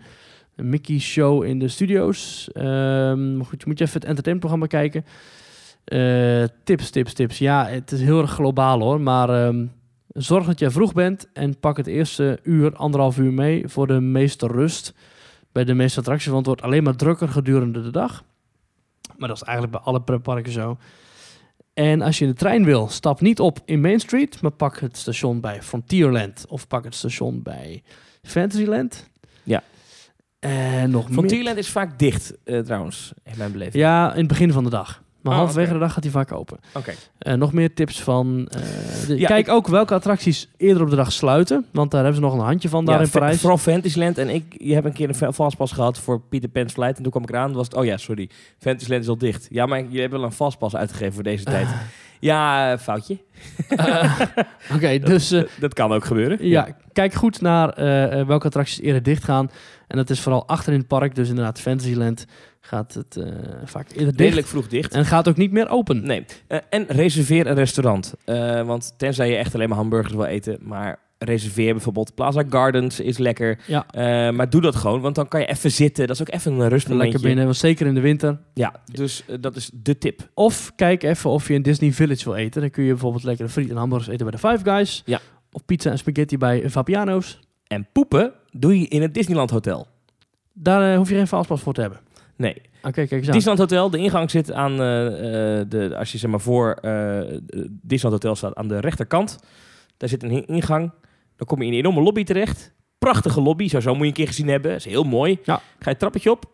Mickey 0.55 0.99
show 0.99 1.43
in 1.43 1.59
de 1.59 1.67
studio's. 1.67 2.49
Ehm, 2.53 3.39
goed, 3.39 3.61
je 3.61 3.67
moet 3.67 3.77
je 3.77 3.83
even 3.83 3.99
het 3.99 4.05
entertainmentprogramma 4.05 4.65
kijken. 4.67 5.05
Eh, 5.83 6.43
tips, 6.63 6.89
tips, 6.89 7.13
tips. 7.13 7.37
Ja, 7.37 7.65
het 7.65 7.91
is 7.91 8.01
heel 8.01 8.21
erg 8.21 8.31
globaal 8.31 8.79
hoor. 8.79 9.01
Maar 9.01 9.29
ehm, 9.29 9.65
zorg 10.07 10.45
dat 10.45 10.59
je 10.59 10.71
vroeg 10.71 10.93
bent 10.93 11.29
en 11.33 11.59
pak 11.59 11.77
het 11.77 11.87
eerste 11.87 12.39
uur, 12.43 12.75
anderhalf 12.75 13.17
uur 13.17 13.33
mee 13.33 13.67
voor 13.67 13.87
de 13.87 13.99
meeste 13.99 14.47
rust 14.47 14.93
bij 15.51 15.63
de 15.63 15.73
meeste 15.73 15.99
attracties. 15.99 16.31
Want 16.31 16.45
het 16.45 16.47
wordt 16.47 16.61
alleen 16.61 16.83
maar 16.83 16.95
drukker 16.95 17.27
gedurende 17.27 17.81
de 17.81 17.91
dag. 17.91 18.23
Maar 19.17 19.27
dat 19.27 19.37
is 19.37 19.43
eigenlijk 19.43 19.77
bij 19.77 19.85
alle 19.85 20.01
pretparken 20.01 20.51
zo. 20.51 20.77
En 21.73 22.01
als 22.01 22.17
je 22.17 22.25
in 22.25 22.31
de 22.31 22.37
trein 22.37 22.63
wil, 22.63 22.89
stap 22.89 23.21
niet 23.21 23.39
op 23.39 23.59
in 23.65 23.81
Main 23.81 23.99
Street, 23.99 24.41
maar 24.41 24.51
pak 24.51 24.79
het 24.79 24.97
station 24.97 25.39
bij 25.39 25.61
Frontierland 25.61 26.45
of 26.47 26.67
pak 26.67 26.83
het 26.83 26.95
station 26.95 27.41
bij 27.41 27.83
Fantasyland. 28.21 29.09
Ja. 30.41 30.49
En 30.49 30.91
nog. 30.91 31.07
Frontierland 31.11 31.57
is 31.57 31.69
vaak 31.69 31.99
dicht, 31.99 32.33
eh, 32.43 32.59
trouwens, 32.59 33.11
in 33.23 33.33
mijn 33.37 33.51
beleving. 33.51 33.75
Ja, 33.83 34.11
in 34.11 34.17
het 34.19 34.27
begin 34.27 34.51
van 34.51 34.63
de 34.63 34.69
dag. 34.69 35.01
Maar 35.21 35.33
Oh, 35.33 35.39
halverwege 35.39 35.73
de 35.73 35.79
dag 35.79 35.93
gaat 35.93 36.03
hij 36.03 36.11
vaak 36.11 36.31
open. 36.31 36.57
Oké. 36.73 36.91
Eh, 37.17 37.33
nog 37.33 37.53
meer 37.53 37.73
tips 37.73 38.01
van... 38.01 38.47
eh, 38.51 38.61
de- 39.07 39.19
Ja, 39.19 39.27
kijk 39.27 39.47
ik- 39.47 39.53
ook 39.53 39.67
welke 39.67 39.93
attracties 39.93 40.47
eerder 40.57 40.83
op 40.83 40.89
de 40.89 40.95
dag 40.95 41.11
sluiten. 41.11 41.65
Want 41.71 41.91
daar 41.91 42.03
hebben 42.03 42.21
ze 42.21 42.25
nog 42.27 42.33
een 42.37 42.45
handje 42.45 42.69
van 42.69 42.85
daar 42.85 42.95
Ja, 42.99 43.01
in 43.03 43.09
Parijs. 43.09 43.39
Vooral 43.39 43.57
Fantasyland. 43.57 44.17
En 44.17 44.29
ik, 44.29 44.55
je 44.57 44.73
hebt 44.73 44.85
een 44.85 44.93
keer 44.93 45.09
een 45.09 45.33
fastpass 45.33 45.73
gehad 45.73 45.99
voor 45.99 46.21
Peter 46.21 46.49
Pan's 46.49 46.73
Flight. 46.73 46.97
En 46.97 47.01
toen 47.03 47.11
kwam 47.11 47.23
ik 47.23 47.29
eraan. 47.29 47.53
Was 47.53 47.65
het, 47.65 47.75
oh 47.75 47.85
ja, 47.85 47.97
sorry. 47.97 48.29
Fantasyland 48.59 49.03
is 49.03 49.09
al 49.09 49.17
dicht. 49.17 49.47
Ja, 49.49 49.65
maar 49.65 49.83
je 49.89 49.99
hebt 49.99 50.11
wel 50.11 50.23
een 50.23 50.31
fastpass 50.31 50.75
uitgegeven 50.75 51.13
voor 51.13 51.23
deze 51.23 51.43
tijd. 51.43 51.67
Ja, 52.19 52.71
eh, 52.71 52.77
foutje. 52.79 53.17
Eh, 53.69 54.19
Oké, 54.75 54.99
dus 54.99 55.31
eh, 55.31 55.43
Dat 55.59 55.73
kan 55.73 55.91
ook 55.93 56.05
gebeuren. 56.05 56.47
ja, 56.47 56.67
kijk 56.93 57.13
goed 57.13 57.41
naar 57.41 57.69
eh, 57.69 58.19
eh, 58.19 58.27
welke 58.27 58.45
attracties 58.47 58.81
eerder 58.81 59.03
dicht 59.03 59.23
gaan. 59.23 59.49
En 59.91 59.97
dat 59.97 60.09
is 60.09 60.19
vooral 60.19 60.47
achter 60.47 60.73
in 60.73 60.79
het 60.79 60.87
park. 60.87 61.15
Dus 61.15 61.29
inderdaad, 61.29 61.59
Fantasyland 61.59 62.25
gaat 62.59 62.93
het 62.93 63.17
eh, 63.17 63.25
vaak. 63.65 63.91
Redelijk 63.91 64.47
vroeg 64.47 64.67
dicht. 64.67 64.93
En 64.93 65.05
gaat 65.05 65.27
ook 65.27 65.37
niet 65.37 65.51
meer 65.51 65.69
open. 65.69 66.05
Nee. 66.05 66.25
Eh, 66.47 66.59
en 66.69 66.85
reserveer 66.87 67.47
een 67.47 67.55
restaurant. 67.55 68.13
Eh, 68.25 68.61
want 68.61 68.93
tenzij 68.97 69.29
je 69.29 69.35
echt 69.35 69.55
alleen 69.55 69.69
maar 69.69 69.77
hamburgers 69.77 70.13
wil 70.13 70.25
eten. 70.25 70.57
Maar 70.61 70.99
reserveer 71.17 71.73
bijvoorbeeld 71.73 72.15
Plaza 72.15 72.43
Gardens 72.49 72.99
is 72.99 73.17
lekker. 73.17 73.59
Ja. 73.67 73.85
Maar 74.31 74.49
doe 74.49 74.61
dat 74.61 74.75
gewoon. 74.75 75.01
Want 75.01 75.15
dan 75.15 75.27
kan 75.27 75.39
je 75.39 75.45
even 75.45 75.71
zitten. 75.71 76.07
Dat 76.07 76.15
is 76.15 76.21
ook 76.21 76.33
even 76.33 76.51
een 76.51 76.69
rustmomentje. 76.69 77.11
Lekker 77.11 77.21
binnen, 77.21 77.45
want 77.45 77.57
zeker 77.57 77.87
in 77.87 77.93
de 77.93 78.01
winter. 78.01 78.39
Ja, 78.53 78.73
dus 78.91 79.23
dat 79.39 79.55
is 79.55 79.69
de 79.73 79.97
tip. 79.97 80.29
Of 80.33 80.71
kijk 80.75 81.03
even 81.03 81.29
of 81.29 81.47
je 81.47 81.53
in 81.53 81.61
Disney 81.61 81.91
Village 81.91 82.23
wil 82.23 82.35
eten. 82.35 82.61
Dan 82.61 82.69
kun 82.69 82.83
je 82.83 82.89
bijvoorbeeld 82.91 83.23
lekkere 83.23 83.49
friet 83.49 83.69
en 83.69 83.75
hamburgers 83.75 84.09
eten 84.09 84.29
bij 84.29 84.39
de 84.39 84.47
Five 84.47 84.63
Guys. 84.71 85.01
Ja. 85.05 85.19
Of 85.51 85.65
pizza 85.65 85.91
en 85.91 85.97
spaghetti 85.97 86.37
bij 86.37 86.69
Vapiano's. 86.69 87.39
En 87.67 87.87
poepen 87.91 88.33
doe 88.51 88.79
je 88.79 88.87
in 88.87 89.01
het 89.01 89.13
Disneyland 89.13 89.49
Hotel. 89.49 89.87
Daar 90.53 90.91
eh, 90.91 90.97
hoef 90.97 91.09
je 91.09 91.15
geen 91.15 91.27
fastpass 91.27 91.63
voor 91.63 91.73
te 91.73 91.81
hebben. 91.81 91.99
Nee, 92.35 92.55
Oké, 92.83 92.91
kijk 92.91 93.11
eens 93.11 93.27
aan. 93.27 93.33
Disneyland 93.33 93.59
Hotel, 93.69 93.89
de 93.89 93.97
ingang 93.97 94.31
zit 94.31 94.51
aan 94.51 94.71
eh, 94.81 95.59
eh, 95.59 95.65
de, 95.69 95.95
als 95.97 96.11
je 96.11 96.17
zeg 96.17 96.29
maar 96.31 96.39
voor 96.41 96.75
Disneyland 97.81 98.23
Hotel 98.23 98.35
staat 98.35 98.55
aan 98.55 98.67
de 98.67 98.79
rechterkant. 98.79 99.39
Daar 99.97 100.09
zit 100.09 100.23
een 100.23 100.31
in- 100.31 100.45
ingang. 100.47 100.91
Dan 101.35 101.47
kom 101.47 101.59
je 101.61 101.65
in 101.67 101.71
een 101.73 101.77
enorme 101.79 102.01
lobby 102.01 102.23
terecht. 102.23 102.73
Prachtige 102.97 103.41
lobby, 103.41 103.67
zo, 103.67 103.79
zo 103.79 103.91
moet 103.91 104.01
je 104.01 104.07
een 104.07 104.13
keer 104.13 104.27
gezien 104.27 104.47
hebben. 104.47 104.75
is 104.75 104.85
heel 104.85 105.03
mooi. 105.03 105.39
Ja. 105.43 105.55
Ga 105.55 105.61
je 105.79 105.89
het 105.89 105.99
trappetje 105.99 106.31
op 106.31 106.45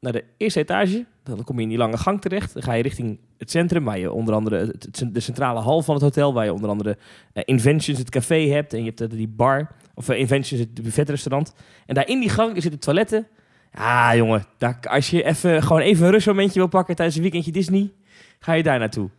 naar 0.00 0.12
de 0.12 0.24
eerste 0.36 0.60
etage. 0.60 1.04
Dan 1.22 1.44
kom 1.44 1.56
je 1.56 1.62
in 1.62 1.68
die 1.68 1.78
lange 1.78 1.96
gang 1.96 2.20
terecht. 2.20 2.54
Dan 2.54 2.62
ga 2.62 2.72
je 2.72 2.82
richting 2.82 3.18
het 3.38 3.50
centrum, 3.50 3.84
waar 3.84 3.98
je 3.98 4.12
onder 4.12 4.34
andere 4.34 4.56
het- 4.56 5.04
de 5.12 5.20
centrale 5.20 5.60
hal 5.60 5.82
van 5.82 5.94
het 5.94 6.02
hotel, 6.02 6.32
waar 6.34 6.44
je 6.44 6.52
onder 6.52 6.70
andere 6.70 6.98
Inventions, 7.32 7.98
het 7.98 8.10
café 8.10 8.48
hebt. 8.48 8.72
En 8.72 8.84
je 8.84 8.92
hebt 8.96 9.10
die 9.10 9.28
bar, 9.28 9.70
of 9.94 10.08
eh, 10.08 10.18
Inventions, 10.18 10.60
het 10.60 10.82
buffetrestaurant. 10.82 11.54
En 11.86 11.94
daar 11.94 12.08
in 12.08 12.20
die 12.20 12.28
gang 12.28 12.62
zitten 12.62 12.80
toiletten. 12.80 13.26
Ah, 13.74 14.10
jongen, 14.14 14.44
daar, 14.58 14.78
als 14.88 15.10
je 15.10 15.22
even, 15.22 15.62
gewoon 15.62 15.80
even 15.82 16.04
een 16.06 16.12
rustmomentje 16.12 16.58
wil 16.58 16.68
pakken 16.68 16.94
tijdens 16.94 17.16
een 17.16 17.22
weekendje 17.22 17.52
Disney, 17.52 17.92
ga 18.38 18.52
je 18.52 18.62
daar 18.62 18.78
naartoe. 18.78 19.10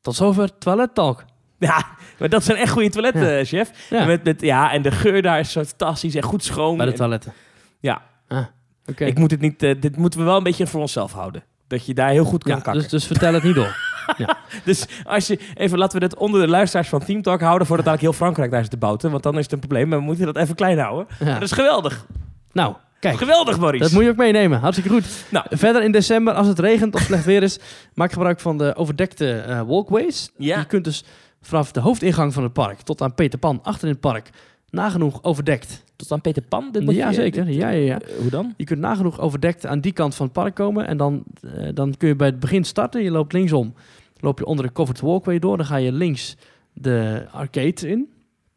Tot 0.00 0.14
zover 0.14 0.58
Toilet 0.58 0.94
Talk. 0.94 1.24
Ja, 1.58 1.86
maar 2.18 2.28
dat 2.28 2.44
zijn 2.44 2.58
echt 2.58 2.72
goede 2.72 2.88
toiletten, 2.90 3.22
Ja. 3.22 3.38
eh, 3.38 3.44
chef. 3.46 3.70
Ja, 3.90 4.04
Met, 4.04 4.24
met, 4.24 4.40
ja, 4.40 4.72
en 4.72 4.82
de 4.82 4.90
geur 4.90 5.22
daar 5.22 5.38
is 5.38 5.52
zo 5.52 5.64
fantastisch 5.64 6.14
en 6.14 6.22
goed 6.22 6.44
schoon. 6.44 6.76
bij 6.76 6.86
de 6.86 6.92
En- 6.92 6.98
toiletten. 6.98 7.32
Ja. 7.80 8.02
Ah, 8.28 8.44
oké. 8.86 9.04
Ik 9.04 9.18
moet 9.18 9.30
het 9.30 9.40
niet, 9.40 9.62
eh, 9.62 9.80
dit 9.80 9.96
moeten 9.96 10.18
we 10.20 10.24
wel 10.26 10.36
een 10.36 10.42
beetje 10.42 10.66
voor 10.66 10.80
onszelf 10.80 11.12
houden. 11.12 11.42
Dat 11.66 11.86
je 11.86 11.94
daar 11.94 12.10
heel 12.10 12.24
goed 12.24 12.42
kan 12.42 12.56
Ja, 12.56 12.60
kakken. 12.60 12.82
dus, 12.82 12.90
dus 12.90 13.06
vertel 13.06 13.34
het 13.34 13.42
niet 13.42 13.54
door. 13.54 13.76
Dus 14.64 14.86
als 15.04 15.26
je, 15.26 15.38
even 15.54 15.78
laten 15.78 16.00
we 16.00 16.08
dat 16.08 16.18
onder 16.18 16.40
de 16.40 16.48
luisteraars 16.48 16.88
van 16.88 17.04
Team 17.04 17.22
Talk 17.22 17.40
houden, 17.40 17.66
voordat 17.66 17.86
eigenlijk 17.86 18.16
heel 18.16 18.26
Frankrijk 18.26 18.50
daar 18.50 18.62
zit 18.62 18.70
te 18.70 18.76
bouten. 18.76 19.10
Want 19.10 19.22
dan 19.22 19.38
is 19.38 19.42
het 19.42 19.52
een 19.52 19.58
probleem, 19.58 19.88
maar 19.88 19.98
we 19.98 20.04
moeten 20.04 20.26
dat 20.26 20.36
even 20.36 20.54
klein 20.54 20.78
houden. 20.78 21.06
Ja. 21.18 21.32
Dat 21.32 21.42
is 21.42 21.52
geweldig. 21.52 22.06
Nou, 22.52 22.74
kijk. 23.00 23.16
Geweldig, 23.16 23.58
Maurice. 23.58 23.82
Dat 23.82 23.92
moet 23.92 24.02
je 24.02 24.10
ook 24.10 24.16
meenemen. 24.16 24.60
Hartstikke 24.60 24.90
goed. 24.90 25.06
Nou. 25.28 25.46
Verder 25.50 25.82
in 25.82 25.92
december, 25.92 26.34
als 26.34 26.46
het 26.46 26.58
regent 26.58 26.94
of 26.94 27.00
slecht 27.00 27.24
weer 27.24 27.42
is, 27.42 27.58
maak 27.94 28.12
gebruik 28.12 28.40
van 28.40 28.58
de 28.58 28.74
overdekte 28.76 29.32
eh, 29.32 29.60
walkways. 29.60 30.30
Ja. 30.36 30.58
Je 30.58 30.64
kunt 30.64 30.84
dus 30.84 31.04
vanaf 31.42 31.72
de 31.72 31.80
hoofdingang 31.80 32.32
van 32.32 32.42
het 32.42 32.52
park 32.52 32.80
tot 32.80 33.02
aan 33.02 33.14
Peter 33.14 33.38
Pan 33.38 33.60
achter 33.62 33.86
in 33.86 33.92
het 33.92 34.00
park 34.00 34.30
nagenoeg 34.70 35.22
overdekt. 35.22 35.84
Tot 35.96 36.12
aan 36.12 36.20
Peter 36.20 36.42
Pan? 36.42 36.68
Dit 36.72 36.90
Ja, 36.90 37.12
zeker. 37.12 37.44
dit- 37.44 37.54
Ja, 37.54 37.68
ja, 37.68 37.84
ja. 37.84 38.00
eh, 38.00 38.16
hoe 38.20 38.30
dan? 38.30 38.54
Je 38.56 38.64
kunt 38.64 38.80
nagenoeg 38.80 39.20
overdekt 39.20 39.66
aan 39.66 39.80
die 39.80 39.92
kant 39.92 40.14
van 40.14 40.24
het 40.26 40.34
park 40.34 40.54
komen. 40.54 40.86
En 40.86 40.96
dan, 40.96 41.22
eh, 41.54 41.68
dan 41.74 41.94
kun 41.96 42.08
je 42.08 42.16
bij 42.16 42.26
het 42.26 42.40
begin 42.40 42.64
starten. 42.64 43.02
Je 43.02 43.10
loopt 43.10 43.32
linksom. 43.32 43.74
loop 44.22 44.38
je 44.38 44.44
onder 44.44 44.64
de 44.66 44.72
covered 44.72 45.00
walkway 45.00 45.38
door. 45.38 45.56
Dan 45.56 45.66
ga 45.66 45.76
je 45.76 45.92
links 45.92 46.36
de 46.72 47.26
arcade 47.30 47.88
in. 47.88 48.08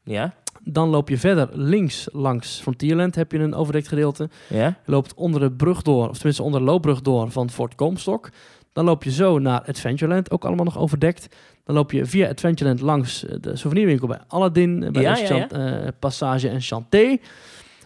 Ja? 0.04 0.34
Dan 0.64 0.90
loop 0.90 1.10
je 1.10 1.18
verder 1.18 1.50
links 1.52 2.08
langs 2.12 2.60
Frontierland. 2.62 3.16
Heb 3.16 3.32
je 3.32 3.40
een 3.40 3.54
overdekt 3.56 3.88
gedeelte. 3.88 4.30
Ja? 4.50 4.66
Je 4.86 4.92
loopt 4.92 5.14
onder 5.14 5.40
de 5.42 5.52
brug 5.52 5.82
door. 5.82 6.10
Of 6.10 6.16
tenminste 6.16 6.44
onder 6.44 6.60
de 6.60 6.66
loopbrug 6.66 7.02
door 7.02 7.32
van 7.32 7.50
Fort 7.50 7.76
Comstock. 7.76 8.30
Dan 8.74 8.86
loop 8.86 9.04
je 9.04 9.12
zo 9.12 9.40
naar 9.40 9.62
Adventureland. 9.68 10.32
Ook 10.32 10.46
allemaal 10.46 10.66
nog 10.66 10.78
overdekt. 10.78 11.36
Dan 11.64 11.76
loop 11.76 11.92
je 11.92 12.06
via 12.06 12.30
Adventureland 12.30 12.82
langs 12.82 13.26
eh, 13.26 13.36
de 13.42 13.56
souvenirwinkel 13.56 14.08
bij 14.08 14.20
Aladdin. 14.28 14.84
eh, 14.84 14.92
Bij 14.92 15.02
Ja, 15.02 15.14
de 15.14 15.20
ja, 15.22 15.26
Chan- 15.28 15.50
eh, 15.62 15.88
Passage 16.00 16.50
en 16.50 16.62
Chanté. 16.62 17.18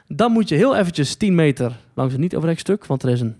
Dan 0.07 0.31
moet 0.31 0.49
je 0.49 0.55
heel 0.55 0.75
eventjes 0.75 1.15
10 1.15 1.35
meter 1.35 1.77
langs 1.93 2.13
een 2.13 2.19
niet 2.19 2.35
overdekt 2.35 2.59
stuk. 2.59 2.85
Want 2.85 3.03
er 3.03 3.09
is 3.09 3.21
een 3.21 3.39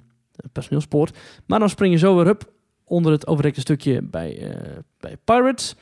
personeelspoort. 0.51 1.17
Maar 1.45 1.59
dan 1.59 1.69
spring 1.69 1.93
je 1.93 1.99
zo 1.99 2.15
weer 2.15 2.27
up 2.27 2.51
onder 2.83 3.11
het 3.11 3.27
overdekte 3.27 3.59
stukje 3.59 4.01
bij, 4.01 4.55
bij 4.99 5.17
Pirates. 5.23 5.75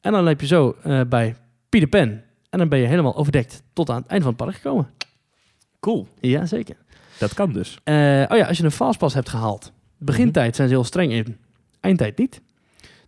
En 0.00 0.12
dan 0.12 0.24
loop 0.24 0.40
je 0.40 0.46
zo 0.46 0.76
eh, 0.82 1.00
bij 1.08 1.34
Peter 1.68 1.88
Pan. 1.88 2.20
En 2.50 2.58
dan 2.58 2.68
ben 2.68 2.78
je 2.78 2.86
helemaal 2.86 3.16
overdekt 3.16 3.62
tot 3.72 3.90
aan 3.90 3.96
het 4.02 4.06
eind 4.06 4.22
van 4.22 4.32
het 4.32 4.42
park 4.44 4.54
gekomen. 4.56 4.88
Cool. 5.80 6.08
Ja, 6.20 6.46
zeker. 6.46 6.76
Dat 7.18 7.34
kan 7.34 7.52
dus. 7.52 7.74
Oh 7.84 7.92
ja, 8.36 8.46
als 8.46 8.58
je 8.58 8.64
een 8.64 8.70
fastpass 8.70 9.14
hebt 9.14 9.28
gehaald. 9.28 9.72
Begintijd 9.98 10.56
zijn 10.56 10.68
ze 10.68 10.74
heel 10.74 10.84
streng 10.84 11.12
in. 11.12 11.36
Eindtijd 11.80 12.18
niet. 12.18 12.40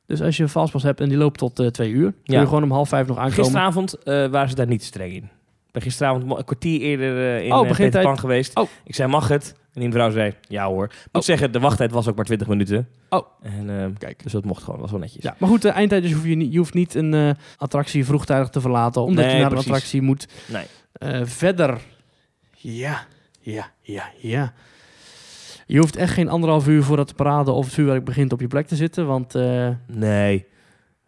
Dus 0.09 0.23
als 0.23 0.37
je 0.37 0.43
een 0.43 0.49
fastpass 0.49 0.85
hebt 0.85 1.01
en 1.01 1.09
die 1.09 1.19
loopt 1.19 1.39
tot 1.39 1.59
eh, 1.59 1.67
twee 1.67 1.91
uur, 1.91 2.11
kun 2.11 2.35
Ja. 2.35 2.41
je 2.41 2.47
gewoon 2.47 2.63
om 2.63 2.71
half 2.71 2.89
vijf 2.89 3.07
nog 3.07 3.17
aankomen. 3.17 3.45
Gisteravond 3.45 3.95
eh, 4.03 4.27
waren 4.27 4.49
ze 4.49 4.55
daar 4.55 4.67
niet 4.67 4.83
streng 4.85 5.13
in. 5.13 5.23
Ik 5.67 5.73
ben 5.75 5.83
gisteravond 5.83 6.23
een 6.39 6.45
kwartier 6.45 6.81
eerder 6.81 7.37
eh, 7.37 7.45
in 7.45 7.53
Oh. 7.53 7.71
Peter 7.77 8.03
Pan 8.03 8.19
geweest. 8.19 8.57
Oh. 8.57 8.69
Ik 8.85 8.95
zei, 8.95 9.09
mag 9.11 9.29
het? 9.29 9.55
En 9.75 9.81
die 9.81 9.89
mevrouw 9.89 10.11
zei, 10.11 10.35
ja 10.49 10.67
hoor. 10.67 10.85
Ik 10.85 10.91
moet 11.13 11.23
Oh. 11.23 11.23
zeggen, 11.23 11.53
de 11.53 11.59
wachttijd 11.61 11.91
was 11.93 12.09
ook 12.09 12.17
maar 12.17 12.25
20 12.25 12.49
minuten. 12.49 12.89
Oh. 13.09 13.27
En, 13.43 13.95
Kijk. 13.99 14.23
Dus 14.23 14.33
dat 14.33 14.45
mocht 14.45 14.63
gewoon, 14.63 14.81
was 14.81 14.91
wel 14.91 15.01
netjes. 15.01 15.23
Ja, 15.23 15.35
maar 15.39 15.49
goed, 15.49 15.63
de 15.63 15.69
eindtijdens 15.69 16.13
hoef 16.13 16.25
je 16.27 16.35
niet, 16.35 16.53
je 16.53 16.59
hoeft 16.59 16.75
niet 16.75 16.95
een 16.95 17.37
attractie 17.57 18.05
vroegtijdig 18.05 18.49
te 18.49 18.61
verlaten, 18.61 19.03
omdat 19.03 19.25
Nee, 19.25 19.35
je 19.35 19.41
naar 19.41 19.49
precies. 19.51 19.67
een 19.67 19.73
attractie 19.73 20.03
moet. 20.03 20.29
Nee. 20.47 21.27
Verder, 21.27 21.81
ja, 22.57 23.07
ja, 23.41 23.71
ja, 23.81 24.05
ja. 24.19 24.53
Je 25.71 25.79
hoeft 25.79 25.97
echt 25.97 26.13
geen 26.13 26.29
anderhalf 26.29 26.69
uur 26.69 26.83
voordat 26.83 27.09
de 27.09 27.15
parade 27.15 27.51
of 27.51 27.65
het 27.65 27.75
vuurwerk 27.75 28.05
begint 28.05 28.33
op 28.33 28.41
je 28.41 28.47
plek 28.47 28.67
te 28.67 28.77
zitten, 28.77 29.07
want 29.07 29.35
eh, 29.35 29.69
Nee. 29.87 30.47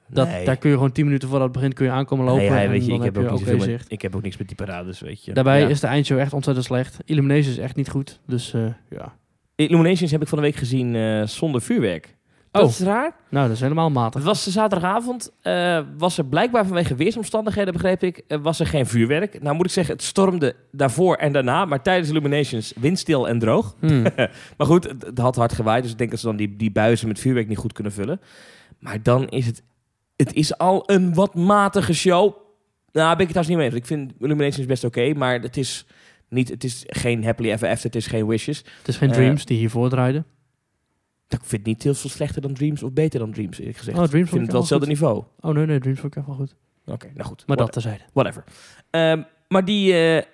dat, 0.08 0.28
nee. 0.28 0.44
daar 0.44 0.56
kun 0.56 0.68
je 0.70 0.76
gewoon 0.76 0.92
10 0.92 1.04
minuten 1.04 1.28
voordat 1.28 1.46
het 1.46 1.56
begint 1.56 1.74
kun 1.74 1.84
je 1.86 1.92
aankomen 1.92 2.24
lopen 2.24 2.40
Nee, 2.52 2.62
ja, 2.62 2.68
weet 2.68 2.86
je, 2.86 2.92
ik 2.92 3.02
heb, 3.02 3.16
ook 3.18 3.44
met- 3.44 3.84
ik 3.88 4.02
heb 4.02 4.16
ook 4.16 4.22
niks 4.22 4.36
met 4.36 4.46
die 4.46 4.56
parades, 4.56 5.00
weet 5.00 5.24
je. 5.24 5.32
Daarbij 5.32 5.60
Ja. 5.60 5.68
is 5.68 5.80
de 5.80 5.86
eindshow 5.86 6.18
echt 6.18 6.32
ontzettend 6.32 6.66
slecht. 6.66 6.98
Illumination 7.04 7.52
is 7.52 7.58
echt 7.58 7.76
niet 7.76 7.88
goed, 7.88 8.20
dus 8.26 8.52
eh, 8.54 8.60
ja. 8.90 9.14
Illuminations 9.54 10.10
heb 10.10 10.22
ik 10.22 10.28
van 10.28 10.38
de 10.38 10.44
week 10.44 10.54
gezien 10.56 10.94
eh, 10.94 11.22
zonder 11.26 11.60
vuurwerk. 11.62 12.16
Oh. 12.52 12.60
Dat 12.60 12.70
is 12.70 12.80
raar. 12.80 13.12
Nou, 13.28 13.46
dat 13.46 13.56
is 13.56 13.62
helemaal 13.62 13.90
matig. 13.90 14.14
Het 14.14 14.24
was 14.24 14.44
de 14.44 14.50
zaterdagavond. 14.50 15.32
eh, 15.42 15.80
was 15.98 16.18
er 16.18 16.24
blijkbaar 16.24 16.66
vanwege 16.66 16.94
weersomstandigheden, 16.94 17.72
begreep 17.72 18.02
ik, 18.02 18.22
eh, 18.28 18.38
was 18.42 18.60
er 18.60 18.66
geen 18.66 18.86
vuurwerk. 18.86 19.42
Nou 19.42 19.56
moet 19.56 19.66
ik 19.66 19.72
zeggen, 19.72 19.94
het 19.94 20.02
stormde 20.02 20.54
daarvoor 20.72 21.16
en 21.16 21.32
daarna. 21.32 21.64
Maar 21.64 21.82
tijdens 21.82 22.08
Illuminations 22.10 22.72
windstil 22.76 23.28
en 23.28 23.38
droog. 23.38 23.74
Hmm. 23.80 24.02
Maar 24.56 24.66
goed, 24.66 24.84
het, 24.84 25.02
het 25.06 25.18
had 25.18 25.36
hard 25.36 25.52
gewaaid. 25.52 25.82
Dus 25.82 25.92
ik 25.92 25.98
denk 25.98 26.10
dat 26.10 26.20
ze 26.20 26.26
dan 26.26 26.36
die, 26.36 26.56
die 26.56 26.70
buizen 26.70 27.08
met 27.08 27.18
vuurwerk 27.18 27.48
niet 27.48 27.58
goed 27.58 27.72
kunnen 27.72 27.92
vullen. 27.92 28.20
Maar 28.78 29.02
dan 29.02 29.28
is 29.28 29.46
het... 29.46 29.62
Het 30.16 30.32
is 30.32 30.58
al 30.58 30.82
een 30.86 31.14
wat 31.14 31.34
matige 31.34 31.94
show. 31.94 32.34
Nou, 32.92 33.16
ben 33.16 33.26
ik 33.26 33.34
het 33.34 33.44
trouwens 33.44 33.48
niet 33.48 33.56
mee 33.56 33.66
eens. 33.66 33.74
Ik 33.76 33.86
vind 33.86 34.12
Illuminations 34.18 34.66
best 34.66 34.84
oké. 34.84 35.12
maar 35.14 35.40
het 35.40 35.56
is, 35.56 35.86
niet, 36.28 36.48
het 36.48 36.64
is 36.64 36.84
geen 36.86 37.24
Happily 37.24 37.50
Ever 37.50 37.68
After. 37.68 37.84
Het 37.86 37.94
is 37.96 38.06
geen 38.06 38.26
Wishes. 38.26 38.58
Het 38.78 38.88
is 38.88 38.96
geen 38.96 39.08
Eh, 39.08 39.14
Dreams 39.14 39.44
die 39.44 39.58
hiervoor 39.58 39.88
draaiden. 39.88 40.24
Ik 41.32 41.38
vind 41.40 41.50
het 41.50 41.66
niet 41.66 41.82
heel 41.82 41.94
veel 41.94 42.10
slechter 42.10 42.42
dan 42.42 42.54
Dreams 42.54 42.82
of 42.82 42.92
beter 42.92 43.18
dan 43.18 43.32
Dreams, 43.32 43.58
eerlijk 43.58 43.78
gezegd. 43.78 43.98
Oh, 43.98 44.04
Dreams 44.04 44.26
ik 44.26 44.32
vind 44.32 44.42
het 44.42 44.52
wel 44.52 44.60
hetzelfde 44.60 44.86
niveau. 44.86 45.24
Oh 45.40 45.54
nee, 45.54 45.66
nee, 45.66 45.80
Dreams 45.80 46.00
vond 46.00 46.12
ik 46.12 46.18
echt 46.18 46.28
wel 46.28 46.36
goed. 46.36 46.54
Oké, 46.86 47.10
nou 47.14 47.28
goed. 47.28 47.46
Maar 47.46 47.56
dat 47.56 47.72
terzijde. 47.72 48.02
Whatever. 48.12 48.44
Ehm, 48.90 49.22
maar 49.48 49.64
die, 49.64 49.92
eh, 49.92 50.16
eh, 50.18 50.24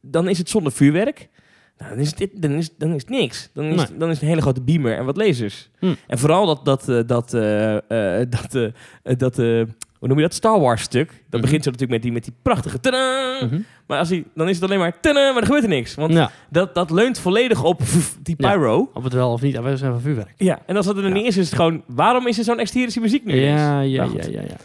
dan 0.00 0.28
is 0.28 0.38
het 0.38 0.48
zonder 0.48 0.72
vuurwerk. 0.72 1.28
Nou, 1.78 1.90
dan 1.90 1.98
is 1.98 2.10
het, 2.18 2.28
dan 2.34 2.50
is, 2.50 2.70
dan 2.76 2.88
is 2.94 3.00
het 3.00 3.10
niks. 3.10 3.48
Dan 3.54 3.64
is, 3.64 3.76
Nee. 3.88 3.98
dan 3.98 4.08
is 4.08 4.14
het 4.14 4.22
een 4.22 4.28
hele 4.28 4.40
grote 4.40 4.60
beamer 4.62 4.96
en 4.96 5.04
wat 5.04 5.16
lasers. 5.16 5.68
Hm. 5.78 5.94
En 6.06 6.18
vooral 6.18 6.46
dat, 6.46 6.64
dat, 6.64 6.88
eh, 6.88 7.00
dat, 7.06 7.34
eh, 7.34 8.20
eh, 8.20 8.26
dat, 8.36 8.52
dat 9.18 9.36
hoe 9.36 10.08
noem 10.08 10.16
je 10.16 10.22
dat, 10.22 10.34
Star 10.34 10.60
Wars 10.60 10.82
stuk. 10.82 11.08
Dat 11.08 11.16
Mhm. 11.30 11.40
begint 11.40 11.62
zo 11.64 11.70
natuurlijk 11.70 11.90
met 11.90 12.02
die, 12.02 12.12
met 12.12 12.24
die 12.24 12.32
prachtige. 12.42 12.78
Mhm. 13.46 13.60
Maar 13.86 13.98
als 13.98 14.08
die, 14.08 14.26
dan 14.34 14.48
is 14.48 14.54
het 14.54 14.64
alleen 14.64 14.78
maar 14.78 14.94
maar 15.02 15.36
er 15.36 15.42
gebeurt 15.44 15.62
er 15.62 15.68
niks. 15.68 15.94
Want 15.94 16.12
Ja, 16.12 16.30
dat, 16.50 16.74
dat 16.74 16.90
leunt 16.90 17.18
volledig 17.18 17.64
op 17.64 17.80
die 18.22 18.34
Ja. 18.38 18.50
pyro. 18.52 18.90
of 18.94 19.04
het 19.04 19.12
wel 19.12 19.32
of 19.32 19.42
niet 19.42 19.56
aanwezig 19.56 19.78
zijn 19.78 19.92
van 19.92 20.00
vuurwerk. 20.00 20.32
Ja, 20.36 20.58
en 20.66 20.76
als 20.76 20.86
dat 20.86 20.96
er 20.96 21.02
Ja. 21.06 21.08
niet 21.12 21.26
is, 21.26 21.36
is 21.36 21.46
het 21.46 21.54
gewoon... 21.54 21.82
Waarom 21.86 22.26
is 22.26 22.38
er 22.38 22.44
zo'n 22.44 22.58
exterische 22.58 23.00
muziek 23.00 23.24
nu? 23.24 23.34
Ja, 23.40 23.80
ja, 23.80 24.04
ja, 24.04 24.30
ja. 24.30 24.56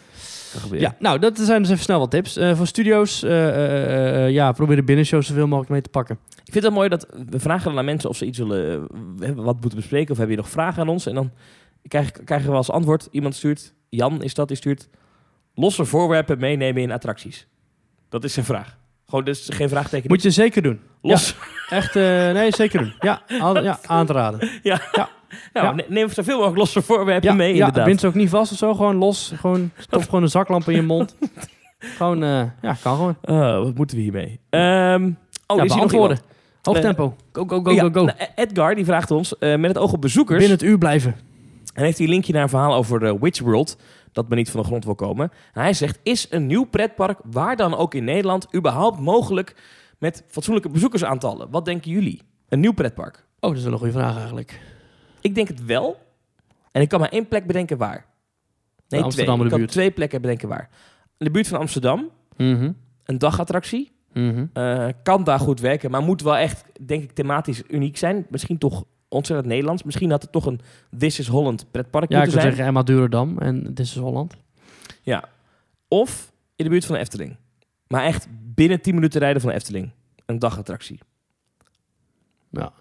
Ja, 0.80 0.96
nou, 1.00 1.20
dat 1.20 1.38
zijn 1.40 1.62
dus 1.62 1.72
even 1.72 1.84
snel 1.84 2.00
wat 2.00 2.12
tips. 2.12 2.38
Eh, 2.38 2.56
voor 2.58 2.68
studio's, 2.68 3.24
eh, 3.24 4.26
eh, 4.26 4.32
ja, 4.32 4.52
probeer 4.52 4.76
de 4.76 4.84
binnenshows 4.84 5.28
zoveel 5.28 5.48
mogelijk 5.48 5.70
mee 5.72 5.82
te 5.82 5.90
pakken. 5.90 6.18
Ik 6.30 6.52
vind 6.52 6.54
het 6.54 6.64
wel 6.64 6.74
mooi 6.74 6.90
dat 6.90 7.08
we 7.30 7.40
vragen 7.40 7.70
dan 7.70 7.78
aan 7.78 7.86
mensen 7.86 8.10
of 8.10 8.18
ze 8.18 8.26
iets 8.26 8.38
willen, 8.38 8.88
wat 9.36 9.60
moeten 9.60 9.76
bespreken 9.80 10.12
of 10.12 10.18
hebben 10.18 10.36
je 10.36 10.42
nog 10.42 10.52
vragen 10.52 10.82
aan 10.82 10.90
ons. 10.90 11.06
En 11.06 11.16
dan 11.16 11.32
krijg 11.88 12.08
ik- 12.08 12.22
krijgen 12.26 12.50
we 12.50 12.56
als 12.56 12.72
antwoord, 12.72 13.08
iemand 13.12 13.36
stuurt, 13.36 13.74
Jan 13.90 14.24
is 14.24 14.34
dat, 14.34 14.48
die 14.48 14.58
stuurt, 14.58 14.90
losse 15.56 15.86
voorwerpen 15.86 16.40
meenemen 16.40 16.82
in 16.82 16.92
attracties. 16.92 17.48
Dat 18.10 18.24
is 18.24 18.34
zijn 18.34 18.46
vraag. 18.46 18.78
Gewoon 19.14 19.26
dus 19.28 19.50
geen 19.54 19.70
vraagteken. 19.70 20.10
Moet 20.10 20.22
je 20.22 20.32
zeker 20.32 20.62
doen. 20.62 20.80
los. 21.02 21.36
Echt, 21.70 21.96
eh, 21.96 22.32
nee, 22.32 22.52
zeker 22.52 22.80
doen. 22.80 22.94
Ja, 23.00 23.22
aan, 23.40 23.64
ja, 23.64 23.80
aan 23.88 24.06
te 24.06 24.14
raden. 24.14 24.50
nou, 24.64 24.78
ja. 25.54 25.72
ne- 25.72 25.86
neem 25.88 26.10
zoveel 26.10 26.36
mogelijk 26.36 26.58
losse 26.58 26.82
voorwerpen 26.82 27.30
Ja, 27.30 27.36
mee 27.36 27.48
ja 27.56 27.60
inderdaad. 27.60 27.86
bind 27.86 28.00
ze 28.00 28.08
ook 28.08 28.14
niet 28.14 28.30
vast 28.30 28.52
of 28.52 28.58
zo. 28.58 28.74
Gewoon 28.74 28.96
los. 28.96 29.32
Gewoon, 29.36 29.72
stop 29.78 30.04
gewoon 30.04 30.22
een 30.24 30.30
zaklamp 30.30 30.70
in 30.70 30.76
je 30.76 30.82
mond. 30.82 31.16
gewoon, 31.80 32.24
eh, 32.24 32.44
ja, 32.62 32.76
kan 32.82 32.96
gewoon. 32.96 33.16
Oh, 33.22 33.64
wat 33.64 33.76
moeten 33.76 33.98
we 33.98 34.04
hiermee? 34.04 34.40
Ehm 34.50 35.12
oh, 35.48 35.58
ja, 35.58 35.64
is 35.64 35.74
hier 35.74 35.82
nog 35.82 35.92
iemand. 35.94 36.22
Hoog 36.62 36.76
Eh, 36.76 36.82
tempo. 36.82 37.16
Go, 37.32 37.46
go, 37.48 37.62
go, 37.62 37.72
Ja, 37.72 37.82
go, 37.82 37.90
go. 37.92 38.04
nou, 38.04 38.18
Edgar 38.36 38.76
die 38.76 38.86
vraagt 38.86 39.12
ons, 39.12 39.38
eh, 39.38 39.56
met 39.56 39.70
het 39.70 39.78
oog 39.78 39.94
op 39.94 40.02
bezoekers, 40.02 40.40
Binnen 40.40 40.58
het 40.58 40.68
uur 40.68 40.78
blijven. 40.78 41.16
En 41.74 41.84
heeft 41.84 41.98
hij 41.98 42.06
een 42.06 42.12
linkje 42.14 42.34
naar 42.34 42.42
een 42.44 42.50
verhaal 42.50 42.74
over 42.74 43.00
de 43.00 43.18
Witch 43.20 43.40
World, 43.42 43.78
dat 44.14 44.30
me 44.30 44.36
niet 44.36 44.50
van 44.52 44.60
de 44.62 44.66
grond 44.66 44.86
wil 44.86 44.96
komen. 44.96 45.32
En 45.54 45.62
hij 45.62 45.74
zegt, 45.74 46.00
is 46.04 46.28
een 46.30 46.46
nieuw 46.46 46.64
pretpark, 46.64 47.20
waar 47.24 47.56
dan 47.56 47.76
ook 47.76 47.94
in 47.94 48.04
Nederland, 48.04 48.56
überhaupt 48.56 49.00
mogelijk 49.00 49.56
met 50.00 50.24
fatsoenlijke 50.28 50.70
bezoekersaantallen? 50.70 51.50
Wat 51.50 51.66
denken 51.66 51.92
jullie? 51.92 52.22
Een 52.50 52.60
nieuw 52.60 52.74
pretpark? 52.74 53.26
Oh, 53.40 53.50
dat 53.50 53.58
is 53.58 53.64
wel 53.64 53.74
een 53.74 53.78
goede 53.80 53.94
vraag 53.94 54.16
eigenlijk. 54.18 54.62
Ik 55.22 55.36
denk 55.36 55.48
het 55.48 55.66
wel. 55.66 55.98
En 56.72 56.82
ik 56.82 56.90
kan 56.90 57.00
maar 57.00 57.10
één 57.10 57.28
plek 57.28 57.48
bedenken 57.48 57.78
waar. 57.78 58.06
Nee, 58.88 59.08
twee. 59.08 59.26
Ik 59.44 59.50
kan 59.50 59.66
twee 59.66 59.92
plekken 59.92 60.22
bedenken 60.22 60.48
waar. 60.48 60.70
In 61.18 61.26
de 61.26 61.32
buurt 61.32 61.48
van 61.48 61.60
Amsterdam, 61.60 62.10
Mhm. 62.38 62.72
een 63.04 63.18
dagattractie. 63.18 63.92
Mhm. 64.14 64.46
Eh, 64.54 64.88
kan 65.04 65.24
daar 65.24 65.40
goed 65.40 65.60
werken, 65.60 65.92
maar 65.92 66.02
moet 66.02 66.22
wel 66.22 66.36
echt, 66.36 66.66
denk 66.86 67.04
ik, 67.04 67.12
thematisch 67.12 67.64
uniek 67.68 67.98
zijn. 67.98 68.26
Misschien 68.30 68.58
toch 68.58 68.84
ontzettend 69.14 69.48
Nederlands. 69.50 69.84
Misschien 69.84 70.12
had 70.12 70.22
het 70.22 70.32
toch 70.32 70.46
een 70.46 70.60
This 70.98 71.20
is 71.20 71.28
Holland 71.28 71.66
pretpark 71.72 72.10
Ja, 72.12 72.18
ik 72.18 72.24
moeten 72.24 72.42
zou 72.42 72.54
zijn. 72.54 72.56
zeggen 72.56 72.66
Emma 72.66 72.84
Durendam 72.84 73.38
en 73.38 73.64
Dit 73.64 73.80
is 73.80 73.96
Holland. 73.96 74.34
Ja. 75.02 75.24
Of 75.88 76.32
in 76.56 76.64
de 76.66 76.72
buurt 76.72 76.86
van 76.86 76.96
de 76.96 77.02
Efteling. 77.02 77.38
Maar 77.88 78.04
echt 78.04 78.28
binnen 78.56 78.82
10 78.82 78.96
minuten 78.96 79.20
rijden 79.20 79.42
van 79.42 79.50
de 79.50 79.56
Efteling. 79.56 79.92
Een 80.26 80.40
dagattractie. 80.40 81.00
Ja. 82.50 82.74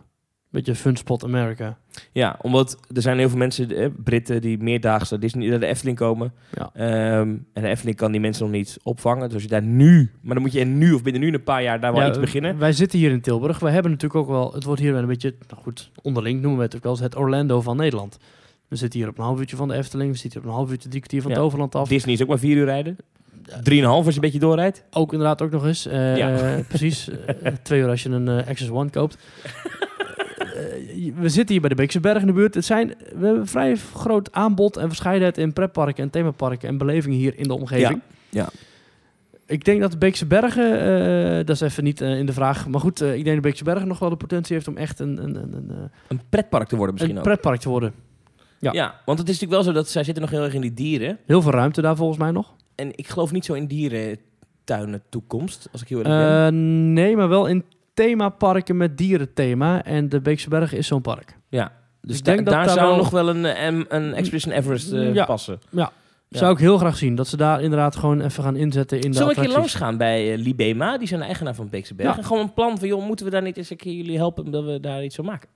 Beetje 0.52 0.74
Funspot 0.74 1.24
America. 1.24 1.78
Ja, 2.12 2.38
omdat 2.42 2.78
er 2.94 3.02
zijn 3.02 3.18
heel 3.18 3.28
veel 3.28 3.38
mensen, 3.38 3.76
eh, 3.76 3.88
Britten, 4.04 4.40
die 4.40 4.58
meerdaags 4.58 5.10
naar 5.10 5.20
Disney, 5.20 5.48
naar 5.48 5.60
de 5.60 5.66
Efteling 5.66 5.96
komen. 5.96 6.32
Ja. 6.54 6.70
Ehm, 6.74 7.28
en 7.52 7.62
de 7.62 7.68
Efteling 7.68 7.96
kan 7.96 8.12
die 8.12 8.20
mensen 8.20 8.42
nog 8.44 8.52
niet 8.52 8.78
opvangen. 8.82 9.24
Dus 9.24 9.32
als 9.34 9.42
je 9.42 9.48
daar 9.48 9.62
nu, 9.62 10.10
maar 10.20 10.34
dan 10.34 10.42
moet 10.42 10.52
je 10.52 10.60
er 10.60 10.66
nu 10.66 10.92
of 10.92 11.02
binnen 11.02 11.22
nu 11.22 11.32
een 11.32 11.42
paar 11.42 11.62
jaar 11.62 11.80
daar 11.80 11.92
wel 11.92 12.00
Ja, 12.02 12.08
iets 12.08 12.18
beginnen. 12.18 12.58
Wij 12.58 12.72
zitten 12.72 12.98
hier 12.98 13.10
in 13.10 13.20
Tilburg. 13.20 13.58
We 13.58 13.70
hebben 13.70 13.90
natuurlijk 13.90 14.20
ook 14.20 14.28
wel... 14.28 14.52
Het 14.52 14.64
wordt 14.64 14.80
hier 14.80 14.92
wel 14.92 15.02
een 15.02 15.08
beetje... 15.08 15.34
Nou 15.48 15.62
goed, 15.62 15.90
onderling 16.02 16.40
noemen 16.40 16.58
we 16.58 16.64
het 16.64 16.76
ook 16.76 16.82
wel 16.82 16.92
eens 16.92 17.00
het 17.00 17.16
Orlando 17.16 17.60
van 17.60 17.76
Nederland. 17.76 18.18
We 18.68 18.76
zitten 18.76 19.00
hier 19.00 19.08
op 19.08 19.18
een 19.18 19.24
half 19.24 19.38
uurtje 19.40 19.56
van 19.56 19.68
de 19.68 19.74
Efteling. 19.74 20.10
We 20.12 20.18
zitten 20.18 20.40
hier 20.40 20.48
op 20.48 20.54
een 20.54 20.58
half 20.60 20.70
uurtje, 20.72 20.88
drie 20.88 21.00
kwartier 21.00 21.22
van 21.22 21.30
Ja. 21.30 21.36
het 21.36 21.46
Overland 21.46 21.74
af. 21.74 21.88
Disney 21.88 22.14
is 22.14 22.22
ook 22.22 22.28
maar 22.28 22.38
vier 22.38 22.56
uur 22.56 22.64
rijden. 22.64 22.96
Drieënhalf 23.62 24.04
als 24.04 24.08
je 24.08 24.14
een 24.14 24.20
beetje 24.20 24.38
doorrijdt. 24.46 24.84
Ook 24.90 25.12
inderdaad 25.12 25.42
ook 25.42 25.50
nog 25.50 25.66
eens. 25.66 25.86
Eh, 25.86 26.16
Ja. 26.16 26.60
Precies. 26.68 27.08
eh, 27.42 27.52
twee 27.62 27.80
uur 27.80 27.88
als 27.88 28.02
je 28.02 28.08
een 28.08 28.28
eh, 28.28 28.48
Access 28.48 28.70
One 28.70 28.90
koopt. 28.90 29.16
Eh, 30.54 31.12
we 31.14 31.28
zitten 31.28 31.52
hier 31.52 31.60
bij 31.60 31.68
de 31.68 31.74
Beekse 31.74 32.00
Berg 32.00 32.20
in 32.20 32.26
de 32.26 32.32
buurt. 32.32 32.54
Het 32.54 32.64
zijn, 32.64 32.88
we 32.88 33.24
hebben 33.24 33.40
een 33.40 33.46
vrij 33.46 33.76
groot 33.76 34.32
aanbod 34.32 34.76
en 34.76 34.88
verscheidenheid 34.88 35.38
in 35.38 35.52
pretparken 35.52 36.04
en 36.04 36.10
themaparken 36.10 36.68
en 36.68 36.78
belevingen 36.78 37.18
hier 37.18 37.38
in 37.38 37.48
de 37.48 37.54
omgeving. 37.54 38.00
Ja, 38.30 38.42
ja. 38.42 38.48
Ik 39.46 39.64
denk 39.64 39.80
dat 39.80 39.90
de 39.90 39.98
Beekse 39.98 40.26
Bergen, 40.26 40.80
eh, 40.80 41.36
dat 41.46 41.50
is 41.56 41.60
even 41.60 41.84
niet 41.84 42.00
eh, 42.00 42.18
in 42.18 42.26
de 42.26 42.32
vraag, 42.32 42.68
maar 42.68 42.80
goed, 42.80 43.00
eh, 43.00 43.08
ik 43.08 43.14
denk 43.14 43.26
dat 43.26 43.34
de 43.34 43.40
Beekse 43.40 43.64
Bergen 43.64 43.88
nog 43.88 43.98
wel 43.98 44.08
de 44.10 44.16
potentie 44.16 44.54
heeft 44.54 44.68
om 44.68 44.76
echt 44.76 44.98
een, 44.98 45.22
een, 45.22 45.34
een, 45.36 45.52
een, 45.52 45.90
Een 46.08 46.20
pretpark 46.28 46.68
te 46.68 46.76
worden 46.76 46.94
misschien 46.94 47.16
een 47.16 47.22
ook. 47.22 47.28
pretpark 47.28 47.60
te 47.60 47.68
worden. 47.68 47.92
ja. 48.58 48.72
ja. 48.72 49.00
want 49.04 49.18
het 49.18 49.28
is 49.28 49.34
natuurlijk 49.40 49.62
wel 49.64 49.72
zo 49.72 49.80
dat 49.80 49.88
zij 49.88 50.04
zitten 50.04 50.22
nog 50.22 50.32
heel 50.32 50.42
erg 50.42 50.54
in 50.54 50.60
die 50.60 50.74
dieren. 50.74 51.18
Heel 51.26 51.42
veel 51.42 51.52
ruimte 51.52 51.80
daar 51.80 51.96
volgens 51.96 52.18
mij 52.18 52.30
nog. 52.30 52.54
En 52.74 52.90
ik 52.94 53.08
geloof 53.08 53.32
niet 53.32 53.44
zo 53.44 53.52
in 53.54 53.66
dierentuinen 53.66 55.02
toekomst, 55.08 55.68
als 55.72 55.82
ik 55.82 55.88
heel 55.88 55.98
eerlijk 55.98 56.28
ben. 56.28 56.92
Nee, 56.92 57.16
maar 57.16 57.28
wel 57.28 57.46
in 57.46 57.64
themaparken 57.94 58.76
met 58.76 58.98
dierenthema 58.98 59.84
en 59.84 60.08
de 60.08 60.20
Beekse 60.20 60.48
Bergen 60.48 60.78
is 60.78 60.86
zo'n 60.86 61.00
park. 61.02 61.36
Ja, 61.48 61.72
dus 62.00 62.18
ik 62.18 62.24
da- 62.24 62.32
denk 62.32 62.44
dat 62.44 62.54
daar 62.54 62.64
daar 62.64 62.74
zou 62.74 62.86
wel- 62.88 62.96
nog 62.96 63.10
wel 63.10 63.28
een, 63.28 63.44
eh, 63.44 63.64
een, 63.64 63.84
een 63.88 64.14
Expedition 64.14 64.52
Everest 64.54 64.92
eh, 64.92 65.14
Ja. 65.14 65.24
passen. 65.24 65.60
Ja. 65.70 65.92
Ja. 66.28 66.38
Zou 66.38 66.52
ik 66.52 66.58
heel 66.58 66.78
graag 66.78 66.96
zien. 66.96 67.14
Dat 67.14 67.28
ze 67.28 67.36
daar 67.36 67.62
inderdaad 67.62 67.96
gewoon 67.96 68.20
even 68.20 68.42
gaan 68.42 68.56
inzetten 68.56 69.00
in 69.00 69.10
de 69.10 69.16
Zullen 69.16 69.34
we 69.34 69.40
een 69.40 69.46
keer 69.46 69.54
langs 69.56 69.74
gaan 69.74 69.96
bij 69.96 70.32
eh, 70.32 70.38
Libema? 70.38 70.98
Die 70.98 71.08
zijn 71.08 71.20
de 71.20 71.26
eigenaar 71.26 71.54
van 71.54 71.68
Beekse 71.68 71.94
Berg. 71.94 72.10
Ja. 72.10 72.16
En 72.16 72.24
gewoon 72.24 72.42
een 72.42 72.52
plan 72.54 72.78
van, 72.78 72.88
joh, 72.88 73.06
moeten 73.06 73.24
we 73.24 73.30
daar 73.30 73.42
niet 73.42 73.56
eens 73.56 73.70
een 73.70 73.76
keer 73.76 73.92
jullie 73.92 74.16
helpen... 74.16 74.50
dat 74.50 74.64
we 74.64 74.80
daar 74.80 75.04
iets 75.04 75.16
van 75.16 75.24
maken? 75.24 75.48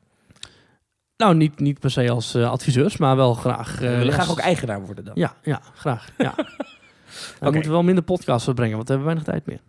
Nou, 1.16 1.34
niet, 1.34 1.60
niet 1.60 1.80
per 1.80 1.90
se 1.90 2.10
als 2.10 2.36
adviseurs, 2.36 2.96
maar 2.96 3.16
wel 3.16 3.34
graag. 3.34 3.78
we 3.78 3.96
willen 3.96 4.12
graag 4.12 4.30
ook 4.30 4.38
eigenaar 4.38 4.84
worden 4.84 5.04
dan. 5.04 5.14
Ja, 5.16 5.34
ja, 5.42 5.60
graag. 5.74 6.08
Ja. 6.18 6.34
Dan 7.40 7.52
moeten 7.52 7.62
we 7.70 7.76
wel 7.76 7.82
minder 7.82 8.04
podcasts 8.04 8.44
verbrengen, 8.44 8.76
want 8.76 8.88
we 8.88 8.94
hebben 8.94 9.14
weinig 9.14 9.32
tijd 9.32 9.46
meer. 9.46 9.60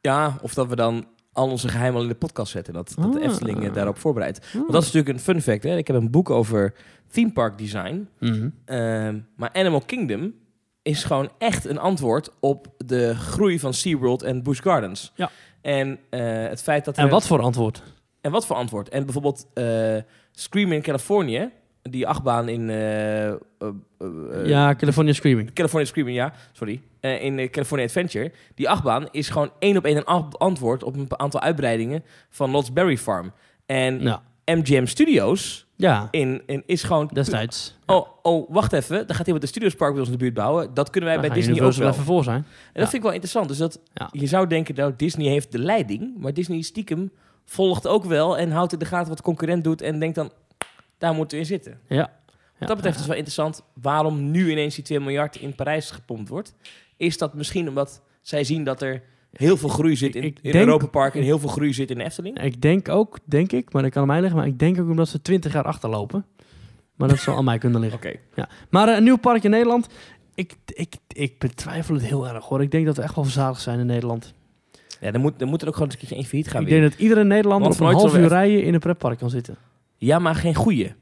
Ja, 0.00 0.36
of 0.42 0.54
dat 0.54 0.68
we 0.68 0.76
dan 0.76 1.04
al 1.34 1.48
onze 1.50 1.68
geheimen 1.68 1.96
al 1.96 2.02
in 2.02 2.08
de 2.08 2.14
podcast 2.14 2.52
zetten. 2.52 2.74
Dat, 2.74 2.94
dat 2.98 3.12
de 3.12 3.18
Ah. 3.18 3.24
Efteling 3.24 3.72
daarop 3.72 3.98
voorbereidt. 3.98 4.52
Want 4.52 4.72
dat 4.72 4.82
is 4.82 4.92
natuurlijk 4.92 5.18
een 5.18 5.24
fun 5.24 5.42
fact. 5.42 5.62
Hè? 5.62 5.76
Ik 5.76 5.86
heb 5.86 5.96
een 5.96 6.10
boek 6.10 6.30
over 6.30 6.74
theme 7.10 7.32
park 7.32 7.58
design. 7.58 8.08
Mhm. 8.18 8.48
Ehm, 8.64 9.18
maar 9.36 9.50
Animal 9.52 9.80
Kingdom 9.80 10.34
is 10.82 11.04
gewoon 11.04 11.30
echt 11.38 11.64
een 11.64 11.78
antwoord 11.78 12.30
op 12.40 12.66
de 12.86 13.14
groei 13.14 13.58
van 13.58 13.74
SeaWorld 13.74 14.22
en 14.22 14.42
Busch 14.42 14.62
Gardens. 14.62 15.12
Ja. 15.14 15.30
En 15.60 15.98
eh, 16.10 16.20
het 16.48 16.62
feit 16.62 16.84
dat 16.84 16.96
En 16.96 17.08
wat 17.08 17.26
voor 17.26 17.40
antwoord? 17.40 17.82
En 18.20 18.30
wat 18.30 18.46
voor 18.46 18.56
antwoord? 18.56 18.88
En 18.88 19.04
bijvoorbeeld 19.04 19.46
eh 19.54 19.96
Scream 20.32 20.72
in 20.72 20.82
Californië, 20.82 21.50
die 21.90 22.06
achtbaan 22.06 22.48
in 22.48 22.70
eh, 22.70 23.28
eh, 23.28 23.36
eh, 23.98 24.46
ja, 24.46 24.74
California 24.74 25.12
Screaming. 25.12 25.52
California 25.52 25.88
Screaming, 25.88 26.16
ja, 26.16 26.32
sorry. 26.52 26.80
In 27.00 27.50
California 27.50 27.86
Adventure. 27.86 28.32
Die 28.54 28.68
achtbaan 28.68 29.08
is 29.10 29.28
gewoon 29.28 29.50
één 29.58 29.76
op 29.76 29.84
één 29.84 29.96
een 29.96 30.04
ant- 30.04 30.38
antwoord 30.38 30.82
op 30.82 30.96
een 30.96 31.06
aantal 31.18 31.40
uitbreidingen 31.40 32.04
van 32.30 32.48
Knott's 32.48 32.72
Berry 32.72 32.96
Farm. 32.98 33.32
En 33.66 34.00
Ja. 34.00 34.22
MGM 34.44 34.86
Studios 34.86 35.66
Ja, 35.76 36.08
in, 36.10 36.42
in, 36.46 36.62
is 36.66 36.82
gewoon... 36.82 37.10
destijds. 37.12 37.78
Oh, 37.86 38.06
oh, 38.22 38.50
wacht 38.50 38.72
even. 38.72 39.06
Dan 39.06 39.16
gaat 39.16 39.24
iemand 39.24 39.42
de 39.44 39.48
Studios 39.50 39.74
Park 39.74 39.90
bij 39.90 40.00
ons 40.00 40.08
in 40.10 40.16
de 40.16 40.22
buurt 40.22 40.34
bouwen. 40.34 40.74
Dat 40.74 40.90
kunnen 40.90 41.10
wij 41.10 41.18
Daar 41.18 41.28
bij 41.28 41.36
Disney 41.38 41.62
ook 41.62 41.72
wel. 41.72 41.88
even 41.88 42.04
voor 42.04 42.24
zijn. 42.24 42.36
En 42.36 42.80
dat 42.80 42.82
vind 42.82 42.94
ik 42.94 43.02
wel 43.02 43.10
interessant. 43.12 43.48
Dus 43.48 43.58
dat, 43.58 43.80
Ja. 43.94 44.08
je 44.12 44.26
zou 44.26 44.46
denken, 44.46 44.74
nou, 44.74 44.92
Disney 44.96 45.26
heeft 45.28 45.52
de 45.52 45.58
leiding. 45.58 46.14
Maar 46.18 46.34
Disney 46.34 46.62
stiekem 46.62 47.10
volgt 47.44 47.86
ook 47.86 48.04
wel 48.04 48.38
en 48.38 48.50
houdt 48.50 48.72
in 48.72 48.78
de 48.78 48.84
gaten 48.84 49.08
wat 49.08 49.16
de 49.16 49.22
concurrent 49.22 49.64
doet. 49.64 49.82
En 49.82 49.98
denkt 49.98 50.14
dan, 50.14 50.30
daar 51.04 51.14
moeten 51.14 51.36
we 51.36 51.42
in 51.42 51.48
zitten. 51.48 51.78
Ja. 51.88 51.96
Ja. 51.96 52.10
Wat 52.58 52.68
dat 52.68 52.76
betreft 52.76 52.98
is 53.00 53.06
wel 53.06 53.16
interessant 53.16 53.62
waarom 53.82 54.30
nu 54.30 54.50
ineens 54.50 54.74
die 54.74 54.84
2 54.84 55.00
miljard 55.00 55.36
in 55.36 55.54
Parijs 55.54 55.90
gepompt 55.90 56.28
wordt. 56.28 56.54
Is 56.96 57.18
dat 57.18 57.34
misschien 57.34 57.68
omdat 57.68 58.02
zij 58.22 58.44
zien 58.44 58.64
dat 58.64 58.82
er 58.82 59.02
heel 59.32 59.56
veel 59.56 59.68
groei 59.68 59.96
zit 59.96 60.14
in, 60.14 60.22
Ik 60.22 60.38
in 60.42 60.52
denk- 60.52 60.64
Europa 60.64 60.86
Park 60.86 61.14
en 61.14 61.22
heel 61.22 61.38
veel 61.38 61.48
groei 61.48 61.72
zit 61.72 61.90
in 61.90 61.98
de 61.98 62.04
Efteling? 62.04 62.40
Ik 62.42 62.60
denk 62.62 62.88
ook, 62.88 63.18
denk 63.24 63.52
ik, 63.52 63.72
maar 63.72 63.82
dat 63.82 63.90
kan 63.90 64.02
aan 64.02 64.08
mij 64.08 64.20
liggen, 64.20 64.38
maar 64.38 64.46
ik 64.46 64.58
denk 64.58 64.80
ook 64.80 64.88
omdat 64.90 65.08
ze 65.08 65.22
20 65.22 65.52
jaar 65.52 65.64
achterlopen. 65.64 66.24
Maar 66.94 67.08
dat 67.08 67.18
zal 67.18 67.36
aan 67.36 67.44
mij 67.44 67.58
kunnen 67.58 67.80
liggen. 67.80 67.98
Oké. 68.08 68.18
Maar 68.70 68.88
eh, 68.88 68.96
een 68.96 69.02
nieuw 69.04 69.16
park 69.18 69.44
in 69.44 69.50
Nederland, 69.50 69.86
ik, 70.34 70.54
ik, 70.66 70.94
ik 71.08 71.38
betwijfel 71.38 71.94
het 71.94 72.04
heel 72.04 72.28
erg 72.28 72.44
hoor. 72.44 72.62
Ik 72.62 72.70
denk 72.70 72.86
dat 72.86 72.96
we 72.96 73.02
echt 73.02 73.14
wel 73.14 73.24
verzadigd 73.24 73.62
zijn 73.62 73.78
in 73.78 73.86
Nederland. 73.86 74.34
Ja, 75.00 75.10
dan 75.10 75.20
moet, 75.20 75.38
dan 75.38 75.48
moet 75.48 75.62
er 75.62 75.68
ook 75.68 75.74
gewoon 75.74 75.88
eens 75.90 76.00
een 76.00 76.06
keertje 76.06 76.22
één 76.22 76.30
failliet 76.30 76.50
gaan 76.50 76.62
ik 76.62 76.68
weer. 76.68 76.80
denk 76.80 76.90
dat 76.92 77.00
iedere 77.00 77.24
Nederlander 77.24 77.70
op 77.72 77.80
een 77.80 77.86
half 77.86 78.16
uur 78.16 78.28
rijden 78.28 78.62
in 78.62 78.74
een 78.74 78.80
pretpark 78.80 79.18
kan 79.18 79.30
zitten. 79.30 79.56
Ja, 80.04 80.18
maar 80.18 80.34
geen 80.34 80.54
goeie. 80.54 80.94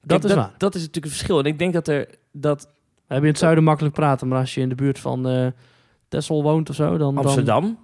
Dat 0.00 0.20
Kijk, 0.20 0.24
is 0.24 0.34
waar. 0.34 0.54
Dat 0.56 0.74
is 0.74 0.80
natuurlijk 0.80 1.04
het 1.06 1.14
verschil. 1.14 1.38
En 1.38 1.44
ik 1.44 1.58
denk 1.58 1.72
dat 1.72 1.88
er... 1.88 2.08
Dat 2.32 2.62
We 2.62 2.68
hebben 2.98 3.24
in 3.24 3.30
het 3.32 3.38
zuiden 3.38 3.64
makkelijk 3.64 3.94
praten, 3.94 4.28
maar 4.28 4.38
als 4.38 4.54
je 4.54 4.60
in 4.60 4.68
de 4.68 4.74
buurt 4.74 4.98
van 4.98 5.28
eh 5.28 5.46
Texel 6.08 6.42
woont 6.42 6.68
of 6.70 6.74
zo, 6.74 6.96
dan... 6.96 7.14
dan 7.14 7.24
Amsterdam... 7.24 7.78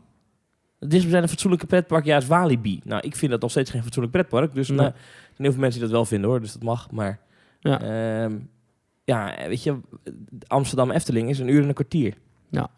Het 0.78 0.94
is 0.94 1.08
zijn 1.08 1.22
een 1.22 1.28
fatsoenlijke 1.28 1.66
pretpark, 1.66 2.04
ja, 2.04 2.16
is 2.16 2.26
Walibi. 2.26 2.80
Nou, 2.84 3.02
ik 3.02 3.16
vind 3.16 3.30
dat 3.30 3.40
nog 3.40 3.50
steeds 3.50 3.70
geen 3.70 3.82
fatsoenlijk 3.82 4.14
pretpark. 4.14 4.54
Dus 4.54 4.68
Nee. 4.68 4.76
nou, 4.76 4.88
er 4.90 4.96
zijn 5.22 5.36
heel 5.36 5.50
veel 5.52 5.60
mensen 5.60 5.80
die 5.80 5.88
dat 5.88 5.98
wel 5.98 6.06
vinden 6.06 6.30
hoor, 6.30 6.40
dus 6.40 6.52
dat 6.52 6.62
mag. 6.62 6.90
Maar 6.90 7.20
Ja. 7.60 7.80
ja, 7.82 8.28
ja 9.04 9.48
weet 9.48 9.62
je, 9.62 9.78
Amsterdam 10.46 10.90
Efteling 10.90 11.28
is 11.28 11.38
een 11.38 11.48
uur 11.48 11.62
en 11.62 11.68
een 11.68 11.74
kwartier. 11.74 12.14
Ja. 12.50 12.68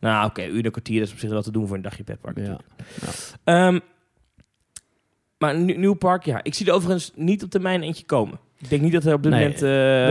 Nou, 0.00 0.26
oké, 0.26 0.42
een 0.42 0.50
uur 0.50 0.58
en 0.58 0.64
een 0.64 0.70
kwartier 0.70 1.02
is 1.02 1.12
op 1.12 1.18
zich 1.18 1.30
wel 1.30 1.42
te 1.42 1.50
doen 1.52 1.66
voor 1.66 1.76
een 1.76 1.82
dagje 1.82 2.04
pretpark. 2.04 2.38
ja. 2.38 2.60
Ehm, 3.44 3.78
maar 5.44 5.54
een 5.54 5.80
nieuw- 5.80 5.94
park, 5.94 6.24
ja. 6.24 6.40
Ik 6.42 6.54
zie 6.54 6.66
er 6.66 6.72
overigens 6.72 7.12
niet 7.14 7.42
op 7.42 7.50
termijn 7.50 7.82
eentje 7.82 8.04
komen. 8.04 8.38
Ik 8.58 8.68
denk 8.70 8.82
niet 8.82 8.92
dat 8.92 9.04
er 9.04 9.14
op 9.14 9.22
dit 9.22 9.32
Nee, 9.32 9.40
moment 9.40 9.60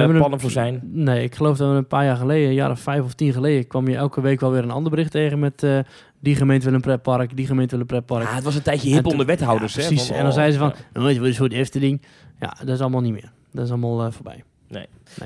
een- 0.09 0.17
plannen 0.17 0.39
voor 0.39 0.49
zijn. 0.51 0.79
Nee, 0.83 1.23
ik 1.23 1.35
geloof 1.35 1.57
dat 1.57 1.69
we 1.69 1.75
een 1.75 1.87
paar 1.87 2.05
jaar 2.05 2.15
geleden, 2.17 2.47
een 2.47 2.53
jaar 2.53 2.71
of 2.71 2.79
vijf 2.79 3.03
of 3.03 3.13
tien 3.13 3.33
geleden, 3.33 3.67
kwam 3.67 3.87
je 3.87 3.95
elke 3.95 4.21
week 4.21 4.39
wel 4.39 4.51
weer 4.51 4.63
een 4.63 4.71
ander 4.71 4.91
bericht 4.91 5.11
tegen 5.11 5.39
met 5.39 5.63
eh, 5.63 5.79
die 6.19 6.35
gemeente 6.35 6.65
wil 6.65 6.73
een 6.73 6.81
pretpark, 6.81 7.35
die 7.35 7.45
gemeente 7.45 7.71
wil 7.71 7.79
een 7.79 7.85
pretpark. 7.87 8.27
Ah, 8.27 8.35
het 8.35 8.43
was 8.43 8.55
een 8.55 8.61
tijdje 8.61 8.87
En 8.87 8.93
hip 8.93 9.03
toen- 9.03 9.11
onder 9.11 9.25
wethouders. 9.27 9.73
Ja, 9.73 9.81
hè, 9.81 9.87
precies. 9.87 10.05
van, 10.07 10.15
en 10.15 10.21
dan 10.21 10.29
oh, 10.31 10.35
zeiden 10.37 10.53
ze 10.55 10.59
van, 10.59 10.73
ja. 10.93 10.99
nooit 11.01 11.15
wordt 11.15 11.29
een 11.29 11.35
soort 11.35 11.53
Efteling. 11.53 12.01
Ja, 12.39 12.55
dat 12.59 12.69
is 12.75 12.81
allemaal 12.81 13.01
niet 13.01 13.11
meer. 13.13 13.31
Dat 13.51 13.63
is 13.65 13.69
allemaal 13.71 14.05
eh, 14.05 14.11
voorbij. 14.11 14.43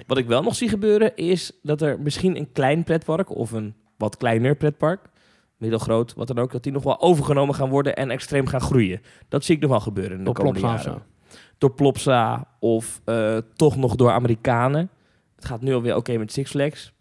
Wat 0.07 0.17
ik 0.17 0.27
wel 0.27 0.41
nog 0.43 0.55
zie 0.55 0.69
gebeuren 0.69 1.15
is 1.15 1.51
dat 1.63 1.81
er 1.81 1.99
misschien 1.99 2.37
een 2.37 2.51
klein 2.53 2.83
pretpark 2.83 3.35
of 3.35 3.51
een 3.51 3.73
wat 3.97 4.17
kleiner 4.17 4.55
pretpark, 4.55 4.99
middelgroot, 5.57 6.13
wat 6.13 6.27
dan 6.27 6.37
ook, 6.39 6.51
dat 6.51 6.63
die 6.63 6.71
nog 6.71 6.83
wel 6.83 7.01
overgenomen 7.01 7.55
gaan 7.55 7.69
worden 7.69 7.95
en 7.95 8.09
extreem 8.11 8.47
gaan 8.47 8.61
groeien. 8.61 9.01
Dat 9.27 9.43
zie 9.43 9.55
ik 9.55 9.61
nog 9.61 9.69
wel 9.69 9.79
gebeuren 9.79 10.17
in 10.17 10.23
de 10.23 10.31
komende 10.31 10.59
jaren. 10.59 11.01
Door 11.57 11.71
Plopsa 11.71 12.47
of 12.59 13.01
eh, 13.05 13.37
toch 13.55 13.75
nog 13.75 13.95
door 13.95 14.11
Amerikanen. 14.11 14.89
Het 15.35 15.45
gaat 15.45 15.61
nu 15.61 15.73
alweer 15.73 15.95
oké 15.95 16.17
met 16.17 16.31
Six 16.31 16.49
Flags, 16.49 16.93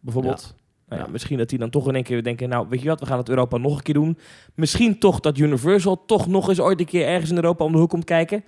bijvoorbeeld. 0.00 0.54
Nou 0.88 1.00
ja, 1.00 1.06
Ja. 1.06 1.12
Misschien 1.12 1.38
dat 1.38 1.48
die 1.48 1.58
dan 1.58 1.70
toch 1.70 1.88
in 1.88 1.94
één 1.94 2.04
keer 2.04 2.22
denken, 2.22 2.48
nou 2.48 2.66
weet 2.68 2.82
je 2.82 2.88
wat, 2.88 3.00
we 3.00 3.06
gaan 3.06 3.18
het 3.18 3.28
Europa 3.28 3.56
nog 3.56 3.76
een 3.76 3.82
keer 3.82 3.94
doen. 3.94 4.18
Misschien 4.54 4.98
toch 4.98 5.20
dat 5.20 5.38
Universal 5.38 6.04
toch 6.06 6.26
nog 6.26 6.48
eens 6.48 6.60
ooit 6.60 6.80
een 6.80 6.86
keer 6.86 7.06
ergens 7.06 7.30
in 7.30 7.36
Europa 7.36 7.64
om 7.64 7.72
de 7.72 7.78
hoek 7.78 7.90
komt 7.90 8.04
kijken. 8.04 8.44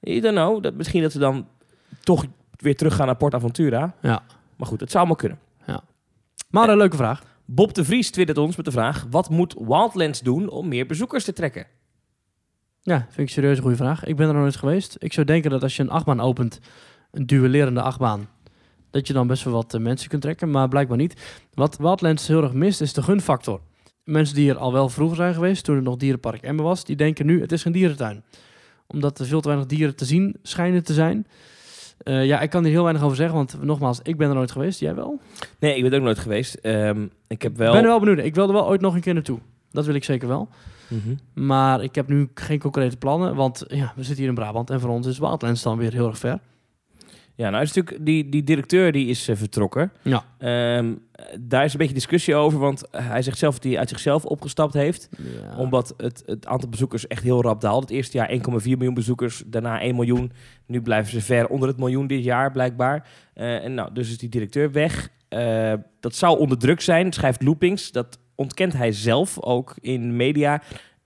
You 0.00 0.20
don't 0.20 0.34
know. 0.34 0.62
Dat, 0.62 0.74
misschien 0.74 1.02
dat 1.02 1.12
ze 1.12 1.18
dan 1.18 1.46
toch 2.00 2.24
weer 2.56 2.76
teruggaan 2.76 3.06
naar 3.06 3.16
Port 3.16 3.34
Aventura. 3.34 3.94
Ja. 4.02 4.22
Maar 4.56 4.66
goed, 4.66 4.80
het 4.80 4.90
zou 4.90 5.06
maar 5.06 5.16
kunnen. 5.16 5.38
Maar 6.50 6.68
een 6.68 6.76
leuke 6.76 6.96
vraag. 6.96 7.22
Bob 7.50 7.74
de 7.74 7.84
Vries 7.84 8.10
twittert 8.10 8.38
ons 8.38 8.56
met 8.56 8.64
de 8.64 8.70
vraag... 8.70 9.06
wat 9.10 9.30
moet 9.30 9.54
Wildlands 9.58 10.20
doen 10.20 10.48
om 10.48 10.68
meer 10.68 10.86
bezoekers 10.86 11.24
te 11.24 11.32
trekken? 11.32 11.66
Ja, 12.80 13.06
vind 13.10 13.28
ik 13.28 13.34
serieus 13.34 13.56
een 13.56 13.62
goede 13.62 13.76
vraag. 13.76 14.04
Ik 14.04 14.16
ben 14.16 14.26
er 14.26 14.32
nog 14.32 14.42
nooit 14.42 14.56
geweest. 14.56 14.96
Ik 14.98 15.12
zou 15.12 15.26
denken 15.26 15.50
dat 15.50 15.62
als 15.62 15.76
je 15.76 15.82
een 15.82 15.90
achtbaan 15.90 16.20
opent, 16.20 16.60
een 17.10 17.26
duellerende 17.26 17.82
achtbaan, 17.82 18.28
dat 18.90 19.06
je 19.06 19.12
dan 19.12 19.26
best 19.26 19.44
wel 19.44 19.52
wat 19.52 19.74
eh, 19.74 19.80
mensen 19.80 20.08
kunt 20.08 20.22
trekken, 20.22 20.50
maar 20.50 20.68
blijkbaar 20.68 20.96
niet. 20.96 21.46
Wat 21.54 21.76
Wildlands 21.76 22.26
heel 22.26 22.42
erg 22.42 22.52
mist, 22.52 22.80
is 22.80 22.92
de 22.92 23.02
gunfactor. 23.02 23.60
Mensen 24.04 24.34
die 24.34 24.50
er 24.50 24.56
al 24.56 24.72
wel 24.72 24.88
vroeger 24.88 25.16
zijn 25.16 25.34
geweest, 25.34 25.64
toen 25.64 25.74
het 25.74 25.84
nog 25.84 25.96
dierenpark 25.96 26.42
Emmen 26.42 26.64
was, 26.64 26.84
die 26.84 26.96
denken 26.96 27.26
nu, 27.26 27.40
het 27.40 27.52
is 27.52 27.62
geen 27.62 27.72
dierentuin. 27.72 28.24
Omdat 28.86 29.18
er 29.18 29.26
veel 29.26 29.40
te 29.40 29.48
weinig 29.48 29.68
dieren 29.68 29.96
te 29.96 30.04
zien 30.04 30.36
schijnen 30.42 30.84
te 30.84 30.94
zijn. 30.94 31.26
Eh, 31.98 32.26
ja, 32.26 32.40
ik 32.40 32.50
kan 32.50 32.62
hier 32.64 32.72
heel 32.72 32.82
weinig 32.82 33.02
over 33.02 33.16
zeggen, 33.16 33.36
want 33.36 33.62
nogmaals, 33.62 34.00
ik 34.02 34.16
ben 34.16 34.28
er 34.28 34.34
nooit 34.34 34.50
geweest. 34.50 34.80
Jij 34.80 34.94
wel? 34.94 35.20
Nee, 35.58 35.76
ik 35.76 35.82
ben 35.82 35.92
er 35.92 35.98
ook 35.98 36.04
nooit 36.04 36.18
geweest. 36.18 36.54
Ehm, 36.54 37.06
ik 37.26 37.42
heb 37.42 37.56
wel... 37.56 37.72
Ben 37.72 37.82
er 37.82 37.88
wel 37.88 38.00
benieuwd. 38.00 38.18
Ik 38.18 38.34
wil 38.34 38.46
er 38.46 38.52
wel 38.52 38.66
ooit 38.68 38.80
nog 38.80 38.94
een 38.94 39.00
keer 39.00 39.14
naartoe. 39.14 39.38
Dat 39.70 39.86
wil 39.86 39.94
ik 39.94 40.04
zeker 40.04 40.28
wel. 40.28 40.48
Mhm. 40.88 41.44
Maar 41.46 41.82
ik 41.82 41.94
heb 41.94 42.08
nu 42.08 42.28
geen 42.34 42.58
concrete 42.58 42.96
plannen, 42.96 43.34
want 43.34 43.64
ja, 43.68 43.92
we 43.96 44.02
zitten 44.02 44.18
hier 44.18 44.28
in 44.28 44.34
Brabant 44.34 44.70
en 44.70 44.80
voor 44.80 44.90
ons 44.90 45.06
is 45.06 45.18
Wildlands 45.18 45.62
dan 45.62 45.78
weer 45.78 45.92
heel 45.92 46.06
erg 46.06 46.18
ver. 46.18 46.38
Ja, 47.38 47.50
nou 47.50 47.62
is 47.62 47.72
natuurlijk... 47.72 48.06
Die, 48.06 48.28
die 48.28 48.44
directeur 48.44 48.92
die 48.92 49.06
is 49.06 49.28
eh, 49.28 49.36
vertrokken. 49.36 49.92
Ja. 50.02 50.24
Ehm, 50.38 50.94
daar 51.40 51.64
is 51.64 51.72
een 51.72 51.78
beetje 51.78 51.94
discussie 51.94 52.34
over. 52.34 52.58
Want 52.58 52.82
hij 52.90 53.22
zegt 53.22 53.38
zelf 53.38 53.54
dat 53.54 53.64
hij 53.64 53.78
uit 53.78 53.88
zichzelf 53.88 54.24
opgestapt 54.24 54.74
heeft. 54.74 55.08
ja. 55.16 55.56
Omdat 55.56 55.94
het, 55.96 56.22
het 56.26 56.46
aantal 56.46 56.68
bezoekers 56.68 57.06
echt 57.06 57.22
heel 57.22 57.42
rap 57.42 57.60
daalt. 57.60 57.82
Het 57.82 57.90
eerste 57.90 58.16
jaar 58.16 58.30
1,4 58.30 58.40
miljoen 58.62 58.94
bezoekers. 58.94 59.42
Daarna 59.46 59.80
1 59.80 59.94
miljoen. 59.94 60.32
Nu 60.66 60.82
blijven 60.82 61.12
ze 61.12 61.20
ver 61.20 61.48
onder 61.48 61.68
het 61.68 61.78
miljoen 61.78 62.06
dit 62.06 62.24
jaar, 62.24 62.52
blijkbaar. 62.52 63.08
Eh, 63.34 63.64
en 63.64 63.74
nou, 63.74 63.92
dus 63.92 64.10
is 64.10 64.18
die 64.18 64.28
directeur 64.28 64.72
weg. 64.72 65.08
Eh, 65.28 65.72
dat 66.00 66.14
zou 66.14 66.38
onder 66.38 66.58
druk 66.58 66.80
zijn, 66.80 67.12
schrijft 67.12 67.42
Loopings. 67.42 67.92
Dat 67.92 68.18
ontkent 68.34 68.72
hij 68.72 68.92
zelf 68.92 69.42
ook 69.42 69.74
in 69.80 70.16
media. 70.16 70.62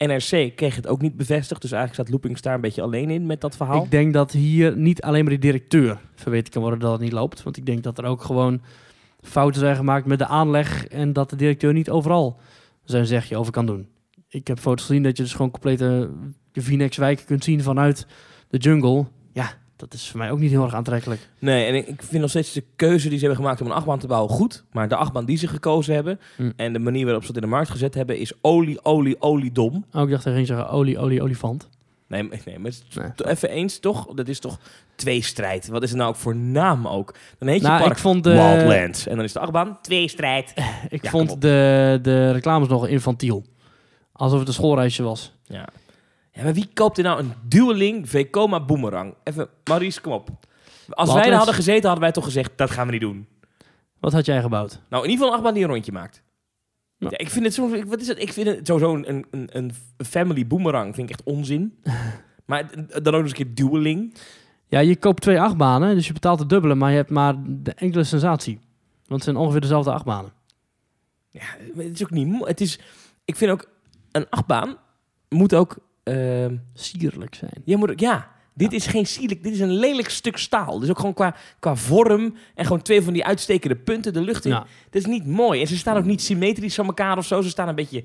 NRC 0.07 0.57
kreeg 0.57 0.77
het 0.77 0.87
ook 0.87 1.01
niet 1.01 1.17
bevestigd. 1.17 1.61
Dus 1.61 1.73
eigenlijk 1.73 2.03
staat 2.03 2.09
Loopings 2.09 2.43
daar 2.43 2.55
een 2.55 2.61
beetje 2.61 2.83
alleen 2.83 3.11
in 3.11 3.27
met 3.27 3.41
dat 3.41 3.57
verhaal. 3.57 3.85
Ik 3.85 3.91
denk 3.91 4.13
dat 4.13 4.33
hier 4.33 4.77
niet 4.77 5.03
alleen 5.03 5.21
maar 5.21 5.33
die 5.33 5.43
directeur 5.43 5.99
verweten 6.15 6.53
kan 6.53 6.63
worden 6.63 6.81
dat 6.81 6.93
het 6.93 7.01
niet 7.01 7.13
loopt. 7.13 7.43
Want 7.43 7.57
ik 7.57 7.67
denk 7.67 7.83
dat 7.83 7.99
er 7.99 8.05
ook 8.05 8.23
gewoon 8.23 8.61
fouten 9.21 9.61
zijn 9.61 9.77
gemaakt 9.77 10.07
met 10.07 10.19
de 10.19 10.27
aanleg 10.27 10.87
en 10.87 11.13
dat 11.13 11.31
de 11.31 11.37
directeur 11.37 11.73
niet 11.73 11.91
overal 11.91 12.41
zijn 12.85 13.07
zegje 13.07 13.37
over 13.37 13.53
kan 13.53 13.67
doen. 13.67 13.89
Ik 14.29 14.47
heb 14.47 14.59
foto's 14.59 14.87
gezien 14.87 15.03
dat 15.03 15.17
je 15.17 15.23
dus 15.23 15.33
gewoon 15.33 15.51
complete 15.51 16.11
Vinex-wijken 16.53 17.25
kunt 17.25 17.45
zien 17.45 17.63
vanuit 17.63 18.07
de 18.49 18.59
jungle. 18.59 19.07
Ja, 19.33 19.53
dat 19.91 19.95
is 20.01 20.09
voor 20.09 20.19
mij 20.19 20.31
ook 20.31 20.39
niet 20.39 20.51
heel 20.51 20.65
erg 20.65 20.75
aantrekkelijk. 20.75 21.29
Nee, 21.39 21.67
en 21.67 21.75
ik, 21.75 21.87
ik 21.87 22.03
vind 22.03 22.21
nog 22.21 22.31
steeds 22.31 22.53
de 22.53 22.65
keuze 22.77 23.09
die 23.09 23.19
ze 23.19 23.25
hebben 23.25 23.45
gemaakt 23.45 23.61
om 23.61 23.67
een 23.67 23.73
achtbaan 23.73 23.99
te 23.99 24.07
bouwen 24.07 24.31
goed. 24.31 24.65
Maar 24.73 24.89
de 24.89 24.97
achtbaan 24.97 25.25
die 25.25 25.37
ze 25.37 25.47
gekozen 25.49 25.95
hebben 25.95 26.21
Hm. 26.37 26.51
en 26.57 26.73
de 26.73 26.79
manier 26.79 27.05
waarop 27.05 27.23
ze 27.23 27.27
het 27.29 27.37
in 27.37 27.43
de 27.43 27.49
markt 27.49 27.71
gezet 27.71 27.95
hebben, 27.95 28.19
is 28.19 28.33
olie, 28.41 28.85
olie, 28.85 29.21
oliedom. 29.23 29.85
Oh, 29.93 30.03
ik 30.03 30.11
dacht 30.11 30.25
je 30.25 30.33
ging 30.33 30.47
zeggen 30.47 30.69
olie, 30.71 30.99
olie, 30.99 31.23
olifant. 31.23 31.69
Nee, 32.09 32.23
nee, 32.23 32.59
maar 32.59 32.71
het 32.71 32.85
Nee. 32.95 33.29
even 33.33 33.49
eens 33.51 33.79
toch? 33.79 34.07
Dat 34.15 34.29
is 34.29 34.39
toch 34.39 34.59
tweestrijd. 34.95 35.69
Wat 35.69 35.83
is 35.83 35.89
het 35.89 35.99
nou 35.99 36.11
ook 36.11 36.17
voor 36.17 36.37
naam 36.37 36.89
ook? 36.89 37.15
Dan 37.39 37.49
heet 37.49 37.61
je 37.61 37.67
Nou, 37.67 37.79
park 37.81 37.93
ik 37.93 37.99
vond 37.99 38.25
de- 38.25 38.31
Wildlands. 38.33 39.07
En 39.07 39.17
dan 39.17 39.25
is 39.25 39.33
de 39.33 39.39
achtbaan 39.39 39.79
tweestrijd. 39.83 40.53
Ik 40.89 41.03
Ja, 41.05 41.11
kom 41.11 41.27
vond 41.29 41.41
de, 41.43 41.99
de 42.03 42.31
reclames 42.33 42.69
nog 42.69 42.87
infantiel. 42.87 43.45
Alsof 44.13 44.39
het 44.39 44.49
een 44.49 44.55
schoolreisje 44.55 45.03
was. 45.03 45.33
Ja. 45.45 45.69
Ja, 46.33 46.43
maar 46.43 46.55
wie 46.55 46.69
koopt 46.75 46.99
er 46.99 47.05
nou 47.05 47.19
een 47.19 47.33
dueling 47.49 48.09
Vekoma 48.09 48.65
Boomerang? 48.65 49.15
Even, 49.25 49.49
Maurice, 49.65 50.01
kom 50.01 50.13
op. 50.13 50.29
Als 50.89 51.13
wij 51.13 51.27
er 51.31 51.35
hadden 51.37 51.55
gezeten, 51.55 51.83
hadden 51.85 52.01
wij 52.01 52.13
toch 52.13 52.25
gezegd, 52.25 52.51
dat 52.57 52.71
gaan 52.71 52.87
we 52.87 52.93
niet 52.93 53.01
doen. 53.01 53.27
Wat 54.01 54.13
had 54.13 54.27
jij 54.27 54.41
gebouwd? 54.43 54.81
Nou, 54.89 55.05
in 55.05 55.11
ieder 55.11 55.11
geval 55.11 55.27
een 55.29 55.33
achtbaan 55.35 55.55
die 55.55 55.63
een 55.63 55.69
rondje 55.71 55.93
maakt. 55.93 56.23
Ja. 56.97 57.07
Ja, 57.11 57.19
ik 57.19 57.31
vind 57.31 57.45
het 57.45 57.55
zo, 57.55 57.73
ik- 57.73 57.85
wat 57.85 58.01
is 58.01 58.07
het? 58.09 58.19
Ik 58.23 58.33
vind 58.33 58.47
het 58.47 58.67
sowieso 58.67 58.95
een, 58.95 59.09
een, 59.09 59.27
een, 59.31 59.49
een 59.53 59.73
family 60.07 60.47
boomerang 60.47 60.95
vind 60.95 61.11
ik 61.11 61.15
echt 61.17 61.27
onzin. 61.27 61.79
maar 62.47 62.71
dan 62.89 62.97
ook 62.97 63.05
nog 63.05 63.15
eens 63.31 63.39
een 63.39 63.55
keer 63.55 63.55
dueling. 63.55 64.15
Ja, 64.67 64.79
je 64.81 64.97
koopt 64.97 65.23
twee 65.23 65.41
achtbanen, 65.41 65.95
dus 65.95 66.07
je 66.07 66.13
betaalt 66.13 66.39
het 66.39 66.49
dubbele, 66.49 66.75
maar 66.75 66.91
je 66.91 66.97
hebt 66.97 67.11
maar 67.11 67.35
de 67.47 67.73
enkele 67.75 68.05
sensatie. 68.05 68.55
Want 69.07 69.09
het 69.09 69.23
zijn 69.23 69.37
ongeveer 69.37 69.61
dezelfde 69.61 69.93
achtbanen. 69.93 70.33
Ja, 71.31 71.43
maar 71.75 71.85
het 71.85 71.95
is 71.95 72.03
ook 72.03 72.11
niet 72.11 72.27
mo- 72.27 72.47
Het 72.47 72.61
is, 72.61 72.79
ik 73.25 73.37
vind 73.37 73.51
ook, 73.51 73.69
een 74.13 74.27
achtbaan 74.31 74.77
moet 75.29 75.55
ook... 75.55 75.77
ehm, 76.03 76.57
Sierlijk 76.75 77.35
zijn. 77.35 77.53
je 77.65 77.77
moet, 77.77 78.01
ja, 78.01 78.29
dit 78.55 78.71
Ja. 78.71 78.77
is 78.77 78.87
geen 78.87 79.07
sierlijk, 79.07 79.43
dit 79.43 79.53
is 79.53 79.61
een 79.61 79.75
lelijk 79.75 80.09
stuk 80.09 80.37
staal. 80.37 80.79
Dus 80.79 80.91
ook 80.91 80.99
gewoon 80.99 81.15
qua, 81.15 81.35
qua 81.59 81.77
vorm 81.77 82.35
en 82.55 82.65
gewoon 82.65 82.83
twee 82.83 83.03
van 83.03 83.13
die 83.13 83.25
uitstekende 83.25 83.77
punten 83.77 84.13
de 84.13 84.21
lucht 84.21 84.45
in. 84.45 84.51
Ja. 84.51 84.59
Dat 84.91 85.01
is 85.03 85.07
niet 85.07 85.27
mooi. 85.27 85.61
En 85.61 85.67
ze 85.67 85.77
staan 85.77 85.97
ook 85.97 86.05
niet 86.05 86.23
symmetrisch 86.23 86.75
van 86.75 86.87
elkaar 86.87 87.17
of 87.19 87.27
zo. 87.27 87.41
Ze 87.41 87.49
staan 87.49 87.69
een 87.69 87.75
beetje 87.75 88.05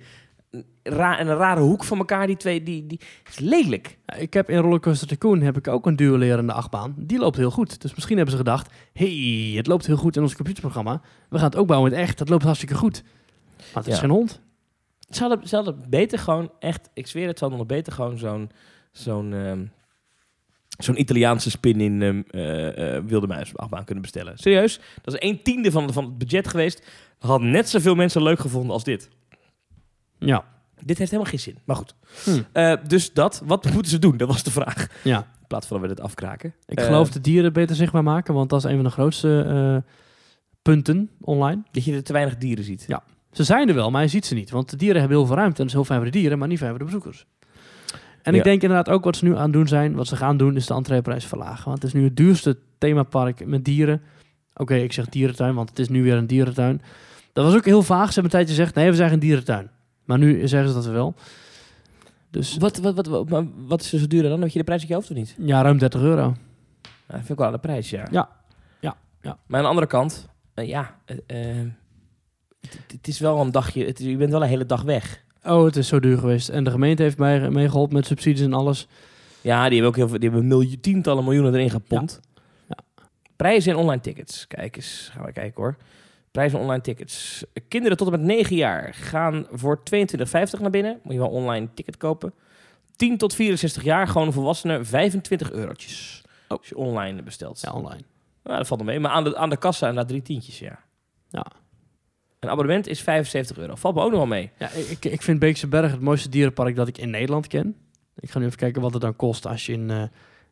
raar 0.84 1.20
in 1.20 1.28
een 1.28 1.36
rare 1.38 1.60
hoek 1.62 1.84
van 1.84 1.98
elkaar, 1.98 2.28
die 2.28 2.38
twee. 2.38 2.64
Die, 2.64 2.88
die, 2.88 3.00
het 3.24 3.34
is 3.34 3.40
lelijk. 3.40 3.98
Ik 4.20 4.34
heb 4.34 4.50
in 4.50 4.58
Rollercoaster 4.58 5.08
Tycoon 5.08 5.42
heb 5.42 5.58
ik 5.58 5.68
ook 5.68 5.86
een 5.86 5.96
duellerende 5.96 6.54
achtbaan. 6.54 6.94
Die 6.98 7.18
loopt 7.20 7.38
heel 7.38 7.52
goed. 7.52 7.82
Dus 7.82 7.96
misschien 7.96 8.16
hebben 8.16 8.34
ze 8.36 8.40
gedacht, 8.40 8.74
hey, 8.94 9.52
het 9.56 9.68
loopt 9.68 9.86
heel 9.86 9.98
goed 9.98 10.16
in 10.16 10.22
ons 10.22 10.36
computerprogramma. 10.36 11.02
We 11.30 11.38
gaan 11.38 11.46
het 11.46 11.56
ook 11.56 11.68
bouwen 11.68 11.92
met 11.92 12.00
echt. 12.00 12.18
Dat 12.18 12.30
loopt 12.30 12.44
hartstikke 12.44 12.76
goed. 12.76 13.04
Maar 13.58 13.84
het 13.84 13.88
is 13.88 13.94
Ja. 13.94 14.00
geen 14.00 14.10
hond. 14.10 14.42
Ze 15.10 15.20
hadden, 15.20 15.48
ze 15.48 15.56
hadden 15.56 15.90
beter 15.90 16.20
gewoon 16.20 16.52
echt, 16.60 16.90
ik 16.94 17.08
zweer 17.08 17.28
het, 17.28 17.38
ze 17.38 17.44
hadden 17.44 17.60
nog 17.60 17.78
beter 17.78 17.94
gewoon 17.94 18.18
zo'n 18.18 18.52
zo'n 18.92 19.34
ehm, 19.34 19.66
zo'n 20.78 21.00
Italiaanse 21.00 21.50
spin 21.50 21.82
in 21.82 22.02
ehm, 22.02 22.22
eh, 22.30 22.96
eh, 22.96 23.04
wilde 23.06 23.28
muisachtbaan 23.28 23.84
kunnen 23.84 24.02
bestellen. 24.02 24.38
Serieus, 24.38 24.80
dat 25.02 25.14
is 25.14 25.30
een 25.30 25.42
tiende 25.44 25.72
van, 25.72 25.94
van 25.94 26.06
het 26.06 26.18
budget 26.18 26.48
geweest. 26.48 26.88
Had 27.20 27.42
net 27.42 27.70
zoveel 27.70 27.96
mensen 27.96 28.24
leuk 28.24 28.40
gevonden 28.40 28.72
als 28.72 28.84
dit. 28.84 29.10
Ja. 30.18 30.46
Dit 30.82 30.98
heeft 30.98 31.12
helemaal 31.12 31.32
geen 31.32 31.40
zin, 31.40 31.58
maar 31.66 31.76
goed. 31.76 31.96
Hm. 32.24 32.42
Eh, 32.52 32.74
dus 32.88 33.14
dat, 33.14 33.42
wat 33.46 33.72
moeten 33.72 33.92
ze 33.92 34.00
doen? 34.00 34.18
Dat 34.18 34.28
was 34.28 34.44
de 34.44 34.52
vraag. 34.52 34.88
ja. 35.04 35.18
In 35.18 35.48
plaats 35.48 35.68
van 35.68 35.78
dat 35.78 35.90
we 35.90 35.94
het 35.96 36.04
afkraken. 36.04 36.54
Ik 36.66 36.80
geloof 36.80 37.12
de 37.12 37.22
dieren 37.22 37.54
beter 37.54 37.76
zichtbaar 37.76 38.04
maken, 38.04 38.34
want 38.34 38.50
dat 38.50 38.60
is 38.60 38.66
een 38.66 38.76
van 38.76 38.84
de 38.84 38.90
grootste 38.90 39.84
punten 40.62 41.10
online. 41.22 41.64
Dat 41.72 41.84
je 41.84 41.94
er 41.94 42.04
te 42.04 42.14
weinig 42.14 42.38
dieren 42.38 42.64
ziet. 42.64 42.86
Ja. 42.88 43.04
Ze 43.38 43.44
zijn 43.44 43.70
er 43.70 43.76
wel, 43.76 43.92
maar 43.92 44.02
je 44.02 44.08
ziet 44.08 44.26
ze 44.26 44.34
niet. 44.34 44.50
Want 44.50 44.70
de 44.70 44.76
dieren 44.78 45.00
hebben 45.00 45.18
heel 45.18 45.26
veel 45.28 45.36
ruimte 45.36 45.56
en 45.56 45.62
dat 45.62 45.68
is 45.68 45.74
heel 45.74 45.84
fijn 45.84 46.00
voor 46.02 46.12
de 46.12 46.18
dieren, 46.18 46.38
maar 46.38 46.48
niet 46.48 46.58
fijn 46.58 46.70
voor 46.70 46.80
de 46.80 46.86
bezoekers. 46.86 47.26
En 48.22 48.32
Ja. 48.34 48.38
ik 48.38 48.44
denk 48.44 48.62
inderdaad 48.62 48.90
ook 48.90 49.04
wat 49.04 49.16
ze 49.16 49.26
nu 49.26 49.36
aan 49.36 49.44
het 49.44 49.54
doen 49.54 49.68
zijn, 49.68 49.94
wat 49.96 50.08
ze 50.08 50.16
gaan 50.16 50.38
doen, 50.38 50.56
is 50.56 50.66
de 50.66 50.74
entreeprijs 50.74 51.26
verlagen. 51.26 51.66
Want 51.66 51.82
het 51.82 51.84
is 51.84 51.94
nu 51.94 52.04
het 52.04 52.16
duurste 52.16 52.58
themapark 52.78 53.46
met 53.46 53.66
dieren. 53.66 54.02
Oké, 54.56 54.76
ik 54.76 54.94
zeg 54.94 55.10
dierentuin, 55.10 55.56
want 55.56 55.70
het 55.70 55.80
is 55.80 55.90
nu 55.90 56.04
weer 56.04 56.16
een 56.16 56.28
dierentuin. 56.28 56.82
Dat 57.34 57.46
was 57.46 57.56
ook 57.56 57.66
heel 57.66 57.84
vaag. 57.84 58.08
Ze 58.08 58.20
hebben 58.20 58.24
een 58.24 58.30
tijdje 58.46 58.56
gezegd, 58.56 58.76
nee, 58.76 58.90
we 58.90 58.96
zijn 58.96 59.10
geen 59.10 59.20
dierentuin. 59.20 59.70
Maar 60.06 60.18
nu 60.18 60.48
zeggen 60.48 60.70
ze 60.70 60.76
dat 60.76 60.86
wel. 60.86 61.16
Dus 62.30 62.58
Wat, 62.58 62.78
wat, 62.78 63.08
wat, 63.08 63.46
wat, 63.68 63.82
is 63.82 63.94
er 63.94 64.00
zo 64.00 64.08
duur 64.08 64.24
dan? 64.24 64.40
Weet 64.40 64.52
je 64.54 64.58
de 64.60 64.66
prijs 64.66 64.80
uit 64.80 64.90
je 64.90 64.96
hoofd 64.96 65.10
of 65.10 65.16
niet? 65.16 65.36
ja, 65.40 65.62
ruim 65.62 65.78
30 65.78 66.02
euro. 66.02 66.22
Nou, 66.22 66.36
dat 67.08 67.16
vind 67.18 67.30
ik 67.30 67.38
wel 67.38 67.46
aan 67.48 67.54
de 67.54 67.60
prijs, 67.60 67.90
ja. 67.90 68.08
Ja. 68.12 68.30
Ja. 68.80 68.96
Ja. 69.22 69.38
Maar 69.48 69.58
aan 69.58 69.64
de 69.64 69.70
andere 69.70 69.88
kant, 69.88 70.28
eh, 70.54 70.68
ja, 70.68 70.96
eh, 71.06 71.18
eh, 71.60 71.68
het, 72.88 73.08
is 73.08 73.20
wel 73.20 73.40
een 73.40 73.52
dagje, 73.52 73.86
het, 73.86 74.00
je 74.00 74.18
bent 74.18 74.32
wel 74.32 74.42
een 74.42 74.48
hele 74.48 74.66
dag 74.66 74.82
weg. 74.82 75.24
Oh, 75.44 75.66
het 75.66 75.76
is 75.76 75.88
zo 75.88 76.00
duur 76.00 76.18
geweest. 76.18 76.50
En 76.50 76.64
de 76.64 76.72
gemeente 76.72 77.04
heeft 77.04 77.18
mij 77.18 77.50
meegeholpen 77.50 77.96
met 77.96 78.06
subsidies 78.06 78.42
en 78.42 78.54
alles. 78.54 78.88
Ja, 79.42 79.64
die 79.64 79.72
hebben 79.72 79.90
ook 79.90 79.96
heel 79.96 80.08
veel, 80.08 80.20
die 80.20 80.30
hebben 80.30 80.48
miljoen, 80.48 80.80
tientallen 80.80 81.24
miljoenen 81.24 81.54
erin 81.54 81.70
gepompt. 81.70 82.20
Ja. 82.68 82.78
Prijzen 83.36 83.72
en 83.72 83.78
online 83.78 84.02
tickets. 84.02 84.48
Kijk 84.48 84.76
eens, 84.76 85.10
gaan 85.14 85.26
we 85.26 85.32
kijken 85.32 85.64
hoor. 85.64 85.78
Prijzen 86.32 86.58
en 86.58 86.64
online 86.64 86.82
tickets. 86.82 87.44
Kinderen 87.68 87.98
tot 87.98 88.08
en 88.08 88.14
met 88.14 88.22
9 88.22 88.56
jaar 88.56 88.94
gaan 88.94 89.46
voor 89.52 89.80
22,50 89.80 90.62
naar 90.62 90.70
binnen. 90.70 91.00
Moet 91.04 91.14
je 91.14 91.20
wel 91.20 91.30
online 91.30 91.68
ticket 91.74 91.98
kopen. 91.98 92.34
10 92.96 93.18
tot 93.18 93.36
64 93.36 93.84
jaar, 93.84 94.08
gewoon 94.08 94.34
volwassenen, 94.34 94.86
25 94.86 95.52
eurotjes. 95.52 96.22
Oh. 96.48 96.58
Als 96.58 96.70
je 96.70 96.78
online 96.78 97.24
bestelt. 97.24 97.62
Ja, 97.62 97.72
online. 97.72 98.04
Nou, 98.44 98.58
dat 98.58 98.68
valt 98.68 98.80
nog 98.80 98.90
mee. 98.90 99.00
Maar 99.00 99.12
aan 99.12 99.24
de, 99.24 99.38
aan 99.38 99.50
de 99.50 99.58
kassa 99.58 99.88
inderdaad 99.88 100.10
drie 100.10 100.22
tientjes, 100.22 100.60
ja. 100.60 100.80
Ja. 101.30 101.46
Een 102.40 102.50
abonnement 102.50 102.88
is 102.88 103.02
75 103.02 103.58
euro. 103.58 103.76
Valt 103.76 103.96
me 103.96 104.02
ook 104.02 104.10
nog 104.10 104.18
wel 104.20 104.28
mee. 104.28 104.50
Ja, 104.60 104.70
ik, 104.70 105.06
ik 105.06 105.22
vind 105.22 105.40
Beekse 105.40 105.68
Berg 105.68 105.92
het 105.92 106.00
mooiste 106.02 106.30
dierenpark 106.30 106.76
dat 106.76 106.88
ik 106.88 106.98
in 106.98 107.10
Nederland 107.10 107.48
ken. 107.48 107.76
Ik 108.20 108.32
ga 108.32 108.40
nu 108.40 108.46
even 108.46 108.58
kijken 108.58 108.82
wat 108.82 108.94
het 108.94 109.02
dan 109.02 109.16
kost 109.16 109.46
als 109.48 109.66
je 109.66 109.74
in, 109.74 109.90
eh, 109.90 110.04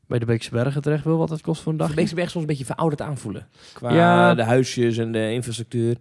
bij 0.07 0.19
de 0.19 0.25
Beekse 0.25 0.49
Bergen 0.49 0.81
terecht 0.81 1.03
wil. 1.03 1.17
Wat 1.17 1.29
het 1.29 1.41
kost 1.41 1.61
voor 1.61 1.71
een 1.71 1.77
dag. 1.77 1.89
De 1.89 1.95
Beekse 1.95 2.15
soms 2.19 2.33
een 2.33 2.45
beetje 2.45 2.65
verouderd 2.65 3.01
aanvoelen. 3.01 3.47
Qua 3.73 3.93
Ja. 3.93 4.33
de 4.35 4.43
huisjes 4.43 4.97
en 4.97 5.11
de 5.11 5.31
infrastructuur. 5.31 5.97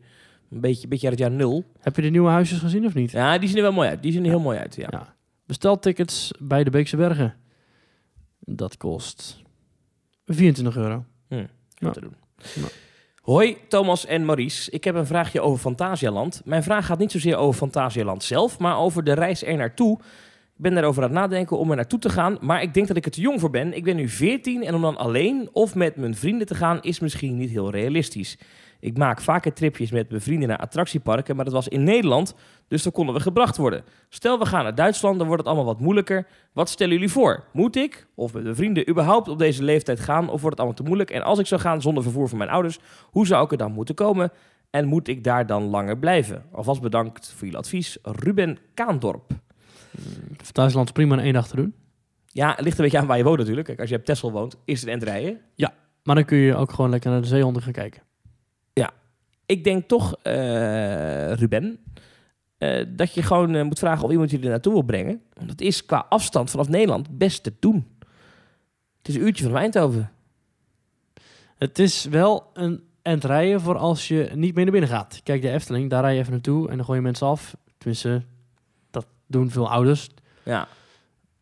Een 0.50 0.60
beetje, 0.60 0.88
beetje 0.88 1.08
uit 1.08 1.18
het 1.18 1.28
jaar 1.28 1.36
nul. 1.38 1.64
Heb 1.80 1.96
je 1.96 2.02
de 2.02 2.08
nieuwe 2.10 2.28
huisjes 2.30 2.58
gezien 2.58 2.84
of 2.86 2.94
niet? 2.94 3.10
Ja, 3.10 3.38
die 3.38 3.48
zien 3.48 3.56
er 3.56 3.62
wel 3.62 3.72
mooi 3.72 3.88
uit. 3.88 4.02
Die 4.02 4.12
zien 4.12 4.22
er 4.22 4.28
heel 4.30 4.40
mooi 4.40 4.58
uit, 4.58 4.74
ja. 4.74 4.86
Ja. 4.90 5.14
Besteltickets 5.46 6.30
bij 6.38 6.64
de 6.64 6.70
Beekse 6.70 6.96
Bergen. 6.96 7.34
Dat 8.40 8.76
kost 8.76 9.42
24 10.26 10.76
euro. 10.76 11.04
Hm, 11.28 11.44
Ja. 11.74 11.90
te 11.90 12.00
doen. 12.00 12.14
Hoi, 13.24 13.56
Thomas 13.68 14.06
en 14.06 14.24
Maurice. 14.24 14.70
Ik 14.70 14.84
heb 14.84 14.94
een 14.94 15.06
vraagje 15.06 15.40
over 15.40 15.58
Fantasialand. 15.58 16.42
Mijn 16.44 16.62
vraag 16.62 16.86
gaat 16.86 16.98
niet 16.98 17.12
zozeer 17.12 17.36
over 17.36 17.58
Fantasialand 17.58 18.22
zelf, 18.22 18.58
maar 18.58 18.78
over 18.78 19.04
de 19.04 19.12
reis 19.12 19.44
er 19.44 19.56
naartoe. 19.56 19.98
Ik 20.56 20.62
ben 20.62 20.74
daarover 20.74 21.02
aan 21.02 21.08
het 21.08 21.18
nadenken 21.18 21.58
om 21.58 21.70
er 21.70 21.76
naartoe 21.76 21.98
te 21.98 22.08
gaan, 22.08 22.38
maar 22.40 22.62
ik 22.62 22.74
denk 22.74 22.88
dat 22.88 22.96
ik 22.96 23.04
er 23.04 23.10
te 23.10 23.20
jong 23.20 23.40
voor 23.40 23.50
ben. 23.50 23.76
Ik 23.76 23.84
ben 23.84 23.96
nu 23.96 24.08
14 24.08 24.64
en 24.64 24.74
om 24.74 24.80
dan 24.80 24.96
alleen 24.96 25.48
of 25.52 25.74
met 25.74 25.96
mijn 25.96 26.14
vrienden 26.14 26.46
te 26.46 26.54
gaan 26.54 26.82
is 26.82 27.00
misschien 27.00 27.36
niet 27.36 27.50
heel 27.50 27.70
realistisch. 27.70 28.38
Ik 28.84 28.98
maak 28.98 29.20
vaker 29.20 29.52
tripjes 29.52 29.90
met 29.90 30.08
mijn 30.10 30.20
vrienden 30.20 30.48
naar 30.48 30.58
attractieparken, 30.58 31.36
maar 31.36 31.44
dat 31.44 31.54
was 31.54 31.68
in 31.68 31.82
Nederland, 31.82 32.34
dus 32.68 32.82
dan 32.82 32.92
konden 32.92 33.14
we 33.14 33.20
gebracht 33.20 33.56
worden. 33.56 33.84
Stel 34.08 34.38
we 34.38 34.46
gaan 34.46 34.62
naar 34.62 34.74
Duitsland, 34.74 35.18
dan 35.18 35.26
wordt 35.26 35.42
het 35.42 35.52
allemaal 35.52 35.72
wat 35.74 35.80
moeilijker. 35.80 36.26
Wat 36.52 36.68
stellen 36.68 36.92
jullie 36.92 37.10
voor? 37.10 37.44
Moet 37.52 37.76
ik 37.76 38.06
of 38.14 38.32
met 38.32 38.42
mijn 38.42 38.56
vrienden 38.56 38.88
überhaupt 38.88 39.28
op 39.28 39.38
deze 39.38 39.62
leeftijd 39.62 40.00
gaan 40.00 40.28
of 40.28 40.40
wordt 40.40 40.44
het 40.44 40.58
allemaal 40.58 40.74
te 40.74 40.82
moeilijk? 40.82 41.10
En 41.10 41.22
als 41.22 41.38
ik 41.38 41.46
zou 41.46 41.60
gaan 41.60 41.82
zonder 41.82 42.02
vervoer 42.02 42.28
van 42.28 42.38
mijn 42.38 42.50
ouders, 42.50 42.78
hoe 43.02 43.26
zou 43.26 43.44
ik 43.44 43.50
er 43.50 43.56
dan 43.56 43.72
moeten 43.72 43.94
komen? 43.94 44.32
En 44.70 44.86
moet 44.86 45.08
ik 45.08 45.24
daar 45.24 45.46
dan 45.46 45.62
langer 45.62 45.98
blijven? 45.98 46.44
Alvast 46.52 46.80
bedankt 46.80 47.28
voor 47.28 47.44
jullie 47.44 47.56
advies. 47.56 47.98
Ruben 48.02 48.58
Kaandorp. 48.74 49.30
Thuisland 50.52 50.86
is 50.86 50.92
prima 50.92 51.14
in 51.14 51.24
één 51.24 51.32
dag 51.32 51.48
te 51.48 51.56
doen. 51.56 51.74
Ja, 52.26 52.50
het 52.50 52.60
ligt 52.60 52.78
een 52.78 52.84
beetje 52.84 52.98
aan 52.98 53.06
waar 53.06 53.18
je 53.18 53.24
woont 53.24 53.38
natuurlijk. 53.38 53.66
Kijk, 53.66 53.80
als 53.80 53.88
je 53.90 53.96
op 53.96 54.04
Texel 54.04 54.32
woont, 54.32 54.56
is 54.64 54.80
het 54.80 54.88
een 54.88 54.94
end 54.94 55.02
rijden. 55.02 55.40
Maar 56.02 56.14
dan 56.14 56.24
kun 56.24 56.38
je 56.38 56.56
ook 56.56 56.72
gewoon 56.72 56.90
lekker 56.90 57.10
naar 57.10 57.20
de 57.20 57.26
zeehonden 57.26 57.62
gaan 57.62 57.72
kijken. 57.72 58.02
Ik 59.46 59.64
denk 59.64 59.88
toch, 59.88 60.16
eh, 60.22 61.32
Ruben, 61.32 61.78
eh, 62.58 62.84
dat 62.88 63.14
je 63.14 63.22
gewoon 63.22 63.54
eh, 63.54 63.62
moet 63.62 63.78
vragen 63.78 64.04
of 64.04 64.10
iemand 64.10 64.30
je 64.30 64.38
er 64.38 64.48
naartoe 64.48 64.72
wil 64.72 64.82
brengen. 64.82 65.22
Want 65.32 65.50
het 65.50 65.60
is 65.60 65.84
qua 65.84 66.06
afstand 66.08 66.50
vanaf 66.50 66.68
Nederland 66.68 67.18
best 67.18 67.42
te 67.42 67.52
doen. 67.58 67.86
Het 68.98 69.08
is 69.08 69.14
een 69.14 69.26
uurtje 69.26 69.44
van 69.44 69.56
Eindhoven. 69.56 70.10
Het 71.56 71.78
is 71.78 72.04
wel 72.04 72.50
een 72.52 72.82
end 73.02 73.24
rijden 73.24 73.60
voor 73.60 73.76
als 73.76 74.08
je 74.08 74.30
niet 74.34 74.54
meer 74.54 74.64
naar 74.64 74.72
binnen 74.72 74.90
gaat. 74.90 75.20
Kijk, 75.22 75.42
de 75.42 75.50
Efteling, 75.50 75.90
daar 75.90 76.02
rij 76.02 76.14
je 76.14 76.20
even 76.20 76.32
naartoe 76.32 76.68
en 76.68 76.76
dan 76.76 76.84
gooi 76.84 76.98
je 76.98 77.04
mensen 77.04 77.26
af. 77.26 77.56
Tenminste, 77.78 78.22
dat 78.90 79.06
doen 79.26 79.50
veel 79.50 79.70
ouders. 79.70 80.10
Ja. 80.42 80.68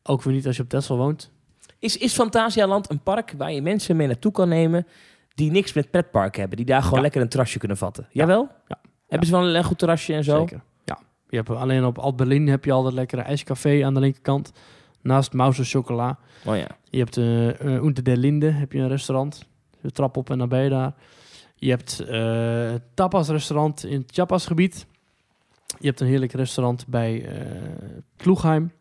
Ook 0.03 0.23
weer 0.23 0.35
niet 0.35 0.47
als 0.47 0.57
je 0.57 0.62
op 0.62 0.69
Texel 0.69 0.97
woont. 0.97 1.31
Is, 1.79 1.97
is 1.97 2.12
Fantasialand 2.12 2.91
een 2.91 3.03
park 3.03 3.35
waar 3.37 3.53
je 3.53 3.62
mensen 3.62 3.97
mee 3.97 4.07
naartoe 4.07 4.33
kan 4.33 4.49
nemen 4.49 4.87
die 5.35 5.51
niks 5.51 5.73
met 5.73 5.91
pretpark 5.91 6.37
hebben? 6.37 6.57
Die 6.57 6.67
daar 6.67 6.83
gewoon 6.83 7.01
lekker 7.01 7.21
een 7.21 7.29
terrasje 7.29 7.59
kunnen 7.59 7.77
vatten? 7.77 8.07
Jawel? 8.11 8.49
Ja. 8.69 8.79
Hebben 9.09 9.29
ze 9.29 9.37
wel 9.37 9.55
een, 9.55 9.65
goed 9.65 9.79
terrasje 9.79 10.15
en 10.15 10.25
zo? 10.25 10.39
Zeker. 10.39 10.61
Ja. 10.85 10.99
Je 11.29 11.37
hebt 11.37 11.51
alleen 11.51 11.85
op 11.85 11.99
Alt-Berlin 11.99 12.49
heb 12.49 12.65
je 12.65 12.73
al 12.73 12.83
dat 12.83 12.93
lekkere 12.93 13.23
ijscafé 13.23 13.85
aan 13.85 13.95
de 13.95 14.01
linkerkant. 14.01 14.53
Naast 15.01 15.33
Mauser 15.33 15.65
Chocola. 15.65 16.19
Oh 16.45 16.57
ja. 16.57 16.67
Je 16.91 16.99
hebt 16.99 17.17
uh, 17.17 17.85
Unter 17.85 18.05
der 18.05 18.17
Linde, 18.17 18.51
heb 18.51 18.73
je 18.73 18.79
een 18.79 18.89
restaurant. 18.89 19.47
De 19.81 19.91
trap 19.91 20.17
op 20.17 20.31
en 20.31 20.39
dan 20.39 20.49
ben 20.49 20.63
je 20.63 20.71
daar. 20.71 20.95
Je 21.55 21.71
hebt 21.71 22.01
eh 22.01 22.75
tapas 22.95 23.29
restaurant 23.29 23.85
in 23.85 24.01
het 24.01 24.13
Chiapas 24.13 24.47
gebied. 24.47 24.87
Je 25.79 25.87
hebt 25.87 26.01
een 26.01 26.07
heerlijk 26.07 26.33
restaurant 26.33 26.87
bij 26.87 27.27
eh 27.27 27.47
Kloegheim. 28.17 28.73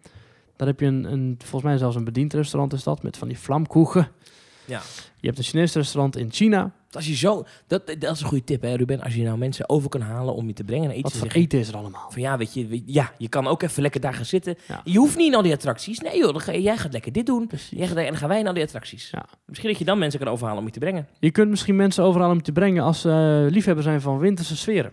Daar 0.56 0.68
heb 0.68 0.80
je 0.80 0.86
een, 0.86 1.12
een, 1.12 1.36
volgens 1.38 1.64
mij 1.64 1.78
zelfs 1.78 1.96
een 1.96 2.04
bediend 2.04 2.34
restaurant 2.34 2.74
is 2.74 2.84
dat, 2.84 3.04
met 3.04 3.18
van 3.18 3.28
die 3.28 3.40
vlamkoegen. 3.40 4.08
Ja. 4.66 4.82
Je 5.22 5.28
hebt 5.28 5.38
een 5.40 5.44
Chinees 5.44 5.74
restaurant 5.74 6.18
in 6.18 6.32
China. 6.32 6.72
Als 6.92 7.08
je 7.08 7.16
zo, 7.16 7.44
dat, 7.68 7.88
dat 8.00 8.16
is 8.16 8.22
een 8.22 8.28
goede 8.28 8.44
tip, 8.44 8.62
hè, 8.62 8.74
Ruben. 8.76 9.02
Als 9.02 9.16
je 9.16 9.24
nou 9.24 9.38
mensen 9.38 9.70
over 9.70 9.90
kan 9.90 10.02
halen 10.02 10.34
om 10.36 10.48
je 10.48 10.54
te 10.54 10.64
brengen 10.64 10.86
naar 10.88 10.94
iets. 10.96 11.04
Wat 11.04 11.12
te 11.12 11.18
voor 11.18 11.28
zeggen 11.28 11.46
eten 11.46 11.60
is 11.60 11.68
er 11.68 11.76
allemaal? 11.78 12.12
Van 12.12 12.22
ja, 12.22 12.38
weet 12.38 12.54
je, 12.54 12.66
weet- 12.68 12.84
ja, 12.86 13.12
je 13.18 13.30
kan 13.30 13.48
ook 13.48 13.62
even 13.62 13.82
lekker 13.82 14.02
daar 14.02 14.14
gaan 14.14 14.26
zitten. 14.26 14.56
Ja. 14.68 14.82
Je 14.84 14.98
hoeft 14.98 15.18
niet 15.18 15.28
in 15.28 15.36
al 15.36 15.42
die 15.42 15.54
attracties. 15.54 16.00
Nee 16.00 16.18
joh, 16.18 16.40
ga, 16.40 16.56
jij 16.56 16.78
gaat 16.78 16.92
lekker 16.94 17.12
dit 17.12 17.26
doen. 17.26 17.48
Precies. 17.48 17.78
Jij 17.78 17.88
gaat, 17.88 17.98
en 17.98 18.06
dan 18.06 18.18
gaan 18.18 18.30
wij 18.30 18.46
al 18.46 18.54
die 18.54 18.64
attracties. 18.64 19.10
Ja. 19.12 19.26
Misschien 19.46 19.70
dat 19.70 19.80
je 19.80 19.86
dan 19.86 20.00
mensen 20.00 20.20
kan 20.20 20.30
overhalen 20.30 20.60
om 20.60 20.66
je 20.66 20.72
te 20.74 20.80
brengen. 20.80 21.08
Je 21.20 21.32
kunt 21.32 21.50
misschien 21.50 21.76
mensen 21.76 22.04
overal 22.04 22.30
om 22.32 22.42
te 22.42 22.52
brengen 22.52 22.84
als 22.84 23.02
ze 23.02 23.48
liefhebber 23.50 23.84
zijn 23.84 24.02
van 24.02 24.18
winterse 24.20 24.58
sferen. 24.58 24.92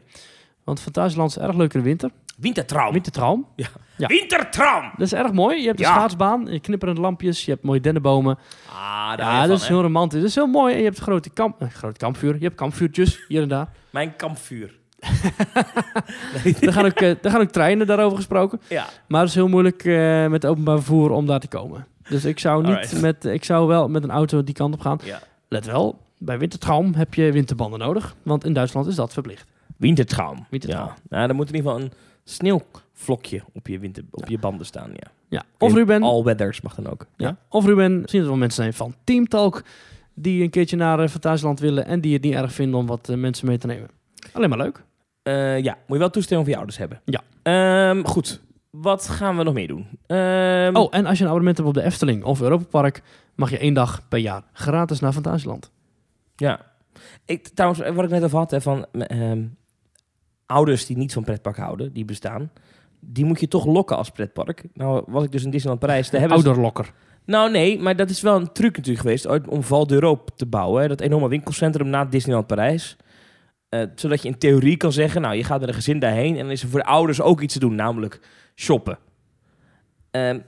Want 0.68 0.80
Fantasieland 0.80 1.30
is 1.30 1.38
erg 1.38 1.56
leuk 1.56 1.74
in 1.74 1.80
de 1.80 1.86
winter. 1.86 2.10
Wintertraum. 2.36 2.92
Wintertraum. 2.92 3.46
Ja. 3.56 4.06
Wintertraum! 4.06 4.82
Dat 4.96 5.06
is 5.06 5.12
erg 5.12 5.32
mooi. 5.32 5.60
Je 5.60 5.66
hebt 5.66 5.78
een 5.80 5.84
Ja. 5.86 5.92
schaatsbaan, 5.92 6.46
je 6.46 6.60
knipperende 6.60 7.00
lampjes, 7.00 7.44
je 7.44 7.50
hebt 7.50 7.62
mooie 7.64 7.80
dennenbomen. 7.80 8.38
Ah, 8.72 9.16
daar 9.16 9.18
Ja, 9.18 9.38
dat 9.40 9.46
van, 9.46 9.56
is 9.56 9.68
heel 9.68 9.80
romantisch. 9.82 10.20
Dat 10.20 10.28
is 10.28 10.34
heel 10.34 10.46
mooi. 10.46 10.72
En 10.72 10.78
je 10.78 10.84
hebt 10.84 10.98
grote, 10.98 11.30
kamp, 11.30 11.60
eh, 11.62 11.68
grote 11.68 11.98
kampvuur. 11.98 12.34
Je 12.38 12.44
hebt 12.44 12.54
kampvuurtjes 12.54 13.24
hier 13.28 13.42
en 13.42 13.48
daar. 13.48 13.68
Mijn 13.90 14.16
kampvuur. 14.16 14.76
er, 16.60 16.72
gaan 16.72 16.84
ook, 16.84 17.00
eh, 17.00 17.08
er 17.24 17.30
gaan 17.30 17.40
ook 17.40 17.50
treinen 17.50 17.86
daarover 17.86 18.16
gesproken. 18.16 18.60
Ja. 18.68 18.86
Maar 19.08 19.20
het 19.20 19.28
is 19.28 19.34
heel 19.34 19.48
moeilijk 19.48 19.84
eh, 19.84 20.26
met 20.26 20.46
openbaar 20.46 20.76
vervoer 20.76 21.10
om 21.10 21.26
daar 21.26 21.40
te 21.40 21.48
komen. 21.48 21.86
Dus 22.08 22.24
ik 22.24 22.38
zou, 22.38 22.62
niet 22.62 22.74
Alright. 22.74 23.00
met, 23.00 23.24
ik 23.24 23.44
zou 23.44 23.66
wel 23.66 23.88
met 23.88 24.02
een 24.02 24.10
auto 24.10 24.44
die 24.44 24.54
kant 24.54 24.74
op 24.74 24.80
gaan. 24.80 24.98
ja. 25.04 25.20
Let 25.48 25.66
wel, 25.66 25.98
bij 26.18 26.38
wintertraum 26.38 26.94
heb 26.94 27.14
je 27.14 27.32
winterbanden 27.32 27.78
nodig. 27.78 28.14
Want 28.22 28.44
in 28.44 28.52
Duitsland 28.52 28.86
is 28.86 28.94
dat 28.94 29.12
verplicht. 29.12 29.46
Wintertraum. 29.78 30.46
Wintertraum. 30.50 30.86
Ja. 30.86 30.94
Nou, 31.08 31.26
dan 31.26 31.36
moet 31.36 31.48
in 31.48 31.54
ieder 31.54 31.70
geval 31.70 31.84
een 31.86 31.92
sneeuwvlokje 32.24 33.42
op 33.52 33.66
je, 33.66 33.78
winter, 33.78 34.04
op 34.10 34.28
je 34.28 34.38
banden 34.38 34.66
staan. 34.66 34.90
Ja. 34.90 35.10
Ja. 35.28 35.42
Of 35.58 35.74
Ruben, 35.74 36.02
All 36.02 36.22
weathers 36.22 36.60
mag 36.60 36.74
dan 36.74 36.86
ook. 36.88 37.06
ja. 37.16 37.36
of 37.48 37.64
Ruben, 37.64 38.00
misschien 38.00 38.20
dat 38.20 38.28
er 38.28 38.34
wel 38.34 38.36
mensen 38.46 38.62
zijn 38.62 38.74
van 38.74 38.94
Teamtalk... 39.04 39.62
die 40.14 40.42
een 40.42 40.50
keertje 40.50 40.76
naar 40.76 41.00
uh, 41.02 41.08
Fantasieland 41.08 41.60
willen... 41.60 41.86
en 41.86 42.00
die 42.00 42.12
het 42.12 42.22
niet 42.22 42.34
erg 42.34 42.52
vinden 42.52 42.80
om 42.80 42.86
wat 42.86 43.08
eh, 43.08 43.16
mensen 43.16 43.46
mee 43.46 43.58
te 43.58 43.66
nemen. 43.66 43.88
Alleen 44.32 44.48
maar 44.48 44.58
leuk. 44.58 44.82
Eh, 45.22 45.58
ja, 45.62 45.72
moet 45.74 45.84
je 45.88 45.98
wel 45.98 46.10
toestemming 46.10 46.48
van 46.48 46.50
je 46.58 46.64
ouders 46.64 46.78
hebben. 46.78 47.00
Ja. 47.04 47.20
Ehm, 47.42 48.04
goed. 48.04 48.40
Wat 48.70 49.08
gaan 49.08 49.36
we 49.36 49.42
nog 49.42 49.54
meer 49.54 49.68
doen? 49.68 49.86
Ehm, 50.06 50.76
Oh, 50.76 50.88
en 50.90 51.06
als 51.06 51.18
je 51.18 51.24
een 51.24 51.30
abonnement 51.30 51.56
hebt 51.56 51.68
op 51.68 51.74
de 51.74 51.82
Efteling 51.82 52.24
of 52.24 52.40
Europa 52.40 52.64
Park... 52.64 53.02
mag 53.34 53.50
je 53.50 53.58
één 53.58 53.74
dag 53.74 54.08
per 54.08 54.18
jaar 54.18 54.42
gratis 54.52 55.00
naar 55.00 55.12
Fantasieland. 55.12 55.70
Ja. 56.36 56.60
Ik, 57.24 57.48
trouwens, 57.48 57.82
wat 57.94 58.04
ik 58.04 58.10
net 58.10 58.22
over 58.24 58.38
had, 58.38 58.50
hè, 58.50 58.60
van 58.60 58.86
ehm, 58.92 59.44
ouders 60.48 60.86
die 60.86 60.96
niet 60.96 61.12
van 61.12 61.24
pretpark 61.24 61.56
houden, 61.56 61.92
die 61.92 62.04
bestaan, 62.04 62.50
die 63.00 63.24
moet 63.24 63.40
je 63.40 63.48
toch 63.48 63.66
lokken 63.66 63.96
als 63.96 64.10
pretpark. 64.10 64.64
Nou 64.74 65.04
was 65.06 65.24
ik 65.24 65.32
dus 65.32 65.44
in 65.44 65.50
Disneyland 65.50 65.80
Parijs. 65.80 66.10
Daar 66.10 66.20
hebben 66.20 66.38
ze- 66.38 66.44
Ouderlokker. 66.46 66.92
Nou 67.24 67.50
nee, 67.50 67.78
maar 67.78 67.96
dat 67.96 68.10
is 68.10 68.20
wel 68.20 68.36
een 68.36 68.52
truc 68.52 68.76
natuurlijk 68.76 69.00
geweest 69.04 69.26
ooit 69.26 69.48
om 69.48 69.62
Val 69.62 69.86
d'Europe 69.86 70.32
te 70.36 70.46
bouwen. 70.46 70.82
Hè? 70.82 70.88
Dat 70.88 71.00
enorme 71.00 71.28
winkelcentrum 71.28 71.88
na 71.88 72.04
Disneyland 72.04 72.46
Parijs. 72.46 72.96
Eh, 73.68 73.82
zodat 73.94 74.22
je 74.22 74.28
in 74.28 74.38
theorie 74.38 74.76
kan 74.76 74.92
zeggen, 74.92 75.20
nou 75.20 75.34
je 75.34 75.44
gaat 75.44 75.60
met 75.60 75.68
een 75.68 75.74
gezin 75.74 75.98
daarheen 75.98 76.32
en 76.36 76.42
dan 76.42 76.50
is 76.50 76.62
er 76.62 76.68
voor 76.68 76.80
de 76.80 76.86
ouders 76.86 77.20
ook 77.20 77.40
iets 77.40 77.52
te 77.52 77.60
doen, 77.60 77.74
namelijk 77.74 78.20
shoppen. 78.54 78.98
Ehm, 80.10 80.40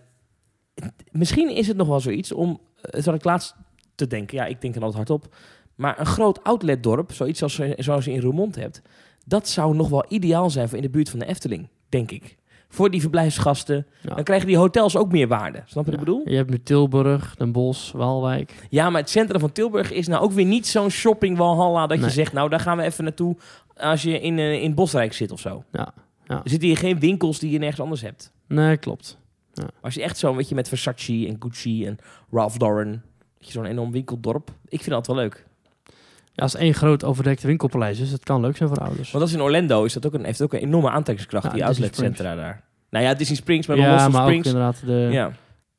misschien 1.11 1.57
is 1.57 1.67
het 1.67 1.77
nog 1.77 1.89
wel 1.89 2.01
zoiets 2.01 2.33
om, 2.33 2.61
uh, 2.95 3.03
zat 3.03 3.15
ik 3.15 3.25
laatst 3.25 3.55
te 3.95 4.07
denken, 4.07 4.37
ja 4.37 4.45
ik 4.47 4.61
denk 4.61 4.75
er 4.77 4.83
altijd 4.83 5.09
hardop, 5.09 5.35
maar 5.75 6.01
een 6.01 6.07
groot 6.07 6.45
outletdorp, 6.45 7.13
zoiets 7.13 7.43
als, 7.43 7.61
zoals 7.77 8.05
je 8.05 8.13
in 8.13 8.21
Roermond 8.21 8.57
hebt, 8.57 8.83
dat 9.31 9.49
zou 9.49 9.75
nog 9.75 9.89
wel 9.89 10.05
ideaal 10.09 10.51
zijn 10.51 10.69
voor 10.69 10.77
in 10.77 10.83
de 10.85 10.91
buurt 10.91 11.09
van 11.11 11.19
de 11.19 11.27
Efteling, 11.27 11.69
denk 11.89 12.11
ik. 12.11 12.39
Voor 12.69 12.91
die 12.91 13.01
verblijfsgasten. 13.01 13.87
Ja. 14.03 14.15
Dan 14.15 14.25
krijgen 14.25 14.47
die 14.47 14.57
hotels 14.57 14.97
ook 14.97 15.13
meer 15.13 15.29
waarde. 15.29 15.63
Snap 15.67 15.85
je 15.85 15.91
wat 15.91 16.01
ik 16.01 16.07
bedoel? 16.07 16.23
Je 16.29 16.37
hebt 16.37 16.51
nu 16.51 16.63
Tilburg, 16.63 17.35
Den 17.37 17.53
Bosch, 17.53 17.93
Waalwijk. 17.93 18.67
Ja, 18.69 18.91
maar 18.91 19.01
het 19.01 19.11
centrum 19.11 19.41
van 19.41 19.53
Tilburg 19.53 19.93
is 19.93 20.07
nou 20.07 20.23
ook 20.23 20.33
weer 20.33 20.45
niet 20.45 20.67
zo'n 20.67 20.91
shopping 20.91 21.37
walhalla 21.37 21.87
dat 21.87 21.99
Nee. 21.99 22.07
je 22.07 22.13
zegt, 22.13 22.33
nou 22.33 22.49
daar 22.49 22.61
gaan 22.61 22.77
we 22.77 22.83
even 22.83 23.05
naartoe 23.05 23.37
als 23.77 24.03
je 24.03 24.21
in, 24.21 24.39
eh, 24.39 24.63
in 24.63 24.75
Bosrijk 24.75 25.13
zit 25.13 25.31
of 25.31 25.41
zo. 25.41 25.65
Ja, 25.73 25.95
ja. 26.25 26.35
Er 26.45 26.51
zitten 26.51 26.69
hier 26.69 26.77
geen 26.77 26.99
winkels 26.99 27.39
die 27.39 27.51
je 27.51 27.59
nergens 27.59 27.81
anders 27.81 28.01
hebt. 28.01 28.33
Nee, 28.49 28.77
klopt. 28.77 29.19
Als 29.81 29.95
je 29.95 30.03
echt 30.03 30.19
zo, 30.19 30.35
weet 30.35 30.49
je, 30.49 30.55
met 30.55 30.69
Versace 30.69 31.27
en 31.27 31.37
Gucci 31.39 31.87
en 31.87 31.99
Ralph 32.31 32.59
Lauren, 32.59 33.03
je, 33.39 33.51
zo'n 33.51 33.65
enorm 33.65 33.91
winkeldorp. 33.93 34.51
Ik 34.69 34.79
vind 34.83 34.91
dat 34.91 35.07
wel 35.07 35.17
leuk. 35.17 35.47
Ja, 36.41 36.47
als 36.47 36.55
één 36.55 36.75
groot 36.75 37.05
overdekte 37.05 37.47
winkelpaleis 37.47 37.99
is, 38.01 38.11
dat 38.11 38.25
kan 38.25 38.41
leuk 38.41 38.57
zijn 38.57 38.69
voor 38.69 38.79
ouders. 38.79 39.11
Want 39.11 39.25
dat 39.25 39.29
is 39.29 39.39
in 39.39 39.43
Orlando, 39.43 39.85
is 39.85 39.93
dat 39.93 40.07
ook 40.07 40.15
een, 40.15 40.25
heeft 40.25 40.43
ook 40.43 40.53
een 40.53 40.61
enorme 40.61 40.91
aantrekkingskracht, 40.91 41.45
Ja, 41.47 41.53
die 41.53 41.65
outletcentra 41.65 42.35
daar. 42.35 42.63
Nou 42.91 43.05
ja, 43.05 43.15
Disney 43.15 43.37
Springs, 43.37 43.67
maar 43.67 43.77
dan 43.77 43.85
ja, 43.85 43.93
los 43.93 44.03
van 44.03 44.11
maar 44.13 44.21
ook 44.23 44.27
Springs. 44.27 44.47
inderdaad 44.47 44.81
de... 44.87 45.09
Ja, 45.13 45.31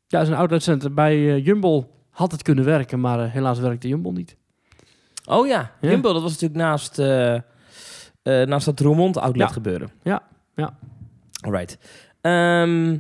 Ja. 0.08 0.22
een 0.22 0.34
outletcentrum. 0.34 0.94
Bij 0.96 1.14
eh, 1.14 1.46
Jumbo 1.46 1.90
had 2.10 2.32
het 2.32 2.42
kunnen 2.42 2.66
werken, 2.66 3.00
maar 3.00 3.20
eh, 3.24 3.32
helaas 3.32 3.60
werkte 3.60 3.88
Jumbo 3.88 4.12
niet. 4.12 4.36
Oh 5.26 5.48
ja, 5.48 5.72
Ja. 5.82 5.90
Jumbo, 5.90 6.14
dat 6.14 6.22
was 6.22 6.32
natuurlijk 6.32 6.60
naast, 6.62 7.00
eh, 7.00 7.40
naast 8.24 8.66
dat 8.66 8.80
Roermond 8.80 9.18
outlet 9.18 9.48
Ja. 9.48 9.54
gebeuren. 9.54 9.90
Ja, 10.04 10.22
ja. 10.56 10.78
Alright. 11.42 11.78
Ehm, 12.22 12.98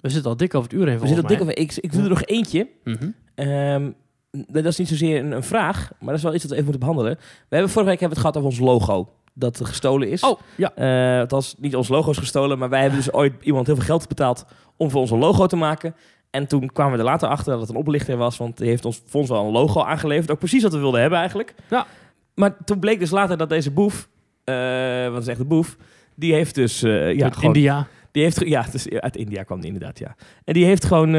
We 0.00 0.08
zitten 0.08 0.30
al 0.30 0.36
dik 0.36 0.54
over 0.54 0.70
het 0.70 0.78
uur 0.80 0.86
heen 0.88 0.98
we 0.98 1.06
zitten 1.06 1.26
volgens 1.28 1.48
dik 1.48 1.58
over, 1.58 1.74
ik, 1.74 1.84
ik 1.84 1.92
doe 1.92 2.02
er 2.02 2.08
nog 2.08 2.24
eentje. 2.24 2.68
Mhm. 2.84 3.08
Ehm, 3.34 3.90
dat 4.30 4.64
is 4.64 4.78
niet 4.78 4.88
zozeer 4.88 5.18
een, 5.18 5.32
een 5.32 5.42
vraag, 5.42 5.90
maar 5.98 6.08
dat 6.08 6.16
is 6.16 6.22
wel 6.22 6.34
iets 6.34 6.42
dat 6.42 6.50
we 6.50 6.56
even 6.56 6.70
moeten 6.70 6.88
behandelen. 6.88 7.18
We 7.18 7.54
hebben 7.56 7.70
vorige 7.70 7.90
week 7.90 8.00
hebben 8.00 8.18
we 8.18 8.24
het 8.24 8.34
gehad 8.34 8.36
over 8.36 8.48
ons 8.48 8.70
logo. 8.70 9.08
Dat 9.34 9.60
gestolen 9.66 10.10
is. 10.10 10.22
Oh, 10.22 10.40
ja. 10.56 10.72
Het 11.20 11.30
was 11.30 11.54
niet 11.58 11.76
ons 11.76 11.88
logo 11.88 12.10
is 12.10 12.18
gestolen, 12.18 12.58
maar 12.58 12.68
wij 12.68 12.80
hebben 12.80 12.98
dus 12.98 13.12
ooit 13.12 13.32
iemand 13.40 13.66
heel 13.66 13.74
veel 13.76 13.84
geld 13.84 14.08
betaald 14.08 14.44
om 14.76 14.90
voor 14.90 15.00
ons 15.00 15.10
een 15.10 15.18
logo 15.18 15.46
te 15.46 15.56
maken. 15.56 15.94
En 16.30 16.46
toen 16.46 16.72
kwamen 16.72 16.92
we 16.92 16.98
er 16.98 17.04
later 17.04 17.28
achter 17.28 17.52
dat 17.52 17.60
het 17.60 17.70
een 17.70 17.76
oplichter 17.76 18.16
was, 18.16 18.36
want 18.36 18.56
die 18.56 18.68
heeft 18.68 18.84
ons 18.84 19.02
voor 19.06 19.20
ons 19.20 19.30
wel 19.30 19.44
een 19.44 19.52
logo 19.52 19.82
aangeleverd. 19.82 20.30
Ook 20.30 20.38
precies 20.38 20.62
wat 20.62 20.72
we 20.72 20.78
wilden 20.78 21.00
hebben 21.00 21.18
eigenlijk. 21.18 21.54
Ja. 21.70 21.86
Maar 22.34 22.56
toen 22.64 22.78
bleek 22.78 22.98
dus 22.98 23.10
later 23.10 23.36
dat 23.36 23.48
deze 23.48 23.70
boef, 23.70 24.08
eh 24.44 24.54
want 25.02 25.14
het 25.14 25.22
is 25.22 25.28
echt 25.28 25.40
een 25.40 25.46
boef, 25.48 25.76
die 26.14 26.32
heeft 26.34 26.54
dus... 26.54 26.82
eh, 26.82 27.14
ja, 27.14 27.24
Uit 27.24 27.36
gewoon, 27.36 27.54
India. 27.54 27.86
Die 28.10 28.22
heeft, 28.22 28.40
ja, 28.44 28.66
dus 28.72 28.90
uit 28.90 29.16
India 29.16 29.42
kwam 29.42 29.60
die 29.60 29.72
inderdaad, 29.72 29.98
ja. 29.98 30.16
En 30.44 30.54
die 30.54 30.64
heeft 30.64 30.84
gewoon... 30.84 31.10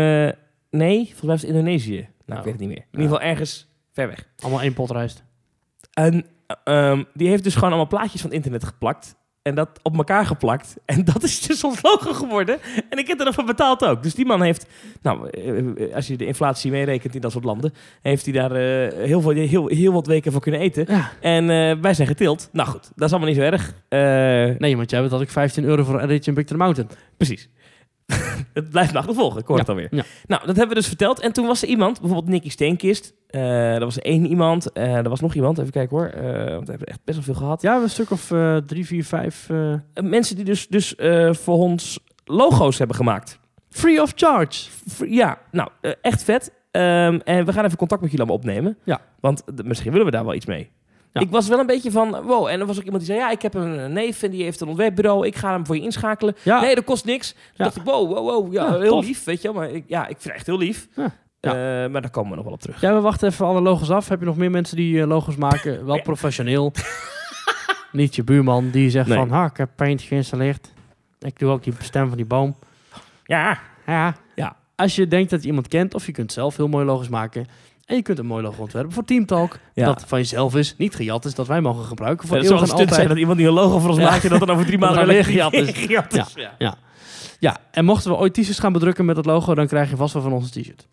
nee, 0.69 1.05
volgens 1.05 1.21
mij 1.21 1.35
is 1.35 1.41
het 1.41 1.49
Indonesië. 1.49 2.09
Nou, 2.25 2.39
ik 2.39 2.45
weet 2.45 2.53
het 2.53 2.61
niet 2.61 2.69
meer. 2.69 2.85
In 2.91 2.99
ieder 2.99 3.09
geval 3.09 3.29
ergens 3.29 3.67
ver 3.93 4.07
weg. 4.07 4.27
Allemaal 4.39 4.61
één 4.61 4.73
pot 4.73 4.91
rijst. 4.91 5.23
En 5.93 6.25
ehm, 6.63 7.03
die 7.13 7.27
heeft 7.27 7.43
dus 7.43 7.53
gewoon 7.53 7.69
allemaal 7.69 7.87
plaatjes 7.87 8.21
van 8.21 8.29
het 8.29 8.37
internet 8.37 8.63
geplakt. 8.63 9.15
En 9.41 9.55
dat 9.55 9.69
op 9.81 9.97
elkaar 9.97 10.25
geplakt. 10.25 10.75
En 10.85 11.03
dat 11.03 11.23
is 11.23 11.41
dus 11.41 11.63
ons 11.63 11.81
logo 11.81 12.13
geworden. 12.13 12.59
En 12.89 12.97
ik 12.97 13.07
heb 13.07 13.19
er 13.19 13.25
nog 13.25 13.33
voor 13.33 13.43
betaald 13.43 13.85
ook. 13.85 14.03
Dus 14.03 14.15
die 14.15 14.25
man 14.25 14.41
heeft, 14.41 14.65
nou, 15.01 15.29
eh, 15.29 15.95
als 15.95 16.07
je 16.07 16.17
de 16.17 16.25
inflatie 16.25 16.71
meerekent 16.71 17.15
in 17.15 17.21
dat 17.21 17.31
soort 17.31 17.43
landen, 17.43 17.73
heeft 18.01 18.25
hij 18.25 18.33
daar 18.33 18.51
eh, 18.51 19.05
heel, 19.05 19.21
veel, 19.21 19.31
heel, 19.31 19.67
heel 19.67 19.93
wat 19.93 20.07
weken 20.07 20.31
voor 20.31 20.41
kunnen 20.41 20.61
eten. 20.61 20.85
Ja. 20.87 21.11
En 21.21 21.49
eh, 21.49 21.81
wij 21.81 21.93
zijn 21.93 22.07
getild. 22.07 22.49
Nou 22.51 22.69
goed, 22.69 22.91
dat 22.95 23.07
is 23.07 23.11
allemaal 23.11 23.29
niet 23.29 23.37
zo 23.37 23.43
erg. 23.43 23.73
Eh, 23.87 24.59
Nee, 24.59 24.77
want 24.77 24.89
jij 24.89 25.07
had 25.07 25.21
ik 25.21 25.29
15 25.29 25.63
euro 25.63 25.83
voor 25.83 26.01
een 26.01 26.07
ritje 26.07 26.31
in 26.31 26.43
Big 26.43 26.57
Mountain. 26.57 26.89
Precies. 27.17 27.49
het 28.53 28.69
blijft 28.69 28.93
me 28.93 28.99
achtervolgen, 28.99 29.39
ik 29.39 29.47
hoor 29.47 29.57
het 29.57 29.69
alweer. 29.69 29.87
ja. 29.91 30.03
Nou, 30.27 30.45
dat 30.45 30.55
hebben 30.55 30.67
we 30.67 30.81
dus 30.81 30.87
verteld. 30.87 31.19
En 31.19 31.33
toen 31.33 31.45
was 31.47 31.61
er 31.61 31.67
iemand, 31.67 31.99
bijvoorbeeld 31.99 32.29
Nicky 32.31 32.49
Steenkist. 32.49 33.13
Eh 33.27 33.73
er 33.73 33.79
was 33.79 33.99
één 33.99 34.25
iemand. 34.25 34.71
eh 34.71 34.95
er 34.95 35.09
was 35.09 35.19
nog 35.19 35.33
iemand, 35.33 35.57
even 35.57 35.71
kijken 35.71 35.97
hoor. 35.97 36.05
Eh, 36.07 36.23
want 36.51 36.65
we 36.65 36.69
hebben 36.69 36.87
echt 36.87 36.99
best 37.03 37.17
wel 37.17 37.25
veel 37.25 37.43
gehad. 37.43 37.61
Ja, 37.61 37.81
een 37.81 37.89
stuk 37.89 38.11
of 38.11 38.31
drie, 38.65 38.85
vier, 38.85 39.05
vijf... 39.05 39.49
mensen 40.01 40.35
die 40.35 40.45
dus, 40.45 40.67
dus 40.67 40.95
voor 41.31 41.57
ons 41.57 41.99
logo's 42.25 42.77
hebben 42.77 42.95
gemaakt. 42.95 43.39
free 43.69 44.01
of 44.01 44.11
charge. 44.15 44.69
Ja, 45.07 45.37
nou, 45.51 45.69
echt 46.01 46.23
vet. 46.23 46.51
Ehm, 46.71 47.19
en 47.23 47.45
we 47.45 47.53
gaan 47.53 47.65
even 47.65 47.77
contact 47.77 48.01
met 48.01 48.11
jullie 48.11 48.25
allemaal 48.27 48.45
opnemen. 48.45 48.77
Ja. 48.83 49.01
Want 49.19 49.43
misschien 49.63 49.91
willen 49.91 50.05
we 50.05 50.11
daar 50.11 50.25
wel 50.25 50.33
iets 50.33 50.45
mee. 50.45 50.71
Ja. 51.13 51.21
Ik 51.21 51.29
was 51.29 51.47
wel 51.47 51.59
een 51.59 51.65
beetje 51.65 51.91
van, 51.91 52.21
wow. 52.21 52.47
En 52.47 52.59
er 52.59 52.65
was 52.65 52.77
ook 52.77 52.83
iemand 52.83 53.05
die 53.05 53.13
zei, 53.13 53.25
ja, 53.25 53.31
ik 53.31 53.41
heb 53.41 53.53
een, 53.53 53.93
neef 53.93 54.23
en 54.23 54.31
die 54.31 54.43
heeft 54.43 54.61
een 54.61 54.67
ontwerpbureau. 54.67 55.25
Ik 55.27 55.35
ga 55.35 55.51
hem 55.51 55.65
voor 55.65 55.75
je 55.75 55.81
inschakelen. 55.81 56.35
Ja, 56.43 56.61
Nee, 56.61 56.75
dat 56.75 56.83
kost 56.83 57.05
niks. 57.05 57.31
Toen 57.31 57.41
Ja. 57.53 57.63
dacht 57.63 57.75
ik, 57.75 57.83
wow, 57.83 58.07
wow, 58.13 58.29
wow. 58.29 58.53
Ja, 58.53 58.77
heel 58.77 58.89
tof. 58.89 59.05
lief, 59.05 59.23
weet 59.23 59.41
je 59.41 59.47
wel. 59.53 59.61
Maar 59.61 59.71
ik, 59.71 59.83
ja, 59.87 60.01
ik 60.01 60.07
vind 60.07 60.23
het 60.23 60.33
echt 60.33 60.45
heel 60.45 60.57
lief. 60.57 60.87
Eh, 60.95 61.51
maar 61.51 62.01
daar 62.01 62.09
komen 62.09 62.29
we 62.29 62.35
nog 62.35 62.45
wel 62.45 62.53
op 62.53 62.61
terug. 62.61 62.81
Ja, 62.81 62.93
we 62.93 63.01
wachten 63.01 63.27
even 63.29 63.45
alle 63.45 63.61
logos 63.61 63.89
af. 63.89 64.09
Heb 64.09 64.19
je 64.19 64.25
nog 64.25 64.37
meer 64.37 64.51
mensen 64.51 64.75
die 64.75 65.01
eh, 65.01 65.07
logos 65.07 65.35
maken? 65.35 65.85
Wel 65.85 66.01
professioneel. 66.01 66.71
Niet 67.91 68.15
je 68.15 68.23
buurman 68.23 68.69
die 68.69 68.89
zegt 68.89 69.07
Nee. 69.07 69.17
van... 69.17 69.29
Ha, 69.29 69.45
ik 69.45 69.57
heb 69.57 69.69
Paint 69.75 70.01
geïnstalleerd. 70.01 70.71
Ik 71.19 71.39
doe 71.39 71.51
ook 71.51 71.63
die 71.63 71.73
stem 71.79 72.07
van 72.07 72.17
die 72.17 72.25
boom. 72.25 72.55
Ja, 73.23 73.59
Ja. 73.85 74.15
Ja. 74.35 74.55
Als 74.75 74.95
je 74.95 75.07
denkt 75.07 75.29
dat 75.29 75.41
je 75.41 75.47
iemand 75.47 75.67
kent... 75.67 75.93
of 75.93 76.05
je 76.05 76.11
kunt 76.11 76.31
zelf 76.31 76.57
heel 76.57 76.67
mooie 76.67 76.85
logos 76.85 77.09
maken... 77.09 77.47
en 77.91 77.97
je 77.97 78.03
kunt 78.03 78.19
een 78.19 78.25
mooi 78.25 78.43
logo 78.43 78.61
ontwerpen 78.61 78.91
voor 78.91 79.03
Team 79.03 79.25
Talk... 79.25 79.59
Ja. 79.73 79.85
dat 79.85 80.03
van 80.07 80.19
jezelf 80.19 80.55
is, 80.55 80.75
niet 80.77 80.95
gejat 80.95 81.25
is... 81.25 81.35
dat 81.35 81.47
wij 81.47 81.61
mogen 81.61 81.85
gebruiken 81.85 82.27
voor 82.27 82.37
het 82.37 82.45
zou 82.45 82.57
stunt 82.57 82.71
zijn 82.75 82.87
altijd. 82.87 83.07
dat 83.07 83.17
iemand 83.17 83.37
die 83.37 83.47
een 83.47 83.53
logo 83.53 83.79
voor 83.79 83.89
ons 83.89 83.99
Ja. 83.99 84.09
maakt... 84.09 84.23
en 84.23 84.29
dat 84.29 84.39
dan 84.39 84.49
over 84.49 84.65
drie 84.65 84.77
maanden 84.85 85.07
weer 85.07 85.25
gejat 85.25 85.53
is. 85.53 85.69
gejat 85.85 86.13
is. 86.13 86.33
Ja. 86.57 86.75
Ja, 87.39 87.57
en 87.71 87.85
mochten 87.85 88.11
we 88.11 88.17
ooit 88.17 88.33
t-shirts 88.33 88.59
gaan 88.59 88.73
bedrukken 88.73 89.05
met 89.05 89.15
dat 89.15 89.25
logo... 89.25 89.55
dan 89.55 89.67
krijg 89.67 89.89
je 89.89 89.95
vast 89.95 90.13
wel 90.13 90.21
van 90.21 90.33
ons 90.33 90.55
een 90.55 90.61
t-shirt. 90.61 90.87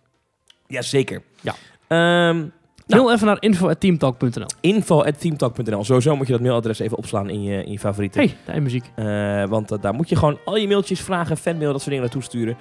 Ja, 0.66 0.82
zeker. 0.82 1.22
Ja. 1.40 1.54
Ehm, 1.88 2.44
Mail 2.86 3.12
even 3.12 3.26
naar 3.26 3.36
info.teamtalk.nl. 3.40 4.46
info.teamtalk.nl 4.60 5.84
Sowieso 5.84 6.16
moet 6.16 6.26
je 6.26 6.32
dat 6.32 6.42
mailadres 6.42 6.78
even 6.78 6.96
opslaan 6.96 7.30
in 7.30 7.42
je, 7.42 7.64
in 7.64 7.72
je 7.72 7.78
favorieten. 7.78 8.20
Hey, 8.44 8.54
de 8.54 8.60
muziek. 8.60 8.90
Eh, 8.94 9.44
want 9.44 9.70
eh, 9.70 9.78
daar 9.80 9.94
moet 9.94 10.08
je 10.08 10.16
gewoon 10.16 10.38
al 10.44 10.56
je 10.56 10.66
mailtjes, 10.66 11.00
vragen, 11.00 11.36
fanmail, 11.36 11.72
dat 11.72 11.80
soort 11.80 11.84
dingen 11.84 12.02
naartoe 12.02 12.22
sturen. 12.22 12.56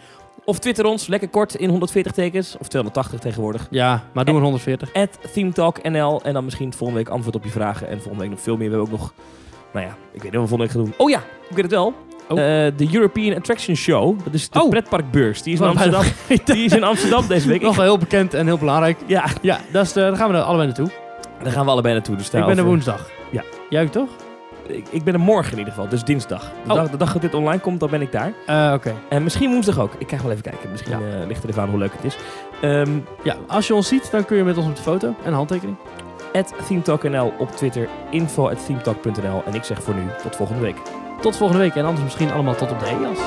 Of 0.46 0.60
twitter 0.60 0.86
ons, 0.86 1.08
lekker 1.08 1.30
kort, 1.30 1.56
in 1.56 1.70
140 1.70 2.12
tekens. 2.12 2.56
Of 2.60 2.68
280 2.68 3.20
tegenwoordig. 3.20 3.68
Ja, 3.70 4.04
maar 4.14 4.26
doen 4.26 4.36
we 4.36 4.42
140. 4.42 4.94
At 4.94 5.34
ThemeTalkNL. 5.34 6.22
En 6.24 6.34
dan 6.34 6.44
misschien 6.44 6.74
volgende 6.74 7.04
week 7.04 7.14
antwoord 7.14 7.36
op 7.36 7.44
je 7.44 7.50
vragen. 7.50 7.88
En 7.88 7.96
volgende 7.98 8.20
week 8.20 8.30
nog 8.30 8.42
veel 8.42 8.58
meer. 8.58 8.70
We 8.70 8.76
hebben 8.76 8.94
ook 8.94 9.00
nog... 9.00 9.14
Nou 9.74 9.86
ja, 9.86 9.92
ik 9.92 10.22
weet 10.22 10.24
niet 10.24 10.34
wat 10.34 10.42
we 10.42 10.48
volgende 10.48 10.64
week 10.64 10.72
gaan 10.72 10.84
doen. 10.84 10.94
Oh 10.98 11.10
ja, 11.10 11.18
ik 11.50 11.56
weet 11.56 11.62
het 11.64 11.72
wel. 11.72 11.94
Oh. 12.30 12.40
Eh, 12.40 12.72
de 12.78 12.88
European 12.92 13.36
Attraction 13.36 13.76
Show. 13.76 14.20
Dat 14.24 14.34
is 14.34 14.50
de 14.50 14.62
Oh. 14.64 14.70
pretparkbeurs. 14.70 15.42
Die 15.42 15.54
is, 15.54 15.60
in 15.60 15.66
Amsterdam, 15.66 16.04
die 16.46 16.66
is 16.66 16.72
in 16.74 16.84
Amsterdam 16.84 17.28
deze 17.28 17.48
week. 17.48 17.62
Nog 17.70 17.76
wel 17.76 17.86
heel 17.86 17.98
bekend 17.98 18.34
en 18.34 18.46
heel 18.46 18.58
belangrijk. 18.58 18.98
ja, 19.06 19.26
Ja, 19.42 19.60
dat 19.72 19.86
is 19.86 19.94
de, 19.94 20.00
daar 20.00 20.16
gaan 20.16 20.32
we 20.32 20.42
allebei 20.44 20.68
naartoe. 20.68 20.90
daar 21.44 21.52
gaan 21.52 21.66
we 21.66 21.72
allebei 21.72 21.94
naartoe. 21.94 22.16
Dus 22.16 22.26
ik 22.30 22.46
ben 22.46 22.58
er 22.58 22.64
woensdag. 22.64 23.10
Ja. 23.32 23.44
Jij 23.70 23.84
ook 23.84 23.92
toch? 23.92 24.10
Ik, 24.68 24.88
ik 24.90 25.04
ben 25.04 25.14
er 25.14 25.20
morgen 25.20 25.52
in 25.52 25.58
ieder 25.58 25.74
geval, 25.74 25.90
dus 25.90 26.04
dinsdag. 26.04 26.42
De, 26.64 26.70
Oh. 26.72 26.76
dag, 26.76 26.90
de 26.90 26.98
dag 26.98 27.14
dat 27.14 27.22
dit 27.22 27.34
online 27.34 27.60
komt, 27.62 27.80
dan 27.80 27.90
ben 27.90 28.02
ik 28.02 28.12
daar. 28.12 28.34
Eh, 28.46 28.72
Oké. 28.76 28.94
En 29.10 29.24
misschien 29.24 29.52
woensdag 29.52 29.80
ook. 29.80 29.92
Ik 29.98 30.10
ga 30.10 30.18
wel 30.22 30.32
even 30.32 30.44
kijken. 30.44 30.72
Misschien 30.72 31.00
Ja. 31.00 31.20
eh, 31.22 31.28
ligt 31.28 31.44
er 31.44 31.50
even 31.50 31.62
aan 31.62 31.70
hoe 31.70 31.80
leuk 31.80 31.94
het 31.94 32.04
is. 32.04 32.18
Ehm 32.62 32.90
Ja, 33.24 33.36
als 33.48 33.68
je 33.68 33.76
ons 33.76 33.88
ziet, 33.88 34.12
dan 34.12 34.26
kun 34.26 34.38
je 34.38 34.44
met 34.44 34.58
ons 34.58 34.68
op 34.68 34.76
de 34.76 34.82
foto 34.82 35.16
en 35.24 35.34
handtekening. 35.34 35.78
at 36.34 36.54
ThemeTalkNL 36.68 37.34
op 37.38 37.52
Twitter. 37.52 37.88
Info 38.10 38.50
at 38.50 38.66
ThemeTalk.nl. 38.66 39.44
En 39.46 39.54
ik 39.54 39.64
zeg 39.64 39.84
voor 39.84 39.94
nu 39.94 40.02
tot 40.22 40.36
volgende 40.36 40.62
week. 40.62 40.76
Tot 41.22 41.36
volgende 41.38 41.62
week 41.64 41.76
en 41.76 41.86
anders 41.86 42.04
misschien 42.04 42.32
allemaal 42.32 42.56
tot 42.56 42.72
op 42.72 42.80
de 42.80 42.86
EAS. 42.86 43.20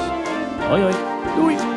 Hoi 0.68 0.82
hoi. 0.82 0.94
Doei! 1.36 1.69